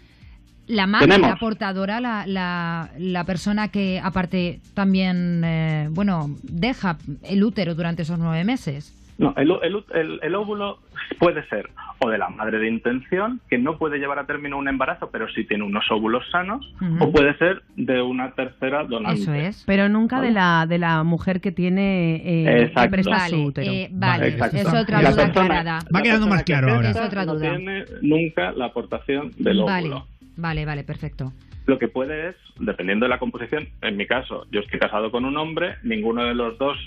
la 0.67 0.87
madre, 0.87 1.07
Tenemos. 1.07 1.31
la 1.31 1.37
portadora, 1.37 2.01
la, 2.01 2.27
la, 2.27 2.91
la 2.99 3.25
persona 3.25 3.69
que 3.69 4.01
aparte 4.03 4.61
también, 4.75 5.43
eh, 5.45 5.89
bueno, 5.91 6.31
deja 6.43 6.97
el 7.23 7.45
útero 7.45 7.75
durante 7.75 8.03
esos 8.03 8.19
nueve 8.19 8.45
meses. 8.45 8.93
No, 9.19 9.33
el, 9.39 9.51
el- 9.63 9.85
el- 9.95 10.21
el 10.23 10.35
óvulo 10.35 10.79
puede 11.19 11.47
ser 11.49 11.71
o 12.01 12.11
de 12.11 12.19
la 12.19 12.29
madre 12.29 12.59
de 12.59 12.69
intención, 12.69 13.41
que 13.49 13.57
no 13.57 13.79
puede 13.79 13.99
llevar 13.99 14.19
a 14.19 14.27
término 14.27 14.59
un 14.59 14.69
embarazo, 14.69 15.09
pero 15.11 15.27
sí 15.31 15.45
tiene 15.45 15.65
unos 15.65 15.91
óvulos 15.91 16.23
sanos, 16.31 16.71
o 17.01 17.11
puede 17.11 17.35
ser 17.39 17.63
de 17.77 18.03
una 18.03 18.33
tercera 18.33 18.85
donante. 18.85 19.53
Pero 19.65 19.89
nunca 19.89 20.17
Vale. 20.17 20.29
de 20.29 20.35
la 20.35 20.67
de 20.69 20.79
la 20.79 21.03
mujer 21.05 21.41
que 21.41 21.53
tiene 21.53 22.17
eh, 22.17 22.63
Exacto. 22.65 22.83
que 22.83 22.89
presta 22.91 23.11
Vale, 23.13 23.31
su 23.31 23.43
útero. 23.45 23.73
eh, 23.73 23.89
vale, 23.93 24.29
Exacto. 24.29 24.57
es 24.59 24.67
otra 24.75 25.01
La 25.03 25.11
duda 25.13 25.25
persona- 25.25 25.45
aclarada. 25.45 25.79
Va 25.95 26.03
quedando 26.03 26.27
más 26.27 26.43
claro 26.43 26.75
ahora. 26.75 26.91
Es 26.91 26.97
otra 27.01 27.25
no 27.25 27.35
duda. 27.35 27.57
tiene 27.57 27.85
nunca 28.03 28.53
la 28.53 28.67
aportación 28.67 29.31
del 29.39 29.61
Vale, 29.63 29.89
óvulo. 29.89 30.07
vale, 30.37 30.67
vale, 30.67 30.85
perfecto. 30.85 31.33
Lo 31.67 31.79
que 31.79 31.89
puede 31.89 32.29
es, 32.29 32.37
dependiendo 32.61 33.07
de 33.07 33.11
la 33.11 33.19
composición, 33.19 33.69
en 33.83 33.97
mi 33.97 34.07
caso, 34.07 34.47
yo 34.53 34.61
estoy 34.61 34.79
casado 34.79 35.11
con 35.11 35.25
un 35.25 35.37
hombre, 35.37 35.77
ninguno 35.83 36.25
de 36.25 36.35
los 36.35 36.57
dos 36.59 36.79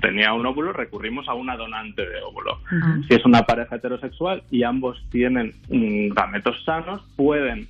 tenía 0.00 0.32
un 0.32 0.46
óvulo, 0.46 0.72
recurrimos 0.72 1.28
a 1.28 1.34
una 1.34 1.56
donante 1.56 2.08
de 2.08 2.22
óvulo. 2.22 2.60
Si 3.08 3.14
es 3.14 3.24
una 3.24 3.42
pareja 3.42 3.76
heterosexual 3.76 4.44
y 4.50 4.62
ambos 4.62 5.04
tienen 5.10 5.54
mm, 5.68 6.14
gametos 6.14 6.62
sanos, 6.64 7.02
pueden 7.16 7.68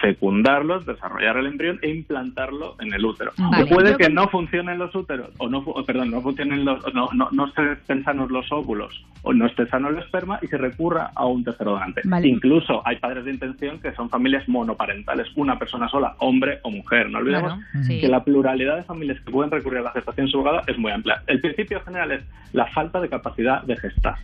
fecundarlos, 0.00 0.86
desarrollar 0.86 1.36
el 1.36 1.46
embrión 1.46 1.78
e 1.82 1.90
implantarlo 1.90 2.76
en 2.80 2.92
el 2.92 3.04
útero. 3.04 3.32
Vale. 3.38 3.64
O 3.64 3.66
puede 3.68 3.96
que 3.96 4.08
no 4.08 4.28
funcionen 4.28 4.78
los 4.78 4.94
úteros, 4.94 5.30
o 5.38 5.48
no, 5.48 5.64
perdón, 5.86 6.10
no 6.10 6.20
funcionen 6.20 6.64
los, 6.64 6.82
no, 6.94 7.08
no, 7.12 7.28
no 7.32 7.46
estén 7.72 8.04
sanos 8.04 8.30
los 8.30 8.50
óvulos, 8.52 9.04
o 9.22 9.32
no 9.32 9.46
esté 9.46 9.66
sano 9.66 9.88
el 9.88 9.98
esperma 9.98 10.38
y 10.42 10.46
se 10.46 10.58
recurra 10.58 11.10
a 11.14 11.26
un 11.26 11.44
tercer 11.44 11.66
donante. 11.66 12.02
Vale. 12.04 12.28
Incluso 12.28 12.82
hay 12.86 12.96
padres 12.96 13.24
de 13.24 13.32
intención 13.32 13.78
que 13.80 13.92
son 13.92 14.08
familias 14.10 14.48
monoparentales, 14.48 15.28
una 15.36 15.58
persona 15.58 15.88
sola, 15.88 16.14
hombre 16.18 16.58
o 16.62 16.70
mujer. 16.70 17.10
No 17.10 17.18
olvidemos 17.18 17.54
Claro, 17.54 17.84
sí. 17.86 18.00
que 18.00 18.08
la 18.08 18.22
pluralidad 18.24 18.76
de 18.76 18.84
familias 18.84 19.20
que 19.20 19.30
pueden 19.30 19.50
recurrir 19.50 19.80
a 19.80 19.82
la 19.82 19.92
gestación 19.92 20.28
subrogada 20.28 20.62
es 20.66 20.78
muy 20.78 20.92
amplia. 20.92 21.22
El 21.26 21.40
principio 21.40 21.80
general 21.82 22.12
es 22.12 22.24
la 22.52 22.66
falta 22.66 23.00
de 23.00 23.08
capacidad 23.08 23.62
de 23.62 23.76
gestar 23.76 24.16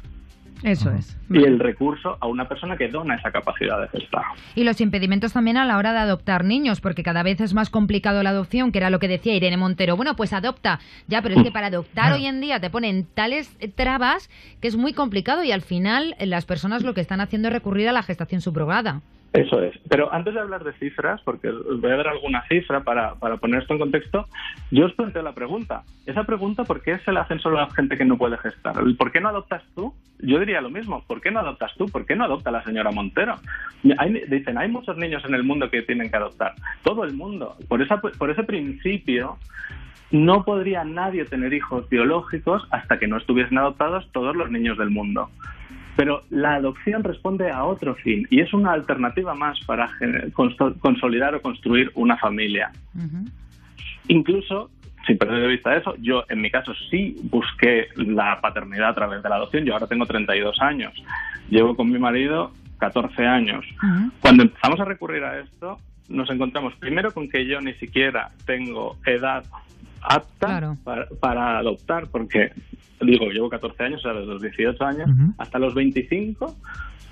Eso 0.63 0.91
es. 0.91 1.17
y 1.31 1.45
el 1.45 1.59
recurso 1.59 2.17
a 2.21 2.27
una 2.27 2.49
persona 2.49 2.77
que 2.77 2.89
dona 2.89 3.15
esa 3.15 3.31
capacidad 3.31 3.81
de 3.81 3.89
gestar. 3.89 4.23
Y 4.55 4.65
los 4.65 4.81
impedimentos 4.81 5.33
también 5.33 5.57
a 5.57 5.65
la 5.65 5.77
hora 5.77 5.93
de 5.93 5.99
adoptar 5.99 6.45
niños, 6.45 6.81
porque 6.81 7.03
cada 7.03 7.23
vez 7.23 7.41
es 7.41 7.55
más 7.55 7.71
complicado 7.71 8.23
la 8.23 8.31
adopción, 8.31 8.73
que 8.73 8.79
era 8.79 8.91
lo 8.91 8.99
que 8.99 9.09
decía 9.09 9.35
Irene 9.35 9.57
Montero. 9.57 9.97
Bueno, 9.97 10.17
pues 10.17 10.33
adopta, 10.33 10.81
ya, 11.07 11.23
pero 11.23 11.37
es 11.37 11.43
que 11.43 11.53
para 11.53 11.69
adoptar 11.69 12.13
hoy 12.13 12.27
en 12.27 12.41
día 12.41 12.61
te 12.61 12.71
ponen 12.71 13.07
tales 13.15 13.57
eh, 13.61 13.69
trabas 13.69 14.31
que 14.61 14.69
es 14.69 14.77
muy 14.77 14.93
complicado 14.93 15.45
y 15.45 15.53
al 15.53 15.63
final 15.63 16.17
eh, 16.19 16.27
las 16.27 16.45
personas 16.45 16.83
lo 16.83 16.95
que 16.95 17.01
están 17.01 17.21
haciendo 17.21 17.49
es 17.49 17.55
recurrir 17.55 17.89
a 17.89 17.93
la 17.93 18.03
gestación 18.03 18.41
subrogada. 18.41 19.03
Eso 19.33 19.63
es. 19.63 19.79
Pero 19.89 20.13
antes 20.13 20.33
de 20.33 20.41
hablar 20.41 20.65
de 20.65 20.73
cifras, 20.75 21.21
porque 21.23 21.51
voy 21.51 21.91
a 21.91 21.97
dar 21.97 22.09
alguna 22.09 22.43
cifra 22.49 22.81
para, 22.81 23.15
para 23.17 23.37
poner 23.37 23.61
esto 23.61 23.75
en 23.75 23.81
contexto, 23.81 24.27
yo 24.71 24.87
os 24.87 24.95
planteo 24.95 25.23
la 25.23 25.35
pregunta. 25.35 25.83
Esa 26.07 26.25
pregunta, 26.25 26.65
¿por 26.65 26.83
qué 26.83 26.99
se 27.01 27.13
la 27.13 27.21
hacen 27.21 27.39
solo 27.39 27.59
a 27.59 27.63
la 27.63 27.71
gente 27.71 27.99
que 27.99 28.07
no 28.07 28.17
puede 28.17 28.39
gestar? 28.39 28.79
¿El 28.79 28.97
¿Por 28.97 29.13
qué 29.13 29.21
no 29.21 29.29
adoptas 29.29 29.63
tú? 29.75 29.93
Yo 30.21 30.41
diría 30.41 30.63
lo 30.63 30.71
mismo. 30.71 31.05
¿Por 31.07 31.21
qué 31.21 31.31
no 31.31 31.41
adoptas 31.41 31.73
tú? 31.77 31.87
¿Por 31.87 32.07
qué 32.07 32.17
no 32.17 32.25
adopta 32.25 32.51
la 32.51 32.65
señora 32.65 32.91
Montero? 32.91 33.35
Dicen, 33.83 34.57
hay 34.57 34.69
muchos 34.69 34.97
niños 34.97 35.23
en 35.27 35.35
el 35.35 35.45
mundo 35.45 35.71
que 35.71 35.83
tienen 35.83 36.11
que 36.11 36.17
adoptar. 36.17 36.55
Todo 36.83 37.05
el 37.05 37.13
mundo. 37.13 37.57
Por, 37.69 37.83
esa, 37.83 38.01
por 38.01 38.31
ese 38.31 38.45
principio, 38.45 39.39
no 40.11 40.45
podría 40.45 40.85
nadie 40.85 41.27
tener 41.27 41.53
hijos 41.53 41.89
biológicos 41.89 42.67
hasta 42.71 42.99
que 42.99 43.07
no 43.07 43.19
estuviesen 43.19 43.59
adoptados 43.59 44.09
todos 44.13 44.35
los 44.35 44.51
niños 44.51 44.79
del 44.79 44.91
mundo. 44.91 45.29
Pero 45.99 46.23
la 46.31 46.55
adopción 46.55 47.03
responde 47.03 47.51
a 47.51 47.65
otro 47.65 47.97
fin 47.97 48.25
y 48.31 48.39
es 48.39 48.55
una 48.55 48.71
alternativa 48.71 49.35
más 49.35 49.59
para 49.67 49.91
consolidar 50.81 51.35
o 51.35 51.43
construir 51.43 51.91
una 51.97 52.17
familia. 52.17 52.71
Incluso, 54.07 54.71
sin 55.09 55.19
perder 55.19 55.41
de 55.41 55.49
vista 55.49 55.77
eso, 55.77 55.97
yo 55.99 56.23
en 56.29 56.41
mi 56.41 56.53
caso 56.53 56.73
sí 56.89 57.17
busqué 57.25 57.89
la 57.97 58.41
paternidad 58.41 58.91
a 58.91 58.95
través 58.95 59.25
de 59.25 59.29
la 59.29 59.35
adopción. 59.35 59.65
Yo 59.65 59.73
ahora 59.73 59.89
tengo 59.89 60.07
32 60.07 60.61
años. 60.61 60.93
Llevo 61.51 61.75
con 61.75 61.91
mi 61.91 61.99
marido 61.99 62.53
14 62.79 63.27
años. 63.27 63.65
Cuando 64.21 64.45
empezamos 64.45 64.79
a 64.79 64.85
recurrir 64.85 65.25
a 65.25 65.41
esto, 65.41 65.79
nos 66.09 66.31
encontramos 66.31 66.77
primero 66.77 67.11
con 67.13 67.29
que 67.29 67.45
yo 67.45 67.61
ni 67.61 67.75
siquiera 67.75 68.31
tengo 68.47 68.99
edad 69.05 69.43
apta 70.03 70.77
para, 70.85 71.07
para 71.21 71.59
adoptar, 71.59 72.09
porque 72.09 72.53
digo, 73.01 73.27
llevo 73.27 73.49
14 73.49 73.83
años, 73.85 74.01
o 74.01 74.03
sea, 74.03 74.13
desde 74.13 74.33
los 74.33 74.43
18 74.43 74.85
años 74.85 75.11
hasta 75.39 75.59
los 75.59 75.75
25 75.75 76.57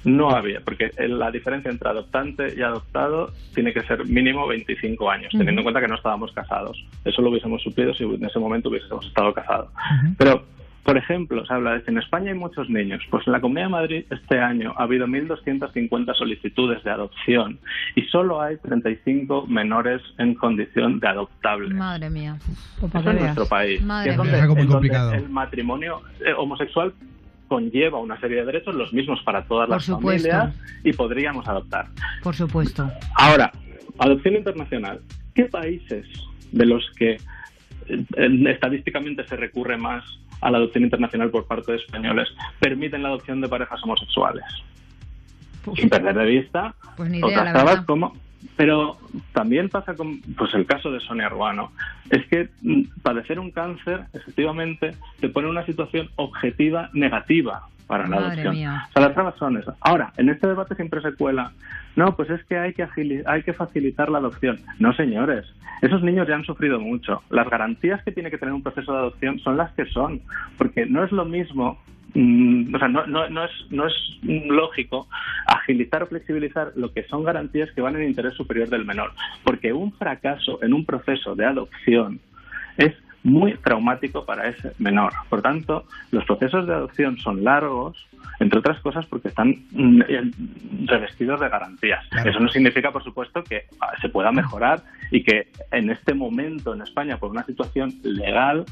no 0.04 0.30
había, 0.30 0.60
porque 0.60 0.90
la 1.08 1.30
diferencia 1.32 1.70
entre 1.70 1.88
adoptante 1.88 2.54
y 2.56 2.62
adoptado 2.62 3.32
tiene 3.54 3.72
que 3.72 3.82
ser 3.82 4.06
mínimo 4.06 4.46
25 4.46 5.10
años, 5.10 5.32
teniendo 5.32 5.60
en 5.60 5.64
cuenta 5.64 5.80
que 5.80 5.88
no 5.88 5.96
estábamos 5.96 6.30
casados. 6.32 6.84
Eso 7.04 7.22
lo 7.22 7.30
hubiésemos 7.30 7.60
suplido 7.60 7.92
si 7.92 8.04
en 8.04 8.24
ese 8.24 8.38
momento 8.38 8.68
hubiésemos 8.68 9.04
estado 9.04 9.34
casados. 9.34 9.68
Pero, 10.16 10.44
por 10.86 10.96
ejemplo, 10.96 11.44
se 11.44 11.52
habla 11.52 11.72
de 11.72 11.82
que 11.82 11.90
en 11.90 11.98
España 11.98 12.30
hay 12.30 12.38
muchos 12.38 12.70
niños. 12.70 13.02
Pues 13.10 13.26
en 13.26 13.32
la 13.32 13.40
Comunidad 13.40 13.66
de 13.66 13.70
Madrid 13.72 14.04
este 14.08 14.38
año 14.38 14.72
ha 14.78 14.84
habido 14.84 15.08
1.250 15.08 16.14
solicitudes 16.14 16.84
de 16.84 16.90
adopción 16.92 17.58
y 17.96 18.02
solo 18.02 18.40
hay 18.40 18.56
35 18.58 19.48
menores 19.48 20.00
en 20.18 20.34
condición 20.34 21.00
de 21.00 21.08
adoptable. 21.08 21.74
Madre 21.74 22.08
mía. 22.08 22.36
Eso 22.94 23.10
en 23.10 23.18
nuestro 23.18 23.46
país. 23.46 23.82
Madre 23.82 24.12
es 24.12 24.16
mía. 24.16 24.24
donde, 24.24 24.36
Es 24.36 24.42
algo 24.42 24.54
muy 24.54 24.62
en 24.62 24.68
donde 24.68 24.88
complicado. 24.88 25.12
el 25.14 25.28
matrimonio 25.28 26.02
eh, 26.24 26.32
homosexual 26.36 26.94
conlleva 27.48 27.98
una 27.98 28.18
serie 28.20 28.38
de 28.38 28.46
derechos, 28.46 28.74
los 28.76 28.92
mismos 28.92 29.20
para 29.24 29.42
todas 29.44 29.66
Por 29.66 29.76
las 29.76 29.84
supuesto. 29.84 30.28
familias, 30.30 30.56
y 30.84 30.92
podríamos 30.92 31.48
adoptar. 31.48 31.86
Por 32.22 32.36
supuesto. 32.36 32.88
Ahora, 33.16 33.50
adopción 33.98 34.36
internacional. 34.36 35.00
¿Qué 35.34 35.46
países 35.46 36.06
de 36.52 36.64
los 36.64 36.88
que 36.96 37.18
eh, 37.88 38.46
estadísticamente 38.48 39.26
se 39.26 39.34
recurre 39.36 39.76
más 39.76 40.04
a 40.40 40.50
la 40.50 40.58
adopción 40.58 40.84
internacional 40.84 41.30
por 41.30 41.46
parte 41.46 41.72
de 41.72 41.78
españoles 41.78 42.28
permiten 42.60 43.02
la 43.02 43.08
adopción 43.08 43.40
de 43.40 43.48
parejas 43.48 43.82
homosexuales? 43.82 44.44
Sin 45.74 45.88
perder 45.88 46.14
de 46.14 46.24
vista 46.26 46.74
Pues 46.96 47.10
idea, 47.10 47.26
otras 47.26 47.52
trabas 47.52 47.86
como 47.86 48.14
pero 48.56 48.98
también 49.32 49.68
pasa 49.68 49.94
con 49.94 50.20
pues 50.36 50.55
el 50.55 50.66
caso 50.66 50.90
de 50.90 51.01
Sonia 51.01 51.28
Ruano. 51.28 51.73
Es 52.10 52.27
que 52.27 52.48
mm, 52.62 53.01
padecer 53.02 53.39
un 53.39 53.51
cáncer 53.51 54.05
efectivamente 54.12 54.93
te 55.20 55.28
pone 55.28 55.47
en 55.47 55.52
una 55.52 55.66
situación 55.66 56.09
objetiva 56.16 56.90
negativa 56.93 57.68
para 57.86 58.05
la 58.05 58.16
Madre 58.16 58.27
adopción. 58.27 58.55
mía. 58.55 58.86
o 58.89 58.93
sea 58.93 59.02
las 59.02 59.14
trabas 59.14 59.35
son 59.36 59.56
esas. 59.56 59.77
Ahora 59.81 60.12
en 60.16 60.28
este 60.28 60.47
debate 60.47 60.74
siempre 60.74 61.01
se 61.02 61.14
cuela 61.14 61.52
no 61.94 62.14
pues 62.16 62.31
es 62.31 62.44
que 62.44 62.59
hay 62.59 62.74
que 62.74 62.86
hay 63.27 63.43
que 63.43 63.52
facilitar 63.52 64.09
la 64.10 64.18
adopción. 64.18 64.59
No 64.78 64.93
señores 64.94 65.47
esos 65.82 66.02
niños 66.02 66.27
ya 66.27 66.35
han 66.35 66.44
sufrido 66.44 66.81
mucho. 66.81 67.23
Las 67.31 67.48
garantías 67.48 68.02
que 68.02 68.12
tiene 68.12 68.31
que 68.31 68.39
tener 68.39 68.55
un 68.55 68.62
proceso 68.62 68.93
de 68.93 68.98
adopción 68.98 69.39
son 69.40 69.56
las 69.56 69.73
que 69.73 69.86
son 69.86 70.20
porque 70.56 70.86
no 70.86 71.05
es 71.05 71.12
lo 71.12 71.24
mismo 71.24 71.78
o 72.14 72.78
sea, 72.78 72.88
no, 72.88 73.06
no, 73.06 73.28
no 73.28 73.44
es, 73.44 73.50
no 73.70 73.86
es 73.86 73.94
lógico 74.22 75.08
agilizar 75.46 76.02
o 76.02 76.06
flexibilizar 76.06 76.72
lo 76.76 76.92
que 76.92 77.02
son 77.04 77.24
garantías 77.24 77.70
que 77.72 77.82
van 77.82 77.96
en 77.96 78.08
interés 78.08 78.34
superior 78.34 78.68
del 78.68 78.84
menor, 78.84 79.12
porque 79.44 79.72
un 79.72 79.92
fracaso 79.92 80.62
en 80.62 80.72
un 80.72 80.84
proceso 80.84 81.34
de 81.34 81.44
adopción 81.44 82.20
es 82.78 82.94
muy 83.26 83.54
traumático 83.54 84.24
para 84.24 84.48
ese 84.48 84.72
menor. 84.78 85.12
Por 85.28 85.42
tanto, 85.42 85.84
los 86.12 86.24
procesos 86.24 86.66
de 86.66 86.74
adopción 86.74 87.18
son 87.18 87.42
largos, 87.42 88.06
entre 88.38 88.60
otras 88.60 88.78
cosas 88.80 89.04
porque 89.06 89.28
están 89.28 89.48
mm, 89.72 90.02
eh, 90.08 90.30
revestidos 90.84 91.40
de 91.40 91.48
garantías. 91.48 92.04
Eso 92.24 92.38
no 92.38 92.48
significa, 92.48 92.92
por 92.92 93.02
supuesto, 93.02 93.42
que 93.42 93.64
ah, 93.80 93.92
se 94.00 94.08
pueda 94.10 94.30
mejorar 94.30 94.82
y 95.10 95.24
que 95.24 95.48
en 95.72 95.90
este 95.90 96.14
momento 96.14 96.72
en 96.72 96.82
España, 96.82 97.18
por 97.18 97.30
una 97.30 97.44
situación 97.44 97.94
legal, 98.04 98.64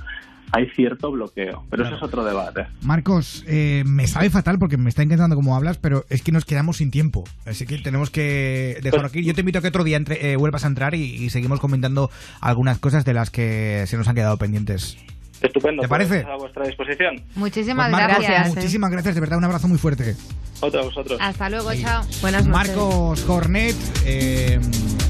hay 0.56 0.68
cierto 0.76 1.10
bloqueo. 1.10 1.64
Pero 1.70 1.84
eso 1.84 1.96
es 1.96 2.02
otro 2.02 2.24
debate. 2.24 2.66
Marcos, 2.82 3.44
eh, 3.48 3.82
me 3.86 4.06
sabe 4.06 4.30
fatal 4.30 4.58
porque 4.58 4.76
me 4.76 4.88
está 4.88 5.02
encantando 5.02 5.34
cómo 5.36 5.56
hablas, 5.56 5.78
pero 5.78 6.04
es 6.10 6.22
que 6.22 6.30
nos 6.32 6.44
quedamos 6.44 6.76
sin 6.76 6.90
tiempo. 6.90 7.24
Así 7.44 7.66
que 7.66 7.78
tenemos 7.78 8.10
que 8.10 8.78
dejarlo 8.82 9.06
aquí. 9.08 9.24
Yo 9.24 9.34
te 9.34 9.40
invito 9.40 9.58
a 9.58 9.62
que 9.62 9.68
otro 9.68 9.82
día 9.84 9.96
entre- 9.96 10.32
eh, 10.32 10.36
vuelvas 10.36 10.64
a 10.64 10.68
entrar 10.68 10.94
y, 10.94 11.02
y 11.02 11.30
seguimos 11.30 11.58
comentando 11.60 12.10
algunas 12.40 12.78
cosas 12.78 13.04
de 13.04 13.14
las 13.14 13.30
que 13.30 13.84
se 13.86 13.96
nos 13.96 14.06
han 14.08 14.14
quedado 14.14 14.36
pendientes. 14.36 14.96
Estupendo. 15.42 15.82
¿Te 15.82 15.88
parece? 15.88 16.20
pues, 16.22 16.34
A 16.34 16.36
vuestra 16.36 16.66
disposición. 16.66 17.22
Muchísimas 17.34 17.90
Pues, 17.90 18.02
Marcos, 18.02 18.24
gracias. 18.24 18.54
muchísimas 18.54 18.90
gracias, 18.90 19.14
de 19.14 19.20
verdad, 19.20 19.38
un 19.38 19.44
abrazo 19.44 19.68
muy 19.68 19.78
fuerte. 19.78 20.14
Otro 20.60 20.80
a 20.80 20.84
vosotros. 20.84 21.18
Hasta 21.20 21.50
luego, 21.50 21.74
chao. 21.74 22.02
Buenas 22.22 22.46
noches. 22.46 22.68
Marcos 22.76 23.20
Cornet, 23.22 23.76
eh, 24.06 24.58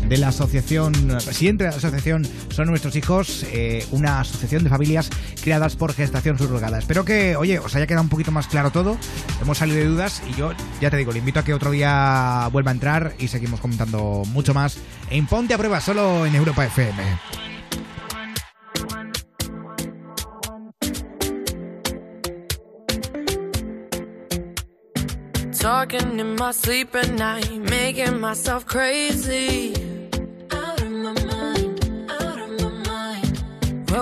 de 0.09 0.17
la 0.19 0.29
asociación, 0.29 0.93
presidente 1.25 1.65
de 1.65 1.71
la 1.71 1.77
asociación 1.77 2.27
Son 2.51 2.69
Nuestros 2.69 2.97
Hijos, 2.97 3.45
eh, 3.53 3.87
una 3.91 4.21
asociación 4.21 4.65
de 4.65 4.71
familias 4.71 5.11
creadas 5.43 5.77
por 5.77 5.93
gestación 5.93 6.39
subrogada. 6.39 6.79
Espero 6.79 7.05
que, 7.05 7.37
oye, 7.37 7.59
os 7.59 7.75
haya 7.75 7.87
quedado 7.87 8.03
un 8.03 8.09
poquito 8.09 8.31
más 8.31 8.47
claro 8.47 8.71
todo. 8.71 8.97
Hemos 9.41 9.59
salido 9.59 9.79
de 9.79 9.87
dudas 9.87 10.23
y 10.29 10.35
yo, 10.35 10.53
ya 10.81 10.91
te 10.91 10.97
digo, 10.97 11.13
le 11.13 11.19
invito 11.19 11.41
a 11.41 11.45
que 11.45 11.55
otro 11.55 11.71
día 11.71 12.49
vuelva 12.53 12.71
a 12.71 12.75
entrar 12.75 13.15
y 13.19 13.29
seguimos 13.29 13.61
comentando 13.61 14.23
mucho 14.27 14.55
más 14.55 14.79
en 15.11 15.27
Ponte 15.27 15.55
a 15.55 15.59
Prueba, 15.59 15.81
solo 15.81 16.27
en 16.27 16.35
Europa 16.35 16.65
FM. 16.67 17.03
Talking 25.65 26.21
in 26.21 26.37
my 26.37 26.53
sleep 26.53 26.95
at 26.95 27.11
night, 27.15 27.51
making 27.71 28.21
myself 28.21 28.67
crazy. 28.67 29.94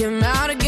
Him 0.00 0.22
out 0.22 0.48
again. 0.48 0.59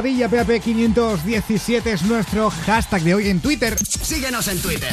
Almohadilla 0.00 0.30
PAP 0.30 0.62
517 0.62 1.92
es 1.92 2.02
nuestro 2.04 2.48
hashtag 2.48 3.02
de 3.02 3.14
hoy 3.16 3.28
en 3.28 3.38
Twitter. 3.38 3.76
Síguenos 3.86 4.48
en 4.48 4.58
Twitter. 4.62 4.90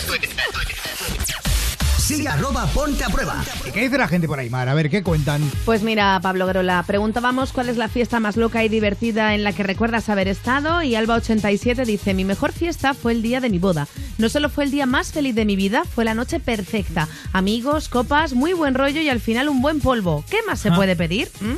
Sigue 1.97 2.27
arroba 2.27 2.65
ponte 2.73 3.05
a 3.05 3.07
prueba. 3.07 3.41
¿Y 3.65 3.71
qué 3.71 3.83
dice 3.83 3.97
la 3.97 4.09
gente 4.09 4.27
por 4.27 4.37
ahí, 4.37 4.49
Mar? 4.49 4.67
A 4.67 4.73
ver, 4.73 4.89
¿qué 4.89 5.03
cuentan? 5.03 5.49
Pues 5.63 5.81
mira, 5.81 6.19
Pablo 6.21 6.45
Grola, 6.45 6.83
preguntábamos 6.85 7.53
cuál 7.53 7.69
es 7.69 7.77
la 7.77 7.87
fiesta 7.87 8.19
más 8.19 8.35
loca 8.35 8.65
y 8.65 8.69
divertida 8.69 9.33
en 9.33 9.45
la 9.45 9.53
que 9.53 9.63
recuerdas 9.63 10.09
haber 10.09 10.27
estado 10.27 10.83
y 10.83 10.91
Alba87 10.95 11.85
dice, 11.85 12.13
mi 12.13 12.25
mejor 12.25 12.51
fiesta 12.51 12.93
fue 12.93 13.13
el 13.13 13.21
día 13.21 13.39
de 13.39 13.49
mi 13.49 13.59
boda. 13.59 13.87
No 14.17 14.27
solo 14.27 14.49
fue 14.49 14.65
el 14.65 14.71
día 14.71 14.85
más 14.85 15.13
feliz 15.13 15.35
de 15.35 15.45
mi 15.45 15.55
vida, 15.55 15.83
fue 15.85 16.03
la 16.03 16.15
noche 16.15 16.41
perfecta. 16.41 17.07
Amigos, 17.31 17.87
copas, 17.87 18.33
muy 18.33 18.51
buen 18.51 18.73
rollo 18.75 18.99
y 18.99 19.07
al 19.07 19.21
final 19.21 19.47
un 19.47 19.61
buen 19.61 19.79
polvo. 19.79 20.25
¿Qué 20.29 20.39
más 20.45 20.59
se 20.59 20.67
Ah. 20.67 20.75
puede 20.75 20.97
pedir? 20.97 21.29
¿Mm? 21.39 21.53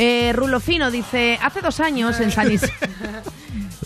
Eh, 0.00 0.32
Rulofino 0.32 0.92
dice, 0.92 1.40
hace 1.42 1.60
dos 1.60 1.80
años 1.80 2.20
en 2.20 2.30
San 2.30 2.52
Isidro... 2.52 2.72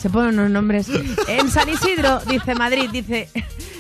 Se 0.02 0.10
ponen 0.10 0.36
unos 0.36 0.50
nombres. 0.50 0.88
En 1.28 1.48
San 1.48 1.68
Isidro, 1.68 2.18
dice 2.28 2.56
Madrid, 2.56 2.90
dice... 2.90 3.28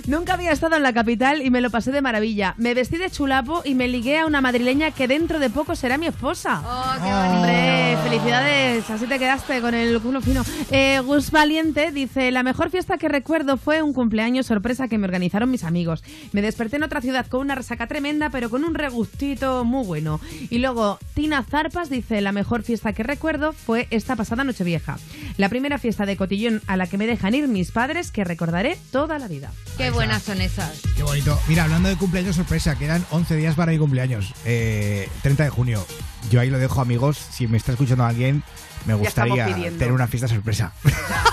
Nunca 0.06 0.34
había 0.34 0.50
estado 0.50 0.76
en 0.76 0.82
la 0.82 0.92
capital 0.92 1.42
y 1.42 1.50
me 1.50 1.60
lo 1.60 1.70
pasé 1.70 1.92
de 1.92 2.02
maravilla. 2.02 2.54
Me 2.58 2.74
vestí 2.74 2.98
de 2.98 3.10
chulapo 3.10 3.62
y 3.64 3.74
me 3.74 3.86
ligué 3.86 4.18
a 4.18 4.26
una 4.26 4.40
madrileña 4.40 4.90
que 4.90 5.06
dentro 5.06 5.38
de 5.38 5.48
poco 5.48 5.76
será 5.76 5.96
mi 5.96 6.06
esposa. 6.06 6.62
¡Oh, 6.64 6.94
qué 7.02 7.12
Hombre, 7.12 7.96
felicidades, 8.02 8.90
así 8.90 9.06
te 9.06 9.18
quedaste 9.18 9.60
con 9.60 9.74
el 9.74 10.00
culo 10.00 10.20
fino. 10.20 10.42
Eh, 10.70 11.00
Gus 11.04 11.30
Valiente 11.30 11.92
dice, 11.92 12.30
la 12.32 12.42
mejor 12.42 12.70
fiesta 12.70 12.98
que 12.98 13.08
recuerdo 13.08 13.56
fue 13.56 13.82
un 13.82 13.92
cumpleaños 13.92 14.46
sorpresa 14.46 14.88
que 14.88 14.98
me 14.98 15.06
organizaron 15.06 15.50
mis 15.50 15.64
amigos. 15.64 16.02
Me 16.32 16.42
desperté 16.42 16.76
en 16.76 16.82
otra 16.82 17.00
ciudad 17.00 17.26
con 17.26 17.40
una 17.40 17.54
resaca 17.54 17.86
tremenda, 17.86 18.30
pero 18.30 18.50
con 18.50 18.64
un 18.64 18.74
regustito 18.74 19.64
muy 19.64 19.86
bueno. 19.86 20.20
Y 20.50 20.58
luego, 20.58 20.98
Tina 21.14 21.44
Zarpas 21.44 21.90
dice, 21.90 22.20
la 22.20 22.32
mejor 22.32 22.62
fiesta 22.62 22.92
que 22.92 23.02
recuerdo 23.02 23.52
fue 23.52 23.86
esta 23.90 24.16
pasada 24.16 24.42
Nochevieja. 24.44 24.98
La 25.36 25.48
primera 25.48 25.78
fiesta 25.78 26.06
de 26.06 26.16
cotillón 26.16 26.60
a 26.66 26.76
la 26.76 26.86
que 26.86 26.98
me 26.98 27.06
dejan 27.06 27.34
ir 27.34 27.48
mis 27.48 27.70
padres, 27.70 28.10
que 28.10 28.24
recordaré 28.24 28.76
toda 28.90 29.18
la 29.18 29.28
vida. 29.28 29.52
Qué 29.76 29.90
buenas 30.02 30.22
son 30.24 30.40
esas. 30.40 30.80
Qué 30.96 31.02
bonito. 31.04 31.38
Mira, 31.46 31.62
hablando 31.64 31.88
de 31.88 31.94
cumpleaños 31.96 32.34
sorpresa, 32.34 32.76
quedan 32.76 33.04
11 33.10 33.36
días 33.36 33.54
para 33.54 33.70
mi 33.70 33.78
cumpleaños. 33.78 34.34
Eh, 34.44 35.08
30 35.22 35.44
de 35.44 35.50
junio. 35.50 35.86
Yo 36.28 36.40
ahí 36.40 36.50
lo 36.50 36.58
dejo, 36.58 36.80
amigos. 36.80 37.16
Si 37.30 37.46
me 37.46 37.56
está 37.56 37.70
escuchando 37.72 38.04
alguien, 38.04 38.42
me 38.84 38.94
gustaría 38.94 39.46
tener 39.46 39.92
una 39.92 40.08
fiesta 40.08 40.26
sorpresa. 40.26 40.72
Ya 40.84 40.90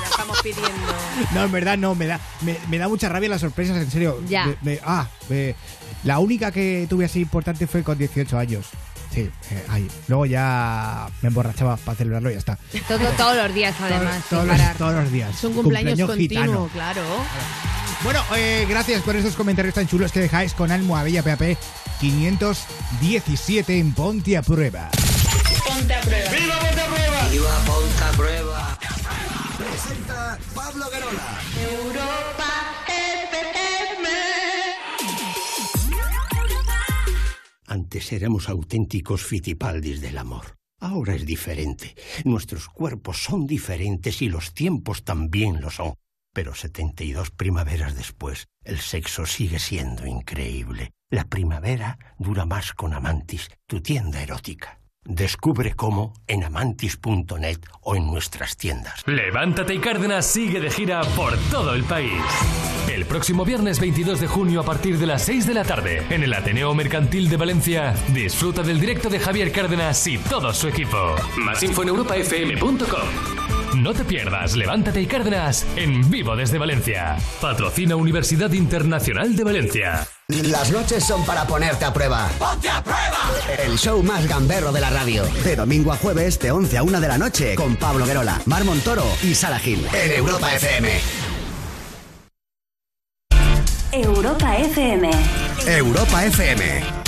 estamos 0.09 0.39
pidiendo. 0.43 0.69
No, 1.33 1.43
en 1.43 1.51
verdad 1.51 1.77
no, 1.77 1.95
me 1.95 2.05
da, 2.05 2.17
me, 2.41 2.57
me 2.69 2.77
da 2.77 2.87
mucha 2.87 3.09
rabia 3.09 3.27
las 3.27 3.41
sorpresas, 3.41 3.75
en 3.75 3.89
serio. 3.91 4.21
Ya. 4.29 4.45
Me- 4.45 4.55
me- 4.61 4.79
ah, 4.85 5.07
la 6.03 6.19
única 6.19 6.51
que 6.51 6.85
tuve 6.89 7.05
así 7.05 7.19
importante 7.21 7.65
fue 7.67 7.83
con 7.83 7.97
18 7.97 8.37
años. 8.37 8.67
Sí, 9.13 9.29
eh, 9.51 9.65
ahí. 9.67 9.87
Luego 10.07 10.27
ya 10.27 11.09
me 11.23 11.27
emborrachaba 11.29 11.75
para 11.77 11.97
celebrarlo 11.97 12.29
y 12.29 12.33
ya 12.33 12.39
está. 12.39 12.57
Todo, 12.87 12.99
todos 13.17 13.35
los 13.35 13.53
días, 13.53 13.75
además, 13.81 14.23
todos, 14.29 14.43
sin 14.43 14.47
los, 14.51 14.57
parar. 14.59 14.77
todos 14.77 14.93
los 15.03 15.11
días. 15.11 15.35
Es 15.35 15.43
un 15.43 15.53
cumpleaños, 15.53 16.07
continuo, 16.07 16.15
gitano. 16.15 16.69
claro. 16.71 17.01
Bueno, 18.03 18.21
eh, 18.35 18.65
gracias 18.69 19.01
por 19.01 19.15
esos 19.15 19.35
comentarios 19.35 19.75
tan 19.75 19.87
chulos 19.87 20.11
que 20.11 20.21
dejáis 20.21 20.53
con 20.53 20.71
Almohadilla 20.71 21.21
PAP 21.21 21.57
517 21.99 23.77
en 23.77 23.93
Ponte 23.93 24.37
a 24.37 24.41
Prueba. 24.41 24.89
Ponte 25.67 25.93
a 25.93 26.01
prueba. 26.01 26.31
¡Viva 26.31 26.59
Ponte 26.59 26.81
a 26.81 26.87
Prueba! 26.87 27.29
¡Viva 27.29 27.59
Ponte 27.65 28.03
a 28.03 28.11
Prueba! 28.11 28.79
Presenta 29.57 30.39
Pablo 30.55 30.85
Guerola. 30.89 31.41
Europa 31.61 32.29
Antes 37.67 38.13
éramos 38.13 38.49
auténticos 38.49 39.23
fitipaldis 39.23 40.01
del 40.01 40.17
amor. 40.17 40.55
Ahora 40.79 41.13
es 41.15 41.25
diferente. 41.25 41.95
Nuestros 42.23 42.67
cuerpos 42.69 43.23
son 43.23 43.45
diferentes 43.45 44.21
y 44.21 44.29
los 44.29 44.53
tiempos 44.53 45.03
también 45.03 45.61
lo 45.61 45.69
son. 45.69 45.93
Pero 46.33 46.53
72 46.53 47.31
primaveras 47.31 47.95
después, 47.95 48.47
el 48.63 48.79
sexo 48.79 49.25
sigue 49.25 49.59
siendo 49.59 50.05
increíble. 50.05 50.91
La 51.09 51.25
primavera 51.25 51.97
dura 52.17 52.45
más 52.45 52.73
con 52.73 52.93
Amantis, 52.93 53.49
tu 53.67 53.81
tienda 53.81 54.21
erótica. 54.21 54.79
Descubre 55.05 55.73
cómo 55.73 56.13
en 56.27 56.43
amantis.net 56.43 57.59
o 57.81 57.95
en 57.95 58.05
nuestras 58.05 58.57
tiendas. 58.57 59.01
Levántate 59.07 59.73
y 59.73 59.79
Cárdenas 59.79 60.25
sigue 60.25 60.59
de 60.59 60.69
gira 60.69 61.01
por 61.15 61.35
todo 61.49 61.73
el 61.73 61.83
país. 61.83 62.21
El 62.93 63.05
próximo 63.05 63.45
viernes 63.45 63.79
22 63.79 64.19
de 64.19 64.27
junio 64.27 64.59
a 64.61 64.63
partir 64.63 64.97
de 64.97 65.07
las 65.07 65.23
6 65.23 65.47
de 65.47 65.53
la 65.53 65.63
tarde 65.63 66.03
en 66.09 66.23
el 66.23 66.33
Ateneo 66.33 66.73
Mercantil 66.75 67.29
de 67.29 67.37
Valencia, 67.37 67.95
disfruta 68.13 68.61
del 68.61 68.79
directo 68.79 69.09
de 69.09 69.19
Javier 69.19 69.51
Cárdenas 69.51 70.05
y 70.05 70.17
todo 70.17 70.53
su 70.53 70.67
equipo. 70.67 71.15
Más 71.37 71.63
info 71.63 71.83
en 71.83 71.89
europafm.com. 71.89 73.48
No 73.75 73.93
te 73.93 74.03
pierdas 74.03 74.55
Levántate 74.55 75.01
y 75.01 75.05
Cárdenas 75.05 75.65
en 75.75 76.09
vivo 76.09 76.35
desde 76.35 76.57
Valencia. 76.57 77.17
Patrocina 77.39 77.95
Universidad 77.95 78.51
Internacional 78.51 79.35
de 79.35 79.43
Valencia. 79.43 80.07
Las 80.27 80.71
noches 80.71 81.03
son 81.03 81.25
para 81.25 81.45
ponerte 81.45 81.85
a 81.85 81.93
prueba. 81.93 82.29
¡Ponte 82.37 82.69
a 82.69 82.83
prueba! 82.83 83.31
El 83.63 83.77
show 83.77 84.01
más 84.03 84.27
gamberro 84.27 84.71
de 84.71 84.81
la 84.81 84.89
radio. 84.89 85.23
De 85.43 85.55
domingo 85.55 85.91
a 85.91 85.97
jueves, 85.97 86.39
de 86.39 86.51
11 86.51 86.77
a 86.77 86.83
1 86.83 87.01
de 87.01 87.07
la 87.07 87.17
noche, 87.17 87.55
con 87.55 87.75
Pablo 87.75 88.05
Guerola, 88.05 88.41
Mar 88.45 88.63
Montoro 88.63 89.05
y 89.23 89.33
Sara 89.35 89.59
Gil. 89.59 89.85
En 89.93 90.11
Europa 90.11 90.53
FM. 90.55 90.89
Europa 93.91 94.57
FM. 94.57 95.11
Europa 95.65 96.25
FM. 96.25 96.98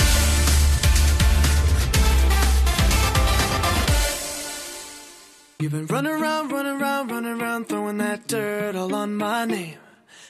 You've 5.62 5.70
been 5.70 5.86
running 5.86 6.10
around, 6.10 6.50
running 6.50 6.82
around, 6.82 7.12
running 7.12 7.40
around, 7.40 7.68
throwing 7.68 7.98
that 7.98 8.26
dirt 8.26 8.74
all 8.74 8.92
on 8.96 9.14
my 9.14 9.44
name. 9.44 9.76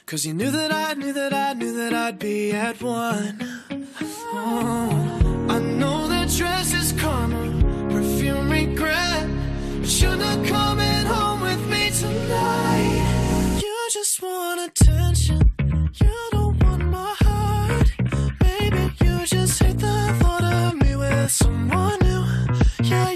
Cause 0.05 0.27
you 0.27 0.33
knew 0.35 0.51
that 0.51 0.71
I 0.71 0.93
knew 0.93 1.11
that 1.11 1.33
I 1.33 1.53
knew 1.53 1.73
that 1.73 1.91
I'd 1.91 2.19
be 2.19 2.51
at 2.51 2.79
one. 2.83 3.41
Oh, 4.31 5.47
I 5.49 5.57
know 5.57 6.07
that 6.07 6.29
dress 6.29 6.71
is 6.75 6.91
karma, 7.01 7.89
perfume 7.89 8.51
regret. 8.51 9.27
But 9.81 10.01
you're 10.01 10.15
not 10.15 10.45
coming 10.45 11.05
home 11.07 11.41
with 11.41 11.67
me 11.67 11.89
tonight. 11.89 13.59
You 13.59 13.87
just 13.91 14.21
want 14.21 14.61
attention. 14.69 15.51
You 15.99 16.29
don't 16.29 16.63
want 16.63 16.85
my 16.91 17.15
heart. 17.21 17.91
Maybe 18.39 18.93
you 19.03 19.25
just 19.25 19.63
hate 19.63 19.79
the 19.79 20.15
thought 20.19 20.43
of 20.43 20.75
me 20.75 20.95
with 20.95 21.31
someone 21.31 21.97
new. 22.01 22.23
Yeah, 22.83 23.15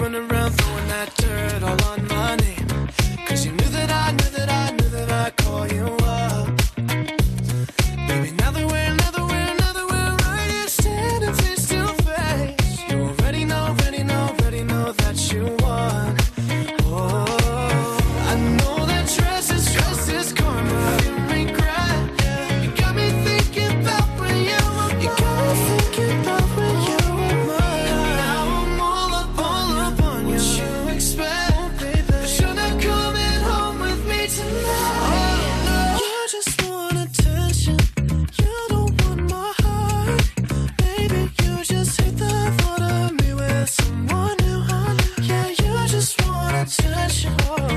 your. 47.13 47.70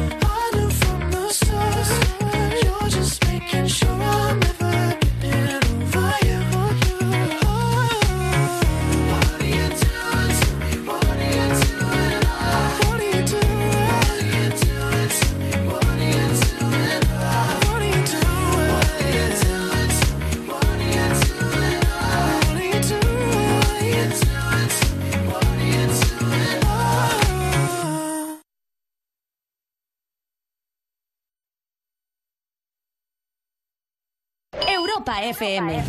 FM. 35.23 35.85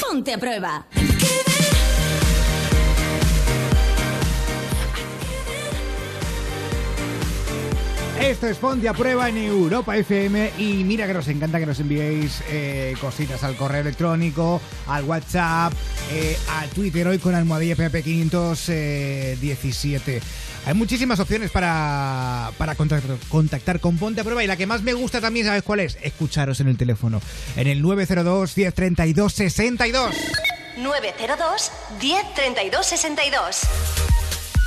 Ponte 0.00 0.34
a 0.34 0.38
prueba. 0.38 0.86
Esto 8.22 8.46
es 8.46 8.56
Ponte 8.56 8.88
a 8.88 8.94
Prueba 8.94 9.28
en 9.28 9.36
Europa 9.36 9.96
FM 9.96 10.52
y 10.56 10.84
mira 10.84 11.08
que 11.08 11.14
nos 11.14 11.26
encanta 11.26 11.58
que 11.58 11.66
nos 11.66 11.80
enviéis 11.80 12.42
eh, 12.48 12.94
cositas 13.00 13.42
al 13.42 13.56
correo 13.56 13.80
electrónico, 13.80 14.60
al 14.86 15.04
WhatsApp, 15.04 15.72
eh, 16.14 16.36
a 16.50 16.66
Twitter 16.66 17.08
hoy 17.08 17.18
con 17.18 17.34
almohadilla 17.34 17.74
PP517. 17.74 20.20
Hay 20.66 20.74
muchísimas 20.74 21.18
opciones 21.20 21.50
para, 21.50 22.50
para 22.58 22.74
contactar, 22.74 23.16
contactar 23.28 23.80
con 23.80 23.96
Ponte 23.96 24.20
a 24.20 24.24
Prueba 24.24 24.44
y 24.44 24.46
la 24.46 24.56
que 24.56 24.66
más 24.66 24.82
me 24.82 24.92
gusta 24.92 25.22
también, 25.22 25.46
¿sabes 25.46 25.62
cuál 25.62 25.80
es? 25.80 25.96
Escucharos 26.02 26.60
en 26.60 26.68
el 26.68 26.76
teléfono, 26.76 27.22
en 27.56 27.66
el 27.66 27.80
902 27.80 28.56
1032 28.56 29.32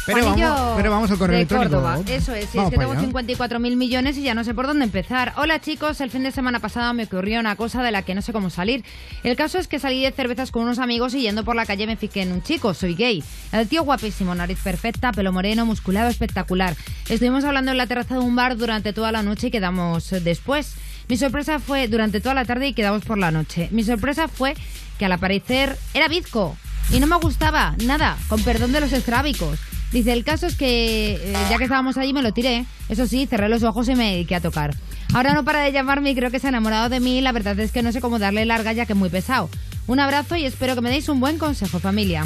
Pero 0.05 0.21
Juanillo 0.21 0.49
vamos, 0.49 0.73
pero 0.77 0.91
vamos 0.91 1.11
al 1.11 1.17
correo 1.17 1.39
de. 1.39 1.47
Córdoba. 1.47 1.99
Eso 2.07 2.33
es, 2.33 2.49
sí, 2.49 2.59
es 2.59 2.69
que 2.69 2.77
tengo 2.77 2.91
allá. 2.91 3.01
54 3.01 3.59
mil 3.59 3.75
millones 3.75 4.17
y 4.17 4.23
ya 4.23 4.35
no 4.35 4.43
sé 4.43 4.53
por 4.53 4.67
dónde 4.67 4.85
empezar. 4.85 5.33
Hola 5.37 5.59
chicos, 5.59 5.99
el 6.01 6.11
fin 6.11 6.23
de 6.23 6.31
semana 6.31 6.59
pasado 6.59 6.93
me 6.93 7.03
ocurrió 7.03 7.39
una 7.39 7.55
cosa 7.55 7.81
de 7.81 7.91
la 7.91 8.03
que 8.03 8.13
no 8.13 8.21
sé 8.21 8.31
cómo 8.31 8.49
salir. 8.49 8.83
El 9.23 9.35
caso 9.35 9.57
es 9.57 9.67
que 9.67 9.79
salí 9.79 10.03
de 10.03 10.11
cervezas 10.11 10.51
con 10.51 10.63
unos 10.63 10.77
amigos 10.77 11.15
y 11.15 11.21
yendo 11.21 11.43
por 11.43 11.55
la 11.55 11.65
calle 11.65 11.87
me 11.87 11.97
fijé 11.97 12.21
en 12.21 12.33
un 12.33 12.43
chico, 12.43 12.73
soy 12.73 12.93
gay. 12.93 13.23
El 13.51 13.67
tío 13.67 13.83
guapísimo, 13.83 14.35
nariz 14.35 14.59
perfecta, 14.63 15.11
pelo 15.11 15.31
moreno, 15.31 15.65
musculado, 15.65 16.09
espectacular. 16.09 16.75
Estuvimos 17.09 17.43
hablando 17.43 17.71
en 17.71 17.77
la 17.77 17.87
terraza 17.87 18.15
de 18.15 18.21
un 18.21 18.35
bar 18.35 18.57
durante 18.57 18.93
toda 18.93 19.11
la 19.11 19.23
noche 19.23 19.47
y 19.47 19.51
quedamos 19.51 20.11
eh, 20.13 20.19
después. 20.19 20.75
Mi 21.07 21.17
sorpresa 21.17 21.59
fue 21.59 21.87
durante 21.87 22.21
toda 22.21 22.35
la 22.35 22.45
tarde 22.45 22.67
y 22.67 22.73
quedamos 22.73 23.03
por 23.05 23.17
la 23.17 23.31
noche. 23.31 23.69
Mi 23.71 23.83
sorpresa 23.83 24.27
fue 24.27 24.55
que 24.97 25.05
al 25.05 25.11
aparecer 25.11 25.77
era 25.93 26.07
bizco 26.07 26.55
y 26.91 26.99
no 26.99 27.07
me 27.07 27.17
gustaba 27.17 27.75
nada, 27.83 28.17
con 28.27 28.41
perdón 28.43 28.71
de 28.71 28.81
los 28.81 28.93
estrábicos. 28.93 29.59
Dice, 29.95 30.11
el 30.11 30.25
caso 30.25 30.45
es 30.45 30.55
que 30.55 31.13
eh, 31.13 31.33
ya 31.49 31.57
que 31.57 31.63
estábamos 31.63 31.95
allí 31.97 32.11
me 32.11 32.21
lo 32.21 32.33
tiré. 32.33 32.65
Eso 32.89 33.07
sí, 33.07 33.27
cerré 33.27 33.47
los 33.47 33.63
ojos 33.63 33.87
y 33.87 33.95
me 33.95 34.11
dediqué 34.11 34.35
a 34.35 34.41
tocar. 34.41 34.75
Ahora 35.13 35.33
no 35.33 35.45
para 35.45 35.61
de 35.61 35.71
llamarme 35.71 36.11
y 36.11 36.15
creo 36.15 36.29
que 36.31 36.39
se 36.39 36.47
ha 36.47 36.49
enamorado 36.49 36.89
de 36.89 36.99
mí. 36.99 37.21
La 37.21 37.31
verdad 37.31 37.57
es 37.61 37.71
que 37.71 37.81
no 37.81 37.93
sé 37.93 38.01
cómo 38.01 38.19
darle 38.19 38.43
larga 38.43 38.73
ya 38.73 38.85
que 38.85 38.91
es 38.91 38.99
muy 38.99 39.07
pesado. 39.07 39.49
Un 39.87 40.01
abrazo 40.01 40.35
y 40.35 40.43
espero 40.43 40.75
que 40.75 40.81
me 40.81 40.89
deis 40.89 41.07
un 41.07 41.21
buen 41.21 41.37
consejo, 41.37 41.79
familia. 41.79 42.25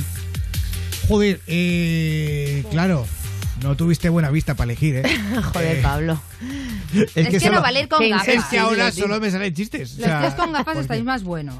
Joder, 1.08 1.42
eh, 1.46 2.64
claro, 2.72 3.06
no 3.62 3.76
tuviste 3.78 4.10
buena 4.10 4.32
vista 4.32 4.56
para 4.56 4.72
elegir, 4.72 4.96
¿eh? 4.96 5.04
Joder, 5.54 5.78
Eh, 5.78 5.80
Pablo. 5.84 6.20
Es 7.14 7.44
que 7.44 7.50
no 7.52 7.62
vale 7.62 7.82
ir 7.82 7.88
con 7.88 8.10
gafas. 8.10 8.28
Es 8.30 8.46
que 8.46 8.58
ahora 8.58 8.92
solo 8.92 9.20
me 9.20 9.30
salen 9.30 9.54
chistes. 9.54 9.92
o 9.94 9.98
Los 9.98 10.06
sea, 10.08 10.22
tíos 10.22 10.34
con 10.34 10.52
gafas 10.54 10.66
porque, 10.66 10.82
estáis 10.82 11.04
más 11.04 11.22
buenos. 11.22 11.56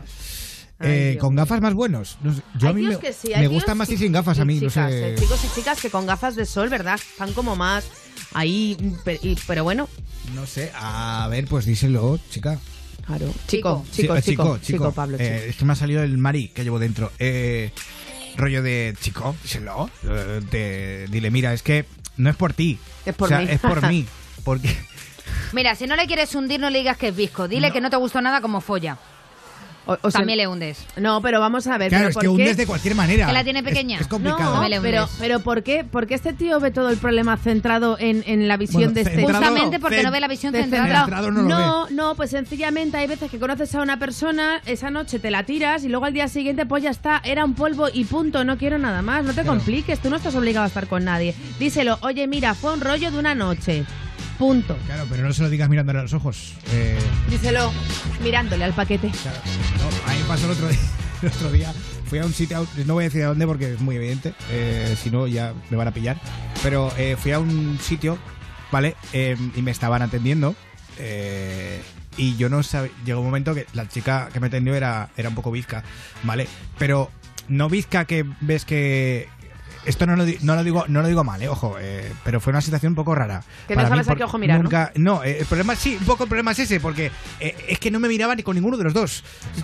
Eh, 0.82 1.18
con 1.20 1.36
gafas 1.36 1.62
más 1.62 1.74
buenos. 1.74 2.18
No 2.22 2.34
yo 2.58 2.70
a 2.70 2.74
mí 2.74 2.84
me, 2.84 2.98
que 2.98 3.14
sí, 3.14 3.32
me 3.36 3.48
gusta 3.48 3.76
más 3.76 3.90
y- 3.90 3.94
ir 3.94 4.00
sin 4.00 4.12
gafas 4.12 4.40
a 4.40 4.46
mí, 4.46 4.56
no 4.56 4.70
chicas, 4.70 4.92
sé. 4.92 5.14
eh, 5.14 5.16
chicos 5.18 5.44
y 5.44 5.48
chicas 5.60 5.82
que 5.82 5.90
con 5.90 6.06
gafas 6.06 6.36
de 6.36 6.46
sol, 6.46 6.70
¿verdad? 6.70 6.96
Están 6.96 7.34
como 7.34 7.56
más 7.56 7.86
ahí, 8.34 8.78
y- 9.22 9.36
pero 9.48 9.64
bueno. 9.64 9.88
No 10.36 10.46
sé, 10.46 10.72
a 10.76 11.28
ver, 11.30 11.46
pues 11.48 11.66
díselo, 11.66 12.20
chica. 12.30 12.60
Claro. 13.06 13.34
Chico, 13.48 13.84
chico, 13.92 14.16
eh, 14.16 14.22
chico, 14.22 14.58
chico, 14.60 14.92
Pablo, 14.92 15.18
Eh, 15.20 15.48
es 15.50 15.56
que 15.56 15.66
me 15.66 15.74
ha 15.74 15.76
salido 15.76 16.04
el 16.04 16.18
Mari 16.20 16.50
que 16.50 16.64
llevo 16.64 16.78
dentro. 16.78 17.12
Eh, 17.18 17.72
rollo 18.38 18.62
de 18.62 18.96
chico, 19.02 19.36
díselo. 19.42 19.90
De- 20.04 21.08
dile, 21.10 21.32
mira, 21.32 21.52
es 21.54 21.64
que 21.64 21.86
no 22.18 22.30
es 22.30 22.36
por 22.36 22.54
ti. 22.54 22.78
Es 23.06 23.16
por 23.16 23.26
o 23.26 23.30
sea, 23.30 23.40
mí. 23.40 23.48
es 23.50 23.60
por 23.60 23.86
mí. 23.88 24.06
Porque 24.44 24.74
Mira, 25.54 25.76
si 25.76 25.88
no 25.88 25.96
le 25.96 26.06
quieres 26.08 26.34
hundir, 26.36 26.60
no 26.60 26.70
le 26.70 26.80
digas 26.80 26.98
que 26.98 27.08
es 27.10 27.16
visco. 27.16 27.48
Dile 27.48 27.72
que 27.72 27.82
no 27.82 27.90
te 27.90 27.98
gustó 27.98 28.22
nada 28.22 28.40
como 28.42 28.62
folla. 28.62 28.98
O- 29.86 29.98
o 30.04 30.12
sea, 30.12 30.20
También 30.20 30.38
le 30.38 30.48
hundes. 30.48 30.86
No, 30.98 31.22
pero 31.22 31.40
vamos 31.40 31.66
a 31.68 31.78
ver. 31.78 31.90
Claro, 31.90 32.04
¿pero 32.04 32.10
es 32.10 32.14
por 32.16 32.22
que 32.22 32.28
qué? 32.28 32.32
hundes 32.34 32.58
de 32.58 32.68
cualquier 32.68 32.94
manera. 32.96 33.26
Que 33.26 33.34
la 33.34 33.44
tiene 33.44 33.64
pequeña. 33.64 33.96
Es, 33.96 34.02
es 34.02 34.08
complicado. 34.08 34.56
No, 34.64 34.82
pero, 34.82 35.04
hundes. 35.04 35.16
pero 35.20 35.40
¿por 35.40 35.64
qué? 35.64 35.84
Porque 35.90 36.14
este 36.14 36.34
tío 36.34 36.60
ve 36.60 36.70
todo 36.72 36.90
el 36.90 36.98
problema 36.98 37.38
centrado 37.38 37.98
en, 38.00 38.24
en 38.28 38.48
la 38.48 38.58
visión 38.58 38.84
Bueno, 38.84 38.94
de 38.94 39.02
este 39.02 39.22
Justamente 39.24 39.80
porque 39.80 40.04
no 40.04 40.12
ve 40.12 40.20
la 40.20 40.28
visión 40.28 40.54
centrada. 40.54 41.00
centrado 41.06 41.32
no 41.32 41.42
no, 41.44 41.90
no, 41.90 42.16
pues 42.16 42.30
sencillamente 42.30 42.98
hay 42.98 43.08
veces 43.08 43.32
que 43.32 43.40
conoces 43.40 43.74
a 43.74 43.82
una 43.82 43.98
persona, 43.98 44.62
esa 44.66 44.92
noche 44.92 45.18
te 45.20 45.32
la 45.32 45.44
tiras 45.44 45.84
y 45.84 45.90
luego 45.90 46.06
al 46.06 46.14
día 46.14 46.28
siguiente 46.28 46.66
pues 46.68 46.84
ya 46.84 46.92
está, 46.92 47.22
era 47.24 47.44
un 47.44 47.56
polvo 47.56 47.88
y 47.92 48.04
punto, 48.06 48.44
no 48.46 48.58
quiero 48.58 48.78
nada 48.78 49.02
más, 49.02 49.24
no 49.24 49.30
te 49.34 49.42
Claro. 49.42 49.58
compliques, 49.58 50.00
tú 50.00 50.10
no 50.12 50.18
estás 50.18 50.36
obligado 50.36 50.66
a 50.66 50.68
estar 50.68 50.88
con 50.88 51.04
nadie. 51.06 51.34
Díselo, 51.60 51.98
oye 52.02 52.28
mira, 52.28 52.54
fue 52.54 52.74
un 52.74 52.82
rollo 52.82 53.10
de 53.12 53.18
una 53.18 53.34
noche, 53.34 53.86
punto. 54.40 54.76
Claro, 54.88 55.06
pero 55.10 55.22
no 55.24 55.34
se 55.34 55.44
lo 55.44 55.50
digas 55.50 55.70
mirándole 55.70 56.00
a 56.00 56.02
los 56.02 56.14
ojos. 56.14 56.54
Eh, 56.72 56.98
Díselo 57.30 57.72
mirándole 58.24 58.64
al 58.64 58.74
paquete. 58.74 59.12
claro. 59.22 59.38
No, 59.78 60.10
a 60.10 60.14
mí 60.16 60.20
me 60.22 60.26
pasó 60.28 60.46
el 60.46 60.52
otro 60.54 60.68
día. 60.70 60.80
El 61.22 61.28
otro 61.28 61.52
día 61.52 61.74
fui 62.06 62.18
a 62.20 62.26
un 62.26 62.32
sitio, 62.34 62.66
no 62.86 62.94
voy 62.94 63.04
a 63.04 63.08
decir 63.10 63.24
a 63.24 63.28
dónde 63.28 63.46
porque 63.46 63.74
es 63.74 63.82
muy 63.82 63.98
evidente, 63.98 64.34
eh, 64.52 64.96
si 64.98 65.12
no 65.12 65.28
ya 65.28 65.54
me 65.70 65.76
van 65.76 65.90
a 65.90 65.92
pillar. 65.94 66.18
Pero 66.64 66.94
eh, 66.98 67.18
fui 67.20 67.34
a 67.34 67.40
un 67.40 67.78
sitio, 67.82 68.18
¿vale? 68.72 68.96
Eh, 69.12 69.36
y 69.54 69.62
me 69.62 69.72
estaban 69.72 70.02
atendiendo. 70.02 70.56
eh, 70.98 71.82
y 72.16 72.36
yo 72.38 72.48
no 72.50 72.64
sabía. 72.64 72.92
Llegó 73.06 73.20
un 73.20 73.26
momento 73.28 73.54
que 73.54 73.66
la 73.74 73.88
chica 73.90 74.30
que 74.32 74.40
me 74.40 74.48
atendió 74.48 74.76
era, 74.76 75.10
era 75.18 75.28
un 75.30 75.36
poco 75.36 75.52
bizca, 75.52 75.84
¿vale? 76.24 76.48
Pero 76.78 77.12
no 77.50 77.68
bizca 77.70 78.06
que 78.06 78.26
ves 78.40 78.64
que. 78.64 79.28
Esto 79.86 80.06
no 80.06 80.16
lo, 80.16 80.26
no 80.42 80.56
lo 80.56 80.64
digo 80.64 80.86
no 80.88 81.02
lo 81.02 81.08
digo 81.08 81.24
mal, 81.24 81.42
eh, 81.42 81.48
ojo, 81.48 81.78
eh, 81.80 82.12
pero 82.24 82.40
fue 82.40 82.52
una 82.52 82.62
situación 82.62 82.92
un 82.92 82.96
poco 82.96 83.16
rara. 83.16 83.42
Que 83.68 83.76
no 83.76 83.88
sabes 83.88 84.08
a 84.10 84.16
qué 84.16 84.24
ojo 84.24 84.38
mirar, 84.38 84.58
¿no? 84.58 84.64
nunca- 84.64 84.92
¿no? 84.96 85.24
eh, 85.24 85.40
el 85.40 85.46
problema 85.46 85.76
sí, 85.76 85.98
un 86.00 86.06
poco 86.06 86.24
el 86.24 86.30
problema 86.30 86.52
es 86.52 86.60
ese, 86.60 86.80
porque 86.80 87.12
eh, 87.40 87.56
es 87.68 87.80
que 87.80 87.90
no 87.90 88.00
me 88.00 88.08
miraba 88.08 88.36
ni 88.36 88.44
con 88.44 88.56
ninguno 88.56 88.78
de 88.78 88.84
los 88.84 88.94
dos. 88.94 89.24
Es 89.58 89.64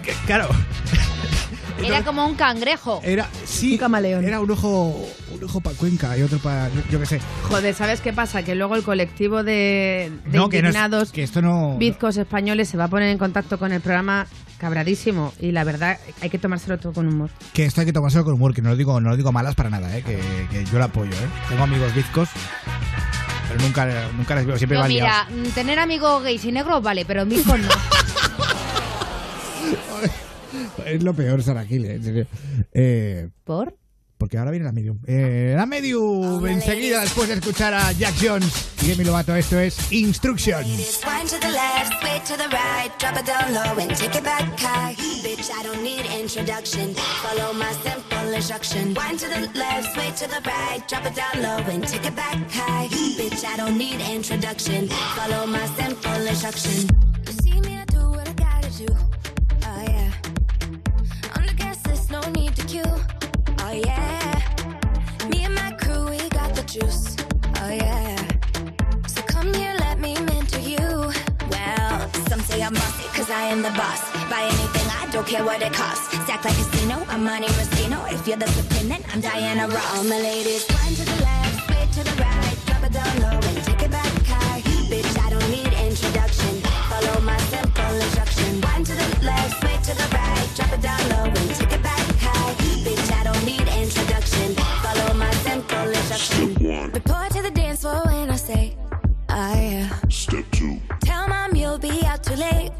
Era 1.84 2.04
como 2.04 2.26
un 2.26 2.36
cangrejo. 2.36 3.02
era 3.04 3.28
sí, 3.46 3.74
Un 3.74 3.78
camaleón. 3.80 4.24
era 4.26 4.40
un 4.40 4.50
ojo 4.50 4.96
un 5.34 5.44
ojo 5.44 5.60
para 5.60 5.76
Cuenca 5.76 6.18
y 6.18 6.22
otro 6.22 6.40
para 6.40 6.70
yo, 6.90 7.00
qué 7.00 7.06
sé. 7.06 7.20
Joder, 7.50 7.74
¿sabes 7.76 8.00
qué 8.02 8.14
pasa? 8.14 8.44
Que 8.44 8.56
luego 8.56 8.76
el 8.76 8.84
colectivo 8.84 9.44
de, 9.44 10.12
de 10.26 10.38
No, 10.38 10.48
que 10.50 10.62
no 10.62 10.70
es- 10.70 10.76
indignados 10.76 11.12
que 11.12 11.24
esto 11.24 11.42
no 11.42 11.78
bizcos 11.78 12.16
españoles 12.18 12.70
se 12.70 12.78
va 12.78 12.86
a 12.86 12.88
poner 12.88 13.10
en 13.10 13.18
contacto 13.18 13.60
con 13.60 13.72
el 13.74 13.82
programa 13.82 14.26
cabradísimo 14.58 15.34
y 15.40 15.52
la 15.52 15.64
verdad 15.66 16.00
hay 16.22 16.30
que 16.30 16.40
tomárselo 16.40 16.78
todo 16.80 16.94
con 16.94 17.08
humor. 17.08 17.30
que 17.54 17.66
esto 17.66 17.82
hay 17.82 17.86
que 17.88 17.94
tomárselo 17.94 18.24
con 18.24 18.36
humor, 18.36 18.54
que 18.54 18.62
no 18.62 18.70
lo 18.70 18.76
digo 18.78 19.00
no 19.02 19.10
lo 19.10 19.18
digo 19.18 19.32
malas 19.34 19.54
para 19.56 19.70
nada, 19.70 19.96
eh, 19.98 20.02
que, 20.02 20.18
que 20.50 20.64
yo 20.66 20.78
lo 20.80 20.86
apoyo, 20.86 21.12
eh. 21.12 21.28
Tengo 21.50 21.64
amigos 21.64 21.94
bizcos, 21.94 22.30
pero 23.50 23.62
nunca 23.62 23.86
nunca 24.16 24.34
les 24.36 24.46
veo, 24.46 24.58
siempre 24.58 24.78
van 24.78 24.88
mira, 24.88 25.28
mm, 25.30 25.50
tener 25.54 25.78
amigos 25.80 26.24
gays 26.24 26.46
y 26.46 26.52
negros 26.54 26.82
vale, 26.82 27.04
pero 27.06 27.26
viscos 27.26 27.60
no. 27.60 27.68
Es 30.86 31.04
lo 31.04 31.14
peor, 31.14 31.42
Saraquil, 31.44 31.86
en 31.86 32.04
serio. 32.04 32.28
Eh, 32.74 33.30
¿Por? 33.44 33.76
Porque 34.18 34.38
ahora 34.38 34.52
viene 34.52 34.66
la 34.66 34.72
medium. 34.72 35.00
Eh, 35.08 35.54
la 35.56 35.66
medium, 35.66 36.46
enseguida 36.48 37.02
después 37.02 37.28
de 37.28 37.36
escuchar 37.36 37.74
a 37.74 37.92
Jack 37.92 38.16
Jones 38.22 38.70
y 38.82 38.88
Demi 38.88 39.04
Lovato, 39.04 39.36
esto 39.36 39.60
es 39.60 39.92
Instruction. 39.92 40.64
Don't 62.26 62.36
need 62.36 62.56
the 62.56 62.66
cue. 62.66 62.94
Oh 63.60 63.72
yeah. 63.72 64.42
Me 65.30 65.44
and 65.44 65.54
my 65.54 65.72
crew, 65.74 66.10
we 66.10 66.18
got 66.30 66.56
the 66.56 66.64
juice. 66.64 67.16
Oh 67.62 67.70
yeah. 67.70 68.18
So 69.08 69.22
come 69.24 69.54
here, 69.54 69.76
let 69.80 70.00
me 70.00 70.14
mentor 70.16 70.60
you. 70.60 70.88
Well, 71.52 72.10
some 72.30 72.42
say 72.42 72.64
I'm 72.64 72.74
bossy, 72.74 73.06
I 73.32 73.44
am 73.54 73.62
the 73.62 73.70
boss. 73.72 74.02
Buy 74.30 74.42
anything, 74.42 74.88
I 75.02 75.08
don't 75.12 75.28
care 75.28 75.44
what 75.44 75.62
it 75.62 75.74
costs. 75.74 76.08
Stack 76.24 76.44
like 76.46 76.56
casino, 76.56 77.06
I'm 77.10 77.24
Monte 77.24 77.48
Rustino. 77.60 78.00
If 78.12 78.28
you're 78.28 78.38
the 78.38 78.48
supreme, 78.48 78.90
then 78.90 79.04
I'm 79.14 79.22
Diana 79.22 79.68
Ross. 79.68 79.98
All 79.98 80.04
my 80.06 80.20
ladies, 80.20 80.66
wind 80.70 80.96
to 80.98 81.06
the 81.06 81.20
left, 81.22 81.68
sway 81.68 81.86
to 81.98 82.02
the 82.10 82.16
right, 82.24 82.58
drop 82.66 82.84
it 82.84 82.94
down 82.94 83.14
low 83.22 83.38
and 83.50 83.58
take 83.66 83.84
it 83.84 83.92
back 83.92 84.12
high. 84.26 84.62
Bitch, 84.90 85.14
I 85.26 85.30
don't 85.30 85.50
need 85.52 85.72
introduction. 85.90 86.54
Follow 86.90 87.22
my 87.22 87.38
simple 87.54 87.96
instruction. 88.06 88.62
Wind 88.62 88.86
to 88.88 88.94
the 88.96 89.26
left, 89.26 89.60
sway 89.62 89.78
to 89.88 89.94
the 90.02 90.08
right, 90.18 90.50
drop 90.56 90.72
it 90.74 90.82
down 90.82 91.02
low 91.10 91.26
and 91.26 91.56
take 91.56 91.65
Report 96.96 97.30
to 97.32 97.42
the 97.42 97.52
dance 97.52 97.82
floor 97.82 98.04
when 98.06 98.30
I 98.30 98.38
say, 98.38 98.74
oh 99.28 99.54
yeah. 99.54 100.00
Step 100.08 100.46
two, 100.52 100.80
Tell 101.02 101.28
mom 101.28 101.54
you'll 101.54 101.78
be 101.78 102.06
out 102.06 102.24
too 102.24 102.36
late. 102.36 102.72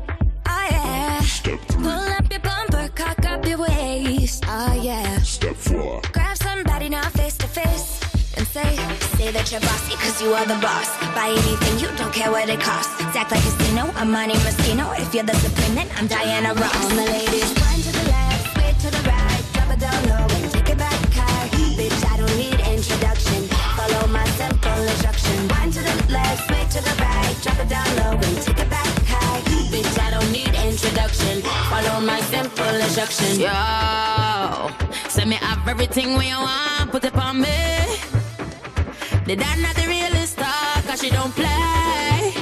Oh 0.48 0.68
yeah. 0.72 1.20
step 1.20 1.60
three, 1.68 1.84
Pull 1.84 2.08
up 2.16 2.32
your 2.32 2.40
bumper, 2.40 2.88
cock 2.96 3.26
up 3.26 3.46
your 3.46 3.58
waist. 3.58 4.46
Oh 4.48 4.74
yeah. 4.82 5.20
step 5.20 5.58
four, 5.58 6.02
Grab 6.14 6.38
somebody 6.38 6.88
now 6.88 7.04
face 7.10 7.36
to 7.40 7.48
face. 7.48 8.00
And 8.38 8.48
say, 8.48 8.78
say 9.18 9.32
that 9.32 9.52
you're 9.52 9.60
bossy, 9.60 9.96
cause 9.98 10.22
you 10.22 10.32
are 10.34 10.46
the 10.46 10.60
boss. 10.64 10.96
Buy 11.14 11.36
anything, 11.36 11.80
you 11.80 11.94
don't 11.98 12.14
care 12.14 12.32
what 12.32 12.48
it 12.48 12.62
costs. 12.62 12.96
Act 13.02 13.32
like 13.32 13.42
a 13.42 13.44
casino, 13.44 13.92
I'm 13.98 14.12
Monte 14.12 14.36
Rustino. 14.36 14.98
If 14.98 15.14
you're 15.14 15.26
the 15.26 15.36
supreme, 15.36 15.76
then 15.76 15.90
I'm 15.98 16.08
Diana 16.08 16.54
Ross. 16.54 16.74
All 16.74 16.90
my 16.96 17.06
ladies, 17.06 17.52
wind 17.60 17.84
to 17.84 17.92
the 17.92 18.08
left, 18.08 18.54
sway 18.54 18.72
to 18.80 18.96
the 18.96 19.10
right, 19.10 19.44
drop 19.52 19.74
it 19.74 19.80
down 19.82 20.30
low 20.30 20.45
Legs 26.10 26.42
sway 26.46 26.66
to 26.76 26.80
the 26.88 26.94
right, 27.02 27.36
drop 27.44 27.60
it 27.60 27.70
down 27.70 27.88
low 27.98 28.14
and 28.18 28.38
take 28.42 28.60
it 28.60 28.70
back 28.70 28.88
high. 29.06 29.42
Bitch, 29.72 30.00
I 30.00 30.12
don't 30.12 30.32
need 30.32 30.54
introduction. 30.68 31.42
Follow 31.72 32.00
my 32.02 32.20
simple 32.22 32.76
instruction. 32.86 33.40
Yo, 33.40 34.70
send 35.10 35.30
me 35.30 35.38
up 35.42 35.66
everything 35.68 36.18
we 36.18 36.30
want, 36.34 36.92
put 36.92 37.04
it 37.04 37.16
on 37.16 37.42
me. 37.42 37.48
Did 39.26 39.42
I 39.42 39.56
not 39.58 39.76
the 39.76 39.88
realest 39.88 40.38
talk? 40.38 40.98
She 40.98 41.10
don't 41.10 41.34
play. 41.36 42.34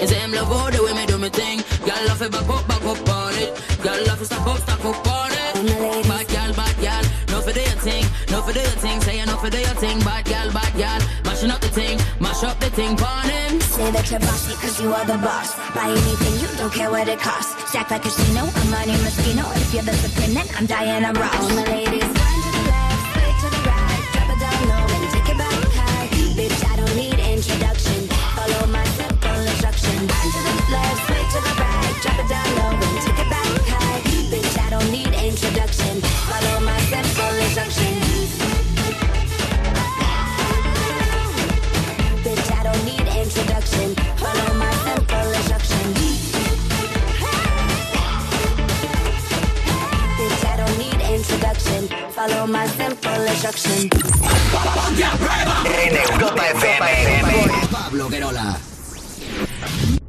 And 0.00 0.08
say, 0.08 0.20
I'm 0.20 0.32
love 0.32 0.50
all 0.50 0.70
the 0.70 0.82
way 0.82 0.92
me 0.92 1.06
do 1.06 1.16
me 1.16 1.28
thing. 1.28 1.62
Y'all 1.86 2.04
love 2.08 2.20
it, 2.22 2.32
back 2.32 2.48
up, 2.48 2.66
back 2.66 2.82
up 2.82 3.08
on 3.08 3.34
it. 3.34 3.54
Love 3.84 4.20
it, 4.20 4.24
stop 4.24 4.46
up, 4.48 4.58
stop 4.58 4.84
up 4.84 5.06
on 5.06 5.30
it. 5.30 6.08
Bad 6.08 6.30
y'all, 6.32 6.52
bad 6.54 6.76
y'all. 6.82 7.04
No 7.28 7.40
for 7.40 7.52
the 7.52 7.60
thing, 7.86 8.04
no 8.30 8.42
for 8.42 8.52
the 8.52 8.60
thing. 8.82 9.00
Say, 9.02 9.24
no 9.24 9.36
for 9.36 9.48
the 9.50 9.58
thing. 9.78 10.00
Bad 10.00 10.26
y'all, 10.26 10.50
bad 10.52 10.74
y'all. 10.74 11.00
Mashing 11.24 11.50
up 11.52 11.60
the 11.60 11.68
thing 11.68 11.98
up 12.44 12.60
the 12.60 12.70
thing, 12.70 12.96
pon 12.96 13.28
him. 13.28 13.60
Say 13.60 13.90
that 13.90 14.10
you're 14.10 14.20
bossy 14.20 14.54
cause 14.60 14.80
you 14.80 14.92
are 14.92 15.04
the 15.04 15.18
boss. 15.18 15.56
Buy 15.74 15.88
anything, 15.88 16.34
you 16.40 16.48
don't 16.56 16.72
care 16.72 16.90
what 16.90 17.08
it 17.08 17.18
costs. 17.18 17.52
Stack 17.70 17.90
like 17.90 18.04
a 18.04 18.08
casino, 18.08 18.42
I'm 18.44 18.70
Money 18.70 18.96
Moschino. 19.04 19.44
If 19.56 19.72
you're 19.72 19.82
the 19.82 19.94
supreme, 19.94 20.34
then 20.34 20.46
I'm 20.56 20.66
Diana 20.66 21.12
Ross. 21.18 21.34
All 21.34 21.48
my 21.56 21.64
ladies, 21.64 22.04
wind 22.04 22.40
to 22.44 22.50
the 22.56 22.64
left, 22.68 23.02
sway 23.12 23.32
to 23.40 23.48
the 23.54 23.60
right, 23.68 24.02
drop 24.12 24.28
it 24.34 24.38
down 24.44 24.60
low 24.68 24.84
and 24.94 25.06
take 25.14 25.28
it 25.32 25.38
back 25.38 25.60
high. 25.78 26.08
Bitch, 26.36 26.60
I 26.70 26.74
don't 26.76 26.94
need 26.96 27.18
introduction. 27.18 27.98
Follow 28.36 28.66
my 28.68 28.84
simple 28.98 29.40
instruction. 29.48 29.96
Wind 30.04 30.30
to 30.34 30.40
the 30.44 30.54
left, 30.74 31.00
sway 31.08 31.24
to 31.32 31.38
the 31.48 31.54
right, 31.56 31.94
drop 32.02 32.18
it 32.20 32.28
down 32.28 32.48
low 32.58 32.73
Follow 52.26 52.46
my 52.46 52.66
simple 52.68 53.26
instruction. 53.26 53.90
En 55.66 55.94
Europa 56.10 56.42
FM. 56.54 57.68
Pablo 57.70 58.08
Querola. 58.08 58.58
Ujú. 59.76 60.04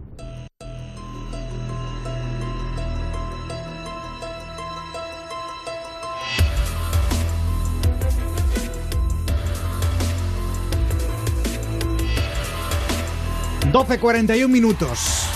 12.41 13.76 14.48
minutos. 14.48 15.35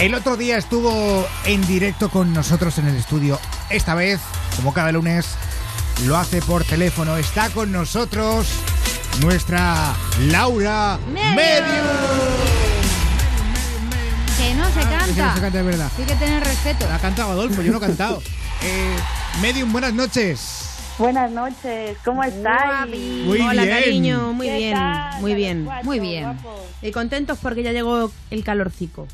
El 0.00 0.14
otro 0.14 0.36
día 0.36 0.56
estuvo 0.56 1.26
en 1.44 1.66
directo 1.66 2.08
con 2.08 2.32
nosotros 2.32 2.78
en 2.78 2.86
el 2.88 2.96
estudio. 2.96 3.38
Esta 3.68 3.94
vez, 3.94 4.18
como 4.56 4.72
cada 4.72 4.92
lunes, 4.92 5.34
lo 6.06 6.16
hace 6.16 6.40
por 6.40 6.64
teléfono. 6.64 7.16
Está 7.18 7.50
con 7.50 7.70
nosotros 7.70 8.46
nuestra 9.20 9.94
Laura 10.28 10.98
Medium. 11.12 11.34
Medium. 11.34 11.86
Que 14.38 14.54
no 14.54 14.64
se 14.70 14.80
Ah, 14.80 14.82
que 14.88 14.96
canta. 14.96 15.26
no 15.26 15.34
se 15.34 15.40
canta, 15.42 15.58
es 15.60 15.66
verdad. 15.66 15.90
Hay 15.98 16.04
que 16.04 16.14
tener 16.14 16.44
respeto. 16.44 16.86
Ha 16.90 16.98
cantado 16.98 17.32
Adolfo, 17.32 17.60
yo 17.60 17.70
no 17.72 17.78
he 17.78 17.80
cantado. 17.80 18.22
Eh, 18.62 18.94
Medium, 19.40 19.72
buenas 19.72 19.94
noches. 19.94 20.66
Buenas 20.98 21.30
noches, 21.30 21.96
¿cómo 22.04 22.22
estáis? 22.22 22.94
Muy 23.24 23.40
Hola, 23.40 23.62
bien. 23.64 23.74
cariño, 23.78 24.32
muy 24.34 24.48
¿Qué 24.48 24.56
bien, 24.58 24.74
tal? 24.74 25.20
muy 25.22 25.34
bien. 25.34 25.64
Guacho, 25.64 25.84
Muy 25.86 25.98
bien. 25.98 26.38
Y 26.82 26.90
contentos 26.90 27.38
porque 27.40 27.62
ya 27.62 27.72
llegó 27.72 28.12
el 28.30 28.44
calorcico. 28.44 29.08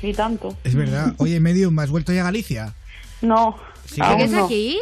Sí, 0.00 0.12
tanto. 0.12 0.56
Es 0.64 0.74
verdad. 0.74 1.14
Oye, 1.18 1.40
Medium, 1.40 1.74
¿me 1.74 1.82
has 1.82 1.90
vuelto 1.90 2.12
ya 2.12 2.20
a 2.22 2.24
Galicia? 2.24 2.74
No. 3.22 3.56
Sí, 3.86 4.00
¿Sigues 4.02 4.30
no. 4.32 4.44
aquí? 4.44 4.78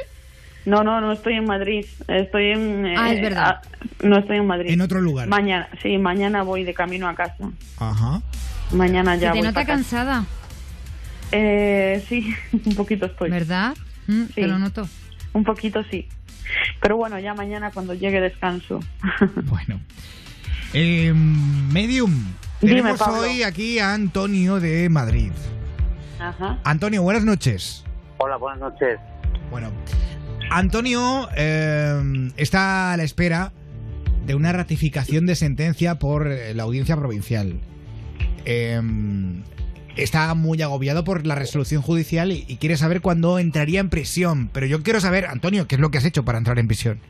No, 0.67 0.83
no, 0.83 1.01
no 1.01 1.13
estoy 1.13 1.35
en 1.35 1.45
Madrid. 1.45 1.85
Estoy 2.09 2.47
en. 2.53 2.87
Ah, 2.97 3.13
es 3.13 3.19
eh, 3.19 3.23
verdad. 3.23 3.61
no 4.03 4.19
estoy 4.19 4.39
en 4.39 4.47
Madrid. 4.47 4.71
En 4.71 4.81
otro 4.81 5.01
lugar. 5.01 5.29
Mañana, 5.29 5.69
sí, 5.83 5.99
mañana 5.99 6.43
voy 6.43 6.65
de 6.65 6.73
camino 6.73 7.07
a 7.09 7.15
casa. 7.15 7.51
Ajá. 7.79 8.23
Mañana 8.73 9.15
ya 9.17 9.33
te 9.33 9.39
voy 9.39 9.47
nota 9.47 9.61
pa' 9.61 9.67
casa. 9.67 9.73
cansada, 9.77 10.25
Eh, 11.33 12.03
sí, 12.09 12.35
un 12.65 12.75
poquito 12.75 13.07
estoy. 13.07 13.31
¿verdad? 13.31 13.77
Mm, 14.07 14.25
Te 14.35 14.47
lo 14.47 14.59
noto. 14.59 14.89
Un 15.35 15.45
poquito 15.45 15.83
sí. 15.91 16.09
Pero 16.81 16.97
bueno, 16.97 17.19
ya 17.19 17.35
mañana 17.35 17.71
cuando 17.71 17.95
llegue 17.95 18.21
descanso. 18.21 18.81
Bueno. 19.45 19.81
Eh, 20.73 21.13
Medium, 21.15 22.35
tenemos 22.61 23.01
hoy 23.03 23.43
aquí 23.43 23.79
a 23.79 23.95
Antonio 23.95 24.61
de 24.61 24.89
Madrid. 24.89 25.33
Ajá. 26.19 26.59
Antonio, 26.65 27.03
buenas 27.03 27.25
noches. 27.25 27.85
Hola, 28.19 28.37
buenas 28.37 28.61
noches. 28.61 28.99
Bueno, 29.51 29.71
Antonio 30.51 31.29
eh, 31.37 32.31
está 32.37 32.93
a 32.93 32.97
la 32.97 33.03
espera 33.03 33.53
de 34.27 34.35
una 34.35 34.53
ratificación 34.53 35.27
de 35.27 35.37
sentencia 35.37 35.99
por 35.99 36.27
eh, 36.27 36.55
la 36.55 36.63
audiencia 36.63 36.97
provincial. 36.97 37.61
Eh, 38.45 38.81
está 39.97 40.35
muy 40.35 40.61
agobiado 40.63 41.05
por 41.05 41.27
la 41.27 41.35
resolución 41.35 41.83
judicial 41.83 42.33
y, 42.33 42.45
y 42.49 42.57
quiere 42.57 42.77
saber 42.77 43.01
cuándo 43.01 43.39
entraría 43.39 43.81
en 43.81 43.91
prisión. 43.91 44.49
Pero 44.53 44.67
yo 44.67 44.83
quiero 44.83 45.01
saber, 45.01 45.27
Antonio, 45.27 45.69
¿qué 45.69 45.77
es 45.77 45.81
lo 45.81 45.91
que 45.91 45.99
has 45.99 46.05
hecho 46.05 46.25
para 46.25 46.39
entrar 46.39 46.59
en 46.59 46.67
prisión? 46.67 47.01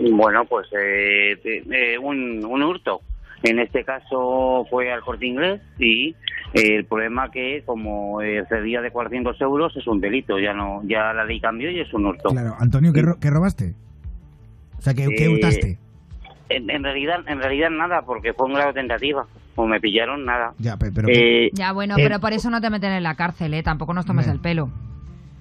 Bueno, 0.00 0.44
pues 0.44 0.66
eh, 0.78 1.32
eh, 1.44 1.98
un, 1.98 2.44
un 2.44 2.62
hurto. 2.62 3.00
En 3.42 3.58
este 3.58 3.84
caso 3.84 4.66
fue 4.70 4.90
al 4.90 5.02
corte 5.02 5.26
inglés 5.26 5.60
y 5.78 6.08
eh, 6.54 6.76
el 6.76 6.86
problema 6.86 7.30
que 7.30 7.62
como 7.66 8.22
eh, 8.22 8.38
excedía 8.38 8.80
de 8.80 8.90
400 8.90 9.38
euros 9.42 9.76
es 9.76 9.86
un 9.86 10.00
delito. 10.00 10.38
Ya 10.38 10.54
no, 10.54 10.80
ya 10.84 11.12
la 11.12 11.24
ley 11.24 11.40
cambió 11.40 11.70
y 11.70 11.80
es 11.80 11.92
un 11.92 12.06
hurto. 12.06 12.30
Claro, 12.30 12.54
Antonio, 12.58 12.92
¿qué, 12.92 13.02
ro- 13.02 13.18
qué 13.20 13.28
robaste? 13.30 13.74
O 14.78 14.80
sea, 14.80 14.94
¿qué, 14.94 15.06
qué 15.16 15.24
Eh, 15.24 15.28
hurtaste? 15.28 15.78
En, 16.48 16.70
en 16.70 16.82
realidad, 16.84 17.20
en 17.26 17.38
realidad 17.38 17.70
nada, 17.70 18.02
porque 18.02 18.32
fue 18.32 18.46
un 18.46 18.54
grado 18.54 18.68
de 18.72 18.80
tentativa. 18.80 19.26
Como 19.54 19.68
me 19.68 19.80
pillaron, 19.80 20.24
nada. 20.24 20.52
Ya, 20.58 20.76
pe- 20.76 20.90
pero... 20.92 21.08
Eh, 21.10 21.50
Ya, 21.52 21.72
bueno, 21.72 21.96
eh, 21.96 22.02
pero 22.02 22.18
por 22.20 22.32
eso 22.32 22.50
no 22.50 22.60
te 22.60 22.70
meten 22.70 22.92
en 22.92 23.02
la 23.02 23.14
cárcel, 23.14 23.54
¿eh? 23.54 23.62
Tampoco 23.62 23.94
nos 23.94 24.04
tomes 24.06 24.26
el 24.26 24.40
pelo. 24.40 24.70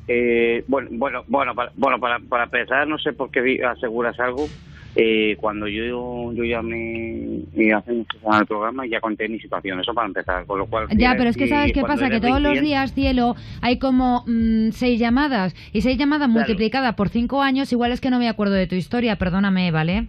Eh, 0.07 0.63
bueno, 0.67 0.89
bueno, 0.91 1.23
bueno, 1.27 1.55
para, 1.55 1.71
bueno, 1.75 1.99
para, 1.99 2.19
para 2.19 2.43
empezar, 2.45 2.88
no 2.88 2.97
sé 2.97 3.13
por 3.13 3.31
qué 3.31 3.63
aseguras 3.63 4.19
algo. 4.19 4.47
Eh, 4.95 5.38
cuando 5.41 5.67
yo 5.67 6.31
yo 6.34 6.43
llamé 6.43 7.39
eh, 7.55 7.73
hace 7.73 7.91
el 7.91 8.05
programa 8.47 8.85
ya 8.85 9.01
conté 9.01 9.27
mi 9.27 9.39
situación, 9.39 9.80
eso 9.80 9.91
para 9.91 10.05
empezar, 10.05 10.45
con 10.45 10.59
lo 10.59 10.67
cual... 10.67 10.88
Ya, 10.95 11.15
pero 11.17 11.31
es 11.31 11.38
que 11.38 11.47
¿sabes 11.47 11.73
qué 11.73 11.81
pasa? 11.81 12.11
Que 12.11 12.21
todos 12.21 12.39
los 12.39 12.61
días, 12.61 12.93
cielo, 12.93 13.35
hay 13.61 13.80
como 13.80 14.23
mm, 14.27 14.69
seis 14.71 14.99
llamadas. 14.99 15.55
Y 15.71 15.81
seis 15.81 15.97
llamadas 15.97 16.27
Claro. 16.27 16.34
multiplicadas 16.34 16.93
por 16.93 17.09
cinco 17.09 17.41
años, 17.41 17.71
igual 17.71 17.91
es 17.91 18.01
que 18.01 18.11
no 18.11 18.19
me 18.19 18.30
acuerdo 18.30 18.53
de 18.53 18.67
tu 18.67 18.75
historia, 18.75 19.15
perdóname, 19.15 19.71
¿vale? 19.71 20.07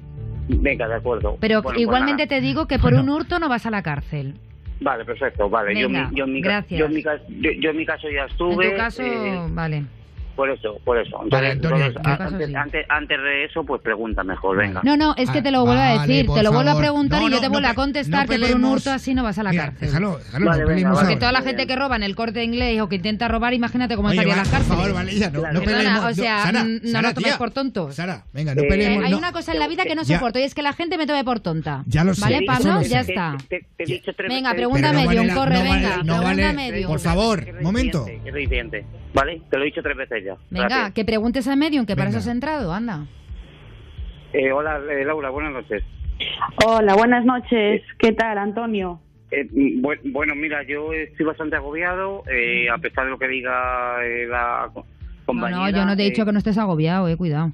Venga, 0.48 0.86
de 0.86 0.96
acuerdo. 0.96 1.38
Pero 1.40 1.62
Bueno, 1.62 1.74
pues 1.74 1.80
igualmente 1.80 2.26
te 2.26 2.42
digo 2.42 2.66
que 2.66 2.78
por 2.78 2.92
un 2.92 3.08
hurto 3.08 3.38
no 3.38 3.48
vas 3.48 3.64
a 3.64 3.70
la 3.70 3.82
cárcel. 3.82 4.34
Vale, 4.80 5.04
perfecto, 5.04 5.48
vale. 5.48 5.78
yo, 5.78 5.88
Venga, 5.88 6.08
mi- 6.10 6.16
yo, 6.16 6.24
en 6.24 6.32
mi 6.32 6.40
gracias. 6.42 6.78
yo, 6.78 6.86
en 6.86 6.92
mi 6.94 7.02
yo, 7.02 7.50
yo 7.60 7.70
en 7.70 7.76
mi 7.76 7.86
caso 7.86 8.08
ya 8.10 8.22
En 8.22 8.26
estuve... 8.26 8.70
tu 8.70 8.76
caso, 8.76 9.02
eh, 9.02 9.46
vale. 9.50 9.84
Por 10.34 10.50
eso, 10.50 10.78
por 10.84 10.98
eso. 10.98 11.18
Vale, 11.30 11.52
Entonces, 11.52 11.54
Antonio, 11.54 11.86
entonces, 11.86 12.02
¿qué- 12.04 12.10
a- 12.22 12.26
antes, 12.26 12.54
antes, 12.54 12.86
antes 12.90 13.18
de 13.22 13.44
eso, 13.44 13.64
pues 13.64 13.80
pregunta 13.82 14.22
mejor, 14.24 14.56
venga. 14.56 14.80
No, 14.84 14.96
no, 14.96 15.14
es 15.16 15.30
que 15.30 15.42
te 15.42 15.50
lo 15.50 15.60
Ah, 15.60 15.64
vuelvo 15.64 15.80
a 15.82 15.92
decir, 16.06 16.26
te 16.32 16.42
lo 16.42 16.52
vuelvo 16.52 16.70
a 16.70 16.78
preguntar 16.78 17.20
No, 17.20 17.28
y 17.28 17.30
yo 17.32 17.38
te 17.40 17.46
no 17.46 17.52
vuelvo 17.52 17.68
a 17.68 17.74
contestar 17.74 18.26
no 18.28 18.32
que 18.34 18.38
por 18.40 18.56
un 18.56 18.64
hurto 18.64 18.90
así 18.92 19.14
no 19.14 19.22
vas 19.22 19.38
a 19.38 19.42
la 19.42 19.50
Mira, 19.50 19.64
cárcel. 19.66 19.88
déjalo, 19.88 20.18
déjalo, 20.18 20.46
Vale, 20.46 20.62
no 20.62 20.68
venga, 20.68 20.88
vale. 20.90 21.00
Porque 21.00 21.16
toda 21.16 21.32
la 21.32 21.42
gente 21.42 21.66
que 21.66 21.76
roba 21.76 21.96
en 21.96 22.02
el 22.02 22.14
corte 22.16 22.42
inglés 22.44 22.80
o 22.80 22.88
que 22.88 22.96
intenta 22.96 23.28
robar, 23.28 23.54
imagínate 23.54 23.96
cómo 23.96 24.08
Oye, 24.08 24.16
estaría 24.16 24.32
en 24.34 24.38
las 24.40 24.48
por 24.48 24.62
favor, 24.62 24.92
vale, 24.94 25.14
ya, 25.14 25.30
no, 25.30 25.38
no 25.40 25.60
Perdona, 25.60 25.64
peleemos. 25.64 26.04
o 26.04 26.08
No, 26.08 26.14
sea, 26.14 26.42
Sara, 26.42 26.64
no 26.64 26.78
Sara, 26.90 27.02
nos 27.02 27.14
tomes 27.14 27.36
por 27.36 27.50
tontos. 27.50 27.94
Sara, 27.94 28.24
venga, 28.32 28.54
no 28.54 28.62
Eh, 28.62 28.66
peleemos. 28.68 29.04
Hay 29.04 29.14
una 29.14 29.32
cosa 29.32 29.52
en 29.52 29.58
la 29.58 29.68
vida 29.68 29.84
que 29.84 29.94
no 29.94 30.04
soporto 30.04 30.38
y 30.38 30.42
es 30.42 30.54
que 30.54 30.62
la 30.62 30.72
gente 30.72 30.98
me 30.98 31.06
tome 31.06 31.24
por 31.24 31.40
tonta. 31.40 31.82
Ya 31.86 32.04
lo 32.04 32.14
sé, 32.14 32.20
¿Vale, 32.20 32.40
Pablo? 32.46 32.74
lo 32.74 32.82
Ya 32.82 33.00
está. 33.00 33.36
Venga, 34.28 34.52
pregunta 34.54 34.92
medium, 34.92 35.26
la- 35.26 35.34
corre, 35.34 35.62
venga. 35.62 35.96
no 35.98 36.18
pregunta 36.18 36.22
vale- 36.22 36.52
medium. 36.52 36.90
Por 36.90 37.00
favor, 37.00 37.44
momento. 37.62 38.06
¿Vale? 39.14 39.40
Te 39.48 39.56
lo 39.56 39.62
he 39.62 39.66
dicho 39.66 39.82
tres 39.82 39.96
veces 39.96 40.24
ya. 40.24 40.34
Venga, 40.50 40.68
Gracias. 40.68 40.92
que 40.94 41.04
preguntes 41.04 41.46
a 41.48 41.54
medium, 41.56 41.86
que 41.86 41.94
para 41.94 42.06
Venga. 42.10 42.18
eso 42.18 42.28
has 42.28 42.34
entrado, 42.34 42.72
anda. 42.74 43.06
Eh, 44.32 44.50
hola, 44.52 44.80
eh, 44.90 45.04
Laura, 45.04 45.30
buenas 45.30 45.52
noches. 45.52 45.84
Hola, 46.66 46.94
buenas 46.94 47.24
noches. 47.24 47.82
¿Qué 47.98 48.12
tal, 48.12 48.38
Antonio? 48.38 49.00
Eh, 49.30 49.44
mm, 49.44 49.82
bue- 49.82 50.00
bueno, 50.12 50.34
mira, 50.34 50.64
yo 50.64 50.92
estoy 50.92 51.24
bastante 51.26 51.54
agobiado, 51.56 52.24
eh, 52.28 52.68
a 52.68 52.78
pesar 52.78 53.04
de 53.04 53.10
lo 53.10 53.18
que 53.18 53.28
diga 53.28 54.04
eh, 54.04 54.26
la 54.26 54.68
co- 54.74 54.80
No, 54.82 55.24
compañera. 55.26 55.70
no, 55.70 55.70
yo 55.78 55.84
no 55.86 55.96
te 55.96 56.02
he 56.02 56.06
eh, 56.06 56.10
dicho 56.10 56.24
que 56.26 56.32
no 56.32 56.38
estés 56.38 56.58
agobiado, 56.58 57.08
eh, 57.08 57.16
cuidado. 57.16 57.52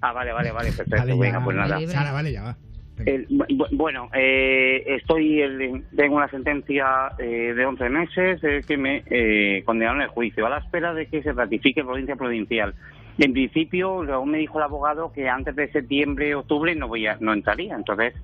Ah, 0.00 0.12
vale, 0.12 0.32
vale, 0.32 0.50
vale, 0.50 0.72
perfecto. 0.76 0.96
Vale, 0.98 1.16
ya, 1.16 1.20
Venga, 1.22 1.44
pues 1.44 1.56
nada. 1.56 1.80
Sara, 1.86 2.12
vale, 2.12 2.32
ya 2.32 2.42
va. 2.42 2.56
El- 3.06 3.28
bu- 3.28 3.68
bueno, 3.72 4.08
eh, 4.14 4.82
estoy 4.86 5.40
el- 5.40 5.84
tengo 5.94 6.16
una 6.16 6.28
sentencia 6.28 7.12
eh, 7.18 7.52
de 7.54 7.66
11 7.66 7.88
meses 7.88 8.42
eh, 8.44 8.62
que 8.66 8.76
me 8.76 9.02
eh, 9.06 9.62
condenaron 9.64 9.98
en 10.00 10.04
el 10.04 10.08
juicio 10.10 10.46
a 10.46 10.50
la 10.50 10.58
espera 10.58 10.92
de 10.94 11.06
que 11.06 11.22
se 11.22 11.32
ratifique 11.32 11.82
provincia 11.84 12.16
provincial. 12.16 12.74
En 13.18 13.32
principio, 13.32 14.02
luego 14.02 14.24
me 14.26 14.38
dijo 14.38 14.58
el 14.58 14.64
abogado 14.64 15.12
que 15.12 15.28
antes 15.28 15.54
de 15.56 15.68
septiembre, 15.70 16.34
octubre 16.34 16.74
no 16.74 16.88
voy 16.88 17.06
a, 17.06 17.16
no 17.20 17.32
entraría. 17.32 17.74
Entonces, 17.74 18.14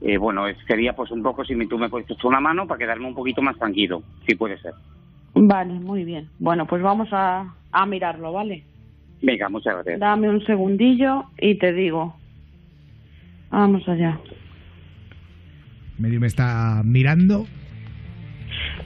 eh, 0.00 0.16
bueno, 0.16 0.44
sería 0.66 0.94
pues 0.94 1.10
un 1.10 1.22
poco 1.22 1.44
si 1.44 1.54
me- 1.54 1.66
tú 1.66 1.78
me 1.78 1.88
puedes 1.88 2.08
echar 2.10 2.26
una 2.26 2.40
mano 2.40 2.66
para 2.66 2.78
quedarme 2.78 3.06
un 3.08 3.14
poquito 3.14 3.42
más 3.42 3.56
tranquilo, 3.58 4.02
si 4.26 4.34
puede 4.36 4.58
ser. 4.58 4.74
Vale, 5.34 5.74
muy 5.74 6.04
bien. 6.04 6.30
Bueno, 6.38 6.66
pues 6.66 6.82
vamos 6.82 7.08
a, 7.12 7.54
a 7.72 7.86
mirarlo, 7.86 8.32
¿vale? 8.32 8.64
Venga, 9.20 9.48
muchas 9.48 9.74
gracias. 9.74 10.00
Dame 10.00 10.28
un 10.28 10.44
segundillo 10.44 11.24
y 11.38 11.56
te 11.58 11.72
digo. 11.72 12.16
Vamos 13.50 13.88
allá. 13.88 14.18
Medio 15.98 16.20
me 16.20 16.26
está 16.26 16.82
mirando. 16.84 17.46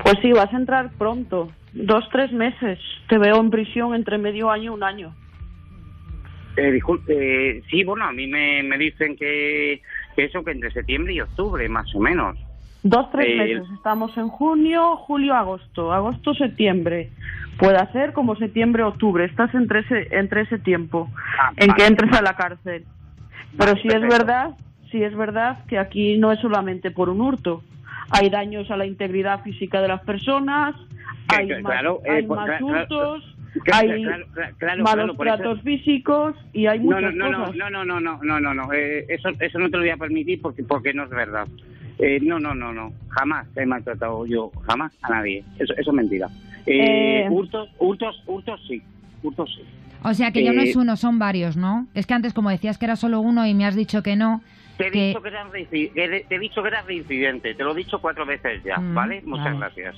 Pues 0.04 0.16
sí, 0.22 0.32
vas 0.32 0.52
a 0.52 0.56
entrar 0.56 0.90
pronto. 0.98 1.50
Dos, 1.74 2.08
tres 2.10 2.32
meses. 2.32 2.78
Te 3.08 3.18
veo 3.18 3.40
en 3.40 3.50
prisión 3.50 3.94
entre 3.94 4.18
medio 4.18 4.50
año 4.50 4.64
y 4.64 4.68
un 4.74 4.82
año. 4.82 5.14
Eh, 6.56 6.70
disculpe, 6.70 7.58
eh, 7.58 7.62
sí, 7.70 7.82
bueno, 7.82 8.04
a 8.04 8.12
mí 8.12 8.26
me, 8.26 8.62
me 8.62 8.76
dicen 8.76 9.16
que, 9.16 9.80
que 10.14 10.24
eso, 10.24 10.44
que 10.44 10.50
entre 10.50 10.70
septiembre 10.70 11.14
y 11.14 11.20
octubre, 11.20 11.66
más 11.68 11.94
o 11.94 12.00
menos. 12.00 12.38
Dos, 12.82 13.10
tres 13.10 13.26
Eh, 13.28 13.36
meses. 13.36 13.64
Estamos 13.74 14.16
en 14.18 14.28
junio, 14.28 14.96
julio, 14.96 15.34
agosto. 15.34 15.92
Agosto, 15.92 16.34
septiembre. 16.34 17.10
Puede 17.58 17.78
ser 17.92 18.12
como 18.12 18.36
septiembre, 18.36 18.82
octubre. 18.82 19.24
Estás 19.24 19.54
entre 19.54 19.80
ese, 19.80 20.08
entre 20.10 20.42
ese 20.42 20.58
tiempo 20.58 21.08
en 21.56 21.68
vale, 21.68 21.74
que 21.78 21.86
entres 21.86 22.10
vale. 22.10 22.18
a 22.28 22.30
la 22.32 22.36
cárcel. 22.36 22.84
Pero 23.58 23.76
sí 23.76 23.88
es 23.88 24.00
verdad, 24.00 24.50
sí 24.90 25.02
es 25.02 25.14
verdad 25.16 25.64
que 25.66 25.78
aquí 25.78 26.16
no 26.18 26.32
es 26.32 26.40
solamente 26.40 26.90
por 26.90 27.08
un 27.08 27.20
hurto. 27.20 27.62
Hay 28.10 28.28
daños 28.30 28.70
a 28.70 28.76
la 28.76 28.86
integridad 28.86 29.42
física 29.42 29.80
de 29.80 29.88
las 29.88 30.02
personas, 30.02 30.74
Que- 31.28 31.36
hay 31.36 31.48
que- 31.48 31.60
más, 31.60 31.72
claro, 31.72 32.00
eh, 32.04 32.10
hay 32.10 32.26
más 32.26 32.46
claro, 32.46 32.66
hurtos, 32.66 33.36
claro, 33.64 33.92
hay 33.92 34.04
claro, 34.58 34.82
malos 34.82 35.16
por 35.16 35.26
eso- 35.28 35.36
tratos 35.36 35.62
físicos 35.62 36.34
y 36.52 36.66
hay 36.66 36.78
No, 36.80 36.84
muchas 36.96 37.14
no, 37.14 37.30
no, 37.30 37.38
cosas. 37.38 37.56
no, 37.56 37.70
no, 37.70 37.84
no, 37.84 38.00
no, 38.00 38.18
no, 38.22 38.40
no, 38.40 38.54
no, 38.54 38.72
eh, 38.72 39.06
eso, 39.08 39.30
eso 39.38 39.58
no 39.58 39.70
te 39.70 39.76
lo 39.76 39.82
voy 39.82 39.90
a 39.90 39.96
permitir 39.96 40.40
porque, 40.42 40.62
porque 40.62 40.92
no 40.92 41.04
es 41.04 41.10
verdad. 41.10 41.46
Eh, 41.98 42.18
no, 42.22 42.38
no, 42.40 42.54
no, 42.54 42.72
no, 42.72 42.92
jamás 43.08 43.46
he 43.56 43.64
maltratado 43.66 44.26
yo, 44.26 44.50
jamás 44.66 44.92
a 45.02 45.10
nadie. 45.10 45.44
Eso, 45.58 45.72
eso 45.76 45.90
es 45.90 45.94
mentira. 45.94 46.28
Eh, 46.66 47.24
Eh. 47.24 47.28
Hurtos, 47.30 47.68
hurtos, 47.78 48.22
hurtos 48.26 48.60
sí, 48.66 48.82
hurtos 49.22 49.54
sí. 49.54 49.62
O 50.04 50.14
sea 50.14 50.30
que 50.32 50.42
ya 50.42 50.52
no 50.52 50.60
Eh, 50.62 50.70
es 50.70 50.76
uno, 50.76 50.96
son 50.96 51.18
varios, 51.18 51.56
¿no? 51.56 51.86
Es 51.94 52.06
que 52.06 52.14
antes, 52.14 52.32
como 52.34 52.50
decías 52.50 52.78
que 52.78 52.84
era 52.86 52.96
solo 52.96 53.20
uno 53.20 53.46
y 53.46 53.54
me 53.54 53.64
has 53.66 53.76
dicho 53.76 54.02
que 54.02 54.16
no. 54.16 54.40
Te 54.78 54.88
he, 54.88 54.90
que- 54.90 55.06
dicho 55.08 55.22
que 55.22 55.28
eras 55.28 55.50
te 55.52 56.34
he 56.34 56.38
dicho 56.38 56.62
que 56.62 56.68
eras 56.68 56.86
reincidente, 56.86 57.54
te 57.54 57.62
lo 57.62 57.72
he 57.72 57.76
dicho 57.76 58.00
cuatro 58.00 58.24
veces 58.26 58.62
ya, 58.64 58.78
Mm, 58.78 58.94
¿vale? 58.94 59.22
Muchas 59.24 59.44
vale. 59.46 59.58
gracias. 59.58 59.96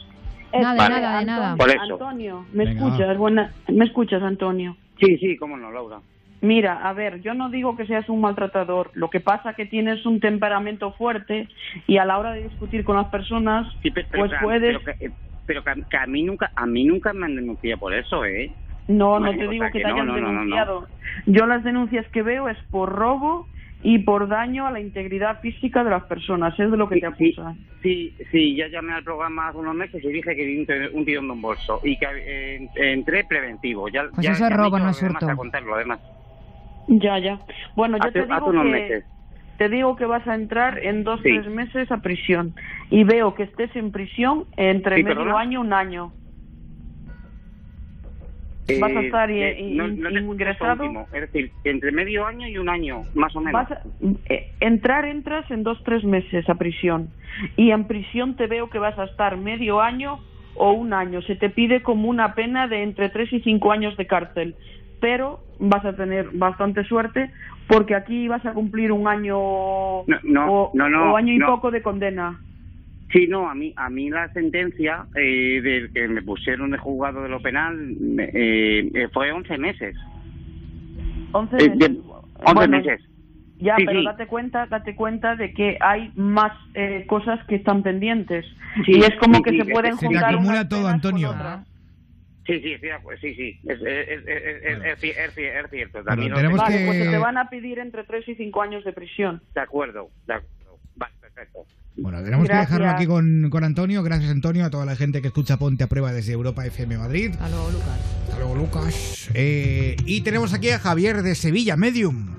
Nada, 0.53 0.73
de 0.73 0.79
Vale. 0.79 0.95
nada, 1.01 1.19
de 1.21 1.25
nada. 1.27 1.57
Por 1.57 1.69
eso. 1.71 1.81
Antonio, 1.81 2.47
¿me 2.53 2.65
Venga, 2.65 2.87
escuchas? 2.87 3.17
Buena, 3.19 3.53
¿Me 3.69 3.85
escuchas, 3.87 4.23
Antonio? 4.23 4.77
Sí, 5.01 5.17
sí, 5.19 5.37
cómo 5.37 5.57
no, 5.57 5.71
Laura. 5.73 5.99
Mira, 6.43 6.87
a 6.89 6.93
ver, 6.93 7.23
yo 7.23 7.33
no 7.35 7.49
digo 7.49 7.75
que 7.77 7.87
seas 7.87 8.09
un 8.09 8.21
maltratador. 8.21 8.91
Lo 8.95 9.09
que 9.11 9.19
pasa 9.21 9.55
que 9.55 9.65
tienes 9.67 10.05
un 10.05 10.21
temperamento 10.21 10.93
fuerte 10.93 11.49
y 11.87 11.97
a 11.97 12.05
la 12.05 12.19
hora 12.19 12.33
de 12.33 12.43
discutir 12.45 12.85
con 12.85 12.97
las 12.97 13.07
personas, 13.09 13.67
Sí, 13.83 13.91
pe- 13.91 14.07
pero, 14.11 14.27
pues 14.29 14.33
puedes... 14.43 14.77
pero 14.79 14.97
que, 14.99 15.07
eh, 15.07 15.11
pero 15.47 15.65
que 15.65 15.71
a- 15.71 15.75
que 15.91 15.97
a 15.97 16.07
mí 16.07 16.23
nunca, 16.23 16.53
a 16.55 16.67
mí 16.67 16.85
nunca 16.85 17.13
me 17.15 17.27
han 17.27 17.35
denunciado 17.37 17.81
por 17.81 17.95
eso, 17.95 18.25
¿eh? 18.25 18.53
No, 18.89 19.19
no 19.19 19.31
te 19.33 19.47
o 19.47 19.51
digo 19.51 19.65
sea 19.65 19.73
que 19.73 19.81
te 19.81 19.87
hayan 19.87 20.07
no, 20.07 20.13
no, 20.15 20.21
no, 20.21 20.33
no. 20.33 20.41
denunciado. 20.41 20.87
Yo 21.27 21.47
las 21.47 21.65
denuncias 21.65 22.07
que 22.09 22.23
veo 22.23 22.49
es 22.49 22.59
por 22.71 22.91
robo 22.91 23.49
y 23.83 23.99
por 24.01 24.29
daño 24.29 24.67
a 24.67 24.71
la 24.71 24.81
integridad 24.81 25.41
física 25.41 25.85
de 25.85 25.91
las 25.91 26.05
personas. 26.05 26.59
Es 26.59 26.71
de 26.71 26.77
lo 26.77 26.89
que 26.89 27.01
te 27.01 27.07
acusan. 27.07 27.57
Sí, 27.83 28.15
sí, 28.31 28.57
ya 28.57 28.69
llamé 28.69 28.95
al 28.95 29.05
programa 29.05 29.49
hace 29.49 29.59
unos 29.59 29.75
meses 29.75 30.03
y 30.03 30.09
dije 30.09 30.35
que 30.35 30.45
vi 30.47 30.67
un, 30.95 31.05
tirón 31.05 31.27
de 31.27 31.33
un 31.33 31.43
bolso 31.43 31.81
y 31.85 31.97
que 31.99 32.07
eh, 32.15 32.69
entré 32.77 33.25
preventivo. 33.25 33.89
Ya, 33.89 34.05
Pues 34.15 34.25
ya, 34.27 34.33
eso 34.33 34.47
es 34.47 34.53
robo, 34.57 34.79
no 34.79 34.89
es 34.91 35.01
demás 35.01 35.23
hurto. 35.23 35.33
A 35.33 35.37
contarlo, 35.37 35.75
además. 35.75 36.01
Ya, 36.89 37.19
ya. 37.19 37.41
Bueno, 37.77 37.97
yo 37.99 38.05
Hace- 38.05 38.13
te 38.13 38.21
hace 38.21 38.35
digo 38.35 38.47
unos 38.47 38.65
que... 38.65 38.71
meses. 38.71 39.05
Te 39.59 39.69
digo 39.69 39.95
que 39.97 40.05
vas 40.05 40.27
a 40.27 40.35
entrar 40.35 40.79
en 40.81 41.05
dos, 41.05 41.21
Sí. 41.23 41.29
tres 41.39 41.47
meses 41.49 41.91
a 41.93 41.99
prisión. 41.99 42.55
Y 42.91 43.05
veo 43.05 43.35
que 43.35 43.45
estés 43.45 43.75
en 43.77 43.93
prisión 43.93 44.45
entre 44.57 44.97
Sí, 44.97 45.03
medio 45.05 45.17
perdona. 45.19 45.39
año 45.39 45.61
y 45.63 45.67
un 45.67 45.73
año. 45.73 46.13
Vas 48.81 48.97
a 48.97 49.01
Eh, 49.01 49.05
estar 49.07 49.31
eh, 49.31 49.61
i- 49.61 49.75
no- 49.75 49.89
no 49.89 50.11
ingresado. 50.33 50.85
último, 50.85 51.07
Es 51.13 51.21
decir, 51.21 51.53
entre 51.65 51.93
medio 51.93 52.27
año 52.27 52.49
y 52.49 52.57
un 52.57 52.71
año, 52.71 53.03
más 53.15 53.35
o 53.37 53.41
menos. 53.41 53.69
Vas 53.69 53.73
a- 53.73 53.83
eh, 54.33 54.47
entrar, 54.61 55.05
entras 55.05 55.51
en 55.51 55.63
dos, 55.65 55.83
tres 55.85 56.03
meses 56.03 56.49
a 56.49 56.55
prisión. 56.55 57.11
Y 57.57 57.73
en 57.73 57.85
prisión 57.87 58.37
te 58.37 58.47
veo 58.47 58.71
que 58.71 58.79
vas 58.79 58.99
a 58.99 59.05
estar 59.05 59.37
medio 59.37 59.83
año 59.83 60.19
o 60.55 60.73
un 60.73 60.95
año. 60.95 61.21
Se 61.23 61.37
te 61.37 61.51
pide 61.51 61.83
como 61.83 62.09
una 62.09 62.35
pena 62.35 62.67
de 62.67 62.83
entre 62.83 63.11
tres 63.11 63.31
y 63.35 63.41
cinco 63.41 63.71
años 63.71 63.97
de 63.99 64.07
cárcel. 64.07 64.55
Pero 65.01 65.41
vas 65.59 65.85
a 65.85 65.95
tener 65.95 66.31
bastante 66.33 66.85
suerte 66.85 67.31
porque 67.69 67.95
aquí 67.95 68.29
vas 68.29 68.45
a 68.47 68.55
cumplir 68.55 68.93
un 68.93 69.07
año 69.09 69.37
No, 70.23 70.47
o, 70.51 70.73
o 70.73 71.17
año 71.17 71.35
y 71.35 71.41
poco 71.41 71.71
de 71.71 71.83
condena. 71.83 72.41
Sí, 73.15 73.29
no, 73.29 73.49
a 73.49 73.55
mí, 73.55 73.73
a 73.77 73.89
mí 73.91 74.11
la 74.11 74.29
sentencia 74.33 75.07
eh, 75.15 75.61
del 75.63 75.93
que 75.93 76.09
me 76.09 76.21
pusieron 76.23 76.73
de 76.73 76.79
juzgado 76.79 77.23
de 77.23 77.29
lo 77.29 77.41
penal 77.41 77.77
me- 77.77 78.25
eh, 78.35 78.91
eh, 78.93 79.09
fue 79.13 79.31
11 79.31 79.57
meses. 79.57 79.95
11 81.33 81.57
Eh, 81.59 81.69
meses. 81.71 81.79
de- 81.79 81.87
11 82.41 82.55
Bueno, 82.55 82.77
meses. 82.77 83.01
Ya, 83.61 83.77
Sí, 83.77 83.85
pero 83.87 84.01
sí. 84.01 84.05
date 84.07 84.27
cuenta, 84.27 84.67
date 84.67 84.97
cuenta 84.97 85.37
de 85.37 85.53
que 85.55 85.79
hay 85.81 86.11
más 86.17 86.53
eh, 86.75 87.05
cosas 87.07 87.39
que 87.47 87.55
están 87.55 87.85
pendientes. 87.85 88.45
Sí, 88.85 88.97
y 88.97 88.99
es 89.05 89.15
como 89.21 89.37
sí, 89.37 89.43
que 89.45 89.51
sí, 89.53 89.59
se 89.59 89.65
pueden 89.67 89.97
se 89.97 90.07
juntar 90.07 90.35
acumula 90.35 90.55
unas 90.55 90.69
todo, 90.69 90.89
Antonio. 90.89 91.31
otras. 91.31 91.69
Sí, 92.47 92.61
sí, 92.61 92.77
de 92.77 92.93
sí, 93.21 93.35
sí, 93.37 93.59
es, 93.63 93.81
es, 93.81 94.09
es, 94.09 94.27
es, 94.27 94.27
es- 94.27 94.85
es 94.85 95.01
ci- 95.01 95.15
es 95.17 95.37
ci- 95.37 95.65
es 95.65 95.71
cierto. 95.71 96.03
También 96.03 96.31
lo 96.33 96.37
tenemos. 96.37 96.59
Vale, 96.61 96.83
pues 96.85 96.99
se 96.99 97.11
te 97.11 97.17
van 97.19 97.39
a 97.39 97.49
pedir 97.49 97.79
entre 97.79 98.03
3 98.03 98.29
y 98.29 98.35
5 98.35 98.61
años 98.61 98.85
de 98.85 98.93
prisión. 98.93 99.41
De 99.55 99.61
acuerdo, 99.61 100.11
de 100.27 100.35
acuerdo. 100.35 100.79
Vale, 100.97 101.15
perfecto. 101.21 101.61
Bueno, 101.97 102.23
tenemos 102.25 102.47
Gracias. 102.49 102.67
que 102.69 102.73
dejarlo 102.75 102.91
aquí 102.97 103.07
con, 103.07 103.51
con 103.51 103.63
Antonio. 103.65 104.03
Gracias, 104.03 104.31
Antonio, 104.31 104.65
a 104.65 104.71
toda 104.71 104.85
la 104.85 104.97
gente 104.97 105.23
que 105.23 105.29
escucha 105.29 105.57
Ponte 105.59 105.85
a 105.85 105.87
Prueba 105.89 106.13
desde 106.13 106.33
Europa 106.33 106.67
FM 106.67 106.99
Madrid. 106.99 107.31
Hasta 107.35 107.49
luego, 107.51 107.71
Lucas. 107.71 107.89
Hasta 108.25 108.39
luego, 108.39 108.55
Lucas. 108.57 109.31
Eh, 109.35 109.97
y 110.05 110.23
tenemos 110.23 110.53
aquí 110.55 110.71
a 110.71 110.79
Javier 110.81 111.23
de 111.23 111.35
Sevilla, 111.37 111.77
Medium. 111.77 112.35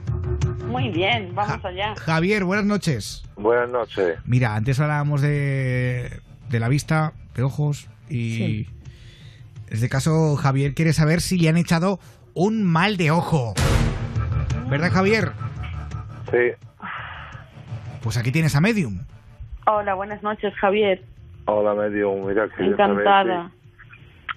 Muy 0.67 0.89
bien, 0.89 1.33
vamos 1.33 1.63
allá. 1.63 1.95
Javier, 1.95 2.43
buenas 2.43 2.65
noches. 2.65 3.23
Buenas 3.37 3.69
noches. 3.69 4.17
Mira, 4.25 4.55
antes 4.55 4.79
hablábamos 4.81 5.21
de, 5.21 6.19
de 6.49 6.59
la 6.59 6.67
vista, 6.67 7.13
de 7.35 7.43
ojos, 7.43 7.87
y 8.09 8.35
Sí. 8.35 8.69
en 9.67 9.73
este 9.73 9.87
caso 9.87 10.35
Javier 10.35 10.73
quiere 10.73 10.91
saber 10.91 11.21
si 11.21 11.37
le 11.37 11.47
han 11.47 11.55
echado 11.57 11.99
un 12.33 12.63
mal 12.63 12.97
de 12.97 13.11
ojo. 13.11 13.53
¿Verdad, 14.69 14.91
Javier? 14.91 15.31
Sí. 16.29 16.57
Pues 18.01 18.17
aquí 18.17 18.31
tienes 18.33 18.53
a 18.55 18.61
Medium. 18.61 18.99
Hola, 19.67 19.93
buenas 19.95 20.21
noches, 20.23 20.53
Javier. 20.55 21.01
Hola, 21.45 21.73
medio. 21.73 22.13
Mira, 22.15 22.47
saber 22.49 22.71
Encantada. 22.73 23.51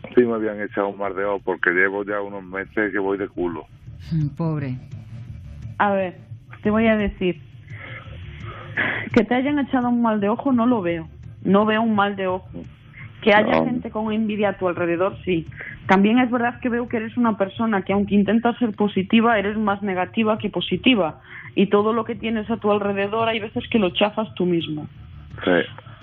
si, 0.09 0.15
si 0.15 0.23
me 0.27 0.35
habían 0.35 0.61
echado 0.61 0.89
un 0.89 0.99
mar 0.99 1.15
de 1.15 1.25
ojo, 1.25 1.41
porque 1.45 1.71
llevo 1.71 2.05
ya 2.05 2.21
unos 2.21 2.43
meses 2.45 2.93
que 2.93 2.99
voy 2.99 3.19
de 3.19 3.29
culo. 3.29 3.67
Pobre. 4.37 4.77
A 5.79 5.93
ver, 5.93 6.17
te 6.63 6.71
voy 6.71 6.87
a 6.87 6.97
decir. 6.97 7.41
Que 9.15 9.25
te 9.25 9.35
hayan 9.35 9.59
echado 9.59 9.89
un 9.89 10.03
mal 10.03 10.21
de 10.21 10.29
ojo 10.29 10.53
no 10.53 10.67
lo 10.67 10.83
veo. 10.83 11.09
No 11.43 11.67
veo 11.67 11.83
un 11.83 11.95
mal 11.95 12.17
de 12.17 12.27
ojo. 12.27 12.49
Que 13.23 13.35
haya 13.35 13.59
No. 13.61 13.65
gente 13.65 13.91
con 13.91 14.13
envidia 14.13 14.51
a 14.51 14.59
tu 14.59 14.69
alrededor, 14.69 15.17
sí. 15.25 15.47
También 15.89 16.19
es 16.21 16.31
verdad 16.31 16.61
que 16.61 16.69
veo 16.69 16.89
que 16.89 16.99
eres 16.99 17.17
una 17.17 17.37
persona 17.37 17.83
que 17.83 17.93
aunque 17.93 18.15
intentas 18.15 18.57
ser 18.59 18.73
positiva, 18.77 19.39
eres 19.39 19.57
más 19.57 19.83
negativa 19.83 20.39
que 20.39 20.51
positiva. 20.51 21.21
Y 21.57 21.67
todo 21.67 21.93
lo 21.93 22.05
que 22.05 22.15
tienes 22.15 22.49
a 22.51 22.59
tu 22.59 22.71
alrededor 22.71 23.29
hay 23.29 23.41
veces 23.41 23.65
que 23.71 23.79
lo 23.81 23.91
chafas 23.91 24.33
tú 24.35 24.47
mismo. 24.47 24.87
Sí. 25.45 25.51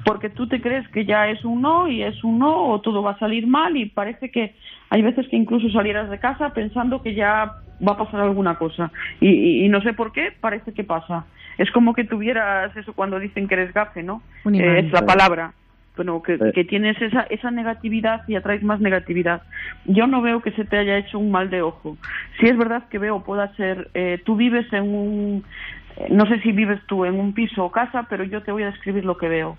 Porque 0.03 0.29
tú 0.29 0.47
te 0.47 0.61
crees 0.61 0.87
que 0.89 1.05
ya 1.05 1.27
es 1.29 1.43
un 1.43 1.61
no 1.61 1.87
y 1.87 2.03
es 2.03 2.23
un 2.23 2.37
no 2.39 2.67
o 2.69 2.81
todo 2.81 3.01
va 3.01 3.11
a 3.11 3.19
salir 3.19 3.47
mal 3.47 3.75
y 3.75 3.85
parece 3.87 4.29
que 4.29 4.55
hay 4.89 5.01
veces 5.01 5.27
que 5.29 5.35
incluso 5.35 5.69
salieras 5.69 6.09
de 6.09 6.19
casa 6.19 6.51
pensando 6.51 7.01
que 7.01 7.15
ya 7.15 7.55
va 7.85 7.93
a 7.93 7.97
pasar 7.97 8.21
alguna 8.21 8.55
cosa. 8.55 8.91
Y, 9.19 9.29
y- 9.29 9.65
y 9.65 9.69
no 9.69 9.81
sé 9.81 9.93
por 9.93 10.11
qué, 10.11 10.31
parece 10.39 10.73
que 10.73 10.83
pasa. 10.83 11.25
Es 11.57 11.71
como 11.71 11.93
que 11.93 12.03
tuvieras 12.03 12.75
eso 12.77 12.93
cuando 12.93 13.19
dicen 13.19 13.47
que 13.47 13.55
eres 13.55 13.73
gafe, 13.73 14.03
¿no? 14.03 14.21
Eh, 14.61 14.79
es 14.79 14.91
la 14.91 14.99
palabra. 15.05 15.53
Bueno, 15.95 16.21
que, 16.21 16.37
que 16.53 16.65
tienes 16.65 17.01
esa, 17.01 17.21
esa 17.29 17.51
negatividad 17.51 18.23
y 18.27 18.35
atraes 18.35 18.61
más 18.61 18.81
negatividad. 18.81 19.41
Yo 19.85 20.07
no 20.07 20.21
veo 20.21 20.41
que 20.41 20.51
se 20.51 20.65
te 20.65 20.77
haya 20.77 20.97
hecho 20.97 21.17
un 21.17 21.31
mal 21.31 21.49
de 21.49 21.61
ojo. 21.61 21.97
Si 22.37 22.45
es 22.47 22.57
verdad 22.57 22.83
que 22.89 22.99
veo, 22.99 23.23
pueda 23.23 23.55
ser, 23.55 23.89
eh, 23.93 24.21
tú 24.25 24.35
vives 24.35 24.71
en 24.73 24.83
un, 24.83 25.43
no 26.09 26.25
sé 26.25 26.39
si 26.41 26.51
vives 26.51 26.79
tú 26.87 27.05
en 27.05 27.19
un 27.19 27.33
piso 27.33 27.63
o 27.65 27.71
casa, 27.71 28.05
pero 28.09 28.23
yo 28.23 28.43
te 28.43 28.51
voy 28.51 28.63
a 28.63 28.67
describir 28.71 29.05
lo 29.05 29.17
que 29.17 29.29
veo. 29.29 29.57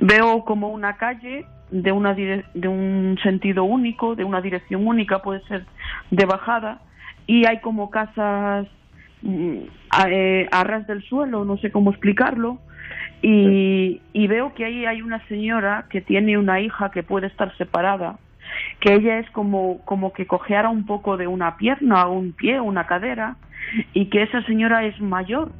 Veo 0.00 0.44
como 0.44 0.68
una 0.68 0.96
calle 0.96 1.44
de, 1.70 1.92
una 1.92 2.14
dire- 2.14 2.44
de 2.54 2.68
un 2.68 3.18
sentido 3.22 3.64
único, 3.64 4.14
de 4.14 4.24
una 4.24 4.40
dirección 4.40 4.86
única, 4.86 5.20
puede 5.20 5.40
ser 5.46 5.64
de 6.10 6.24
bajada, 6.24 6.80
y 7.26 7.44
hay 7.46 7.60
como 7.60 7.90
casas 7.90 8.66
mm, 9.22 9.58
a, 9.90 10.08
eh, 10.10 10.48
a 10.50 10.64
ras 10.64 10.86
del 10.86 11.02
suelo, 11.02 11.44
no 11.44 11.58
sé 11.58 11.70
cómo 11.70 11.90
explicarlo, 11.90 12.58
y, 13.20 14.00
y 14.12 14.26
veo 14.28 14.54
que 14.54 14.64
ahí 14.64 14.86
hay 14.86 15.02
una 15.02 15.20
señora 15.26 15.86
que 15.90 16.00
tiene 16.00 16.38
una 16.38 16.60
hija 16.60 16.90
que 16.90 17.02
puede 17.02 17.26
estar 17.26 17.54
separada, 17.58 18.18
que 18.80 18.94
ella 18.94 19.18
es 19.18 19.28
como, 19.30 19.80
como 19.84 20.12
que 20.14 20.26
cojeara 20.26 20.70
un 20.70 20.86
poco 20.86 21.16
de 21.18 21.26
una 21.26 21.56
pierna, 21.58 22.06
un 22.06 22.32
pie, 22.32 22.60
una 22.60 22.86
cadera, 22.86 23.36
y 23.92 24.06
que 24.06 24.22
esa 24.22 24.42
señora 24.42 24.84
es 24.84 25.00
mayor 25.00 25.50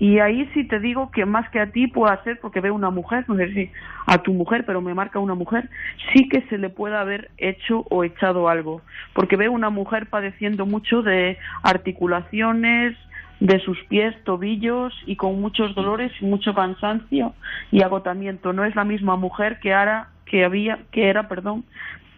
Y 0.00 0.18
ahí 0.18 0.48
sí 0.54 0.64
te 0.64 0.80
digo 0.80 1.10
que 1.12 1.24
más 1.24 1.48
que 1.50 1.60
a 1.60 1.70
ti 1.70 1.86
pueda 1.86 2.22
ser, 2.24 2.40
porque 2.40 2.60
veo 2.60 2.74
una 2.74 2.90
mujer, 2.90 3.24
no 3.28 3.36
sé 3.36 3.52
si 3.52 3.70
a 4.06 4.18
tu 4.18 4.32
mujer, 4.32 4.64
pero 4.66 4.80
me 4.80 4.92
marca 4.92 5.18
una 5.18 5.34
mujer, 5.34 5.70
sí 6.12 6.28
que 6.28 6.42
se 6.48 6.58
le 6.58 6.68
puede 6.68 6.96
haber 6.96 7.30
hecho 7.38 7.84
o 7.90 8.04
echado 8.04 8.48
algo. 8.48 8.82
Porque 9.14 9.36
veo 9.36 9.52
una 9.52 9.70
mujer 9.70 10.06
padeciendo 10.06 10.66
mucho 10.66 11.02
de 11.02 11.38
articulaciones, 11.62 12.96
de 13.40 13.60
sus 13.60 13.78
pies, 13.84 14.14
tobillos 14.24 14.92
y 15.06 15.16
con 15.16 15.40
muchos 15.40 15.74
dolores 15.74 16.12
y 16.20 16.24
mucho 16.24 16.54
cansancio 16.54 17.34
y 17.70 17.82
agotamiento. 17.82 18.52
No 18.52 18.64
es 18.64 18.74
la 18.74 18.84
misma 18.84 19.16
mujer 19.16 19.58
que 19.60 19.70
era, 19.70 20.08
que 20.26 20.44
había, 20.44 20.78
que 20.90 21.08
era, 21.08 21.28
perdón, 21.28 21.64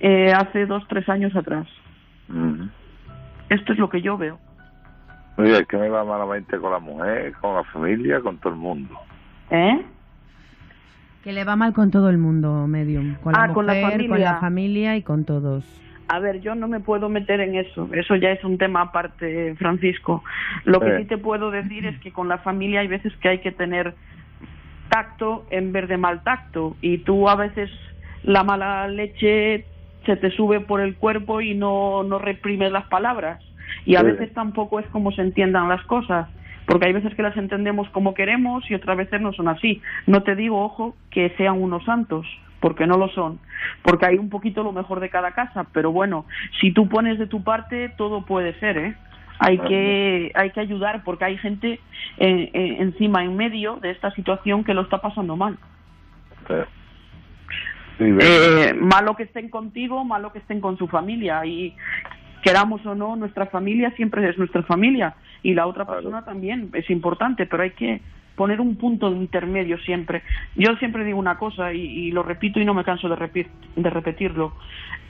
eh, 0.01 0.33
hace 0.33 0.67
dos, 0.67 0.87
tres 0.89 1.09
años 1.09 1.35
atrás. 1.35 1.67
Mm. 2.29 2.69
Esto 3.49 3.73
es 3.73 3.79
lo 3.79 3.89
que 3.89 4.03
yo 4.03 4.17
veo. 4.17 4.39
Oye, 5.39 5.59
es 5.59 5.67
que 5.67 5.77
me 5.77 5.89
va 5.89 6.05
malamente 6.05 6.59
con 6.59 6.73
la 6.73 6.79
mujer, 6.79 7.33
con 7.41 7.55
la 7.55 7.65
familia, 7.65 8.21
con 8.21 8.39
todo 8.39 8.53
el 8.53 8.59
mundo. 8.59 8.95
¿Eh? 9.51 9.83
Que 11.23 11.33
le 11.33 11.45
va 11.45 11.57
mal 11.57 11.73
con 11.75 11.91
todo 11.91 12.09
el 12.09 12.19
mundo, 12.19 12.67
Medium. 12.67 13.17
Con 13.17 13.33
la 13.33 13.43
Ah, 13.45 13.53
con 13.53 13.67
la 13.67 13.81
con 13.81 13.91
familia. 13.91 14.19
la 14.33 14.41
familia 14.41 14.97
y 14.97 15.03
con 15.03 15.25
todos. 15.25 15.65
A 16.09 16.21
ver, 16.21 16.41
yo 16.41 16.55
no 16.55 16.69
me 16.69 16.79
puedo 16.81 17.09
meter 17.09 17.41
en 17.41 17.57
eso. 17.57 17.89
Eso 17.93 18.15
ya 18.15 18.31
es 18.31 18.43
un 18.45 18.59
tema 18.59 18.81
aparte, 18.83 19.55
Francisco. 19.57 20.23
Lo 20.65 20.79
que 20.81 20.89
Eh. 20.89 20.99
sí 21.01 21.05
te 21.07 21.19
puedo 21.19 21.51
decir 21.51 21.85
es 21.85 21.99
que 22.01 22.13
con 22.13 22.29
la 22.29 22.39
familia 22.39 22.81
hay 22.81 22.87
veces 22.87 23.13
que 23.17 23.29
hay 23.29 23.39
que 23.41 23.51
tener 23.51 23.95
tacto 24.89 25.45
en 25.51 25.73
vez 25.73 25.89
de 25.89 25.97
mal 25.97 26.23
tacto. 26.23 26.77
Y 26.81 26.99
tú 26.99 27.29
a 27.29 27.35
veces 27.35 27.71
la 28.23 28.45
mala 28.45 28.87
leche 28.89 29.67
se 30.07 30.17
te 30.17 30.31
sube 30.31 30.61
por 30.61 30.81
el 30.81 30.95
cuerpo 30.95 31.41
y 31.41 31.55
no, 31.55 32.05
no 32.05 32.21
reprimes 32.21 32.71
las 32.71 32.87
palabras. 32.87 33.43
Y 33.87 33.97
a 33.97 34.01
Sí. 34.01 34.07
veces 34.07 34.35
tampoco 34.35 34.79
es 34.81 34.87
como 34.89 35.13
se 35.13 35.23
entiendan 35.23 35.69
las 35.69 35.83
cosas. 35.85 36.29
Porque 36.67 36.89
hay 36.89 36.93
veces 36.93 37.15
que 37.15 37.23
las 37.23 37.37
entendemos 37.37 37.89
como 37.91 38.13
queremos 38.13 38.69
y 38.69 38.75
otras 38.75 38.97
veces 38.97 39.21
no 39.21 39.33
son 39.33 39.47
así. 39.47 39.81
No 40.07 40.25
te 40.25 40.35
digo, 40.35 40.61
ojo, 40.63 40.97
que 41.11 41.31
sean 41.37 41.63
unos 41.63 41.85
santos, 41.85 42.27
porque 42.59 42.89
no 42.89 42.99
lo 42.99 43.09
son. 43.11 43.39
Porque 43.83 44.07
hay 44.07 44.19
un 44.19 44.29
poquito 44.29 44.65
lo 44.65 44.73
mejor 44.73 44.99
de 44.99 45.09
cada 45.09 45.31
casa. 45.31 45.65
Pero 45.73 45.93
bueno, 45.93 46.27
si 46.61 46.73
tú 46.73 46.89
pones 46.89 47.21
de 47.21 47.29
tu 47.29 47.45
parte, 47.45 47.91
todo 47.97 48.27
puede 48.27 48.53
ser, 48.59 48.79
¿eh? 48.79 48.95
Hay 49.39 49.59
que, 49.59 50.33
hay 50.35 50.51
que 50.51 50.61
ayudar 50.61 51.05
porque 51.05 51.27
hay 51.27 51.37
gente 51.39 51.79
eh, 52.19 52.51
eh, 52.53 52.77
encima, 52.81 53.23
en 53.23 53.37
medio 53.37 53.77
de 53.77 53.91
esta 53.91 54.11
situación 54.13 54.65
que 54.65 54.75
lo 54.75 54.81
está 54.81 54.99
pasando 54.99 55.37
mal. 55.37 55.59
Eh, 57.99 58.75
malo 58.79 59.15
que 59.15 59.25
estén 59.25 59.49
contigo, 59.51 60.05
malo 60.05 60.33
que 60.33 60.39
estén 60.39 60.61
con 60.61 60.77
su 60.77 60.89
familia 60.89 61.45
y 61.47 61.75
queramos 62.47 62.86
o 62.86 62.94
no, 62.94 63.16
nuestra 63.16 63.47
familia 63.47 63.90
siempre 63.97 64.28
es 64.31 64.39
nuestra 64.39 64.62
familia 64.62 65.14
y 65.43 65.52
la 65.55 65.66
otra 65.66 65.85
persona 65.85 66.24
también 66.24 66.70
es 66.74 66.89
importante, 66.90 67.44
pero 67.44 67.64
hay 67.64 67.73
que 67.73 68.01
poner 68.36 68.60
un 68.60 68.77
punto 68.77 69.10
de 69.10 69.16
intermedio 69.16 69.78
siempre. 69.78 70.23
Yo 70.55 70.77
siempre 70.77 71.02
digo 71.02 71.18
una 71.18 71.39
cosa 71.39 71.73
y, 71.73 71.81
y 71.81 72.12
lo 72.12 72.23
repito 72.23 72.60
y 72.60 72.64
no 72.64 72.73
me 72.73 72.85
canso 72.85 73.09
de, 73.09 73.16
repi- 73.16 73.48
de 73.74 73.90
repetirlo. 73.90 74.52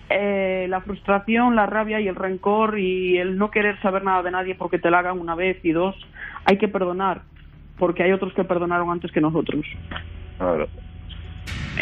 Eh, 0.09 0.67
la 0.71 0.81
frustración, 0.81 1.57
la 1.57 1.67
rabia 1.67 2.01
y 2.01 2.09
el 2.09 2.15
rencor 2.15 2.79
y 2.79 3.19
el 3.19 3.37
no 3.37 3.51
querer 3.51 3.79
saber 3.83 4.03
nada 4.03 4.23
de 4.23 4.31
nadie 4.31 4.55
porque 4.55 4.79
te 4.79 4.91
la 4.91 5.01
hagan 5.01 5.21
una 5.21 5.35
vez 5.35 5.63
y 5.63 5.73
dos, 5.73 5.95
hay 6.47 6.57
que 6.57 6.69
perdonar, 6.69 7.21
porque 7.79 8.03
hay 8.03 8.13
otros 8.13 8.33
que 8.33 8.45
perdonaron 8.45 8.91
antes 8.91 9.13
que 9.13 9.21
nosotros. 9.21 9.67
Claro. 10.39 10.69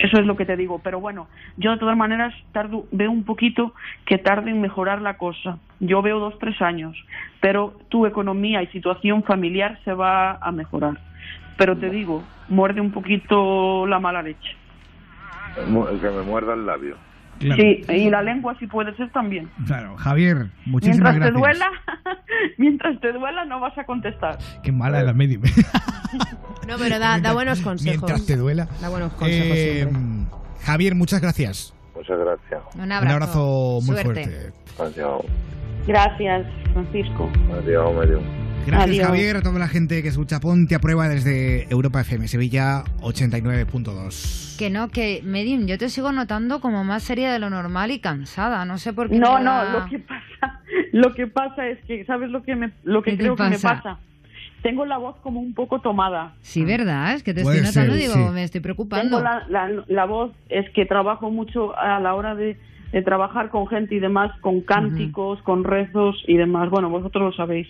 Eso 0.02 0.18
es 0.18 0.26
lo 0.26 0.36
que 0.36 0.44
te 0.44 0.56
digo. 0.56 0.80
Pero 0.82 1.00
bueno, 1.00 1.28
yo 1.56 1.72
de 1.72 1.78
todas 1.78 1.96
maneras 1.96 2.34
tardo, 2.52 2.86
veo 2.90 3.10
un 3.10 3.24
poquito 3.24 3.74
que 4.06 4.18
tarde 4.18 4.50
en 4.50 4.60
mejorar 4.60 5.00
la 5.00 5.16
cosa. 5.16 5.58
Yo 5.80 6.02
veo 6.02 6.18
dos, 6.18 6.38
tres 6.38 6.60
años. 6.60 6.96
Pero 7.40 7.74
tu 7.88 8.06
economía 8.06 8.62
y 8.62 8.66
situación 8.68 9.22
familiar 9.22 9.78
se 9.84 9.92
va 9.92 10.32
a 10.32 10.52
mejorar. 10.52 10.98
Pero 11.56 11.76
te 11.76 11.90
digo, 11.90 12.22
muerde 12.48 12.80
un 12.80 12.90
poquito 12.90 13.86
la 13.86 14.00
mala 14.00 14.22
leche. 14.22 14.56
Que 15.54 16.10
me 16.10 16.22
muerda 16.22 16.54
el 16.54 16.66
labio. 16.66 16.96
Claro. 17.40 17.60
Sí, 17.62 17.84
y 17.88 18.10
la 18.10 18.22
lengua 18.22 18.56
sí 18.58 18.66
puede 18.66 18.94
ser 18.96 19.10
también. 19.10 19.50
Claro, 19.66 19.96
Javier, 19.96 20.46
muchísimas 20.66 21.14
mientras 21.16 21.32
te 21.34 21.40
gracias. 21.40 21.58
duela, 21.58 22.18
mientras 22.58 23.00
te 23.00 23.12
duela 23.12 23.44
no 23.44 23.60
vas 23.60 23.76
a 23.76 23.84
contestar. 23.84 24.38
Qué 24.62 24.72
mala 24.72 25.02
la 25.02 25.12
medium. 25.12 25.42
No, 26.66 26.76
pero 26.78 26.98
da, 26.98 27.18
da 27.20 27.34
buenos 27.34 27.60
consejos. 27.60 27.98
Mientras 28.08 28.24
te 28.26 28.36
duela. 28.36 28.66
Da 28.80 28.88
buenos 28.88 29.12
consejos 29.12 29.56
Eh, 29.58 29.82
siempre. 29.82 30.36
Javier, 30.62 30.94
muchas 30.94 31.20
gracias. 31.20 31.74
Muchas 31.94 32.18
gracias. 32.18 32.60
Un 32.78 32.90
abrazo 32.90 33.80
muy 33.82 33.96
Suerte. 33.96 34.24
fuerte. 34.24 34.52
Adiós. 34.78 35.22
Gracias, 35.86 36.46
Francisco. 36.72 37.30
Adiós, 37.52 37.94
medium. 37.94 38.22
Gracias, 38.66 38.88
Adiós. 38.88 39.06
Javier, 39.08 39.36
a 39.36 39.42
toda 39.42 39.58
la 39.58 39.68
gente 39.68 40.02
que 40.02 40.08
escucha 40.08 40.40
Ponte 40.40 40.74
a 40.74 40.78
Prueba 40.78 41.08
desde 41.08 41.66
Europa 41.70 42.00
FM, 42.00 42.28
Sevilla 42.28 42.82
89.2. 43.02 44.56
Que 44.58 44.70
no, 44.70 44.88
que 44.88 45.20
Medium, 45.24 45.66
yo 45.66 45.78
te 45.78 45.88
sigo 45.88 46.12
notando 46.12 46.60
como 46.60 46.84
más 46.84 47.02
seria 47.02 47.32
de 47.32 47.38
lo 47.38 47.50
normal 47.50 47.90
y 47.90 47.98
cansada. 47.98 48.64
No 48.64 48.78
sé 48.78 48.92
por 48.92 49.10
qué. 49.10 49.18
No, 49.18 49.38
no, 49.38 49.50
da- 49.52 49.72
lo 49.72 49.86
que 49.86 49.98
pasa, 49.98 50.60
lo 50.92 51.14
que 51.14 51.26
pasa 51.26 51.66
es 51.68 51.78
que, 51.84 52.04
¿sabes 52.04 52.30
lo 52.30 52.42
que 52.42 52.56
me, 52.56 52.72
lo 52.84 53.02
que 53.02 53.12
¿Qué 53.12 53.16
te 53.16 53.22
creo 53.24 53.36
que 53.36 53.42
me 53.44 53.50
pasa? 53.58 53.74
pasa? 53.82 53.98
Tengo 54.62 54.86
la 54.86 54.96
voz 54.96 55.16
como 55.22 55.40
un 55.40 55.52
poco 55.52 55.80
tomada. 55.82 56.32
Sí, 56.40 56.64
¿verdad? 56.64 57.14
Es 57.14 57.22
que 57.22 57.34
te 57.34 57.42
Puede 57.42 57.58
estoy 57.58 57.82
notando, 57.82 57.92
ser, 58.00 58.00
digo, 58.02 58.14
sí. 58.28 58.32
me 58.34 58.44
estoy 58.44 58.60
preocupando. 58.62 59.18
Tengo 59.18 59.22
la, 59.22 59.46
la, 59.48 59.84
la 59.88 60.04
voz, 60.06 60.32
es 60.48 60.70
que 60.70 60.86
trabajo 60.86 61.30
mucho 61.30 61.78
a 61.78 62.00
la 62.00 62.14
hora 62.14 62.34
de, 62.34 62.56
de 62.94 63.02
trabajar 63.02 63.50
con 63.50 63.66
gente 63.66 63.96
y 63.96 63.98
demás, 63.98 64.30
con 64.40 64.60
cánticos, 64.60 65.42
con 65.42 65.64
rezos 65.64 66.22
y 66.28 66.36
demás. 66.36 66.70
Bueno, 66.70 66.90
vosotros 66.90 67.24
lo 67.24 67.32
sabéis. 67.32 67.66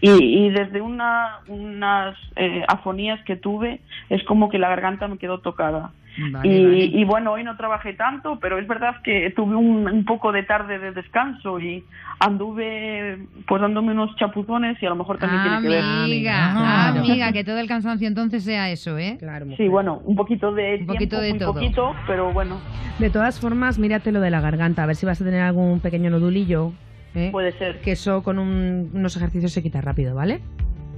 Y, 0.00 0.10
y 0.10 0.48
desde 0.48 0.80
una, 0.80 1.40
unas 1.46 2.16
eh, 2.36 2.64
afonías 2.66 3.22
que 3.26 3.36
tuve, 3.36 3.80
es 4.08 4.24
como 4.24 4.48
que 4.48 4.58
la 4.58 4.70
garganta 4.70 5.08
me 5.08 5.18
quedó 5.18 5.40
tocada. 5.40 5.92
Vale, 6.30 6.48
y, 6.48 6.64
vale. 6.64 6.78
y 6.84 7.04
bueno, 7.04 7.32
hoy 7.32 7.44
no 7.44 7.56
trabajé 7.56 7.94
tanto, 7.94 8.38
pero 8.40 8.58
es 8.58 8.66
verdad 8.68 8.96
que 9.02 9.32
tuve 9.34 9.54
un, 9.56 9.88
un 9.88 10.04
poco 10.04 10.30
de 10.32 10.42
tarde 10.42 10.78
de 10.78 10.92
descanso 10.92 11.58
y 11.58 11.84
anduve 12.20 13.18
pues 13.46 13.60
dándome 13.60 13.92
unos 13.92 14.14
chapuzones 14.16 14.80
y 14.82 14.86
a 14.86 14.90
lo 14.90 14.96
mejor 14.96 15.18
también 15.18 15.42
tiene 15.42 15.60
que 15.62 15.68
ver. 15.68 15.82
Amiga, 15.84 16.52
Ah, 16.54 16.88
amiga, 16.88 17.32
que 17.32 17.44
todo 17.44 17.58
el 17.58 17.68
cansancio 17.68 18.08
entonces 18.08 18.44
sea 18.44 18.70
eso, 18.70 18.98
¿eh? 18.98 19.16
Claro, 19.18 19.46
Sí, 19.56 19.68
bueno, 19.68 20.00
un 20.04 20.16
poquito 20.16 20.52
de 20.52 20.78
Un 20.80 20.86
poquito 20.86 21.20
tiempo, 21.20 21.22
de 21.22 21.30
muy 21.30 21.38
todo. 21.38 21.52
poquito, 21.54 21.94
pero 22.06 22.32
bueno, 22.32 22.60
De 22.98 23.10
todas 23.10 23.40
formas, 23.40 23.78
mírate 23.78 24.12
lo 24.12 24.20
de 24.20 24.30
la 24.30 24.40
garganta, 24.40 24.82
a 24.82 24.86
ver 24.86 24.96
si 24.96 25.06
vas 25.06 25.20
a 25.20 25.24
tener 25.24 25.40
algún 25.40 25.80
pequeño 25.80 26.10
nodulillo. 26.10 26.72
¿eh? 27.14 27.28
puede 27.30 27.52
ser. 27.52 27.80
Que 27.80 27.92
eso 27.92 28.22
con 28.22 28.38
un- 28.38 28.90
unos 28.94 29.16
ejercicios 29.16 29.52
se 29.52 29.62
quita 29.62 29.80
rápido, 29.82 30.14
¿vale? 30.14 30.40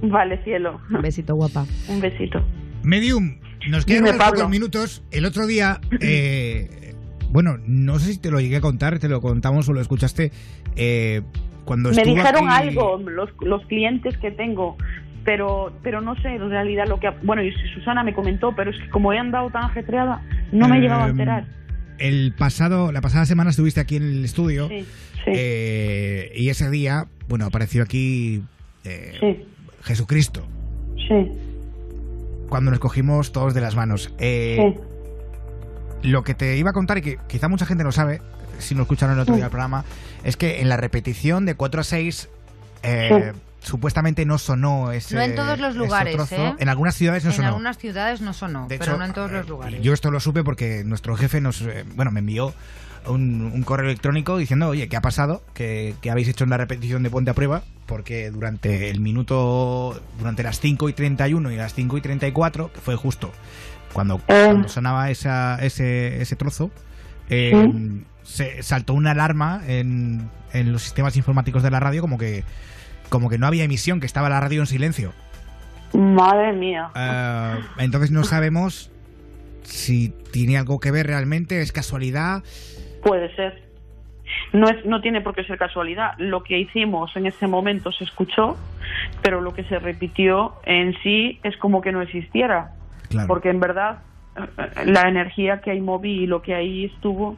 Vale, 0.01 0.37
cielo. 0.43 0.79
Un 0.89 1.01
besito, 1.01 1.35
guapa. 1.35 1.65
Un 1.89 1.99
besito. 1.99 2.41
Medium, 2.83 3.35
nos 3.69 3.85
quedan 3.85 4.03
unos 4.03 4.15
pocos 4.15 4.49
minutos. 4.49 5.03
El 5.11 5.25
otro 5.25 5.47
día, 5.47 5.79
eh, 6.01 6.93
bueno, 7.29 7.57
no 7.65 7.99
sé 7.99 8.13
si 8.13 8.19
te 8.19 8.31
lo 8.31 8.39
llegué 8.39 8.57
a 8.57 8.61
contar, 8.61 8.99
te 8.99 9.09
lo 9.09 9.21
contamos 9.21 9.67
o 9.69 9.73
lo 9.73 9.81
escuchaste. 9.81 10.31
eh, 10.75 11.21
cuando 11.65 11.89
Me 11.91 12.03
dijeron 12.03 12.47
aquí- 12.49 12.67
algo 12.69 12.97
los, 12.99 13.29
los 13.41 13.65
clientes 13.65 14.15
que 14.19 14.29
tengo, 14.29 14.77
pero 15.23 15.73
pero 15.81 15.99
no 16.01 16.15
sé 16.21 16.35
en 16.35 16.47
realidad 16.49 16.85
lo 16.87 16.99
que... 16.99 17.09
Bueno, 17.23 17.41
y 17.41 17.51
Susana 17.73 18.03
me 18.03 18.13
comentó, 18.13 18.53
pero 18.55 18.69
es 18.69 18.77
que 18.79 18.87
como 18.89 19.11
he 19.13 19.17
andado 19.17 19.49
tan 19.49 19.63
ajetreada, 19.63 20.21
no 20.51 20.67
me 20.67 20.77
he 20.77 20.81
llegado 20.81 21.01
a 21.01 21.05
Em, 21.05 21.11
enterar. 21.11 21.47
El 21.97 22.33
pasado, 22.37 22.91
la 22.91 23.01
pasada 23.01 23.25
semana 23.25 23.49
estuviste 23.49 23.79
aquí 23.79 23.95
en 23.95 24.03
el 24.03 24.25
estudio 24.25 24.67
Sí, 24.67 24.81
sí. 24.81 25.31
eh, 25.33 26.31
y 26.35 26.49
ese 26.49 26.69
día, 26.69 27.07
bueno, 27.27 27.45
apareció 27.45 27.81
aquí 27.81 28.43
eh, 28.83 29.13
Sí. 29.19 29.45
Jesucristo. 29.81 30.45
Sí. 31.07 31.31
Cuando 32.49 32.71
nos 32.71 32.79
cogimos 32.79 33.31
todos 33.31 33.53
de 33.53 33.61
las 33.61 33.75
manos. 33.75 34.13
Eh, 34.19 34.57
Lo 36.03 36.23
que 36.23 36.35
te 36.35 36.55
iba 36.57 36.69
a 36.69 36.73
contar 36.73 36.97
y 36.99 37.01
que 37.01 37.17
quizá 37.27 37.47
mucha 37.47 37.65
gente 37.65 37.83
no 37.83 37.91
sabe, 37.91 38.21
si 38.59 38.75
no 38.75 38.83
escucharon 38.83 39.15
el 39.15 39.21
otro 39.21 39.35
día 39.35 39.45
el 39.45 39.49
programa, 39.51 39.83
es 40.23 40.37
que 40.37 40.61
en 40.61 40.69
la 40.69 40.77
repetición 40.77 41.45
de 41.45 41.55
4 41.55 41.81
a 41.81 41.83
6 41.83 42.29
eh, 42.83 43.33
supuestamente 43.61 44.23
no 44.25 44.37
sonó 44.37 44.91
ese 44.91 45.15
No 45.15 45.21
en 45.21 45.33
todos 45.35 45.59
los 45.59 45.75
lugares, 45.75 46.15
trozo. 46.15 46.35
¿eh? 46.35 46.55
En 46.59 46.69
algunas 46.69 46.93
ciudades 46.95 47.23
no 47.23 47.31
en 47.31 47.35
sonó. 47.37 47.47
algunas 47.47 47.77
ciudades 47.79 48.21
no 48.21 48.33
sonó, 48.33 48.67
De 48.67 48.77
pero 48.77 48.91
hecho, 48.91 48.99
no 48.99 49.05
en 49.05 49.13
todos 49.13 49.31
los 49.31 49.49
lugares. 49.49 49.81
Yo 49.81 49.93
esto 49.93 50.11
lo 50.11 50.19
supe 50.19 50.43
porque 50.43 50.83
nuestro 50.85 51.15
jefe 51.17 51.41
nos, 51.41 51.61
eh, 51.61 51.83
bueno, 51.95 52.11
me 52.11 52.19
envió 52.19 52.53
un, 53.07 53.51
un 53.53 53.63
correo 53.63 53.87
electrónico 53.87 54.37
diciendo, 54.37 54.67
oye, 54.67 54.87
¿qué 54.87 54.97
ha 54.97 55.01
pasado? 55.01 55.41
Que, 55.55 55.95
que 56.01 56.11
habéis 56.11 56.27
hecho 56.27 56.43
una 56.43 56.57
repetición 56.57 57.01
de 57.01 57.09
Ponte 57.09 57.31
a 57.31 57.33
Prueba, 57.33 57.63
porque 57.85 58.31
durante 58.31 58.89
el 58.89 58.99
minuto, 58.99 59.99
durante 60.17 60.43
las 60.43 60.59
5 60.59 60.89
y 60.89 60.93
31 60.93 61.51
y 61.51 61.55
las 61.55 61.73
5 61.73 61.97
y 61.97 62.01
34, 62.01 62.71
que 62.73 62.79
fue 62.79 62.95
justo 62.95 63.31
cuando, 63.93 64.19
cuando 64.19 64.67
sonaba 64.67 65.09
esa, 65.09 65.57
ese, 65.61 66.21
ese 66.21 66.35
trozo, 66.35 66.69
eh, 67.29 67.71
se 68.23 68.61
saltó 68.61 68.93
una 68.93 69.11
alarma 69.11 69.61
en, 69.67 70.29
en 70.51 70.73
los 70.73 70.83
sistemas 70.83 71.15
informáticos 71.15 71.63
de 71.63 71.71
la 71.71 71.79
radio 71.79 72.01
como 72.01 72.17
que, 72.17 72.43
como 73.09 73.29
que 73.29 73.37
no 73.37 73.47
había 73.47 73.63
emisión, 73.63 73.99
que 73.99 74.05
estaba 74.05 74.27
la 74.27 74.39
radio 74.39 74.61
en 74.61 74.67
silencio. 74.67 75.13
Madre 75.93 76.51
mía. 76.53 76.89
Eh, 76.95 77.59
entonces 77.77 78.11
no 78.11 78.23
sabemos 78.23 78.91
si 79.63 80.09
tiene 80.31 80.57
algo 80.57 80.79
que 80.79 80.91
ver 80.91 81.07
realmente, 81.07 81.61
es 81.61 81.71
casualidad. 81.71 82.43
Puede 83.01 83.33
ser. 83.35 83.64
No, 84.53 84.67
es, 84.69 84.85
no 84.85 85.01
tiene 85.01 85.21
por 85.21 85.35
qué 85.35 85.43
ser 85.43 85.57
casualidad. 85.57 86.11
Lo 86.17 86.43
que 86.43 86.57
hicimos 86.59 87.15
en 87.15 87.25
ese 87.25 87.47
momento 87.47 87.91
se 87.91 88.03
escuchó, 88.03 88.57
pero 89.21 89.41
lo 89.41 89.53
que 89.53 89.63
se 89.65 89.79
repitió 89.79 90.53
en 90.65 90.93
sí 91.03 91.39
es 91.43 91.55
como 91.57 91.81
que 91.81 91.91
no 91.91 92.01
existiera. 92.01 92.71
Claro. 93.09 93.27
Porque 93.27 93.49
en 93.49 93.59
verdad 93.59 93.99
eh, 94.37 94.85
la 94.85 95.07
energía 95.09 95.61
que 95.61 95.71
ahí 95.71 95.81
moví 95.81 96.23
y 96.23 96.27
lo 96.27 96.41
que 96.41 96.55
ahí 96.55 96.85
estuvo, 96.85 97.37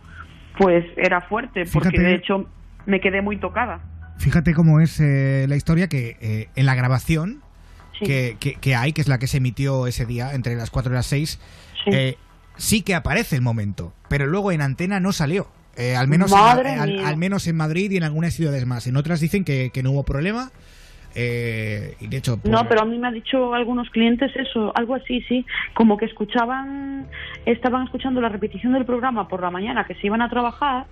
pues 0.57 0.85
era 0.97 1.21
fuerte, 1.21 1.63
porque 1.71 1.89
Fíjate. 1.89 2.01
de 2.09 2.15
hecho 2.15 2.49
me 2.85 2.99
quedé 2.99 3.21
muy 3.21 3.37
tocada. 3.37 3.79
Fíjate 4.17 4.53
cómo 4.53 4.79
es 4.79 4.99
eh, 4.99 5.45
la 5.47 5.55
historia 5.55 5.87
que 5.87 6.17
eh, 6.21 6.49
en 6.55 6.65
la 6.65 6.75
grabación 6.75 7.41
Sí. 7.99 8.05
que, 8.05 8.37
que- 8.39 8.53
que 8.55 8.75
hay, 8.75 8.93
que 8.93 9.01
es 9.01 9.07
la 9.07 9.17
que 9.17 9.25
se 9.25 9.37
emitió 9.37 9.87
ese 9.87 10.05
día, 10.05 10.33
entre 10.35 10.55
las 10.55 10.69
4 10.69 10.91
y 10.91 10.95
las 10.95 11.07
6, 11.07 11.39
eh, 11.87 12.15
sí 12.55 12.83
que 12.83 12.93
aparece 12.93 13.35
el 13.35 13.41
momento, 13.41 13.91
pero 14.07 14.27
luego 14.27 14.51
en 14.51 14.61
antena 14.61 14.99
no 14.99 15.11
salió. 15.11 15.47
Eh, 15.77 15.95
al, 15.95 16.07
menos 16.07 16.31
en, 16.31 16.37
al, 16.79 16.91
mía. 16.91 17.07
al 17.07 17.17
menos 17.17 17.47
en 17.47 17.55
Madrid 17.55 17.91
y 17.91 17.97
en 17.97 18.03
algunas 18.03 18.33
ciudades 18.33 18.65
más. 18.65 18.87
En 18.87 18.97
otras 18.97 19.19
dicen 19.19 19.43
que, 19.43 19.69
que 19.71 19.83
no 19.83 19.91
hubo 19.91 20.03
problema. 20.03 20.51
eh, 21.15 21.95
y 21.99 22.07
de 22.07 22.17
hecho, 22.17 22.37
por- 22.37 22.51
No, 22.51 22.67
pero 22.67 22.81
a 22.81 22.85
mí 22.85 22.97
me 22.97 23.07
ha 23.07 23.11
dicho 23.11 23.53
algunos 23.53 23.89
clientes 23.89 24.31
eso, 24.35 24.71
algo 24.75 24.95
así, 24.95 25.21
sí, 25.27 25.45
como 25.73 25.97
que 25.97 26.05
escuchaban, 26.05 27.07
estaban 27.45 27.83
escuchando 27.85 28.21
la 28.21 28.29
repetición 28.29 28.73
del 28.73 28.85
programa 28.85 29.27
por 29.27 29.41
la 29.41 29.49
mañana, 29.49 29.85
que 29.85 29.95
se 29.95 30.07
iban 30.07 30.21
a 30.21 30.29
trabajar 30.29 30.85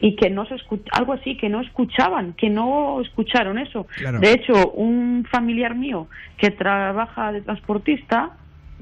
y 0.00 0.16
que 0.16 0.30
no 0.30 0.46
se 0.46 0.54
escu- 0.54 0.80
algo 0.92 1.12
así, 1.12 1.36
que 1.36 1.48
no 1.50 1.60
escuchaban, 1.60 2.32
que 2.34 2.48
no 2.48 3.00
escucharon 3.02 3.58
eso. 3.58 3.86
Claro. 3.96 4.20
De 4.20 4.32
hecho, 4.32 4.70
un 4.72 5.26
familiar 5.30 5.74
mío 5.74 6.08
que 6.38 6.50
trabaja 6.50 7.32
de 7.32 7.42
transportista, 7.42 8.30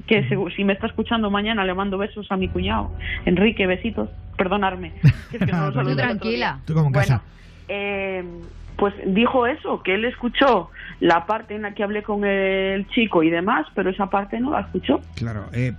que 0.07 0.27
si 0.55 0.63
me 0.63 0.73
está 0.73 0.87
escuchando 0.87 1.31
mañana 1.31 1.65
le 1.65 1.73
mando 1.73 1.97
besos 1.97 2.31
a 2.31 2.37
mi 2.37 2.47
cuñado, 2.47 2.91
Enrique, 3.25 3.65
besitos, 3.67 4.09
perdonarme. 4.37 4.93
que 5.31 5.37
es 5.37 5.45
que 5.45 5.51
no 5.51 5.65
otro 5.67 5.95
tranquila. 5.95 6.59
Tú 6.65 6.73
como 6.73 6.87
en 6.87 6.93
Bueno, 6.93 7.07
casa. 7.07 7.21
eh, 7.67 8.23
pues 8.77 8.93
dijo 9.05 9.47
eso, 9.47 9.81
que 9.83 9.95
él 9.95 10.05
escuchó 10.05 10.69
la 10.99 11.25
parte 11.25 11.55
en 11.55 11.61
la 11.63 11.73
que 11.73 11.83
hablé 11.83 12.03
con 12.03 12.25
el 12.25 12.87
chico 12.89 13.23
y 13.23 13.29
demás, 13.29 13.65
pero 13.73 13.89
esa 13.89 14.09
parte 14.09 14.39
no 14.39 14.51
la 14.51 14.61
escuchó. 14.61 15.01
Claro, 15.15 15.45
eh, 15.53 15.73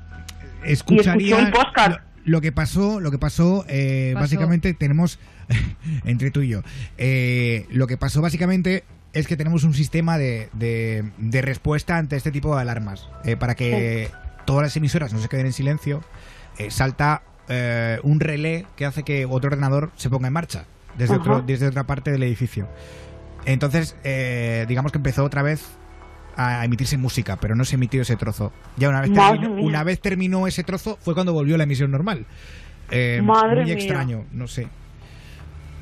Y 0.67 0.73
escucharía 0.73 1.37
escuchó 1.37 1.47
el 1.47 1.53
podcast. 1.53 1.91
lo, 1.91 1.97
lo 2.25 2.41
que 2.41 2.53
pasó, 2.53 3.01
lo 3.01 3.11
que 3.11 3.19
pasó, 3.19 3.65
eh, 3.69 4.13
Pasó. 4.15 4.23
básicamente 4.25 4.75
tenemos 4.75 5.19
entre 6.05 6.31
tú 6.31 6.41
y 6.43 6.49
yo. 6.49 6.63
eh, 6.99 7.67
lo 7.71 7.87
que 7.87 7.97
pasó 7.97 8.23
básicamente 8.23 8.83
es 9.19 9.27
que 9.27 9.37
tenemos 9.37 9.65
un 9.65 9.75
sistema 9.75 10.19
de, 10.19 10.49
de- 10.53 11.05
de 11.19 11.43
respuesta 11.43 11.97
ante 11.99 12.17
este 12.17 12.31
tipo 12.31 12.55
de 12.55 12.63
alarmas 12.63 13.09
eh, 13.25 13.37
para 13.37 13.55
que 13.55 14.11
todas 14.45 14.63
las 14.63 14.77
emisoras 14.77 15.13
no 15.13 15.19
se 15.21 15.29
queden 15.29 15.47
en 15.47 15.53
silencio. 15.53 16.03
eh, 16.59 16.71
salta 16.71 17.23
eh, 17.49 17.99
un 18.03 18.19
relé 18.21 18.67
que 18.77 18.87
hace 18.87 19.03
que 19.03 19.27
otro 19.27 19.49
ordenador 19.49 19.91
se 19.97 20.11
ponga 20.11 20.27
en 20.29 20.33
marcha 20.33 20.65
desde 20.99 21.15
Ajá. 21.15 21.23
otro, 21.23 21.43
desde 21.43 21.67
otra 21.69 21.85
parte 21.85 22.11
del 22.11 22.23
edificio. 22.23 22.69
Entonces, 23.45 23.97
digamos 24.67 24.91
que 24.93 24.99
empezó 24.99 25.23
otra 25.25 25.43
vez 25.43 25.65
a 26.37 26.65
emitirse 26.65 26.97
música, 26.99 27.37
pero 27.37 27.55
no 27.55 27.65
se 27.65 27.77
emitió 27.77 28.03
ese 28.03 28.17
trozo. 28.17 28.53
Ya 28.77 28.89
una 28.89 29.01
vez, 29.03 29.13
terminó, 29.13 29.63
una 29.63 29.85
vez 29.85 30.01
terminó 30.01 30.47
ese 30.47 30.65
trozo 30.65 30.99
fue 31.01 31.15
cuando 31.15 31.33
volvió 31.33 31.57
la 31.57 31.65
emisión 31.65 31.91
normal. 31.91 32.27
Eh, 32.91 33.21
Madre 33.23 33.57
muy 33.57 33.65
mía. 33.67 33.75
extraño, 33.75 34.25
no 34.33 34.49
sé. 34.49 34.67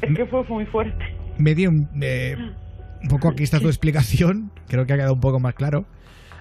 Es 0.03 0.15
que 0.17 0.27
fue 0.27 0.45
muy 0.45 0.67
fuerte. 0.67 1.05
Medio 1.39 1.73
eh, 2.03 2.37
un 3.05 3.09
poco 3.09 3.29
aquí 3.29 3.43
está 3.45 3.61
tu 3.61 3.69
explicación, 3.69 4.51
creo 4.69 4.85
que 4.87 4.93
ha 4.95 4.97
quedado 4.97 5.15
un 5.15 5.21
poco 5.21 5.39
más 5.41 5.55
claro. 5.55 5.85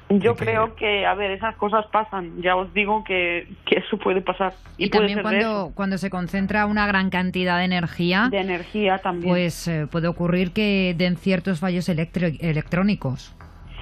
Yo 0.10 0.36
creo 0.36 0.76
que, 0.76 1.06
a 1.08 1.16
ver, 1.16 1.32
esas 1.32 1.56
cosas 1.56 1.86
pasan. 1.92 2.42
Ya 2.42 2.56
os 2.56 2.72
digo 2.74 3.04
que, 3.04 3.48
que 3.66 3.78
eso 3.80 3.98
puede 3.98 4.22
pasar. 4.22 4.54
Y, 4.78 4.86
Y 4.86 4.90
puede 4.90 5.08
también 5.16 5.22
cuando, 5.22 5.72
cuando 5.74 5.98
se 5.98 6.10
concentra 6.10 6.66
una 6.66 6.86
gran 6.86 7.10
cantidad 7.10 7.58
de 7.58 7.66
energía, 7.66 8.28
De 8.30 8.40
energía 8.42 9.00
también. 9.00 9.30
pues 9.34 9.68
eh, 9.68 9.88
puede 9.90 10.08
ocurrir 10.08 10.52
que 10.52 10.94
den 10.98 11.16
ciertos 11.18 11.60
fallos 11.60 11.88
electro- 11.90 12.28
electrónicos. 12.42 13.34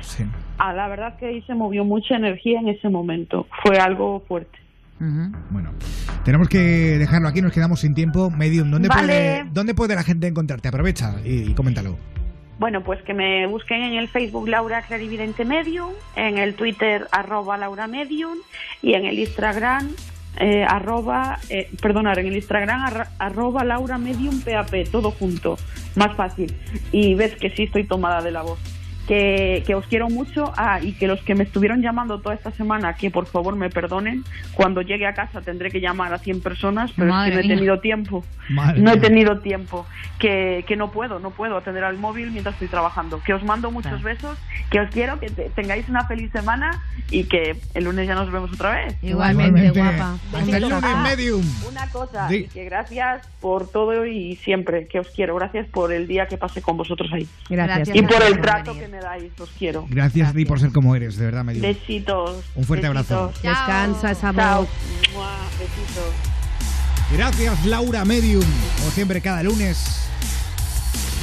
Sí. 0.01 0.23
Ah, 0.57 0.71
la 0.73 0.87
verdad 0.87 1.17
que 1.17 1.25
ahí 1.25 1.41
se 1.41 1.53
movió 1.55 1.83
mucha 1.83 2.15
energía 2.15 2.59
en 2.59 2.69
ese 2.69 2.87
momento. 2.87 3.47
Fue 3.63 3.77
algo 3.77 4.23
fuerte. 4.27 4.57
Bueno, 5.49 5.71
tenemos 6.23 6.47
que 6.47 6.59
dejarlo 6.99 7.27
aquí, 7.27 7.41
nos 7.41 7.51
quedamos 7.51 7.79
sin 7.79 7.95
tiempo. 7.95 8.29
Medium, 8.29 8.69
¿dónde, 8.69 8.87
Vale. 8.87 9.01
puede, 9.07 9.43
¿dónde 9.51 9.73
puede 9.73 9.95
la 9.95 10.03
gente 10.03 10.27
encontrarte? 10.27 10.67
Aprovecha 10.67 11.15
y, 11.25 11.49
y 11.49 11.53
coméntalo. 11.55 11.97
Bueno, 12.61 12.83
pues 12.83 13.01
que 13.01 13.15
me 13.15 13.47
busquen 13.47 13.81
en 13.81 13.93
el 13.95 14.07
Facebook 14.07 14.47
Laura 14.47 14.83
Clarividente 14.83 15.45
Medium, 15.45 15.93
en 16.15 16.37
el 16.37 16.53
Twitter 16.53 17.07
arroba 17.11 17.57
Laura 17.57 17.87
Medium 17.87 18.37
y 18.83 18.93
en 18.93 19.05
el 19.05 19.17
Instagram 19.17 19.89
eh, 20.37 20.63
arroba, 20.63 21.39
eh, 21.49 21.71
perdonar, 21.81 22.19
en 22.19 22.27
el 22.27 22.35
Instagram 22.35 23.07
arroba 23.17 23.63
Laura 23.63 23.97
Medium 23.97 24.41
PAP, 24.41 24.91
todo 24.91 25.09
junto, 25.09 25.57
más 25.95 26.15
fácil. 26.15 26.55
Y 26.91 27.15
ves 27.15 27.35
que 27.35 27.49
sí 27.49 27.63
estoy 27.63 27.85
tomada 27.85 28.21
de 28.21 28.29
la 28.29 28.43
voz. 28.43 28.59
Que, 29.11 29.61
que 29.67 29.75
os 29.75 29.85
quiero 29.87 30.07
mucho 30.09 30.53
ah, 30.55 30.79
y 30.81 30.93
que 30.93 31.05
los 31.05 31.19
que 31.23 31.35
me 31.35 31.43
estuvieron 31.43 31.81
llamando 31.81 32.21
toda 32.21 32.33
esta 32.33 32.49
semana, 32.51 32.93
que 32.95 33.11
por 33.11 33.25
favor 33.25 33.57
me 33.57 33.69
perdonen. 33.69 34.23
Cuando 34.53 34.81
llegue 34.81 35.05
a 35.05 35.13
casa 35.13 35.41
tendré 35.41 35.69
que 35.69 35.81
llamar 35.81 36.13
a 36.13 36.17
100 36.17 36.39
personas, 36.41 36.91
pero 36.95 37.09
Madre 37.09 37.33
es 37.35 37.41
que 37.41 37.41
no 37.41 37.41
he 37.41 37.47
mía. 37.47 37.55
tenido 37.57 37.79
tiempo. 37.81 38.23
Madre 38.49 38.79
no 38.79 38.91
he 38.93 38.97
tenido 38.97 39.39
tiempo. 39.39 39.85
Que, 40.17 40.63
que 40.65 40.77
no 40.77 40.91
puedo, 40.91 41.19
no 41.19 41.31
puedo 41.31 41.57
atender 41.57 41.83
al 41.83 41.97
móvil 41.97 42.31
mientras 42.31 42.53
estoy 42.55 42.69
trabajando. 42.69 43.21
Que 43.21 43.33
os 43.33 43.43
mando 43.43 43.69
muchos 43.69 44.01
besos, 44.01 44.37
que 44.69 44.79
os 44.79 44.89
quiero, 44.91 45.19
que 45.19 45.29
te- 45.29 45.49
tengáis 45.49 45.89
una 45.89 46.05
feliz 46.05 46.31
semana 46.31 46.81
y 47.09 47.25
que 47.25 47.57
el 47.73 47.83
lunes 47.83 48.07
ya 48.07 48.15
nos 48.15 48.31
vemos 48.31 48.53
otra 48.53 48.71
vez. 48.75 48.95
Igualmente, 49.01 49.65
Igualmente. 49.65 49.79
guapa. 49.97 50.15
Hasta 50.39 50.55
el 50.57 50.63
lunes, 50.63 50.79
Ah, 50.83 51.03
Medium. 51.09 51.43
Una 51.69 51.89
cosa, 51.89 52.29
Sí. 52.29 52.35
y 52.35 52.47
que 52.47 52.63
gracias 52.63 53.27
por 53.41 53.69
todo 53.69 54.05
y 54.05 54.37
siempre, 54.37 54.87
que 54.87 54.99
os 54.99 55.07
quiero. 55.09 55.35
Gracias 55.35 55.67
por 55.67 55.91
el 55.91 56.07
día 56.07 56.27
que 56.27 56.37
pasé 56.37 56.61
con 56.61 56.77
vosotros 56.77 57.11
ahí. 57.11 57.27
Gracias. 57.49 57.89
Y 57.89 57.99
Gracias 58.01 58.19
por 58.19 58.27
el 58.31 58.41
trato 58.41 58.73
venir. 58.73 58.87
que 58.89 58.95
me 58.95 59.00
dais, 59.01 59.31
os 59.39 59.49
quiero. 59.57 59.85
Gracias 59.89 60.29
a 60.29 60.33
ti 60.33 60.45
por 60.45 60.59
ser 60.59 60.71
como 60.71 60.95
eres, 60.95 61.17
de 61.17 61.25
verdad, 61.25 61.43
Medium. 61.43 61.63
Besitos. 61.67 62.43
Un 62.55 62.63
fuerte 62.63 62.87
abrazo. 62.87 63.27
besitos. 63.27 63.43
Descansa 63.43 64.15
Chao. 64.15 64.59
voz. 64.61 64.69
Mua, 65.13 65.31
Besitos. 65.59 66.13
Gracias, 67.11 67.65
Laura 67.65 68.05
Medium. 68.05 68.43
Como 68.79 68.91
siempre, 68.91 69.19
cada 69.21 69.43
lunes, 69.43 70.07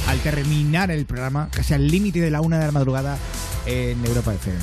al 0.07 0.19
terminar 0.19 0.91
el 0.91 1.05
programa, 1.05 1.49
casi 1.51 1.73
al 1.73 1.87
límite 1.87 2.19
de 2.21 2.29
la 2.29 2.41
una 2.41 2.59
de 2.59 2.65
la 2.67 2.71
madrugada 2.71 3.17
en 3.65 4.03
Europa 4.05 4.33
FM. 4.33 4.59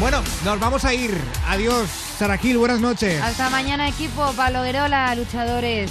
Bueno, 0.00 0.22
nos 0.44 0.58
vamos 0.58 0.84
a 0.84 0.94
ir. 0.94 1.14
Adiós, 1.46 1.88
Sara 2.18 2.38
Gil, 2.38 2.56
buenas 2.58 2.80
noches. 2.80 3.20
Hasta 3.22 3.50
mañana, 3.50 3.88
equipo. 3.88 4.32
Pablo 4.36 4.62
Guerola, 4.62 5.14
luchadores. 5.14 5.90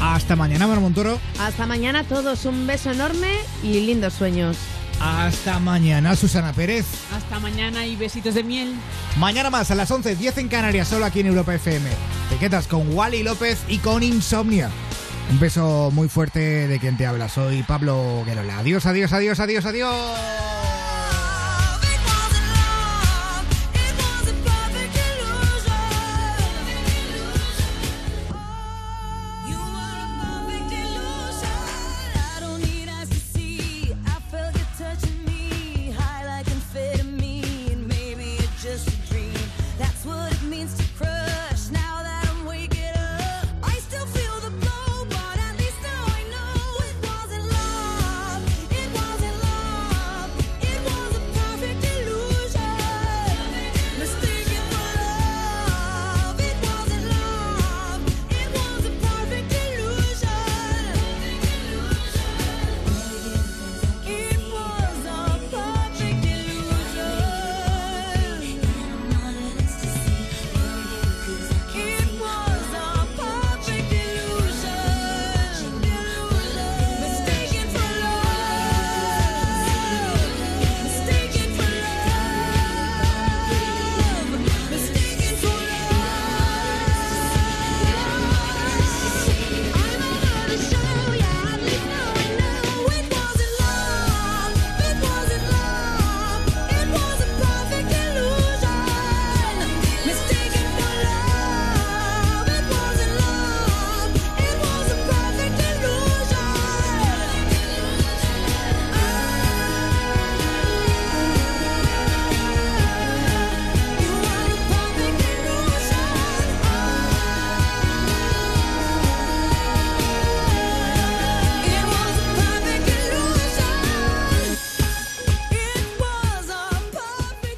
Hasta 0.00 0.36
mañana, 0.36 0.66
Mar 0.66 0.80
Montoro. 0.80 1.18
Hasta 1.38 1.66
mañana 1.66 2.00
a 2.00 2.04
todos, 2.04 2.44
un 2.44 2.66
beso 2.66 2.90
enorme 2.90 3.32
y 3.62 3.80
lindos 3.80 4.14
sueños. 4.14 4.56
Hasta 5.00 5.58
mañana, 5.58 6.14
Susana 6.14 6.52
Pérez. 6.52 6.84
Hasta 7.12 7.40
mañana 7.40 7.86
y 7.86 7.96
besitos 7.96 8.34
de 8.34 8.44
miel. 8.44 8.74
Mañana 9.18 9.48
más 9.48 9.70
a 9.70 9.74
las 9.74 9.90
11, 9.90 10.14
10 10.14 10.38
en 10.38 10.48
Canarias, 10.48 10.88
solo 10.88 11.06
aquí 11.06 11.20
en 11.20 11.26
Europa 11.26 11.54
FM. 11.54 11.88
Te 12.28 12.36
quedas 12.36 12.66
con 12.66 12.94
Wally 12.94 13.22
López 13.22 13.58
y 13.66 13.78
con 13.78 14.02
Insomnia. 14.02 14.70
Un 15.30 15.40
beso 15.40 15.90
muy 15.92 16.08
fuerte 16.08 16.68
de 16.68 16.78
quien 16.78 16.96
te 16.98 17.06
habla. 17.06 17.28
Soy 17.28 17.62
Pablo 17.62 18.22
Guerola. 18.26 18.58
Adiós, 18.58 18.84
adiós, 18.84 19.12
adiós, 19.12 19.40
adiós, 19.40 19.64
adiós. 19.64 19.90